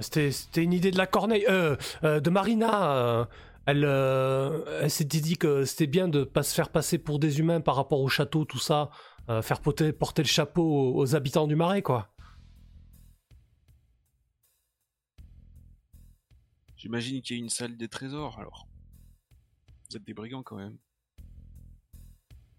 C'était 0.00 0.30
c'était 0.32 0.62
une 0.62 0.72
idée 0.72 0.90
de 0.90 0.98
la 0.98 1.06
Corneille, 1.06 1.46
euh, 1.48 1.76
euh, 2.04 2.20
de 2.20 2.30
Marina. 2.30 2.96
euh, 2.96 3.24
elle 3.66 3.84
euh, 3.84 4.80
elle 4.82 4.90
s'était 4.90 5.20
dit 5.20 5.36
que 5.36 5.64
c'était 5.64 5.86
bien 5.86 6.08
de 6.08 6.24
pas 6.24 6.42
se 6.42 6.54
faire 6.54 6.68
passer 6.70 6.98
pour 6.98 7.18
des 7.18 7.38
humains 7.40 7.60
par 7.60 7.76
rapport 7.76 8.00
au 8.00 8.08
château, 8.08 8.44
tout 8.44 8.58
ça, 8.58 8.90
euh, 9.30 9.40
faire 9.42 9.60
porter, 9.60 9.92
porter 9.92 10.22
le 10.22 10.28
chapeau 10.28 10.62
aux, 10.62 10.96
aux 10.98 11.14
habitants 11.16 11.46
du 11.46 11.56
marais 11.56 11.82
quoi. 11.82 12.08
J'imagine 16.76 17.20
qu'il 17.22 17.36
y 17.36 17.40
a 17.40 17.42
une 17.42 17.48
salle 17.48 17.76
des 17.76 17.88
trésors 17.88 18.38
alors. 18.38 18.68
Vous 19.90 19.96
êtes 19.96 20.04
des 20.04 20.14
brigands 20.14 20.42
quand 20.42 20.56
même. 20.56 20.76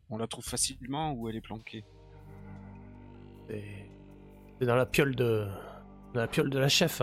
On 0.10 0.18
la 0.18 0.28
trouve 0.28 0.46
facilement 0.46 1.14
ou 1.14 1.30
elle 1.30 1.36
est 1.36 1.42
planquée 1.42 1.84
C'est 3.50 4.66
dans 4.66 4.76
la 4.76 4.86
piole 4.86 5.16
de 5.16 5.48
dans 6.14 6.22
la 6.22 6.28
piole 6.28 6.50
de 6.50 6.60
la 6.60 6.70
chef. 6.70 7.02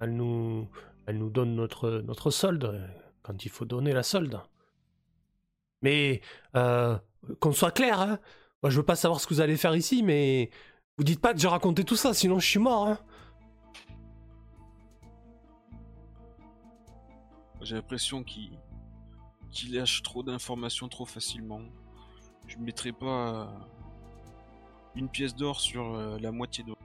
Elle 0.00 0.14
nous 0.16 0.68
elle 1.06 1.18
nous 1.18 1.30
donne 1.30 1.54
notre 1.54 1.90
notre 2.00 2.30
solde 2.30 2.90
quand 3.22 3.44
il 3.44 3.50
faut 3.50 3.64
donner 3.64 3.92
la 3.92 4.02
solde. 4.02 4.40
Mais 5.82 6.20
euh, 6.56 6.96
qu'on 7.40 7.52
soit 7.52 7.70
clair, 7.72 8.00
hein, 8.00 8.18
moi 8.62 8.70
je 8.70 8.76
veux 8.76 8.84
pas 8.84 8.96
savoir 8.96 9.20
ce 9.20 9.26
que 9.26 9.34
vous 9.34 9.40
allez 9.40 9.56
faire 9.56 9.74
ici, 9.74 10.02
mais 10.02 10.50
vous 10.96 11.04
dites 11.04 11.20
pas 11.20 11.34
que 11.34 11.40
j'ai 11.40 11.48
raconté 11.48 11.84
tout 11.84 11.96
ça, 11.96 12.14
sinon 12.14 12.38
je 12.38 12.46
suis 12.46 12.58
mort. 12.58 12.88
Hein. 12.88 12.98
J'ai 17.60 17.74
l'impression 17.76 18.22
qu'il 18.22 18.58
qu'il 19.54 19.74
lâche 19.74 20.02
trop 20.02 20.22
d'informations 20.22 20.88
trop 20.88 21.06
facilement. 21.06 21.62
Je 22.46 22.58
ne 22.58 22.64
mettrai 22.64 22.92
pas 22.92 23.06
euh, 23.06 23.46
une 24.94 25.08
pièce 25.08 25.34
d'or 25.34 25.60
sur 25.60 25.94
euh, 25.94 26.18
la 26.18 26.30
moitié 26.32 26.64
d'or. 26.64 26.76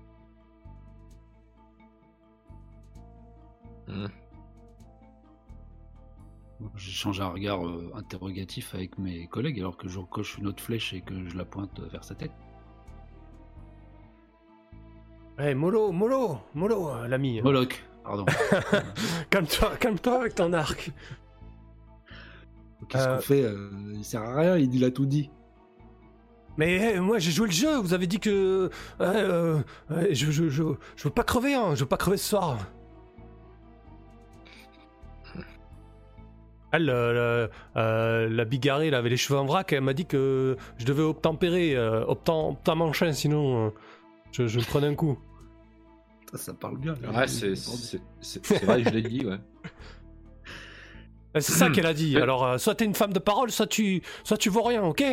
Hmm. 3.87 4.07
J'échange 6.75 7.21
un 7.21 7.29
regard 7.29 7.65
euh, 7.65 7.91
interrogatif 7.95 8.75
avec 8.75 8.97
mes 8.97 9.27
collègues 9.27 9.59
alors 9.59 9.77
que 9.77 9.87
je 9.87 9.97
recoche 9.97 10.37
une 10.37 10.47
autre 10.47 10.61
flèche 10.61 10.93
et 10.93 11.01
que 11.01 11.27
je 11.27 11.37
la 11.37 11.45
pointe 11.45 11.79
vers 11.79 12.03
sa 12.03 12.15
tête. 12.15 12.31
Eh 15.41 15.55
Molo, 15.55 15.93
Molo, 15.93 16.39
Molo, 16.53 16.89
euh, 16.89 17.07
l'ami. 17.07 17.41
Moloch, 17.41 17.81
pardon. 18.03 18.25
Calme-toi, 19.29 19.77
calme-toi 19.77 20.19
avec 20.19 20.35
ton 20.35 20.51
arc. 20.51 20.91
Qu'est-ce 22.87 23.07
Euh. 23.07 23.15
qu'on 23.15 23.21
fait 23.21 23.43
euh, 23.43 23.69
Il 23.93 24.05
sert 24.05 24.21
à 24.23 24.35
rien, 24.35 24.57
il 24.57 24.83
a 24.85 24.91
tout 24.91 25.05
dit. 25.05 25.29
Mais 26.57 26.93
eh, 26.95 26.99
moi 26.99 27.19
j'ai 27.19 27.31
joué 27.31 27.47
le 27.47 27.53
jeu, 27.53 27.77
vous 27.77 27.93
avez 27.93 28.07
dit 28.07 28.19
que 28.19 28.69
euh, 29.01 29.61
euh, 29.91 30.07
je, 30.11 30.31
je, 30.31 30.49
je, 30.49 30.63
je 30.95 31.03
veux 31.03 31.09
pas 31.09 31.23
crever, 31.23 31.53
hein, 31.53 31.73
je 31.75 31.81
veux 31.81 31.85
pas 31.89 31.95
crever 31.97 32.17
ce 32.17 32.29
soir. 32.29 32.57
Elle, 36.71 36.85
la, 36.85 37.49
euh, 37.77 38.29
la 38.29 38.45
bigarrée, 38.45 38.87
elle 38.87 38.93
avait 38.93 39.09
les 39.09 39.17
cheveux 39.17 39.39
en 39.39 39.45
vrac, 39.45 39.73
elle 39.73 39.81
m'a 39.81 39.93
dit 39.93 40.05
que 40.05 40.55
je 40.77 40.85
devais 40.85 41.01
obtempérer, 41.01 41.75
euh, 41.75 42.05
obtem, 42.05 42.35
obtamanchin, 42.35 43.11
sinon 43.11 43.67
euh, 43.67 43.69
je, 44.31 44.45
je 44.47 44.59
me 44.59 44.63
prenais 44.65 44.85
un 44.87 44.93
coup. 44.95 45.17
Ça, 46.31 46.37
ça 46.37 46.53
parle 46.53 46.77
bien. 46.77 46.93
là. 47.01 47.09
Ouais, 47.11 47.27
c'est 47.27 47.55
c'est- 47.55 47.99
c'est- 48.21 48.45
c'est 48.45 48.63
vrai, 48.65 48.83
je 48.83 48.89
l'ai 48.89 49.01
dit, 49.01 49.25
ouais. 49.25 49.37
Euh, 51.35 51.39
C'est 51.41 51.51
ça 51.53 51.69
qu'elle 51.69 51.85
a 51.85 51.93
dit. 51.93 52.17
Alors, 52.17 52.43
euh, 52.45 52.57
soit 52.57 52.75
t'es 52.75 52.85
une 52.85 52.95
femme 52.95 53.13
de 53.13 53.19
parole, 53.19 53.51
soit 53.51 53.67
tu, 53.67 54.01
soit 54.23 54.37
tu 54.37 54.49
vaux 54.49 54.63
rien, 54.63 54.83
ok? 54.83 55.03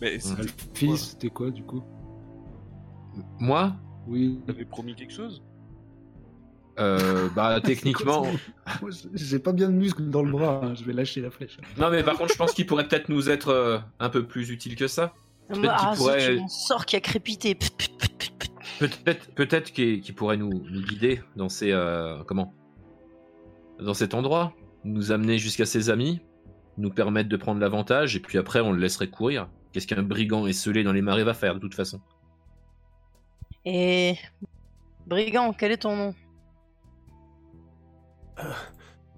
Mais 0.00 0.18
c'était 0.20 0.42
Le 0.42 0.48
fils, 0.74 1.10
c'était 1.10 1.28
quoi 1.30 1.50
du 1.50 1.62
coup? 1.64 1.82
Moi, 3.40 3.72
Oui. 4.06 4.38
Vous 4.44 4.50
avez 4.52 4.64
promis 4.64 4.94
quelque 4.94 5.12
chose? 5.12 5.42
Euh, 6.78 7.28
bah 7.34 7.60
techniquement. 7.64 8.24
J'ai 9.12 9.40
pas 9.40 9.52
bien 9.52 9.68
de 9.68 9.74
muscles 9.74 10.08
dans 10.08 10.22
le 10.22 10.30
bras, 10.30 10.60
hein, 10.62 10.74
je 10.76 10.84
vais 10.84 10.92
lâcher 10.92 11.20
la 11.20 11.30
flèche. 11.32 11.58
Non, 11.76 11.90
mais 11.90 12.04
par 12.04 12.16
contre, 12.16 12.32
je 12.32 12.38
pense 12.38 12.52
qu'il 12.52 12.66
pourrait 12.66 12.86
peut-être 12.86 13.08
nous 13.08 13.28
être 13.28 13.48
euh, 13.48 13.78
un 13.98 14.08
peu 14.08 14.24
plus 14.24 14.50
utile 14.50 14.76
que 14.76 14.86
ça. 14.86 15.12
Peut-être 15.48 15.74
Ah, 15.76 15.88
qu'il 15.90 15.98
pourrait- 15.98 16.38
sort 16.48 16.86
qui 16.86 16.94
a 16.94 17.00
crépité. 17.00 17.56
Peut-être, 18.78 19.34
peut-être 19.34 19.72
qu'il 19.72 20.00
qu'il 20.00 20.14
pourrait 20.14 20.36
nous, 20.36 20.50
nous 20.70 20.82
guider 20.82 21.20
dans 21.34 21.48
ces 21.48 21.72
euh, 21.72 22.22
comment? 22.24 22.54
Dans 23.80 23.94
cet 23.94 24.14
endroit, 24.14 24.52
nous 24.84 25.12
amener 25.12 25.38
jusqu'à 25.38 25.66
ses 25.66 25.90
amis, 25.90 26.20
nous 26.76 26.90
permettre 26.90 27.28
de 27.28 27.36
prendre 27.36 27.60
l'avantage, 27.60 28.16
et 28.16 28.20
puis 28.20 28.38
après 28.38 28.60
on 28.60 28.72
le 28.72 28.78
laisserait 28.78 29.08
courir. 29.08 29.48
Qu'est-ce 29.72 29.86
qu'un 29.86 30.02
brigand 30.02 30.46
esselé 30.46 30.82
dans 30.84 30.92
les 30.92 31.02
marais 31.02 31.24
va 31.24 31.34
faire 31.34 31.54
de 31.54 31.60
toute 31.60 31.74
façon? 31.74 32.00
Et. 33.64 34.16
Brigand, 35.06 35.52
quel 35.52 35.72
est 35.72 35.78
ton 35.78 35.96
nom? 35.96 36.14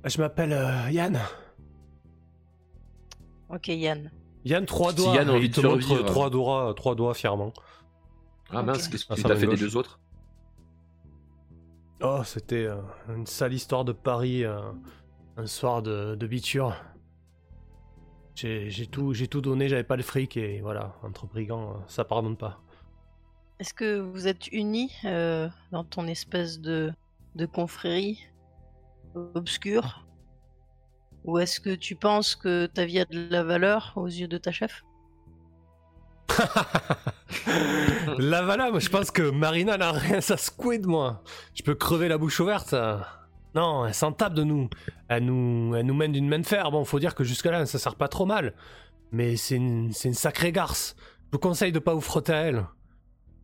Je 0.04 0.20
m'appelle 0.20 0.52
euh, 0.52 0.90
Yann. 0.90 1.18
Ok, 3.48 3.68
Yann. 3.68 4.10
Yann, 4.44 4.64
trois 4.64 4.90
Si 4.90 4.96
doigts. 4.96 5.14
Yann 5.14 5.28
a 5.28 5.32
envie 5.32 5.48
de 5.48 5.54
survivre. 5.54 6.04
trois 6.04 6.30
doigts, 6.30 6.72
trois 6.76 6.94
doigts 6.94 7.14
fièrement. 7.14 7.52
Ah 8.50 8.62
mince, 8.62 8.88
qu'est-ce 8.88 9.04
que 9.04 9.12
Ah, 9.12 9.16
tu 9.16 9.30
as 9.30 9.36
fait 9.36 9.46
des 9.46 9.56
deux 9.56 9.76
autres? 9.76 10.00
Oh, 12.02 12.22
c'était 12.24 12.64
euh, 12.64 12.80
une 13.14 13.26
sale 13.26 13.52
histoire 13.52 13.84
de 13.84 13.92
Paris, 13.92 14.44
euh, 14.44 14.58
un 15.36 15.46
soir 15.46 15.82
de, 15.82 16.14
de 16.14 16.26
biture. 16.26 16.74
J'ai 18.34 18.86
tout, 18.90 19.12
tout 19.12 19.40
donné, 19.42 19.68
j'avais 19.68 19.84
pas 19.84 19.96
le 19.96 20.02
fric 20.02 20.38
et 20.38 20.62
voilà, 20.62 20.94
entre 21.02 21.26
brigands, 21.26 21.72
euh, 21.72 21.78
ça 21.88 22.04
pardonne 22.04 22.38
pas. 22.38 22.62
Est-ce 23.58 23.74
que 23.74 24.00
vous 24.00 24.26
êtes 24.26 24.46
unis 24.48 24.90
dans 25.04 25.84
ton 25.84 26.06
espèce 26.06 26.58
de, 26.58 26.90
de 27.34 27.44
confrérie 27.44 28.18
obscure? 29.34 30.06
Ou 31.24 31.38
est-ce 31.38 31.60
que 31.60 31.74
tu 31.74 31.96
penses 31.96 32.34
que 32.34 32.64
ta 32.64 32.86
vie 32.86 33.00
a 33.00 33.04
de 33.04 33.28
la 33.28 33.44
valeur 33.44 33.92
aux 33.96 34.06
yeux 34.06 34.28
de 34.28 34.38
ta 34.38 34.52
chef? 34.52 34.82
La 38.18 38.42
voilà, 38.42 38.70
moi 38.70 38.80
je 38.80 38.88
pense 38.88 39.10
que 39.10 39.22
Marina 39.30 39.76
n'a 39.76 39.92
rien 39.92 40.18
à 40.18 40.36
secouer 40.36 40.78
de 40.78 40.86
moi. 40.86 41.22
Je 41.54 41.62
peux 41.62 41.74
crever 41.74 42.08
la 42.08 42.18
bouche 42.18 42.40
ouverte. 42.40 42.68
ça. 42.68 43.06
Non, 43.54 43.86
elle 43.86 43.94
s'en 43.94 44.12
tape 44.12 44.34
de 44.34 44.44
nous. 44.44 44.68
Elle 45.08 45.24
nous, 45.24 45.74
elle 45.74 45.86
nous 45.86 45.94
mène 45.94 46.12
d'une 46.12 46.28
main 46.28 46.38
de 46.38 46.46
fer. 46.46 46.70
Bon, 46.70 46.84
faut 46.84 47.00
dire 47.00 47.14
que 47.14 47.24
jusque-là, 47.24 47.66
ça 47.66 47.78
sert 47.78 47.96
pas 47.96 48.08
trop 48.08 48.26
mal. 48.26 48.54
Mais 49.12 49.36
c'est 49.36 49.56
une, 49.56 49.92
c'est 49.92 50.08
une 50.08 50.14
sacrée 50.14 50.52
garce. 50.52 50.94
Je 51.26 51.32
vous 51.32 51.38
conseille 51.38 51.72
de 51.72 51.78
pas 51.80 51.94
vous 51.94 52.00
frotter 52.00 52.32
à 52.32 52.36
elle. 52.42 52.64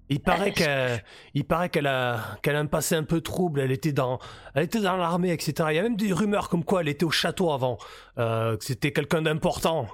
Il 0.08 0.20
paraît 0.20 0.50
Euh, 0.50 0.52
qu'elle, 0.52 1.04
il 1.34 1.44
paraît 1.44 1.68
qu'elle 1.68 1.88
a, 1.88 2.38
qu'elle 2.42 2.54
a 2.54 2.60
un 2.60 2.66
passé 2.66 2.94
un 2.94 3.02
peu 3.02 3.20
trouble. 3.20 3.60
Elle 3.60 3.72
était 3.72 3.90
dans, 3.92 4.20
elle 4.54 4.62
était 4.64 4.80
dans 4.80 4.96
l'armée, 4.96 5.32
etc. 5.32 5.68
Il 5.72 5.76
y 5.76 5.78
a 5.80 5.82
même 5.82 5.96
des 5.96 6.12
rumeurs 6.12 6.48
comme 6.48 6.62
quoi 6.62 6.82
elle 6.82 6.88
était 6.88 7.04
au 7.04 7.10
château 7.10 7.50
avant, 7.50 7.78
euh, 8.18 8.56
que 8.56 8.64
c'était 8.64 8.92
quelqu'un 8.92 9.22
d'important. 9.22 9.88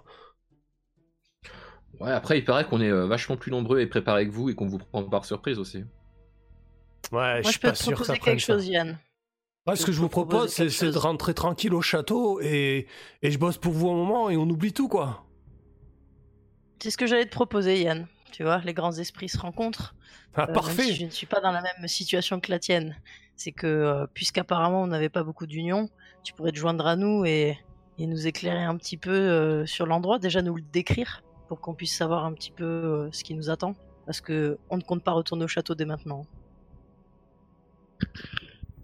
Ouais, 2.02 2.10
après 2.12 2.38
il 2.38 2.44
paraît 2.44 2.64
qu'on 2.66 2.80
est 2.80 2.90
euh, 2.90 3.06
vachement 3.06 3.36
plus 3.36 3.50
nombreux 3.52 3.80
et 3.80 3.86
préparés 3.86 4.26
que 4.26 4.32
vous 4.32 4.50
et 4.50 4.54
qu'on 4.54 4.66
vous 4.66 4.78
prend 4.78 5.04
par 5.04 5.24
surprise 5.24 5.58
aussi. 5.58 5.84
Ouais, 7.12 7.42
Moi, 7.42 7.42
je 7.42 7.50
je 7.50 7.50
suis 7.50 7.58
peux 7.58 7.68
pas 7.68 7.72
te 7.72 7.78
sûr 7.78 7.98
que 7.98 8.04
ça 8.04 8.14
proposer 8.14 8.18
quelque 8.18 8.40
ça. 8.40 8.52
chose, 8.54 8.66
Yann. 8.68 8.98
Ouais, 9.66 9.76
ce 9.76 9.86
que 9.86 9.92
je 9.92 10.00
vous 10.00 10.08
propose, 10.08 10.50
c'est 10.52 10.90
de 10.90 10.98
rentrer 10.98 11.34
tranquille 11.34 11.74
au 11.74 11.82
château 11.82 12.40
et, 12.40 12.86
et 13.22 13.30
je 13.30 13.38
bosse 13.38 13.58
pour 13.58 13.72
vous 13.72 13.90
un 13.90 13.94
moment 13.94 14.28
et 14.30 14.36
on 14.36 14.48
oublie 14.48 14.72
tout, 14.72 14.88
quoi. 14.88 15.24
C'est 16.82 16.90
ce 16.90 16.96
que 16.96 17.06
j'allais 17.06 17.26
te 17.26 17.30
proposer, 17.30 17.80
Yann. 17.82 18.08
Tu 18.32 18.42
vois, 18.42 18.58
les 18.58 18.74
grands 18.74 18.92
esprits 18.98 19.28
se 19.28 19.38
rencontrent. 19.38 19.94
Ah, 20.34 20.48
Euh, 20.48 20.54
même 20.54 20.54
parfait. 20.54 20.82
si 20.82 20.94
je 20.96 21.04
ne 21.04 21.10
suis 21.10 21.26
pas 21.26 21.40
dans 21.40 21.52
la 21.52 21.62
même 21.62 21.86
situation 21.86 22.40
que 22.40 22.50
la 22.50 22.58
tienne. 22.58 22.96
C'est 23.36 23.52
que, 23.52 23.66
euh, 23.66 24.06
puisqu'apparemment 24.14 24.82
on 24.82 24.86
n'avait 24.88 25.08
pas 25.10 25.22
beaucoup 25.22 25.46
d'union, 25.46 25.88
tu 26.24 26.32
pourrais 26.32 26.52
te 26.52 26.56
joindre 26.58 26.86
à 26.86 26.96
nous 26.96 27.24
et, 27.24 27.58
et 27.98 28.06
nous 28.06 28.26
éclairer 28.26 28.62
un 28.64 28.76
petit 28.76 28.96
peu 28.96 29.10
euh, 29.12 29.66
sur 29.66 29.86
l'endroit, 29.86 30.18
déjà 30.18 30.42
nous 30.42 30.54
le 30.56 30.62
décrire, 30.62 31.22
pour 31.52 31.60
qu'on 31.60 31.74
puisse 31.74 31.94
savoir 31.94 32.24
un 32.24 32.32
petit 32.32 32.50
peu 32.50 32.64
euh, 32.64 33.12
ce 33.12 33.22
qui 33.22 33.34
nous 33.34 33.50
attend. 33.50 33.74
Parce 34.06 34.22
que 34.22 34.56
on 34.70 34.78
ne 34.78 34.82
compte 34.82 35.04
pas 35.04 35.12
retourner 35.12 35.44
au 35.44 35.48
château 35.48 35.74
dès 35.74 35.84
maintenant. 35.84 36.24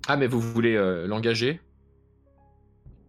Ah 0.06 0.18
mais 0.18 0.26
vous 0.26 0.38
voulez 0.38 0.74
euh, 0.74 1.06
l'engager? 1.06 1.62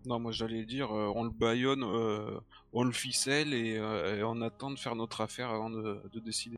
Non, 0.05 0.17
moi 0.17 0.31
j'allais 0.31 0.63
dire, 0.63 0.95
euh, 0.95 1.11
on 1.13 1.25
le 1.25 1.29
baillonne, 1.29 1.83
euh, 1.83 2.39
on 2.71 2.85
le 2.85 2.93
ficelle 2.93 3.53
et, 3.53 3.77
euh, 3.77 4.19
et 4.19 4.23
on 4.23 4.39
attend 4.39 4.71
de 4.71 4.79
faire 4.79 4.95
notre 4.95 5.19
affaire 5.19 5.49
avant 5.49 5.69
de, 5.69 6.01
de 6.09 6.19
décider. 6.21 6.55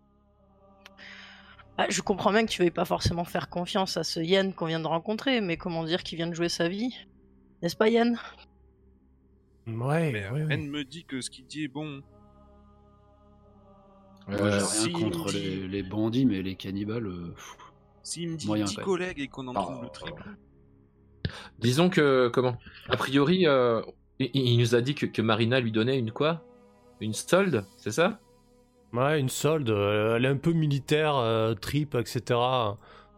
Ah, 1.79 1.87
je 1.89 2.03
comprends 2.03 2.31
bien 2.31 2.45
que 2.45 2.51
tu 2.51 2.61
veuilles 2.61 2.69
pas 2.69 2.85
forcément 2.85 3.25
faire 3.25 3.49
confiance 3.49 3.97
à 3.97 4.03
ce 4.03 4.19
Yann 4.19 4.53
qu'on 4.53 4.67
vient 4.67 4.79
de 4.79 4.85
rencontrer, 4.85 5.41
mais 5.41 5.57
comment 5.57 5.83
dire 5.85 6.03
qu'il 6.03 6.17
vient 6.17 6.27
de 6.27 6.35
jouer 6.35 6.49
sa 6.49 6.69
vie? 6.69 6.95
N'est-ce 7.63 7.75
pas 7.75 7.89
Yann? 7.89 8.19
Ouais, 9.65 10.11
Mais 10.11 10.23
elle 10.49 10.69
me 10.69 10.83
dit 10.83 11.03
que 11.05 11.19
ce 11.21 11.31
qu'il 11.31 11.47
dit 11.47 11.63
est 11.63 11.67
bon. 11.67 12.03
Moi, 14.31 14.41
Euh, 14.47 14.51
j'ai 14.51 14.55
rien 14.57 14.65
si, 14.65 14.91
contre 14.91 15.31
les, 15.31 15.39
dit- 15.41 15.67
les 15.67 15.83
bandits, 15.83 16.25
mais 16.25 16.41
les 16.41 16.55
cannibales. 16.55 17.07
euh, 17.07 17.33
S'il 18.03 18.29
me 18.31 18.37
dit 18.37 18.47
Moyen, 18.47 18.65
10 18.65 18.75
quand 18.75 18.81
même. 18.81 18.85
collègues 18.85 19.19
et 19.19 19.27
qu'on 19.27 19.47
en 19.47 19.53
Ah. 19.55 19.79
le 19.83 19.89
triple. 19.89 20.23
Disons 21.59 21.89
que, 21.89 22.29
comment? 22.33 22.57
A 22.89 22.97
priori, 22.97 23.45
euh, 23.47 23.81
il, 24.19 24.29
il 24.33 24.57
nous 24.59 24.73
a 24.75 24.81
dit 24.81 24.95
que, 24.95 25.05
que 25.05 25.21
Marina 25.21 25.59
lui 25.59 25.71
donnait 25.71 25.99
une 25.99 26.11
quoi? 26.11 26.43
Une 26.99 27.13
solde, 27.13 27.65
c'est 27.77 27.91
ça? 27.91 28.19
Ouais, 28.93 29.19
une 29.19 29.29
solde. 29.29 29.69
euh, 29.69 30.15
Elle 30.15 30.25
est 30.25 30.29
un 30.29 30.37
peu 30.37 30.51
militaire, 30.51 31.15
euh, 31.15 31.53
trip, 31.53 31.95
etc. 31.95 32.39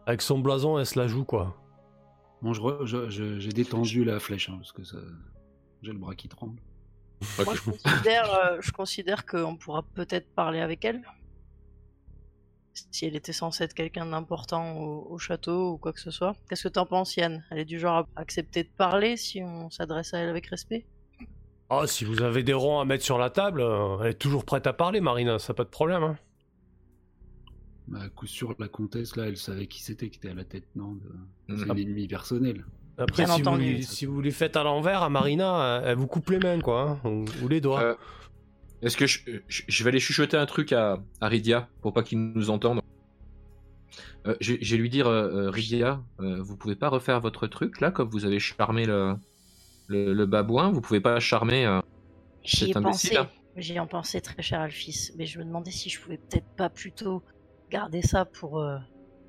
Avec 0.06 0.20
son 0.22 0.38
blason, 0.38 0.78
elle 0.78 0.86
se 0.86 0.98
la 0.98 1.06
joue, 1.08 1.24
quoi. 1.24 1.56
Bon, 2.42 2.52
je 2.52 2.60
re- 2.60 2.84
je- 2.84 3.08
je- 3.08 3.38
j'ai 3.38 3.50
détendu 3.52 4.04
la 4.04 4.20
flèche, 4.20 4.50
hein, 4.50 4.56
parce 4.58 4.72
que 4.72 4.84
ça... 4.84 4.98
j'ai 5.82 5.92
le 5.92 5.98
bras 5.98 6.14
qui 6.14 6.28
tremble. 6.28 6.60
Moi, 7.44 7.54
je 7.54 7.60
considère, 7.70 8.32
euh, 8.34 8.58
je 8.60 8.70
considère 8.72 9.26
qu'on 9.26 9.56
pourra 9.56 9.82
peut-être 9.82 10.28
parler 10.34 10.60
avec 10.60 10.84
elle. 10.84 11.02
Si 12.90 13.06
elle 13.06 13.14
était 13.14 13.32
censée 13.32 13.64
être 13.64 13.74
quelqu'un 13.74 14.06
d'important 14.06 14.76
au, 14.76 15.06
au 15.10 15.18
château 15.18 15.72
ou 15.72 15.78
quoi 15.78 15.92
que 15.92 16.00
ce 16.00 16.10
soit. 16.10 16.34
Qu'est-ce 16.48 16.64
que 16.64 16.68
t'en 16.68 16.86
penses, 16.86 17.16
Yann? 17.16 17.44
Elle 17.50 17.58
est 17.60 17.64
du 17.64 17.78
genre 17.78 18.08
à 18.16 18.20
accepter 18.20 18.64
de 18.64 18.68
parler 18.68 19.16
si 19.16 19.42
on 19.42 19.70
s'adresse 19.70 20.12
à 20.12 20.18
elle 20.18 20.28
avec 20.28 20.46
respect? 20.46 20.84
Ah, 21.70 21.86
si 21.86 22.04
vous 22.04 22.20
avez 22.22 22.42
des 22.42 22.52
ronds 22.52 22.80
à 22.80 22.84
mettre 22.84 23.04
sur 23.04 23.16
la 23.18 23.30
table, 23.30 23.60
euh, 23.60 23.98
elle 24.02 24.10
est 24.10 24.14
toujours 24.18 24.44
prête 24.44 24.66
à 24.66 24.72
parler, 24.72 25.00
Marina, 25.00 25.38
ça 25.38 25.54
pas 25.54 25.64
de 25.64 25.70
problème. 25.70 26.02
Hein. 26.02 26.18
Bah, 27.86 28.00
à 28.02 28.08
coup 28.08 28.26
sûr, 28.26 28.54
la 28.58 28.68
comtesse, 28.68 29.14
là, 29.16 29.26
elle 29.26 29.36
savait 29.36 29.66
qui 29.66 29.82
c'était 29.82 30.08
qui 30.10 30.18
était 30.18 30.30
à 30.30 30.34
la 30.34 30.44
tête, 30.44 30.66
non 30.74 30.92
de... 30.94 31.10
C'est 31.56 31.64
Mhm. 31.66 31.70
un 31.70 31.76
ennemi 31.76 32.08
personnel. 32.08 32.64
Après, 32.96 33.26
si 33.26 33.42
vous, 33.42 33.82
si 33.82 34.06
lui 34.06 34.30
faites 34.32 34.56
à 34.56 34.62
l'envers 34.62 35.02
à 35.02 35.08
Marina, 35.10 35.80
elle, 35.82 35.90
elle 35.90 35.96
vous 35.96 36.06
coupe 36.06 36.30
les 36.30 36.38
mains, 36.38 36.60
quoi, 36.60 36.98
hein, 37.04 37.08
ou, 37.08 37.24
ou 37.42 37.48
les 37.48 37.60
doigts. 37.60 37.82
Euh, 37.82 37.94
Est-ce 38.82 38.96
que 38.96 39.06
je, 39.06 39.18
je- 39.48 39.62
je 39.66 39.84
vais 39.84 39.88
aller 39.88 39.98
chuchoter 40.00 40.36
un 40.36 40.46
truc 40.46 40.72
à, 40.72 40.98
à 41.20 41.28
Rydia 41.28 41.68
pour 41.82 41.92
pas 41.92 42.02
qu'il 42.02 42.20
nous 42.20 42.50
entende 42.50 42.80
Euh, 44.26 44.36
je, 44.40 44.54
je 44.60 44.76
vais 44.76 44.80
lui 44.82 44.90
dire, 44.90 45.06
euh, 45.08 45.46
euh, 45.46 45.50
Rydia, 45.50 46.00
euh, 46.20 46.40
vous 46.40 46.56
pouvez 46.56 46.76
pas 46.76 46.88
refaire 46.88 47.20
votre 47.20 47.46
truc 47.46 47.80
là, 47.80 47.90
comme 47.90 48.08
vous 48.08 48.24
avez 48.24 48.38
charmé 48.38 48.86
le, 48.86 49.16
le, 49.88 50.12
le 50.14 50.26
babouin, 50.26 50.70
vous 50.70 50.80
pouvez 50.80 51.00
pas 51.00 51.18
charmer. 51.20 51.66
euh, 51.66 51.80
J'y 52.42 52.64
ai 52.64 52.66
Cet 52.68 52.76
imbécile, 52.76 53.16
pensé. 53.16 53.28
J'y 53.56 53.76
ai 53.76 53.86
pensé, 53.86 54.20
très 54.20 54.42
cher 54.42 54.60
Alphys. 54.60 55.10
Mais 55.16 55.26
je 55.26 55.38
me 55.38 55.44
demandais 55.44 55.70
si 55.70 55.90
je 55.90 56.00
pouvais 56.00 56.18
peut-être 56.18 56.48
pas 56.56 56.68
plutôt 56.70 57.22
garder 57.70 58.02
ça 58.02 58.24
pour, 58.24 58.60
euh, 58.60 58.76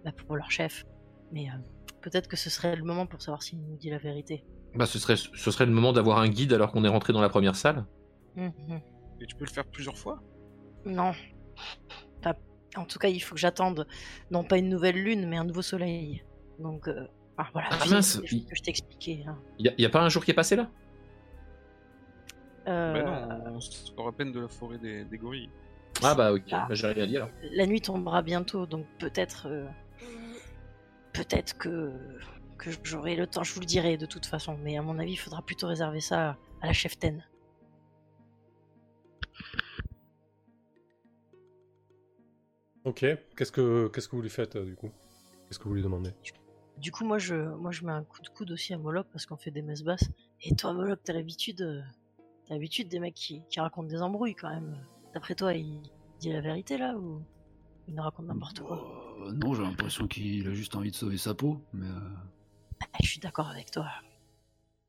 bah, 0.04 0.12
pour 0.26 0.36
leur 0.36 0.50
chef. 0.52 0.86
Mais 1.32 1.48
euh, 1.50 1.54
peut-être 2.06 2.28
que 2.28 2.38
ce 2.38 2.50
serait 2.52 2.76
le 2.76 2.84
moment 2.84 3.08
pour 3.08 3.20
savoir 3.22 3.42
s'il 3.42 3.60
nous 3.60 3.76
dit 3.78 3.90
la 3.90 3.98
vérité. 3.98 4.44
Bah, 4.76 4.86
ce 4.86 5.00
serait, 5.00 5.16
ce 5.18 5.52
serait 5.52 5.66
le 5.66 5.72
moment 5.72 5.92
d'avoir 5.92 6.20
un 6.20 6.30
guide 6.30 6.54
alors 6.54 6.72
qu'on 6.72 6.84
est 6.86 6.88
rentré 6.90 7.12
dans 7.14 7.22
la 7.22 7.30
première 7.30 7.56
salle. 7.56 7.84
Mhm. 8.36 8.52
Et 9.22 9.26
tu 9.26 9.36
peux 9.36 9.46
le 9.46 9.50
faire 9.50 9.66
plusieurs 9.66 9.98
fois? 9.98 10.22
Non. 10.86 11.14
Pas- 12.22 12.36
En 12.76 12.86
tout 12.86 13.00
cas, 13.00 13.08
il 13.08 13.20
faut 13.22 13.34
que 13.36 13.42
j'attende, 13.42 13.88
non 14.30 14.44
pas 14.44 14.58
une 14.58 14.70
nouvelle 14.70 15.02
lune, 15.02 15.28
mais 15.28 15.38
un 15.38 15.46
nouveau 15.46 15.62
soleil. 15.64 16.24
Donc, 16.60 16.88
euh, 16.88 17.08
ah, 17.38 17.48
voilà, 17.54 17.70
Ah, 17.72 17.86
mince, 17.90 18.22
il- 18.32 18.46
que 18.46 18.56
je 18.56 18.62
t'ai 18.62 18.70
expliqué. 18.70 19.24
hein. 19.28 19.38
Y 19.58 19.70
a, 19.70 19.74
y 19.80 19.86
a 19.86 19.90
pas 19.90 20.02
un 20.02 20.10
jour 20.10 20.24
qui 20.24 20.32
est 20.32 20.36
passé 20.36 20.56
là? 20.56 20.70
Euh, 22.68 22.94
Bah 23.04 23.38
non, 23.46 23.56
on 23.56 23.60
sort 23.62 24.08
à 24.08 24.12
peine 24.12 24.32
de 24.32 24.42
la 24.42 24.48
forêt 24.48 24.78
des, 24.78 25.06
des 25.06 25.18
gorilles. 25.18 25.50
Ah 26.04 26.14
bah 26.16 26.34
ok, 26.34 26.42
Ah. 26.52 26.66
bah, 26.68 26.76
j'ai 26.76 26.88
rien 26.88 27.08
dit 27.08 27.16
alors. 27.18 27.30
La 27.54 27.66
nuit 27.66 27.80
tombera 27.82 28.22
bientôt, 28.22 28.66
donc 28.66 28.86
peut-être, 29.00 29.48
euh, 29.50 29.66
peut-être 31.16 31.58
que 31.58 31.92
que 32.58 32.70
j'aurai 32.84 33.16
le 33.16 33.28
temps. 33.28 33.44
Je 33.44 33.54
vous 33.54 33.60
le 33.60 33.66
dirai 33.66 33.98
de 33.98 34.06
toute 34.06 34.26
façon, 34.26 34.58
mais 34.58 34.78
à 34.78 34.82
mon 34.82 34.98
avis, 35.00 35.14
il 35.14 35.18
faudra 35.18 35.42
plutôt 35.42 35.68
réserver 35.68 36.02
ça 36.02 36.38
à 36.62 36.68
la 36.68 36.74
cheftaine. 36.74 37.26
Ok, 42.84 43.04
qu'est-ce 43.36 43.52
que, 43.52 43.88
qu'est-ce 43.88 44.08
que 44.08 44.16
vous 44.16 44.22
lui 44.22 44.30
faites, 44.30 44.56
euh, 44.56 44.64
du 44.64 44.76
coup? 44.76 44.92
Qu'est-ce 45.48 45.58
que 45.58 45.68
vous 45.68 45.74
lui 45.74 45.82
demandez? 45.82 46.12
Du 46.78 46.92
coup, 46.92 47.04
moi, 47.04 47.18
je, 47.18 47.36
moi, 47.36 47.72
je 47.72 47.84
mets 47.84 47.92
un 47.92 48.04
coup 48.04 48.22
de 48.22 48.30
coude 48.30 48.52
aussi 48.52 48.74
à 48.74 48.78
Moloch 48.78 49.08
parce 49.12 49.26
qu'on 49.26 49.38
fait 49.38 49.50
des 49.50 49.64
messes 49.64 49.84
basses. 49.84 50.08
Et 50.42 50.56
toi, 50.56 50.72
Moloch, 50.74 51.00
t'as 51.04 51.14
l'habitude, 51.14 51.62
euh, 51.62 51.82
t'as 52.46 52.54
l'habitude 52.54 52.88
des 52.88 53.00
mecs 53.00 53.16
qui, 53.16 53.44
qui 53.50 53.60
racontent 53.60 53.88
des 53.88 54.02
embrouilles 54.02 54.36
quand 54.36 54.50
même. 54.50 54.78
D'après 55.14 55.34
toi, 55.34 55.54
il 55.54 55.82
dit 56.20 56.32
la 56.32 56.42
vérité 56.42 56.78
là 56.78 56.96
ou 56.96 57.22
il 57.88 57.96
nous 57.96 58.04
raconte 58.04 58.28
n'importe 58.28 58.60
quoi? 58.60 59.05
Euh, 59.18 59.32
non, 59.34 59.54
j'ai 59.54 59.64
l'impression 59.64 60.08
qu'il 60.08 60.48
a 60.48 60.54
juste 60.54 60.76
envie 60.76 60.92
de 60.92 60.96
sauver 60.96 61.18
sa 61.18 61.34
peau, 61.34 61.62
mais 61.74 61.88
euh, 61.88 62.00
Ah, 62.82 62.98
Je 63.02 63.08
suis 63.08 63.20
d'accord 63.20 63.48
avec 63.50 63.72
toi. 63.72 63.88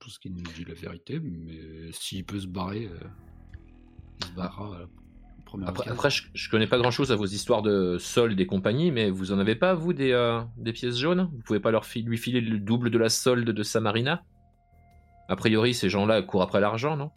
je 0.01 0.05
pense 0.07 0.19
qu'il 0.19 0.35
nous 0.35 0.43
dit 0.43 0.65
la 0.65 0.75
vérité, 0.75 1.21
mais 1.21 1.91
s'il 1.93 2.25
peut 2.25 2.41
se 2.41 2.47
barrer, 2.47 2.87
euh, 2.87 2.99
il 4.21 4.27
se 4.27 4.33
barrera 4.33 4.77
à 4.77 4.79
la 4.81 4.87
première 5.45 5.69
Après, 5.69 6.11
je, 6.11 6.25
je 6.35 6.51
connais 6.51 6.67
pas 6.67 6.79
grand 6.79 6.91
chose 6.91 7.13
à 7.13 7.17
vos 7.17 7.27
histoires 7.27 7.63
de 7.63 7.99
solde 7.99 8.39
et 8.41 8.47
compagnie, 8.47 8.91
mais 8.91 9.11
vous 9.11 9.33
en 9.33 9.39
avez 9.39 9.55
pas, 9.57 9.75
vous, 9.75 9.93
des, 9.93 10.13
euh, 10.13 10.43
des 10.57 10.73
pièces 10.73 10.97
jaunes? 10.99 11.31
Vous 11.33 11.43
pouvez 11.43 11.61
pas 11.61 11.71
leur 11.71 11.85
fi- 11.87 12.03
lui 12.03 12.19
filer 12.19 12.41
le 12.41 12.59
double 12.59 12.91
de 12.91 12.99
la 12.99 13.09
solde 13.09 13.49
de 13.49 13.63
Samarina 13.63 14.25
A 15.29 15.37
priori, 15.37 15.75
ces 15.75 15.89
gens-là 15.89 16.23
courent 16.23 16.43
après 16.43 16.61
l'argent, 16.61 16.97
non? 16.97 17.11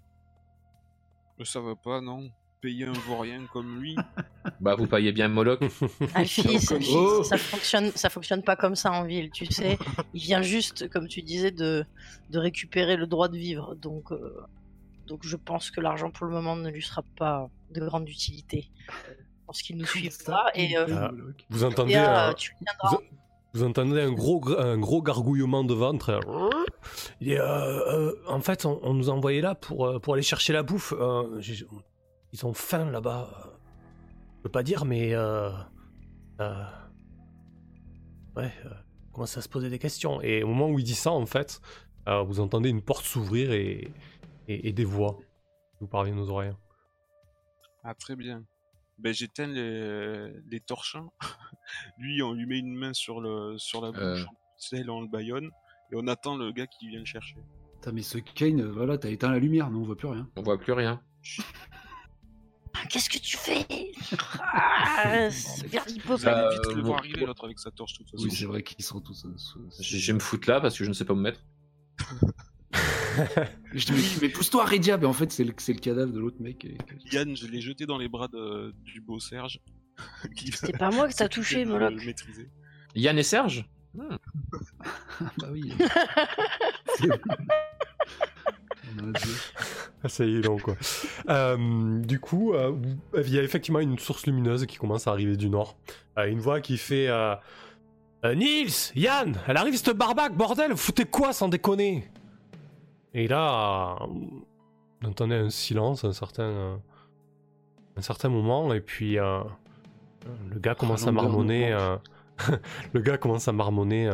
Ça 1.44 1.62
va 1.62 1.76
pas, 1.76 2.02
non 2.02 2.30
Payer 2.62 2.86
un 2.86 2.92
vaurien 3.08 3.46
comme 3.54 3.80
lui 3.80 3.96
Bah, 4.60 4.76
vous 4.76 4.86
payez 4.88 5.12
bien 5.14 5.30
Moloch. 5.30 5.62
Alphys, 6.14 6.74
Alphys, 6.74 6.94
Oh. 6.94 7.24
ça 7.24 7.38
fonctionne, 7.38 7.92
ça 7.96 8.10
fonctionne 8.10 8.44
pas 8.44 8.56
comme 8.58 8.76
ça 8.76 8.92
en 8.92 9.06
ville, 9.06 9.30
tu 9.32 9.46
sais. 9.46 9.78
Il 10.14 10.22
vient 10.22 10.42
juste, 10.42 10.90
comme 10.90 11.08
tu 11.08 11.22
disais, 11.22 11.52
de, 11.52 11.86
de 12.32 12.40
récupérer 12.40 12.98
le 12.98 13.08
droit 13.08 13.30
de 13.30 13.38
vivre. 13.38 13.76
Donc, 13.76 14.12
euh, 14.12 14.42
donc 15.08 15.22
je 15.24 15.38
pense 15.38 15.72
que 15.72 15.80
l'argent 15.80 16.12
pour 16.12 16.26
le 16.26 16.34
moment 16.34 16.56
ne 16.58 16.70
lui 16.70 16.82
sera 16.82 17.04
pas 17.18 17.50
de 17.72 17.80
grande 17.86 18.10
utilité. 18.10 18.70
Je 19.08 19.46
pense 19.46 19.62
qu'il 19.62 19.78
nous 19.78 19.86
suivra 19.86 20.46
et, 20.54 20.78
euh, 20.78 20.86
Ah. 20.92 21.12
Vous 21.50 21.64
entendez, 21.64 21.94
et, 21.94 21.98
euh, 21.98 22.30
un, 22.30 22.34
tu 22.34 22.54
viendras. 22.62 22.90
vous, 22.98 23.00
vous 23.54 23.64
entendez 23.64 24.02
un 24.02 24.12
gros, 24.12 24.42
gr- 24.42 24.60
un 24.60 24.78
gros 24.78 25.02
gargouillement 25.02 25.64
de 25.64 25.74
ventre. 25.74 26.10
euh, 26.10 26.50
Il 27.22 27.32
est, 27.32 27.40
euh, 27.40 27.46
euh, 28.10 28.16
en 28.28 28.42
fait, 28.42 28.66
on, 28.66 28.80
on 28.84 28.94
nous 28.94 29.10
a 29.10 29.14
envoyé 29.14 29.40
là 29.42 29.56
pour, 29.56 30.02
pour 30.02 30.16
aller 30.16 30.24
chercher 30.24 30.52
la 30.52 30.64
bouffe. 30.64 30.94
euh, 31.00 31.40
ils 32.34 32.46
ont 32.46 32.54
faim 32.54 32.90
là-bas. 32.92 33.30
Je 34.38 34.44
peux 34.44 34.50
pas 34.50 34.64
dire, 34.64 34.86
mais. 34.86 35.14
Euh, 35.14 35.50
euh, 36.40 36.64
ouais, 38.36 38.52
euh, 38.66 38.70
on 39.10 39.14
commence 39.14 39.38
à 39.38 39.42
se 39.42 39.50
poser 39.50 39.70
des 39.70 39.80
questions. 39.80 40.22
Et 40.22 40.44
au 40.44 40.48
moment 40.48 40.70
où 40.70 40.80
il 40.80 40.86
dit 40.86 40.96
ça, 40.96 41.12
en 41.12 41.26
fait, 41.26 41.62
euh, 42.08 42.22
vous 42.22 42.40
entendez 42.40 42.70
une 42.70 42.82
porte 42.82 43.06
s'ouvrir 43.06 43.52
et, 43.52 43.92
et, 44.48 44.70
et 44.70 44.74
des 44.74 44.86
voix 44.86 45.18
qui 45.72 45.80
vous 45.82 45.88
parviennent 45.88 46.20
aux 46.20 46.30
oreilles. 46.30 46.56
Ah, 47.84 47.94
très 47.94 48.16
bien. 48.16 48.44
Ben, 48.98 49.14
j'éteins 49.14 49.48
les, 49.48 50.34
les 50.50 50.60
torchons. 50.60 51.12
lui, 51.98 52.22
on 52.22 52.34
lui 52.34 52.46
met 52.46 52.60
une 52.60 52.76
main 52.76 52.94
sur, 52.94 53.22
le, 53.22 53.58
sur 53.58 53.82
la 53.82 53.92
bouche, 53.92 54.26
celle 54.58 54.90
on 54.90 55.02
le 55.02 55.08
baillonne, 55.08 55.50
et 55.92 55.96
on 55.96 56.08
attend 56.08 56.38
le 56.38 56.52
gars 56.52 56.68
qui 56.68 56.90
vient 56.90 57.00
le 57.00 57.06
chercher. 57.06 57.38
Putain, 57.76 57.94
mais 57.94 58.02
ce 58.02 58.18
Kane, 58.18 58.62
voilà, 58.62 58.98
t'as 58.98 59.10
éteint 59.10 59.32
la 59.32 59.40
lumière, 59.40 59.70
non, 59.70 59.80
on 59.80 59.84
voit 59.84 59.96
plus 59.96 60.10
rien. 60.10 60.30
On 60.36 60.42
voit 60.42 60.58
plus 60.58 60.74
rien. 60.74 61.02
Ah, 62.76 62.86
Qu'est-ce 62.90 63.10
que 63.10 63.18
tu 63.18 63.36
fais? 63.38 63.66
Ah, 64.42 65.30
Vous 65.30 65.68
Verdipope. 65.68 66.22
Bah, 66.24 66.48
allez 66.48 66.56
vite 66.56 66.76
le 66.76 66.82
voir 66.82 67.00
arriver, 67.00 67.26
l'autre 67.26 67.44
avec 67.46 67.60
sa 67.60 67.72
torche, 67.72 67.94
de 67.94 67.98
toute 68.00 68.12
façon. 68.12 68.24
Oui, 68.24 68.32
c'est 68.32 68.46
vrai 68.46 68.64
qu'ils 68.64 68.86
sont 68.86 69.02
tous. 69.02 69.26
euh, 69.26 69.70
Je 69.80 70.08
vais 70.08 70.14
me 70.14 70.20
foutre 70.20 70.50
là 70.50 70.62
parce 70.62 70.78
que 70.78 70.84
je 70.84 70.90
ne 70.90 70.94
sais 70.94 71.06
pas 71.06 71.14
où 71.14 71.18
me 71.18 71.22
mettre. 71.24 71.40
Je 73.74 73.86
te 73.86 73.92
dis, 73.94 74.18
mais 74.22 74.30
pousse-toi, 74.30 74.64
Redia 74.66 74.98
Mais 74.98 75.06
en 75.08 75.14
fait, 75.14 75.32
c'est 75.32 75.44
le, 75.44 75.54
c'est 75.58 75.74
le 75.74 75.80
cadavre 75.80 76.14
de 76.14 76.20
l'autre 76.20 76.38
mec. 76.40 76.66
Yann, 77.12 77.36
je 77.36 77.48
l'ai 77.48 77.60
jeté 77.60 77.86
dans 77.86 77.98
les 77.98 78.08
bras 78.08 78.28
de- 78.30 78.74
du 78.86 79.02
beau 79.02 79.20
Serge. 79.20 79.60
C'est 80.54 80.78
pas 80.78 80.92
moi 80.92 81.10
que 81.10 81.14
t'as 81.14 81.28
touché, 81.30 81.66
Moloch. 81.66 81.94
Yann 82.96 83.18
et 83.18 83.24
Serge? 83.24 83.68
Ah 84.00 84.18
bah 85.40 85.48
oui. 85.52 85.74
C'est- 89.16 89.28
On. 89.30 90.04
Ah, 90.04 90.10
Ça 90.10 90.26
y 90.26 90.38
est, 90.38 90.42
donc 90.42 90.62
quoi. 90.62 90.76
Euh, 91.30 92.00
du 92.02 92.20
coup, 92.20 92.54
euh, 92.54 92.74
il 93.18 93.34
y 93.34 93.40
a 93.40 93.44
effectivement 93.44 93.80
une 93.80 93.98
source 94.00 94.26
lumineuse 94.26 94.66
qui 94.66 94.78
commence 94.78 95.08
à 95.08 95.12
arriver 95.12 95.36
du 95.36 95.50
nord. 95.50 95.76
Euh, 96.18 96.26
une 96.28 96.40
voix 96.40 96.62
qui 96.62 96.78
fait 96.78 97.10
Nils, 98.24 98.72
Yann, 98.96 99.38
elle 99.48 99.58
arrive 99.58 99.76
cette 99.78 99.96
barbaque, 99.98 100.36
bordel, 100.36 100.72
vous 100.72 100.78
foutez 100.78 101.06
quoi 101.06 101.32
sans 101.34 101.48
déconner? 101.48 102.10
Et 103.14 103.28
là, 103.28 103.98
vous 104.08 104.44
entendez 105.08 105.36
un 105.36 105.50
silence, 105.50 106.04
un 106.04 106.12
certain, 106.14 106.80
un 107.98 108.02
certain 108.02 108.30
moment, 108.30 108.74
et 108.74 108.82
puis 108.82 109.14
le 109.16 110.60
gars 110.60 110.76
commence 110.76 111.08
à 111.08 111.12
marmonner. 111.12 111.76
le 112.94 113.00
gars 113.02 113.18
commence 113.18 113.48
à 113.48 113.52
marmonner. 113.54 114.08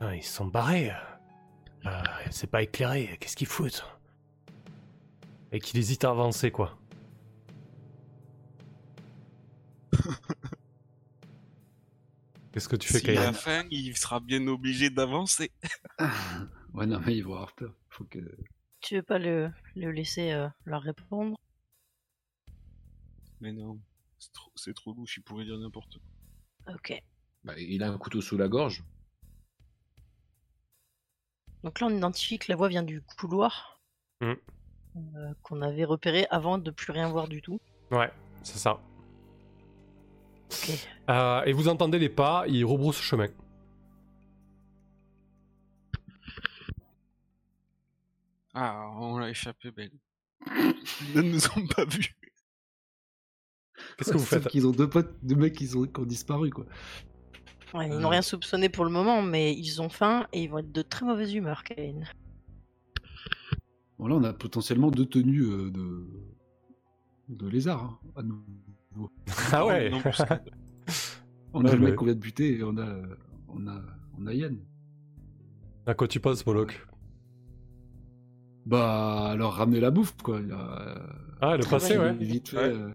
Ah, 0.00 0.14
ils 0.14 0.22
sont 0.22 0.46
barrés. 0.46 0.92
Euh, 1.86 2.02
c'est 2.30 2.50
pas 2.50 2.62
éclairé, 2.62 3.16
qu'est-ce 3.20 3.36
qu'ils 3.36 3.46
foutent 3.46 3.84
Et 5.52 5.60
qu'il 5.60 5.78
hésite 5.78 6.04
à 6.04 6.10
avancer, 6.10 6.50
quoi. 6.50 6.78
Qu'est-ce 12.52 12.68
que 12.68 12.76
tu 12.76 12.92
fais, 12.92 13.32
faim, 13.32 13.64
il 13.70 13.96
sera 13.96 14.18
bien 14.18 14.46
obligé 14.48 14.90
d'avancer. 14.90 15.50
Ouais, 16.72 16.86
non, 16.86 17.00
mais 17.04 17.16
ils 17.16 17.22
vont 17.24 17.34
avoir 17.34 17.52
peur. 17.56 17.74
Faut 17.88 18.04
que... 18.04 18.20
Tu 18.80 18.94
veux 18.94 19.02
pas 19.02 19.18
le, 19.18 19.50
le 19.74 19.90
laisser 19.90 20.30
euh, 20.30 20.46
leur 20.64 20.82
répondre? 20.82 21.36
Mais 23.40 23.52
non, 23.52 23.80
c'est 24.20 24.32
trop, 24.32 24.52
c'est 24.54 24.72
trop 24.72 24.94
louche, 24.94 25.16
il 25.16 25.22
pourrait 25.24 25.44
dire 25.44 25.58
n'importe 25.58 25.98
quoi. 25.98 26.74
Ok. 26.76 27.02
Bah, 27.42 27.58
il 27.58 27.82
a 27.82 27.90
un 27.90 27.98
couteau 27.98 28.20
sous 28.20 28.36
la 28.36 28.46
gorge. 28.46 28.84
Donc 31.64 31.80
là, 31.80 31.86
on 31.88 31.96
identifie 31.96 32.38
que 32.38 32.46
la 32.50 32.56
voix 32.56 32.68
vient 32.68 32.82
du 32.82 33.02
couloir 33.18 33.80
Mm. 34.22 34.32
euh, 34.96 35.32
qu'on 35.42 35.62
avait 35.62 35.84
repéré 35.84 36.26
avant 36.30 36.58
de 36.58 36.70
plus 36.70 36.92
rien 36.92 37.08
voir 37.08 37.26
du 37.28 37.40
tout. 37.40 37.58
Ouais, 37.90 38.10
c'est 38.42 38.58
ça. 38.58 38.78
Euh, 41.08 41.42
et 41.44 41.52
vous 41.52 41.68
entendez 41.68 41.98
les 41.98 42.08
pas, 42.10 42.44
ils 42.48 42.64
rebroussent 42.64 43.00
chemin. 43.00 43.28
Ah, 48.52 48.90
on 48.96 49.18
l'a 49.18 49.30
échappé, 49.30 49.70
belle. 49.70 49.92
Ils 50.46 51.14
ne 51.14 51.22
nous 51.22 51.46
ont 51.56 51.66
pas 51.66 51.84
vus. 51.84 52.14
Qu'est-ce 53.96 54.12
que 54.12 54.18
vous 54.18 54.24
faites 54.24 54.48
qu'ils 54.48 54.66
ont 54.66 54.72
deux 54.72 54.88
potes, 54.90 55.14
deux 55.22 55.36
mecs 55.36 55.54
qui 55.54 55.70
ont 55.74 55.86
disparu, 56.04 56.50
quoi. 56.50 56.66
Ouais, 57.74 57.86
ils 57.88 57.92
Euh. 57.92 58.00
n'ont 58.00 58.08
rien 58.08 58.22
soupçonné 58.22 58.68
pour 58.68 58.84
le 58.84 58.90
moment, 58.90 59.22
mais 59.22 59.54
ils 59.54 59.80
ont 59.80 59.88
faim 59.88 60.26
et 60.32 60.42
ils 60.42 60.48
vont 60.50 60.58
être 60.58 60.72
de 60.72 60.82
très 60.82 61.04
mauvaise 61.06 61.34
humeur, 61.34 61.62
Kane. 61.64 62.04
Bon, 63.98 64.06
là, 64.08 64.14
on 64.16 64.24
a 64.24 64.32
potentiellement 64.32 64.90
deux 64.90 65.06
tenues 65.06 65.42
euh, 65.42 65.70
de... 65.70 66.06
de 67.28 67.48
lézard, 67.48 67.84
hein, 67.84 67.98
à 68.16 68.22
nouveau. 68.22 69.10
Ah 69.52 69.66
ouais 69.66 69.90
Non, 69.90 70.00
On 71.52 71.64
Ouais, 71.64 71.70
a 71.70 71.74
le 71.74 71.80
mec 71.80 71.96
qu'on 71.96 72.04
vient 72.06 72.14
de 72.14 72.20
buter 72.20 72.58
et 72.58 72.62
on 72.64 72.76
a, 72.78 72.96
on 73.48 73.66
a, 73.66 73.82
on 74.18 74.26
a 74.26 74.32
Yann. 74.34 74.56
À 75.86 75.94
quoi 75.94 76.06
tu 76.08 76.20
penses, 76.20 76.46
Moloch? 76.46 76.86
Bah, 78.66 79.28
alors 79.30 79.54
ramener 79.54 79.80
la 79.80 79.90
bouffe, 79.90 80.16
quoi. 80.22 80.40
Ah, 81.40 81.56
le 81.56 81.68
passé, 81.68 81.98
ouais. 81.98 82.14
idée. 82.14 82.24
Vite 82.24 82.48
fait, 82.50 82.56
Ouais. 82.56 82.62
euh, 82.74 82.90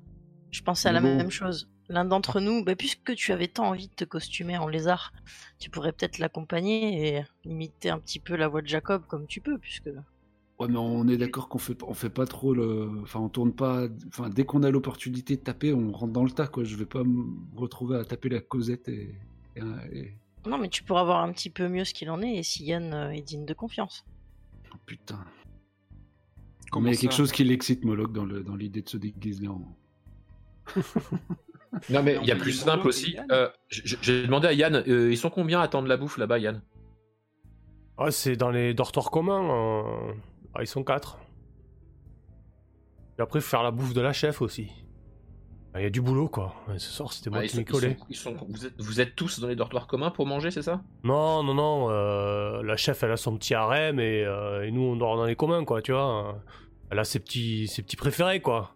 Je 0.52 0.62
pensais 0.62 0.88
à 0.90 0.92
la 0.94 1.02
Bon. 1.02 1.18
même 1.18 1.32
chose. 1.32 1.70
L'un 1.88 2.06
d'entre 2.06 2.40
nous, 2.42 2.64
bah, 2.64 2.76
puisque 2.76 3.14
tu 3.16 3.32
avais 3.32 3.48
tant 3.48 3.68
envie 3.70 3.88
de 3.88 3.94
te 3.94 4.06
costumer 4.06 4.58
en 4.58 4.68
lézard, 4.68 5.14
tu 5.60 5.70
pourrais 5.70 5.92
peut-être 5.92 6.18
l'accompagner 6.18 7.18
et 7.18 7.24
imiter 7.44 7.90
un 7.92 8.00
petit 8.00 8.20
peu 8.20 8.36
la 8.36 8.48
voix 8.48 8.62
de 8.64 8.68
Jacob 8.68 9.04
comme 9.08 9.28
tu 9.28 9.40
peux, 9.42 9.58
puisque 9.60 9.90
Ouais, 10.58 10.68
mais 10.70 10.78
on 10.78 11.06
est 11.10 11.18
d'accord 11.18 11.50
qu'on 11.50 11.58
fait, 11.58 11.84
on 11.84 11.94
fait 11.94 12.10
pas 12.10 12.26
trop 12.26 12.54
le. 12.54 12.90
Enfin, 13.04 13.20
on 13.20 13.28
tourne 13.28 13.52
pas. 13.54 13.88
Enfin, 14.08 14.30
dès 14.30 14.46
qu'on 14.46 14.64
a 14.64 14.72
l'opportunité 14.72 15.36
de 15.36 15.42
taper, 15.42 15.74
on 15.74 15.92
rentre 15.92 16.14
dans 16.14 16.24
le 16.24 16.32
tas, 16.32 16.48
quoi. 16.48 16.64
Je 16.64 16.78
vais 16.78 16.86
pas 16.86 17.04
me 17.04 17.26
retrouver 17.58 17.98
à 17.98 18.06
taper 18.06 18.30
la 18.30 18.40
Cosette 18.40 18.88
et. 18.88 19.14
et- 19.58 19.62
et- 19.92 20.14
Non, 20.48 20.58
mais 20.58 20.70
tu 20.70 20.82
pourras 20.84 21.04
voir 21.04 21.22
un 21.24 21.34
petit 21.34 21.50
peu 21.50 21.68
mieux 21.68 21.84
ce 21.84 21.94
qu'il 21.94 22.10
en 22.10 22.22
est 22.22 22.36
et 22.36 22.44
si 22.44 22.64
Yann 22.64 22.94
euh, 22.94 23.10
est 23.12 23.22
digne 23.22 23.46
de 23.46 23.54
confiance. 23.54 24.06
oh, 24.74 24.78
putain. 24.86 25.20
Comment 26.72 26.86
mais 26.86 26.92
il 26.92 26.96
y 26.96 26.98
a 26.98 27.02
quelque 27.02 27.14
chose 27.18 27.34
qui 27.34 27.44
l'excite, 27.44 27.84
Moloch, 27.84 28.14
dans 28.14 28.56
l'idée 28.56 28.82
de 28.82 28.90
se 28.90 28.96
déguiser 28.98 29.50
en. 29.50 29.62
Non, 31.90 32.04
mais 32.04 32.18
il 32.22 32.28
y 32.28 32.32
a 32.32 32.36
plus 32.36 32.52
simple 32.54 32.88
aussi. 32.88 33.18
Euh, 33.32 33.50
J'ai 33.70 34.24
demandé 34.24 34.48
à 34.48 34.54
Yann, 34.54 34.76
euh, 34.88 35.12
ils 35.12 35.18
sont 35.18 35.30
combien 35.30 35.60
à 35.60 35.64
attendre 35.64 35.88
la 35.88 35.98
bouffe 35.98 36.18
là-bas, 36.18 36.40
Yann? 36.40 36.62
Ah, 37.98 38.12
c'est 38.12 38.36
dans 38.36 38.50
les 38.52 38.74
dortoirs 38.74 39.10
communs. 39.12 39.50
euh, 39.50 40.14
ah, 40.54 40.62
ils 40.62 40.68
sont 40.68 40.84
quatre. 40.84 41.18
Et 43.18 43.22
après, 43.22 43.40
faut 43.40 43.50
faire 43.50 43.64
la 43.64 43.72
bouffe 43.72 43.94
de 43.94 44.02
la 44.02 44.12
chef 44.14 44.42
aussi. 44.42 44.70
Ah, 45.74 45.80
Il 45.82 45.84
y 45.84 45.88
a 45.88 45.90
du 45.90 46.02
boulot, 46.02 46.28
quoi. 46.30 46.54
Ce 46.78 46.90
soir, 46.92 47.12
c'était 47.14 47.30
moi 47.30 47.40
Ah, 47.40 47.48
qui 47.48 47.58
ils 47.58 47.66
sont- 47.68 47.96
ils 48.10 48.16
sont- 48.16 48.36
vous, 48.50 48.66
êtes, 48.66 48.74
vous 48.82 49.02
êtes 49.02 49.16
tous 49.16 49.40
dans 49.40 49.48
les 49.48 49.56
dortoirs 49.56 49.88
communs 49.88 50.10
pour 50.12 50.26
manger, 50.26 50.52
c'est 50.52 50.62
ça? 50.62 50.82
Non, 51.04 51.44
non, 51.44 51.54
non. 51.54 51.88
euh, 51.90 52.64
la 52.64 52.78
chef, 52.78 53.04
elle 53.04 53.12
a 53.12 53.18
son 53.18 53.38
petit 53.38 53.54
harem 53.54 54.00
et, 54.00 54.24
euh, 54.26 54.66
et 54.66 54.72
nous, 54.72 54.82
on 54.82 54.96
dort 54.96 55.18
dans 55.18 55.26
les 55.26 55.36
communs, 55.36 55.64
quoi, 55.66 55.82
tu 55.82 55.92
vois. 55.92 56.42
Elle 56.92 57.00
a 57.00 57.04
ses 57.04 57.20
petits, 57.20 57.68
ses 57.68 57.82
petits 57.82 57.98
préférés, 57.98 58.42
quoi. 58.42 58.76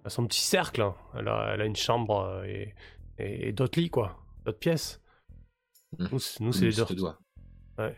Elle 0.00 0.06
a 0.06 0.10
son 0.10 0.26
petit 0.26 0.40
cercle. 0.40 0.82
hein. 0.82 0.94
Elle 1.14 1.28
a, 1.28 1.52
elle 1.54 1.60
a 1.60 1.64
une 1.66 1.76
chambre 1.76 2.20
euh, 2.20 2.44
et, 2.44 2.74
et, 3.18 3.48
et 3.48 3.52
d'autres 3.52 3.78
lits, 3.80 3.90
quoi. 3.90 4.18
D'autres 4.44 4.58
pièces. 4.58 5.00
Mhm. 5.98 6.08
Nous, 6.12 6.18
c'est- 6.18 6.40
nous, 6.40 6.52
c'est 6.52 6.66
les 6.66 6.94
doit. 6.96 7.18
Ouais. 7.78 7.96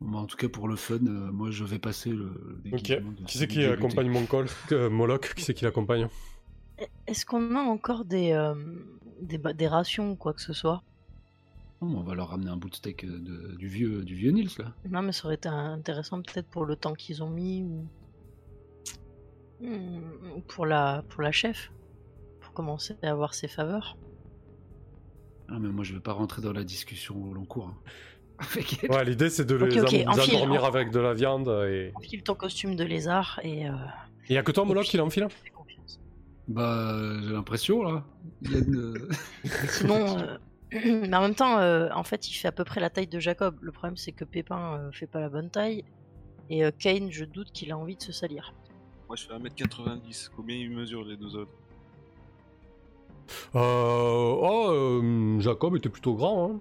Bon, 0.00 0.10
bah, 0.12 0.18
en 0.18 0.26
tout 0.26 0.36
cas, 0.36 0.48
pour 0.48 0.68
le 0.68 0.76
fun, 0.76 0.94
euh, 1.06 1.30
moi, 1.30 1.50
je 1.50 1.64
vais 1.64 1.78
passer 1.78 2.10
le. 2.10 2.16
le 2.64 2.70
Ok. 2.72 2.82
déguisement 2.82 3.12
de 3.12 3.24
Qui 3.26 3.38
c'est 3.38 3.48
qui 3.48 3.64
accompagne 3.64 4.08
mon 4.08 4.26
col 4.26 4.46
Euh, 4.72 4.88
Moloch, 4.90 5.34
qui 5.34 5.42
c'est 5.44 5.54
qui 5.54 5.64
l'accompagne? 5.64 6.08
Est-ce 7.06 7.26
qu'on 7.26 7.56
a 7.56 7.60
encore 7.60 8.04
des, 8.04 8.32
euh, 8.32 8.54
des, 9.20 9.38
des 9.38 9.68
rations 9.68 10.12
ou 10.12 10.16
quoi 10.16 10.32
que 10.32 10.40
ce 10.40 10.52
soit? 10.52 10.82
On 11.80 12.02
va 12.02 12.14
leur 12.14 12.28
ramener 12.28 12.50
un 12.50 12.56
bout 12.56 12.68
de 12.70 12.74
steak 12.74 13.04
euh, 13.04 13.18
de- 13.18 13.56
du, 13.56 13.68
vieux, 13.68 14.02
du 14.04 14.14
vieux 14.14 14.30
Nils, 14.32 14.50
là. 14.58 14.72
Non, 14.88 15.02
mais 15.02 15.12
ça 15.12 15.26
aurait 15.26 15.34
été 15.36 15.48
intéressant 15.48 16.20
peut-être 16.22 16.48
pour 16.48 16.64
le 16.64 16.76
temps 16.76 16.94
qu'ils 16.94 17.22
ont 17.22 17.30
mis 17.30 17.62
ou 17.62 17.86
Hmm, 19.62 20.00
ou 20.36 20.40
pour 20.40 20.64
la, 20.64 21.04
pour 21.10 21.20
la 21.22 21.32
chef, 21.32 21.70
pour 22.40 22.54
commencer 22.54 22.96
à 23.02 23.10
avoir 23.10 23.34
ses 23.34 23.46
faveurs. 23.46 23.98
Ah, 25.48 25.58
mais 25.60 25.68
moi, 25.68 25.84
je 25.84 25.92
vais 25.92 26.00
pas 26.00 26.12
rentrer 26.14 26.40
dans 26.40 26.52
la 26.54 26.64
discussion 26.64 27.22
au 27.22 27.34
long 27.34 27.44
cours. 27.44 27.66
hein. 27.68 27.76
Ouais, 28.88 29.04
l'idée, 29.04 29.28
c'est 29.28 29.44
de 29.44 29.56
les, 29.56 29.78
ok, 29.82 29.92
am- 29.92 29.98
les 29.98 30.08
enfile, 30.08 30.34
endormir 30.36 30.64
avec 30.64 30.90
de 30.90 30.98
la 30.98 31.12
viande 31.12 31.48
et... 31.68 31.92
Enfile 31.94 32.22
ton 32.22 32.34
costume 32.34 32.74
de 32.74 32.84
lézard 32.84 33.38
et 33.42 33.68
euh, 33.68 33.72
Il 34.30 34.34
y 34.34 34.38
a 34.38 34.42
que 34.42 34.50
toi, 34.52 34.64
Moloch, 34.64 34.86
qui 34.86 34.96
l'enfile. 34.96 35.28
Bah, 36.48 36.96
j'ai 37.22 37.32
l'impression, 37.32 37.82
là. 37.82 38.04
Euh, 38.50 39.08
Sinon, 39.68 40.18
euh, 40.20 40.38
mais 40.84 41.16
en 41.16 41.20
même 41.22 41.34
temps, 41.34 41.58
euh, 41.58 41.88
en 41.94 42.04
fait, 42.04 42.28
il 42.28 42.34
fait 42.34 42.48
à 42.48 42.52
peu 42.52 42.64
près 42.64 42.80
la 42.80 42.90
taille 42.90 43.06
de 43.06 43.18
Jacob. 43.18 43.56
Le 43.60 43.72
problème, 43.72 43.96
c'est 43.96 44.12
que 44.12 44.24
Pépin 44.24 44.78
euh, 44.78 44.92
fait 44.92 45.06
pas 45.06 45.20
la 45.20 45.28
bonne 45.28 45.50
taille. 45.50 45.84
Et 46.48 46.64
euh, 46.64 46.70
Kane, 46.76 47.10
je 47.10 47.24
doute 47.24 47.52
qu'il 47.52 47.72
a 47.72 47.78
envie 47.78 47.96
de 47.96 48.02
se 48.02 48.12
salir. 48.12 48.54
Moi, 49.08 49.16
je 49.16 49.26
fais 49.26 49.34
1m90. 49.34 50.30
Combien 50.36 50.56
ils 50.56 50.70
mesurent 50.70 51.04
les 51.04 51.16
deux 51.16 51.36
autres? 51.36 51.52
Euh, 53.54 53.58
oh, 53.60 54.66
euh, 54.70 55.40
Jacob 55.40 55.76
était 55.76 55.88
plutôt 55.88 56.14
grand, 56.14 56.50
hein. 56.50 56.60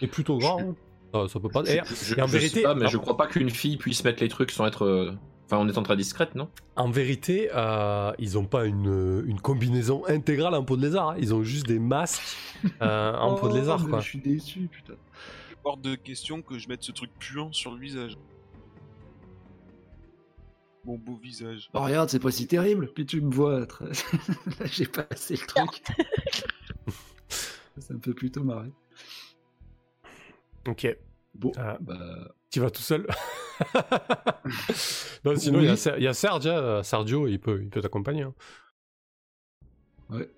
Et 0.00 0.06
plutôt 0.06 0.38
grand, 0.38 0.60
hein. 0.60 0.74
Ça, 1.12 1.28
ça 1.28 1.40
peut 1.40 1.48
pas... 1.48 1.64
Je, 1.64 1.80
en 1.80 1.84
je 1.84 1.94
sais 1.94 2.26
vérité... 2.26 2.62
pas, 2.62 2.74
mais 2.74 2.88
je 2.88 2.96
crois 2.96 3.16
pas 3.16 3.28
qu'une 3.28 3.50
fille 3.50 3.76
puisse 3.76 4.02
mettre 4.04 4.22
les 4.22 4.28
trucs 4.28 4.50
sans 4.50 4.66
être. 4.66 5.14
Euh, 5.44 5.46
Enfin, 5.46 5.58
en 5.58 5.68
étant 5.68 5.82
très 5.82 5.96
discrète, 5.96 6.34
non? 6.34 6.48
En 6.76 6.90
vérité, 6.90 7.50
euh, 7.54 8.12
ils 8.18 8.38
ont 8.38 8.46
pas 8.46 8.64
une, 8.64 9.22
une 9.26 9.40
combinaison 9.40 10.04
intégrale 10.06 10.54
en 10.54 10.64
peau 10.64 10.76
de 10.76 10.82
lézard. 10.82 11.10
hein. 11.10 11.16
Ils 11.18 11.34
ont 11.34 11.42
juste 11.42 11.66
des 11.66 11.78
masques 11.78 12.36
euh, 12.82 13.12
en 13.14 13.34
peau 13.40 13.48
de 13.48 13.52
oh, 13.52 13.56
lézard, 13.56 13.86
quoi. 13.88 14.00
Je 14.00 14.04
suis 14.08 14.18
déçu, 14.20 14.68
putain. 14.72 14.94
Hors 15.62 15.76
de 15.76 15.94
question 15.94 16.42
que 16.42 16.58
je 16.58 16.68
mette 16.68 16.82
ce 16.82 16.92
truc 16.92 17.10
puant 17.18 17.52
sur 17.52 17.72
le 17.72 17.78
visage. 17.78 18.16
Mon 20.84 20.98
beau 20.98 21.16
visage. 21.16 21.70
Oh, 21.72 21.80
regarde, 21.80 22.10
c'est 22.10 22.18
pas 22.18 22.30
si 22.30 22.46
terrible. 22.46 22.90
Puis 22.94 23.06
tu 23.06 23.20
me 23.22 23.30
vois. 23.32 23.64
très- 23.66 23.86
Là, 24.60 24.66
j'ai 24.66 24.84
passé 24.86 25.34
le 25.36 25.46
truc. 25.46 25.82
Ça 27.78 27.94
me 27.94 28.00
fait 28.00 28.12
plutôt 28.12 28.44
marrer. 28.44 28.70
Ok. 30.68 30.86
Bon, 31.34 31.52
Ah. 31.56 31.78
bah. 31.80 32.34
Tu 32.50 32.60
vas 32.60 32.70
tout 32.70 32.82
seul? 32.82 33.06
Non, 35.24 35.36
sinon, 35.36 35.60
il 35.60 35.66
y 35.66 35.68
a 35.68 35.74
Oui. 35.74 36.02
Y, 36.02 36.48
a 36.48 36.78
hein, 36.78 36.82
Sergio, 36.82 37.26
il 37.28 37.38
peut 37.38 37.60
il 37.62 37.70
peut 37.70 37.80
t'accompagner. 37.80 38.22
hein. 38.22 38.34
Ouais. 40.10 40.30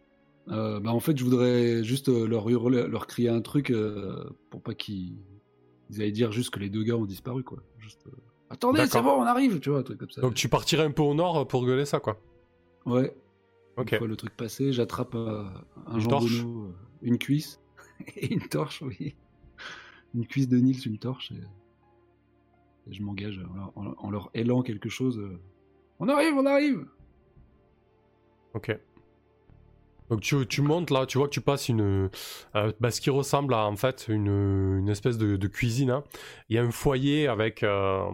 Euh, 0.49 0.79
bah, 0.79 0.91
en 0.93 1.01
fait, 1.01 1.17
je 1.17 1.25
voudrais 1.25 1.83
juste 1.83 2.09
euh, 2.09 2.27
leur 2.27 2.49
hurler, 2.49 2.87
leur 2.87 3.07
crier 3.09 3.29
un 3.31 3.41
truc 3.41 3.71
euh, 3.71 4.31
pour 4.51 4.63
pas 4.63 4.75
qu'ils 4.75 5.17
ils 5.91 6.03
aillent 6.03 6.13
dire 6.13 6.31
juste 6.33 6.51
que 6.51 6.61
les 6.61 6.71
deux 6.71 6.85
gars 6.85 6.97
ont 6.97 7.05
disparu, 7.05 7.43
quoi. 7.43 7.59
Juste, 7.79 8.07
euh, 8.07 8.13
Attendez, 8.51 8.87
c'est 8.87 9.03
bon, 9.03 9.11
on 9.11 9.23
arrive, 9.23 9.59
tu 9.59 9.71
vois, 9.71 9.81
un 9.81 9.83
truc 9.83 9.99
comme 9.99 10.11
ça. 10.11 10.21
Donc 10.21 10.35
tu 10.35 10.49
partirais 10.49 10.85
un 10.85 10.93
peu 10.93 11.03
au 11.03 11.15
nord 11.15 11.49
pour 11.49 11.67
gueuler 11.67 11.85
ça, 11.85 11.99
quoi. 11.99 12.21
Ouais. 12.85 13.17
Ok. 13.77 13.93
Une 13.93 13.99
fois 13.99 14.07
le 14.07 14.17
truc 14.17 14.37
passé, 14.37 14.73
j'attrape 14.73 15.17
un 15.17 15.53
Une 15.95 16.07
torche. 16.07 16.31
jambonneau, 16.31 16.73
une 17.03 17.19
cuisse 17.19 17.61
et 18.17 18.33
une 18.33 18.47
torche, 18.49 18.83
oui. 18.83 19.17
Une 20.15 20.27
cuisse 20.27 20.49
de 20.49 20.59
Nils, 20.59 20.87
une 20.87 20.99
torche. 20.99 21.33
Et, 21.33 21.41
je 22.91 23.03
m'engage 23.03 23.41
en, 23.75 23.83
leur- 23.83 24.05
en- 24.05 24.11
leur 24.11 24.31
hélant 24.35 24.63
quelque 24.63 24.89
chose. 24.89 25.19
euh, 25.19 25.41
On 25.99 26.09
arrive, 26.09 26.35
on 26.37 26.47
arrive 26.47 26.87
Ok. 28.55 28.79
Donc 30.09 30.21
tu, 30.21 30.63
montes 30.63 30.91
là, 30.91 31.05
tu 31.05 31.19
vois 31.19 31.27
que 31.27 31.33
tu 31.33 31.41
passes 31.41 31.69
une... 31.69 32.11
euh, 32.55 32.73
bah, 32.79 32.91
ce 32.93 33.01
qui 33.01 33.11
ressemble 33.11 33.55
à 33.55 33.67
en 33.67 33.75
fait 33.77 34.07
une, 34.09 34.79
une 34.79 34.89
espèce 34.89 35.19
de, 35.19 35.47
cuisine. 35.49 35.91
hein. 35.91 36.05
Il 36.49 36.55
y 36.57 36.59
a 36.59 36.63
un 36.63 36.71
foyer 36.71 37.27
avec 37.27 37.63
euh, 37.65 38.05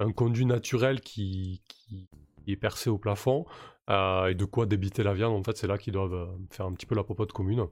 un 0.00 0.12
conduit 0.12 0.44
naturel 0.46 1.00
qui, 1.00 1.62
qui, 1.68 2.08
est 2.48 2.56
percé 2.56 2.90
au 2.90 2.98
plafond. 2.98 3.46
euh, 3.90 4.26
et 4.28 4.34
de 4.34 4.44
quoi 4.44 4.66
débiter 4.66 5.04
la 5.04 5.14
viande, 5.14 5.34
en 5.34 5.42
fait 5.44 5.56
c'est 5.56 5.68
là 5.68 5.78
qu'ils 5.78 5.92
doivent 5.92 6.14
euh, 6.14 6.26
faire 6.50 6.66
un 6.66 6.72
petit 6.72 6.86
peu 6.86 6.96
la 6.96 7.04
popote 7.04 7.30
commune. 7.32 7.66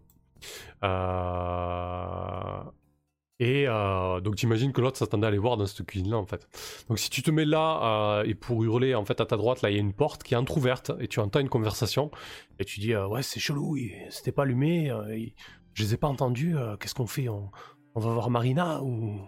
Euh, 3.40 3.44
Et 3.44 3.66
euh, 3.68 4.20
donc 4.20 4.36
j'imagine 4.36 4.72
que 4.72 4.80
l'autre 4.80 4.96
s'attendait 4.98 5.26
à 5.26 5.28
aller 5.28 5.38
voir 5.38 5.56
dans 5.56 5.66
cette 5.66 5.86
cuisine-là 5.86 6.16
en 6.16 6.26
fait. 6.26 6.48
Donc 6.88 6.98
si 6.98 7.08
tu 7.10 7.22
te 7.22 7.30
mets 7.30 7.44
là 7.44 8.18
euh, 8.20 8.24
et 8.24 8.34
pour 8.34 8.62
hurler 8.64 8.94
en 8.94 9.04
fait 9.04 9.20
à 9.20 9.26
ta 9.26 9.36
droite, 9.36 9.62
là 9.62 9.70
il 9.70 9.74
y 9.74 9.78
a 9.78 9.80
une 9.80 9.92
porte 9.92 10.22
qui 10.22 10.34
est 10.34 10.36
entrouverte 10.36 10.90
et 11.00 11.08
tu 11.08 11.20
entends 11.20 11.40
une 11.40 11.48
conversation 11.48 12.10
et 12.58 12.64
tu 12.64 12.80
dis 12.80 12.94
euh, 12.94 13.06
ouais 13.06 13.22
c'est 13.22 13.40
chelou, 13.40 13.76
c'était 14.10 14.32
pas 14.32 14.42
allumé, 14.42 14.90
euh, 14.90 15.16
il- 15.16 15.34
je 15.74 15.84
les 15.84 15.94
ai 15.94 15.96
pas 15.96 16.08
entendus, 16.08 16.56
euh, 16.56 16.76
qu'est-ce 16.76 16.94
qu'on 16.94 17.06
fait 17.06 17.28
on, 17.28 17.50
on 17.94 18.00
va 18.00 18.10
voir 18.12 18.30
Marina 18.30 18.82
ou 18.82 19.20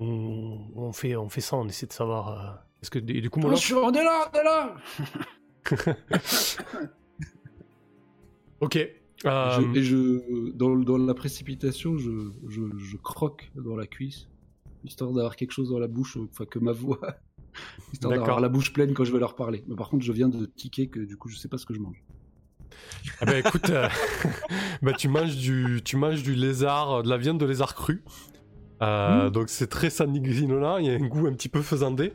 on, 0.00 0.58
on 0.76 0.92
fait 0.92 1.16
on 1.16 1.28
fait 1.30 1.40
ça, 1.40 1.56
on 1.56 1.66
essaie 1.68 1.86
de 1.86 1.92
savoir. 1.92 2.28
euh, 2.28 2.50
Est-ce 2.82 2.90
que 2.90 2.98
et 2.98 3.20
du 3.22 3.30
coup 3.30 3.40
mon 3.40 3.48
Attention, 3.48 3.78
on 3.84 3.92
est 3.92 4.04
là, 4.04 4.30
on 4.32 4.38
est 4.38 4.44
là 4.44 4.76
Ok. 8.60 8.78
Euh, 9.26 9.60
Je- 9.74 9.78
Et 9.78 9.82
je, 9.82 10.52
dans, 10.52 10.76
dans 10.76 10.98
la 10.98 11.14
précipitation, 11.14 11.96
je, 11.98 12.10
je, 12.48 12.60
je 12.76 12.96
croque 12.96 13.50
dans 13.56 13.76
la 13.76 13.86
cuisse, 13.86 14.28
histoire 14.84 15.12
d'avoir 15.12 15.36
quelque 15.36 15.52
chose 15.52 15.70
dans 15.70 15.78
la 15.78 15.88
bouche, 15.88 16.16
enfin 16.30 16.44
que 16.44 16.58
ma 16.58 16.72
voix, 16.72 17.00
histoire 17.92 18.12
d'avoir 18.20 18.40
la 18.40 18.48
bouche 18.48 18.72
pleine 18.72 18.94
quand 18.94 19.04
je 19.04 19.12
vais 19.12 19.18
leur 19.18 19.34
parler. 19.34 19.64
Mais 19.68 19.74
par 19.76 19.88
contre, 19.88 20.04
je 20.04 20.12
viens 20.12 20.28
de 20.28 20.46
tiquer 20.46 20.88
que 20.88 21.00
du 21.00 21.16
coup, 21.16 21.28
je 21.28 21.36
sais 21.36 21.48
pas 21.48 21.58
ce 21.58 21.66
que 21.66 21.74
je 21.74 21.80
mange. 21.80 22.02
Ah 23.20 23.24
bah 23.26 23.38
écoute, 23.38 23.70
euh, 23.70 23.88
bah 24.82 24.92
tu 24.92 25.08
manges 25.08 25.36
du, 25.36 25.80
tu 25.84 25.96
manges 25.96 26.22
du 26.22 26.34
lézard, 26.34 27.02
de 27.02 27.08
la 27.08 27.16
viande 27.16 27.38
de 27.38 27.46
lézard 27.46 27.74
cru. 27.74 28.04
Euh, 28.80 29.30
Donc 29.30 29.48
c'est 29.48 29.66
très 29.66 29.90
sanguinolent, 29.90 30.76
il 30.78 30.86
y 30.86 30.90
a 30.90 30.92
un 30.94 31.08
goût 31.08 31.26
un 31.26 31.32
petit 31.32 31.48
peu 31.48 31.62
faisandé, 31.62 32.12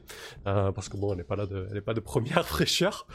euh, 0.48 0.72
parce 0.72 0.88
que 0.88 0.96
bon, 0.96 1.12
elle 1.12 1.18
n'est 1.18 1.24
pas 1.26 1.36
là 1.36 1.46
de, 1.46 1.68
elle 1.70 1.76
est 1.78 1.82
pas 1.82 1.94
de 1.94 2.00
première 2.00 2.46
fraîcheur. 2.48 3.06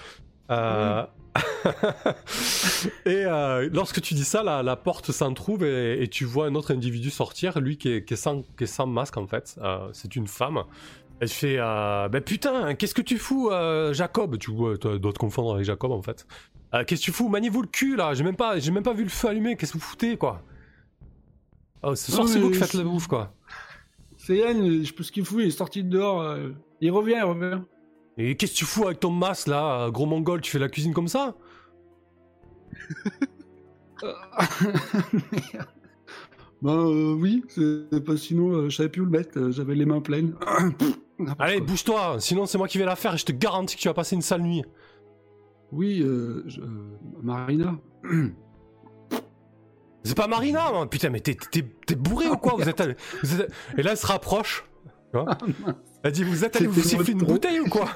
Euh, 0.51 1.05
et 3.07 3.25
euh, 3.25 3.69
lorsque 3.73 4.01
tu 4.01 4.15
dis 4.15 4.25
ça, 4.25 4.43
la, 4.43 4.63
la 4.63 4.77
porte 4.77 5.13
s'entrouvre 5.13 5.65
et, 5.65 6.03
et 6.03 6.09
tu 6.09 6.25
vois 6.25 6.47
un 6.47 6.55
autre 6.55 6.73
individu 6.73 7.11
sortir, 7.11 7.61
lui 7.61 7.77
qui 7.77 7.91
est, 7.91 8.05
qui 8.05 8.15
est 8.15 8.19
sans, 8.19 8.43
qui 8.57 8.65
est 8.65 8.67
sans 8.67 8.87
masque 8.87 9.17
en 9.17 9.27
fait. 9.27 9.57
Euh, 9.63 9.89
c'est 9.93 10.17
une 10.17 10.27
femme. 10.27 10.63
Elle 11.21 11.29
fait 11.29 11.57
euh, 11.59 12.09
Ben 12.09 12.23
putain, 12.23 12.75
qu'est-ce 12.75 12.95
que 12.95 13.03
tu 13.03 13.19
fous, 13.19 13.51
Jacob? 13.93 14.39
Tu 14.39 14.53
dois 14.53 14.77
te 14.79 15.19
confondre 15.19 15.55
avec 15.55 15.65
Jacob 15.67 15.91
en 15.93 16.03
fait. 16.03 16.27
Qu'est-ce 16.87 17.01
que 17.01 17.05
tu 17.07 17.13
fous? 17.13 17.29
Maniez-vous 17.29 17.63
le 17.63 17.69
cul 17.69 17.97
là 17.97 18.15
J'ai 18.15 18.25
même 18.25 18.37
pas, 18.37 18.59
j'ai 18.59 18.71
même 18.71 18.83
pas 18.83 18.93
vu 18.93 19.03
le 19.05 19.09
feu 19.11 19.29
allumé. 19.29 19.57
Qu'est-ce 19.57 19.73
que 19.73 19.79
vous 19.79 19.85
foutez 19.85 20.17
quoi? 20.17 20.43
Oh, 21.83 21.95
c'est 21.95 22.13
vous 22.13 22.51
qui 22.51 22.59
faites 22.59 22.73
je- 22.73 22.79
la 22.79 22.85
bouffe 22.85 23.07
quoi. 23.07 23.33
C'est 24.17 24.37
Yann, 24.37 24.81
je 24.83 24.85
sais 24.87 24.93
pas 24.93 25.03
ce 25.05 25.13
qu'il 25.13 25.25
fout, 25.25 25.39
il 25.43 25.47
est 25.49 25.51
sorti 25.51 25.83
de 25.85 25.89
dehors. 25.91 26.37
il 26.81 26.91
revient, 26.91 27.15
il 27.19 27.23
revient. 27.23 27.63
Et 28.19 28.37
qu'est-ce 28.37 28.53
que 28.53 28.59
tu 28.59 28.65
fous 28.65 28.85
avec 28.87 29.01
ton 29.01 29.11
masque 29.11 29.47
là, 29.47 29.89
gros 29.91 30.07
mongol 30.07 30.41
Tu 30.41 30.51
fais 30.51 30.59
la 30.59 30.69
cuisine 30.69 30.93
comme 30.93 31.09
ça? 31.09 31.37
Ben 36.61 36.73
euh, 36.73 37.15
oui, 37.15 37.45
c'est 37.49 38.05
pas 38.05 38.17
sinon, 38.17 38.51
euh, 38.53 38.69
je 38.69 38.75
savais 38.77 38.89
plus 38.89 39.03
où 39.03 39.05
le 39.05 39.13
mettre, 39.13 39.39
euh, 39.39 39.53
j'avais 39.53 39.77
les 39.77 39.85
mains 39.87 40.01
pleines. 40.01 40.35
Allez, 41.39 41.61
bouge-toi, 41.61 42.17
sinon 42.19 42.47
c'est 42.47 42.59
moi 42.59 42.67
qui 42.67 42.79
vais 42.79 42.85
la 42.85 42.97
faire 42.97 43.15
et 43.15 43.19
je 43.19 43.25
te 43.25 43.31
garantis 43.31 43.77
que 43.77 43.81
tu 43.83 43.87
vas 43.87 43.95
passer 43.95 44.17
une 44.17 44.23
sale 44.23 44.43
nuit. 44.43 44.65
Oui, 45.71 46.03
euh, 46.03 46.43
je- 46.47 46.61
Marina. 47.23 47.77
C'est 50.05 50.17
pas 50.17 50.27
Marina, 50.27 50.87
putain, 50.91 51.11
mais 51.11 51.21
t'es, 51.21 51.37
t'es, 51.51 51.63
t'es 51.87 51.95
bourré 51.95 52.29
ou 52.29 52.37
quoi? 52.37 52.55
Vous 52.57 52.69
êtes, 52.69 52.83
vous 53.23 53.41
êtes- 53.41 53.53
Et 53.77 53.83
là, 53.83 53.91
elle 53.93 53.97
se 53.97 54.07
rapproche. 54.07 54.65
tu 55.13 55.19
vois? 55.21 55.37
Elle 56.03 56.13
dit 56.13 56.25
Vous 56.25 56.45
êtes 56.45 56.57
allé 56.57 56.67
vous 56.67 56.81
siffler 56.81 57.13
une 57.13 57.25
bouteille 57.25 57.61
ou 57.61 57.69
quoi 57.69 57.89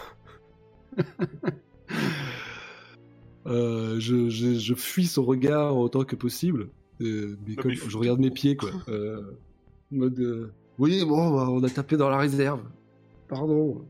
Euh, 3.46 3.98
je, 3.98 4.28
je, 4.28 4.54
je 4.54 4.74
fuis 4.74 5.06
son 5.06 5.24
regard 5.24 5.76
autant 5.76 6.04
que 6.04 6.14
possible. 6.14 6.68
Euh, 7.00 7.36
mais 7.46 7.56
comme 7.56 7.72
je 7.72 7.98
regarde 7.98 8.20
mes 8.20 8.30
pieds, 8.30 8.56
quoi. 8.56 8.70
Euh, 8.88 9.20
en 9.92 9.96
mode. 9.96 10.18
euh, 10.20 10.52
oui, 10.78 11.04
bon, 11.04 11.34
bah, 11.34 11.48
on 11.50 11.62
a 11.64 11.68
tapé 11.68 11.96
dans 11.96 12.08
la 12.08 12.18
réserve. 12.18 12.62
Pardon. 13.28 13.84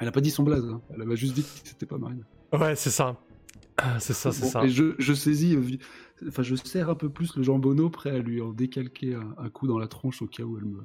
Elle 0.00 0.08
a 0.08 0.12
pas 0.12 0.22
dit 0.22 0.30
son 0.30 0.42
blaze, 0.44 0.64
hein. 0.64 0.80
elle 0.94 1.04
m'a 1.04 1.14
juste 1.14 1.34
dit 1.34 1.42
que 1.42 1.48
c'était 1.64 1.86
pas 1.86 1.98
Marina. 1.98 2.24
Ouais, 2.52 2.74
c'est 2.74 2.90
ça. 2.90 3.20
Ah, 3.76 3.98
C'est 4.00 4.12
ça, 4.14 4.32
c'est 4.32 4.42
Bon, 4.44 4.48
ça. 4.50 4.64
Et 4.64 4.68
je, 4.70 4.94
je 4.98 5.12
saisis, 5.12 5.58
enfin, 6.26 6.42
je 6.42 6.54
serre 6.54 6.88
un 6.88 6.94
peu 6.94 7.10
plus 7.10 7.36
le 7.36 7.42
jambonneau, 7.42 7.90
prêt 7.90 8.10
à 8.10 8.18
lui 8.18 8.40
en 8.40 8.52
décalquer 8.52 9.14
un, 9.14 9.34
un 9.36 9.50
coup 9.50 9.66
dans 9.66 9.78
la 9.78 9.88
tronche 9.88 10.22
au 10.22 10.26
cas 10.26 10.42
où 10.44 10.56
elle 10.56 10.64
me. 10.64 10.80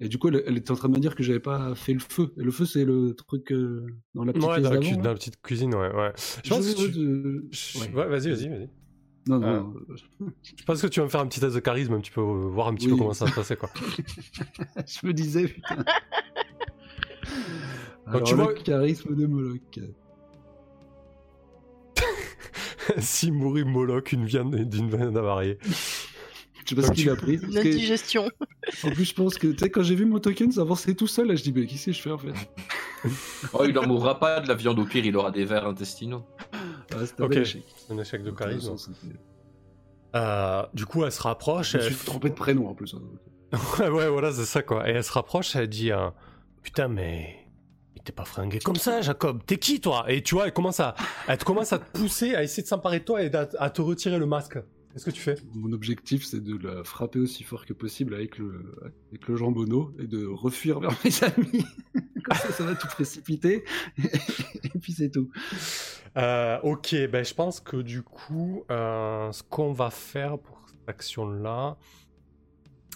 Et 0.00 0.08
du 0.08 0.16
coup, 0.18 0.28
elle, 0.28 0.44
elle 0.46 0.56
était 0.56 0.70
en 0.70 0.76
train 0.76 0.88
de 0.88 0.94
me 0.94 1.00
dire 1.00 1.14
que 1.16 1.22
j'avais 1.24 1.40
pas 1.40 1.74
fait 1.74 1.92
le 1.92 1.98
feu. 1.98 2.32
Et 2.38 2.42
le 2.44 2.50
feu, 2.52 2.64
c'est 2.66 2.84
le 2.84 3.14
truc 3.14 3.50
euh, 3.52 3.84
dans 4.14 4.22
la 4.24 4.32
petite 4.32 4.48
Ouais, 4.48 4.60
dans 4.60 4.70
la, 4.70 4.76
d'avant, 4.76 4.80
cu- 4.88 4.96
là. 4.96 5.02
dans 5.02 5.08
la 5.10 5.14
petite 5.14 5.42
cuisine, 5.42 5.74
ouais. 5.74 5.92
ouais. 5.92 6.12
Je 6.44 6.48
pense 6.50 6.64
Je- 6.68 6.72
que 6.72 6.86
tu... 6.86 6.92
je- 6.92 7.40
je- 7.50 7.78
ouais. 7.80 7.92
Ouais, 7.94 8.08
vas-y, 8.08 8.30
vas-y, 8.30 8.48
vas-y. 8.48 8.68
Non, 9.28 9.38
non, 9.40 9.54
non, 9.54 9.74
Je 10.56 10.64
pense 10.64 10.80
que 10.80 10.86
tu 10.86 11.00
vas 11.00 11.04
me 11.06 11.10
faire 11.10 11.20
un 11.20 11.26
petit 11.26 11.40
test 11.40 11.54
de 11.54 11.60
charisme, 11.60 11.92
un 11.94 12.00
petit 12.00 12.10
peu, 12.12 12.20
euh, 12.22 12.48
voir 12.48 12.68
un 12.68 12.74
petit 12.74 12.88
peu 12.88 12.96
comment 12.96 13.12
ça 13.12 13.24
va 13.26 13.30
se 13.32 13.36
passer, 13.36 13.56
quoi. 13.56 13.68
je 14.86 15.06
me 15.06 15.12
disais, 15.12 15.48
putain. 15.48 15.84
Alors, 18.06 18.22
tu 18.22 18.34
le 18.36 18.42
vois- 18.42 18.54
charisme 18.54 19.14
de 19.14 19.26
Moloch. 19.26 19.80
si 22.98 23.30
mourir 23.30 23.66
Moloch, 23.66 24.12
une 24.12 24.24
viande 24.24 24.54
d'une 24.54 24.88
viande 24.88 25.16
avariée. 25.16 25.58
Je 26.64 26.70
sais 26.70 26.74
pas 26.74 26.82
ce 26.82 26.92
qu'il 26.92 27.10
a 27.10 27.16
pris. 27.16 27.34
Une 27.34 27.52
que-. 27.52 28.28
En 28.84 28.90
plus, 28.90 29.04
je 29.06 29.14
pense 29.14 29.36
que, 29.38 29.48
tu 29.48 29.58
sais, 29.58 29.70
quand 29.70 29.82
j'ai 29.82 29.94
vu 29.94 30.04
mon 30.06 30.18
token 30.18 30.52
s'avancer 30.52 30.94
tout 30.94 31.06
seul, 31.06 31.28
là, 31.28 31.34
je 31.34 31.42
dis, 31.42 31.52
mais 31.52 31.66
qu'est-ce 31.66 31.86
que 31.86 31.92
je 31.92 32.00
fais 32.02 32.10
en 32.10 32.18
fait? 32.18 32.32
Oh, 33.52 33.64
il 33.64 33.72
n'en 33.74 33.86
mourra 33.86 34.18
pas 34.18 34.40
de 34.40 34.48
la 34.48 34.54
viande 34.54 34.78
au 34.78 34.84
pire, 34.84 35.04
il 35.06 35.16
aura 35.16 35.30
des 35.30 35.44
vers 35.44 35.66
intestinaux. 35.66 36.24
ah, 36.92 37.06
C'était 37.06 37.22
Ok. 37.22 37.26
un 37.32 37.34
bel 37.34 37.42
échec. 37.42 37.62
C'est 37.76 37.92
un 37.92 37.98
échec 37.98 38.22
de 38.22 38.30
charisme. 38.30 38.76
c'était- 38.76 39.16
Euh, 40.16 40.62
du 40.74 40.86
coup, 40.86 41.04
elle 41.04 41.12
se 41.12 41.22
rapproche. 41.22 41.72
Je 41.72 41.78
me 41.78 41.82
elle 41.84 41.92
suis 41.94 42.04
trompé 42.06 42.28
de 42.30 42.34
prénom 42.34 42.68
en 42.68 42.74
plus. 42.74 42.94
hein. 42.94 43.02
Ouais, 43.78 43.88
ouais, 43.88 44.08
voilà, 44.08 44.32
c'est 44.32 44.44
ça 44.46 44.62
quoi. 44.62 44.88
Et 44.88 44.92
elle 44.92 45.04
se 45.04 45.12
rapproche, 45.12 45.54
elle 45.56 45.68
dit 45.68 45.92
euh, 45.92 46.08
Putain, 46.62 46.88
mais. 46.88 47.36
mais 47.94 48.00
T'es 48.04 48.12
pas 48.12 48.24
fringué 48.24 48.58
comme 48.58 48.76
ça, 48.76 49.00
Jacob. 49.02 49.42
T'es 49.46 49.58
qui, 49.58 49.80
toi? 49.80 50.04
Et 50.08 50.22
tu 50.22 50.34
vois, 50.34 50.46
elle 50.46 50.52
commence 50.52 50.80
à, 50.80 50.94
elle 51.28 51.38
te 51.38 51.44
commence 51.44 51.72
à 51.72 51.78
te 51.78 51.90
pousser, 51.98 52.34
à 52.34 52.42
essayer 52.42 52.62
de 52.62 52.68
s'emparer 52.68 53.00
de 53.00 53.04
toi 53.04 53.22
et 53.22 53.34
à, 53.34 53.48
à 53.58 53.70
te 53.70 53.80
retirer 53.82 54.18
le 54.18 54.26
masque. 54.26 54.58
Qu'est-ce 54.98 55.04
que 55.06 55.10
tu 55.14 55.20
fais? 55.20 55.36
Mon 55.54 55.70
objectif, 55.72 56.24
c'est 56.24 56.42
de 56.42 56.56
la 56.66 56.82
frapper 56.82 57.20
aussi 57.20 57.44
fort 57.44 57.64
que 57.66 57.72
possible 57.72 58.14
avec 58.14 58.36
le, 58.36 58.74
avec 59.10 59.28
le 59.28 59.36
jambonneau 59.36 59.94
et 60.00 60.08
de 60.08 60.26
refuir 60.26 60.80
vers 60.80 60.90
mes 61.04 61.22
amis. 61.22 61.64
Comme 62.24 62.36
ça, 62.36 62.50
ça 62.50 62.64
va 62.64 62.74
tout 62.74 62.88
précipiter. 62.88 63.62
et 63.96 64.78
puis 64.80 64.92
c'est 64.92 65.10
tout. 65.10 65.30
Euh, 66.16 66.58
Ok, 66.64 66.96
ben 67.12 67.24
je 67.24 67.32
pense 67.32 67.60
que 67.60 67.76
du 67.76 68.02
coup, 68.02 68.64
euh, 68.72 69.30
ce 69.30 69.44
qu'on 69.44 69.72
va 69.72 69.90
faire 69.90 70.36
pour 70.36 70.60
cette 70.68 70.88
action-là, 70.88 71.76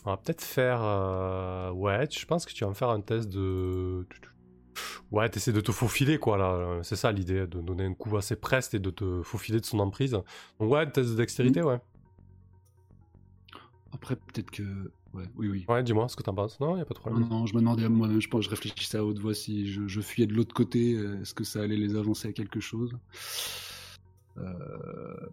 on 0.04 0.10
va 0.10 0.16
peut-être 0.16 0.42
faire. 0.42 0.80
euh, 0.82 1.70
Ouais, 1.70 2.08
je 2.10 2.26
pense 2.26 2.46
que 2.46 2.52
tu 2.52 2.64
vas 2.64 2.70
me 2.70 2.74
faire 2.74 2.90
un 2.90 3.00
test 3.00 3.28
de. 3.28 4.04
Ouais, 5.12 5.28
t'essaies 5.28 5.52
de 5.52 5.60
te 5.60 5.70
faufiler, 5.70 6.18
quoi, 6.18 6.36
là. 6.36 6.80
C'est 6.82 6.96
ça 6.96 7.12
l'idée, 7.12 7.46
de 7.46 7.60
donner 7.60 7.84
un 7.84 7.94
coup 7.94 8.16
assez 8.16 8.34
preste 8.34 8.74
et 8.74 8.78
de 8.80 8.90
te 8.90 9.22
faufiler 9.22 9.60
de 9.60 9.66
son 9.66 9.78
emprise. 9.78 10.10
Donc, 10.12 10.24
ouais, 10.60 10.80
un 10.80 10.86
test 10.86 11.10
de 11.10 11.14
dextérité, 11.14 11.62
ouais. 11.62 11.78
Après, 13.92 14.16
peut-être 14.16 14.50
que. 14.50 14.62
Ouais, 15.14 15.24
oui, 15.36 15.48
oui. 15.48 15.64
Ouais, 15.68 15.82
dis-moi 15.82 16.08
ce 16.08 16.16
que 16.16 16.22
t'en 16.22 16.34
penses. 16.34 16.58
Non, 16.60 16.76
y 16.76 16.80
a 16.80 16.84
pas 16.86 16.94
de 16.94 16.98
problème. 16.98 17.28
non, 17.28 17.46
je 17.46 17.54
me 17.54 17.60
demandais 17.60 17.84
à 17.84 17.88
moi-même, 17.90 18.20
je 18.20 18.28
pense, 18.28 18.44
je 18.44 18.50
réfléchissais 18.50 18.96
à 18.98 19.04
haute 19.04 19.18
voix 19.18 19.34
si 19.34 19.70
je, 19.70 19.86
je 19.86 20.00
fuyais 20.00 20.26
de 20.26 20.32
l'autre 20.34 20.54
côté, 20.54 20.94
euh, 20.94 21.20
est-ce 21.20 21.34
que 21.34 21.44
ça 21.44 21.60
allait 21.60 21.76
les 21.76 21.94
avancer 21.96 22.28
à 22.28 22.32
quelque 22.32 22.60
chose? 22.60 22.96
Euh, 24.38 25.26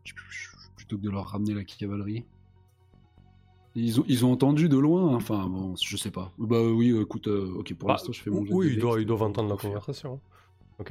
Plutôt 0.75 0.97
que 0.97 1.01
de 1.01 1.09
leur 1.09 1.27
ramener 1.27 1.53
la 1.53 1.63
cavalerie. 1.63 2.25
Ils 3.75 4.01
ont, 4.01 4.03
ils 4.07 4.25
ont 4.25 4.31
entendu 4.31 4.67
de 4.67 4.77
loin, 4.77 5.11
hein, 5.13 5.15
enfin 5.15 5.47
bon, 5.47 5.75
je 5.75 5.95
sais 5.95 6.11
pas. 6.11 6.33
Bah 6.37 6.61
oui, 6.61 6.89
euh, 6.91 7.03
écoute, 7.03 7.27
euh, 7.27 7.53
ok, 7.59 7.73
pour 7.75 7.87
Bah, 7.87 7.93
l'instant 7.93 8.11
je 8.11 8.19
fais 8.21 8.29
mon 8.31 8.43
jet 8.43 8.51
oui, 8.53 8.71
ils 8.73 8.79
doivent, 8.79 8.99
ils 8.99 9.05
doivent 9.05 9.21
entendre 9.21 9.47
la 9.49 9.53
pour 9.55 9.61
faire. 9.61 9.69
conversation. 9.71 10.19
Euh, 10.79 10.83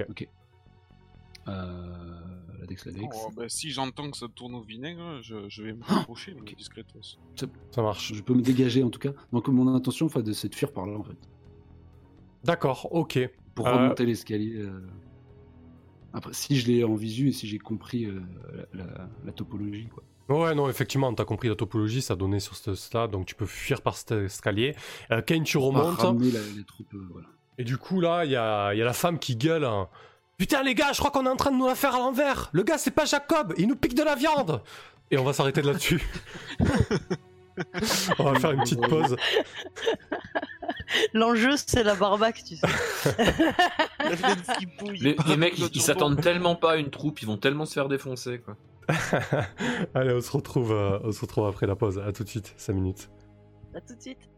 la 1.48 2.37
dex, 2.68 2.86
la 2.86 2.92
dex. 2.92 3.16
Oh, 3.26 3.30
bah, 3.36 3.44
si 3.48 3.70
j'entends 3.70 4.10
que 4.10 4.16
ça 4.16 4.26
tourne 4.34 4.54
au 4.54 4.62
vinaigre, 4.62 5.20
je, 5.22 5.48
je 5.48 5.62
vais 5.62 5.72
me 5.72 5.82
rapprocher, 5.82 6.34
mais 6.34 6.42
ok. 6.42 6.54
discrètement. 6.56 7.00
Ça 7.72 7.82
marche. 7.82 8.12
Je 8.14 8.22
peux 8.22 8.34
me 8.34 8.42
dégager 8.42 8.82
en 8.84 8.90
tout 8.90 9.00
cas. 9.00 9.10
Donc 9.32 9.48
mon 9.48 9.74
intention, 9.74 10.06
enfin, 10.06 10.20
de- 10.20 10.32
c'est 10.32 10.48
de 10.48 10.54
fuir 10.54 10.72
par 10.72 10.86
là 10.86 10.96
en 10.96 11.02
fait. 11.02 11.16
D'accord, 12.44 12.88
ok. 12.92 13.18
Pour 13.54 13.66
Euh, 13.66 13.72
remonter 13.72 14.06
l'escalier. 14.06 14.54
euh. 14.56 14.80
Après, 16.12 16.32
si 16.32 16.56
je 16.56 16.66
l'ai 16.68 16.84
en 16.84 16.94
visu 16.94 17.28
et 17.28 17.32
si 17.32 17.46
j'ai 17.46 17.58
compris 17.58 18.04
euh, 18.06 18.20
la, 18.72 18.84
la- 18.84 19.08
la 19.24 19.32
topologie, 19.32 19.88
quoi. 19.88 20.02
Ouais, 20.28 20.54
non, 20.54 20.68
effectivement, 20.68 21.12
t'as 21.14 21.24
compris 21.24 21.48
la 21.48 21.54
topologie, 21.54 22.02
ça 22.02 22.14
donnait 22.14 22.40
sur 22.40 22.54
ce 22.54 22.74
stade, 22.74 23.10
donc 23.10 23.24
tu 23.26 23.34
peux 23.34 23.46
fuir 23.46 23.80
par 23.82 23.96
cet 23.96 24.12
escalier. 24.12 24.74
Euh, 25.10 25.22
Kane, 25.22 25.42
tu 25.44 25.56
remontes. 25.58 26.00
ramener 26.00 26.30
la- 26.30 26.40
les 26.56 26.64
troupes, 26.64 26.92
euh, 26.94 27.06
voilà. 27.10 27.26
Et 27.56 27.64
du 27.64 27.76
coup, 27.78 28.00
là, 28.00 28.24
il 28.24 28.30
y 28.30 28.36
a, 28.36 28.72
il 28.74 28.78
y 28.78 28.82
a 28.82 28.84
la 28.84 28.92
femme 28.92 29.18
qui 29.18 29.36
gueule. 29.36 29.64
hein. 29.64 29.88
Putain, 30.38 30.62
les 30.62 30.76
gars, 30.76 30.92
je 30.92 30.98
crois 30.98 31.10
qu'on 31.10 31.26
est 31.26 31.30
en 31.30 31.36
train 31.36 31.50
de 31.50 31.56
nous 31.56 31.66
la 31.66 31.74
faire 31.74 31.96
à 31.96 31.98
l'envers. 31.98 32.48
Le 32.52 32.62
gars, 32.62 32.78
c'est 32.78 32.92
pas 32.92 33.04
Jacob, 33.04 33.54
il 33.58 33.66
nous 33.66 33.74
pique 33.74 33.94
de 33.94 34.04
la 34.04 34.14
viande. 34.14 34.62
Et 35.10 35.18
on 35.18 35.24
va 35.24 35.32
s'arrêter 35.32 35.62
de 35.62 35.66
là-dessus. 35.66 36.00
on 38.20 38.24
va 38.24 38.38
faire 38.38 38.52
une 38.52 38.60
petite 38.60 38.80
pause. 38.88 39.16
L'enjeu, 41.12 41.56
c'est 41.56 41.82
la 41.82 41.96
barbaque, 41.96 42.44
tu 42.44 42.56
sais. 42.56 42.68
Les, 45.26 45.36
mecs, 45.36 45.58
ils, 45.58 45.82
s'attendent 45.82 46.20
tellement 46.20 46.54
pas 46.54 46.72
à 46.72 46.76
une 46.76 46.90
troupe, 46.90 47.20
ils 47.20 47.26
vont 47.26 47.36
tellement 47.36 47.64
se 47.64 47.72
faire 47.72 47.88
défoncer, 47.88 48.40
quoi. 48.40 48.56
Allez, 49.94 50.14
on 50.14 50.20
se 50.20 50.30
retrouve, 50.30 50.70
euh, 50.72 51.00
on 51.02 51.10
se 51.10 51.20
retrouve 51.20 51.46
après 51.46 51.66
la 51.66 51.74
pause. 51.74 51.98
À 51.98 52.12
tout 52.12 52.22
de 52.22 52.28
suite, 52.28 52.54
5 52.56 52.72
minutes. 52.74 53.10
À 53.74 53.80
tout 53.80 53.94
de 53.96 54.00
suite. 54.00 54.30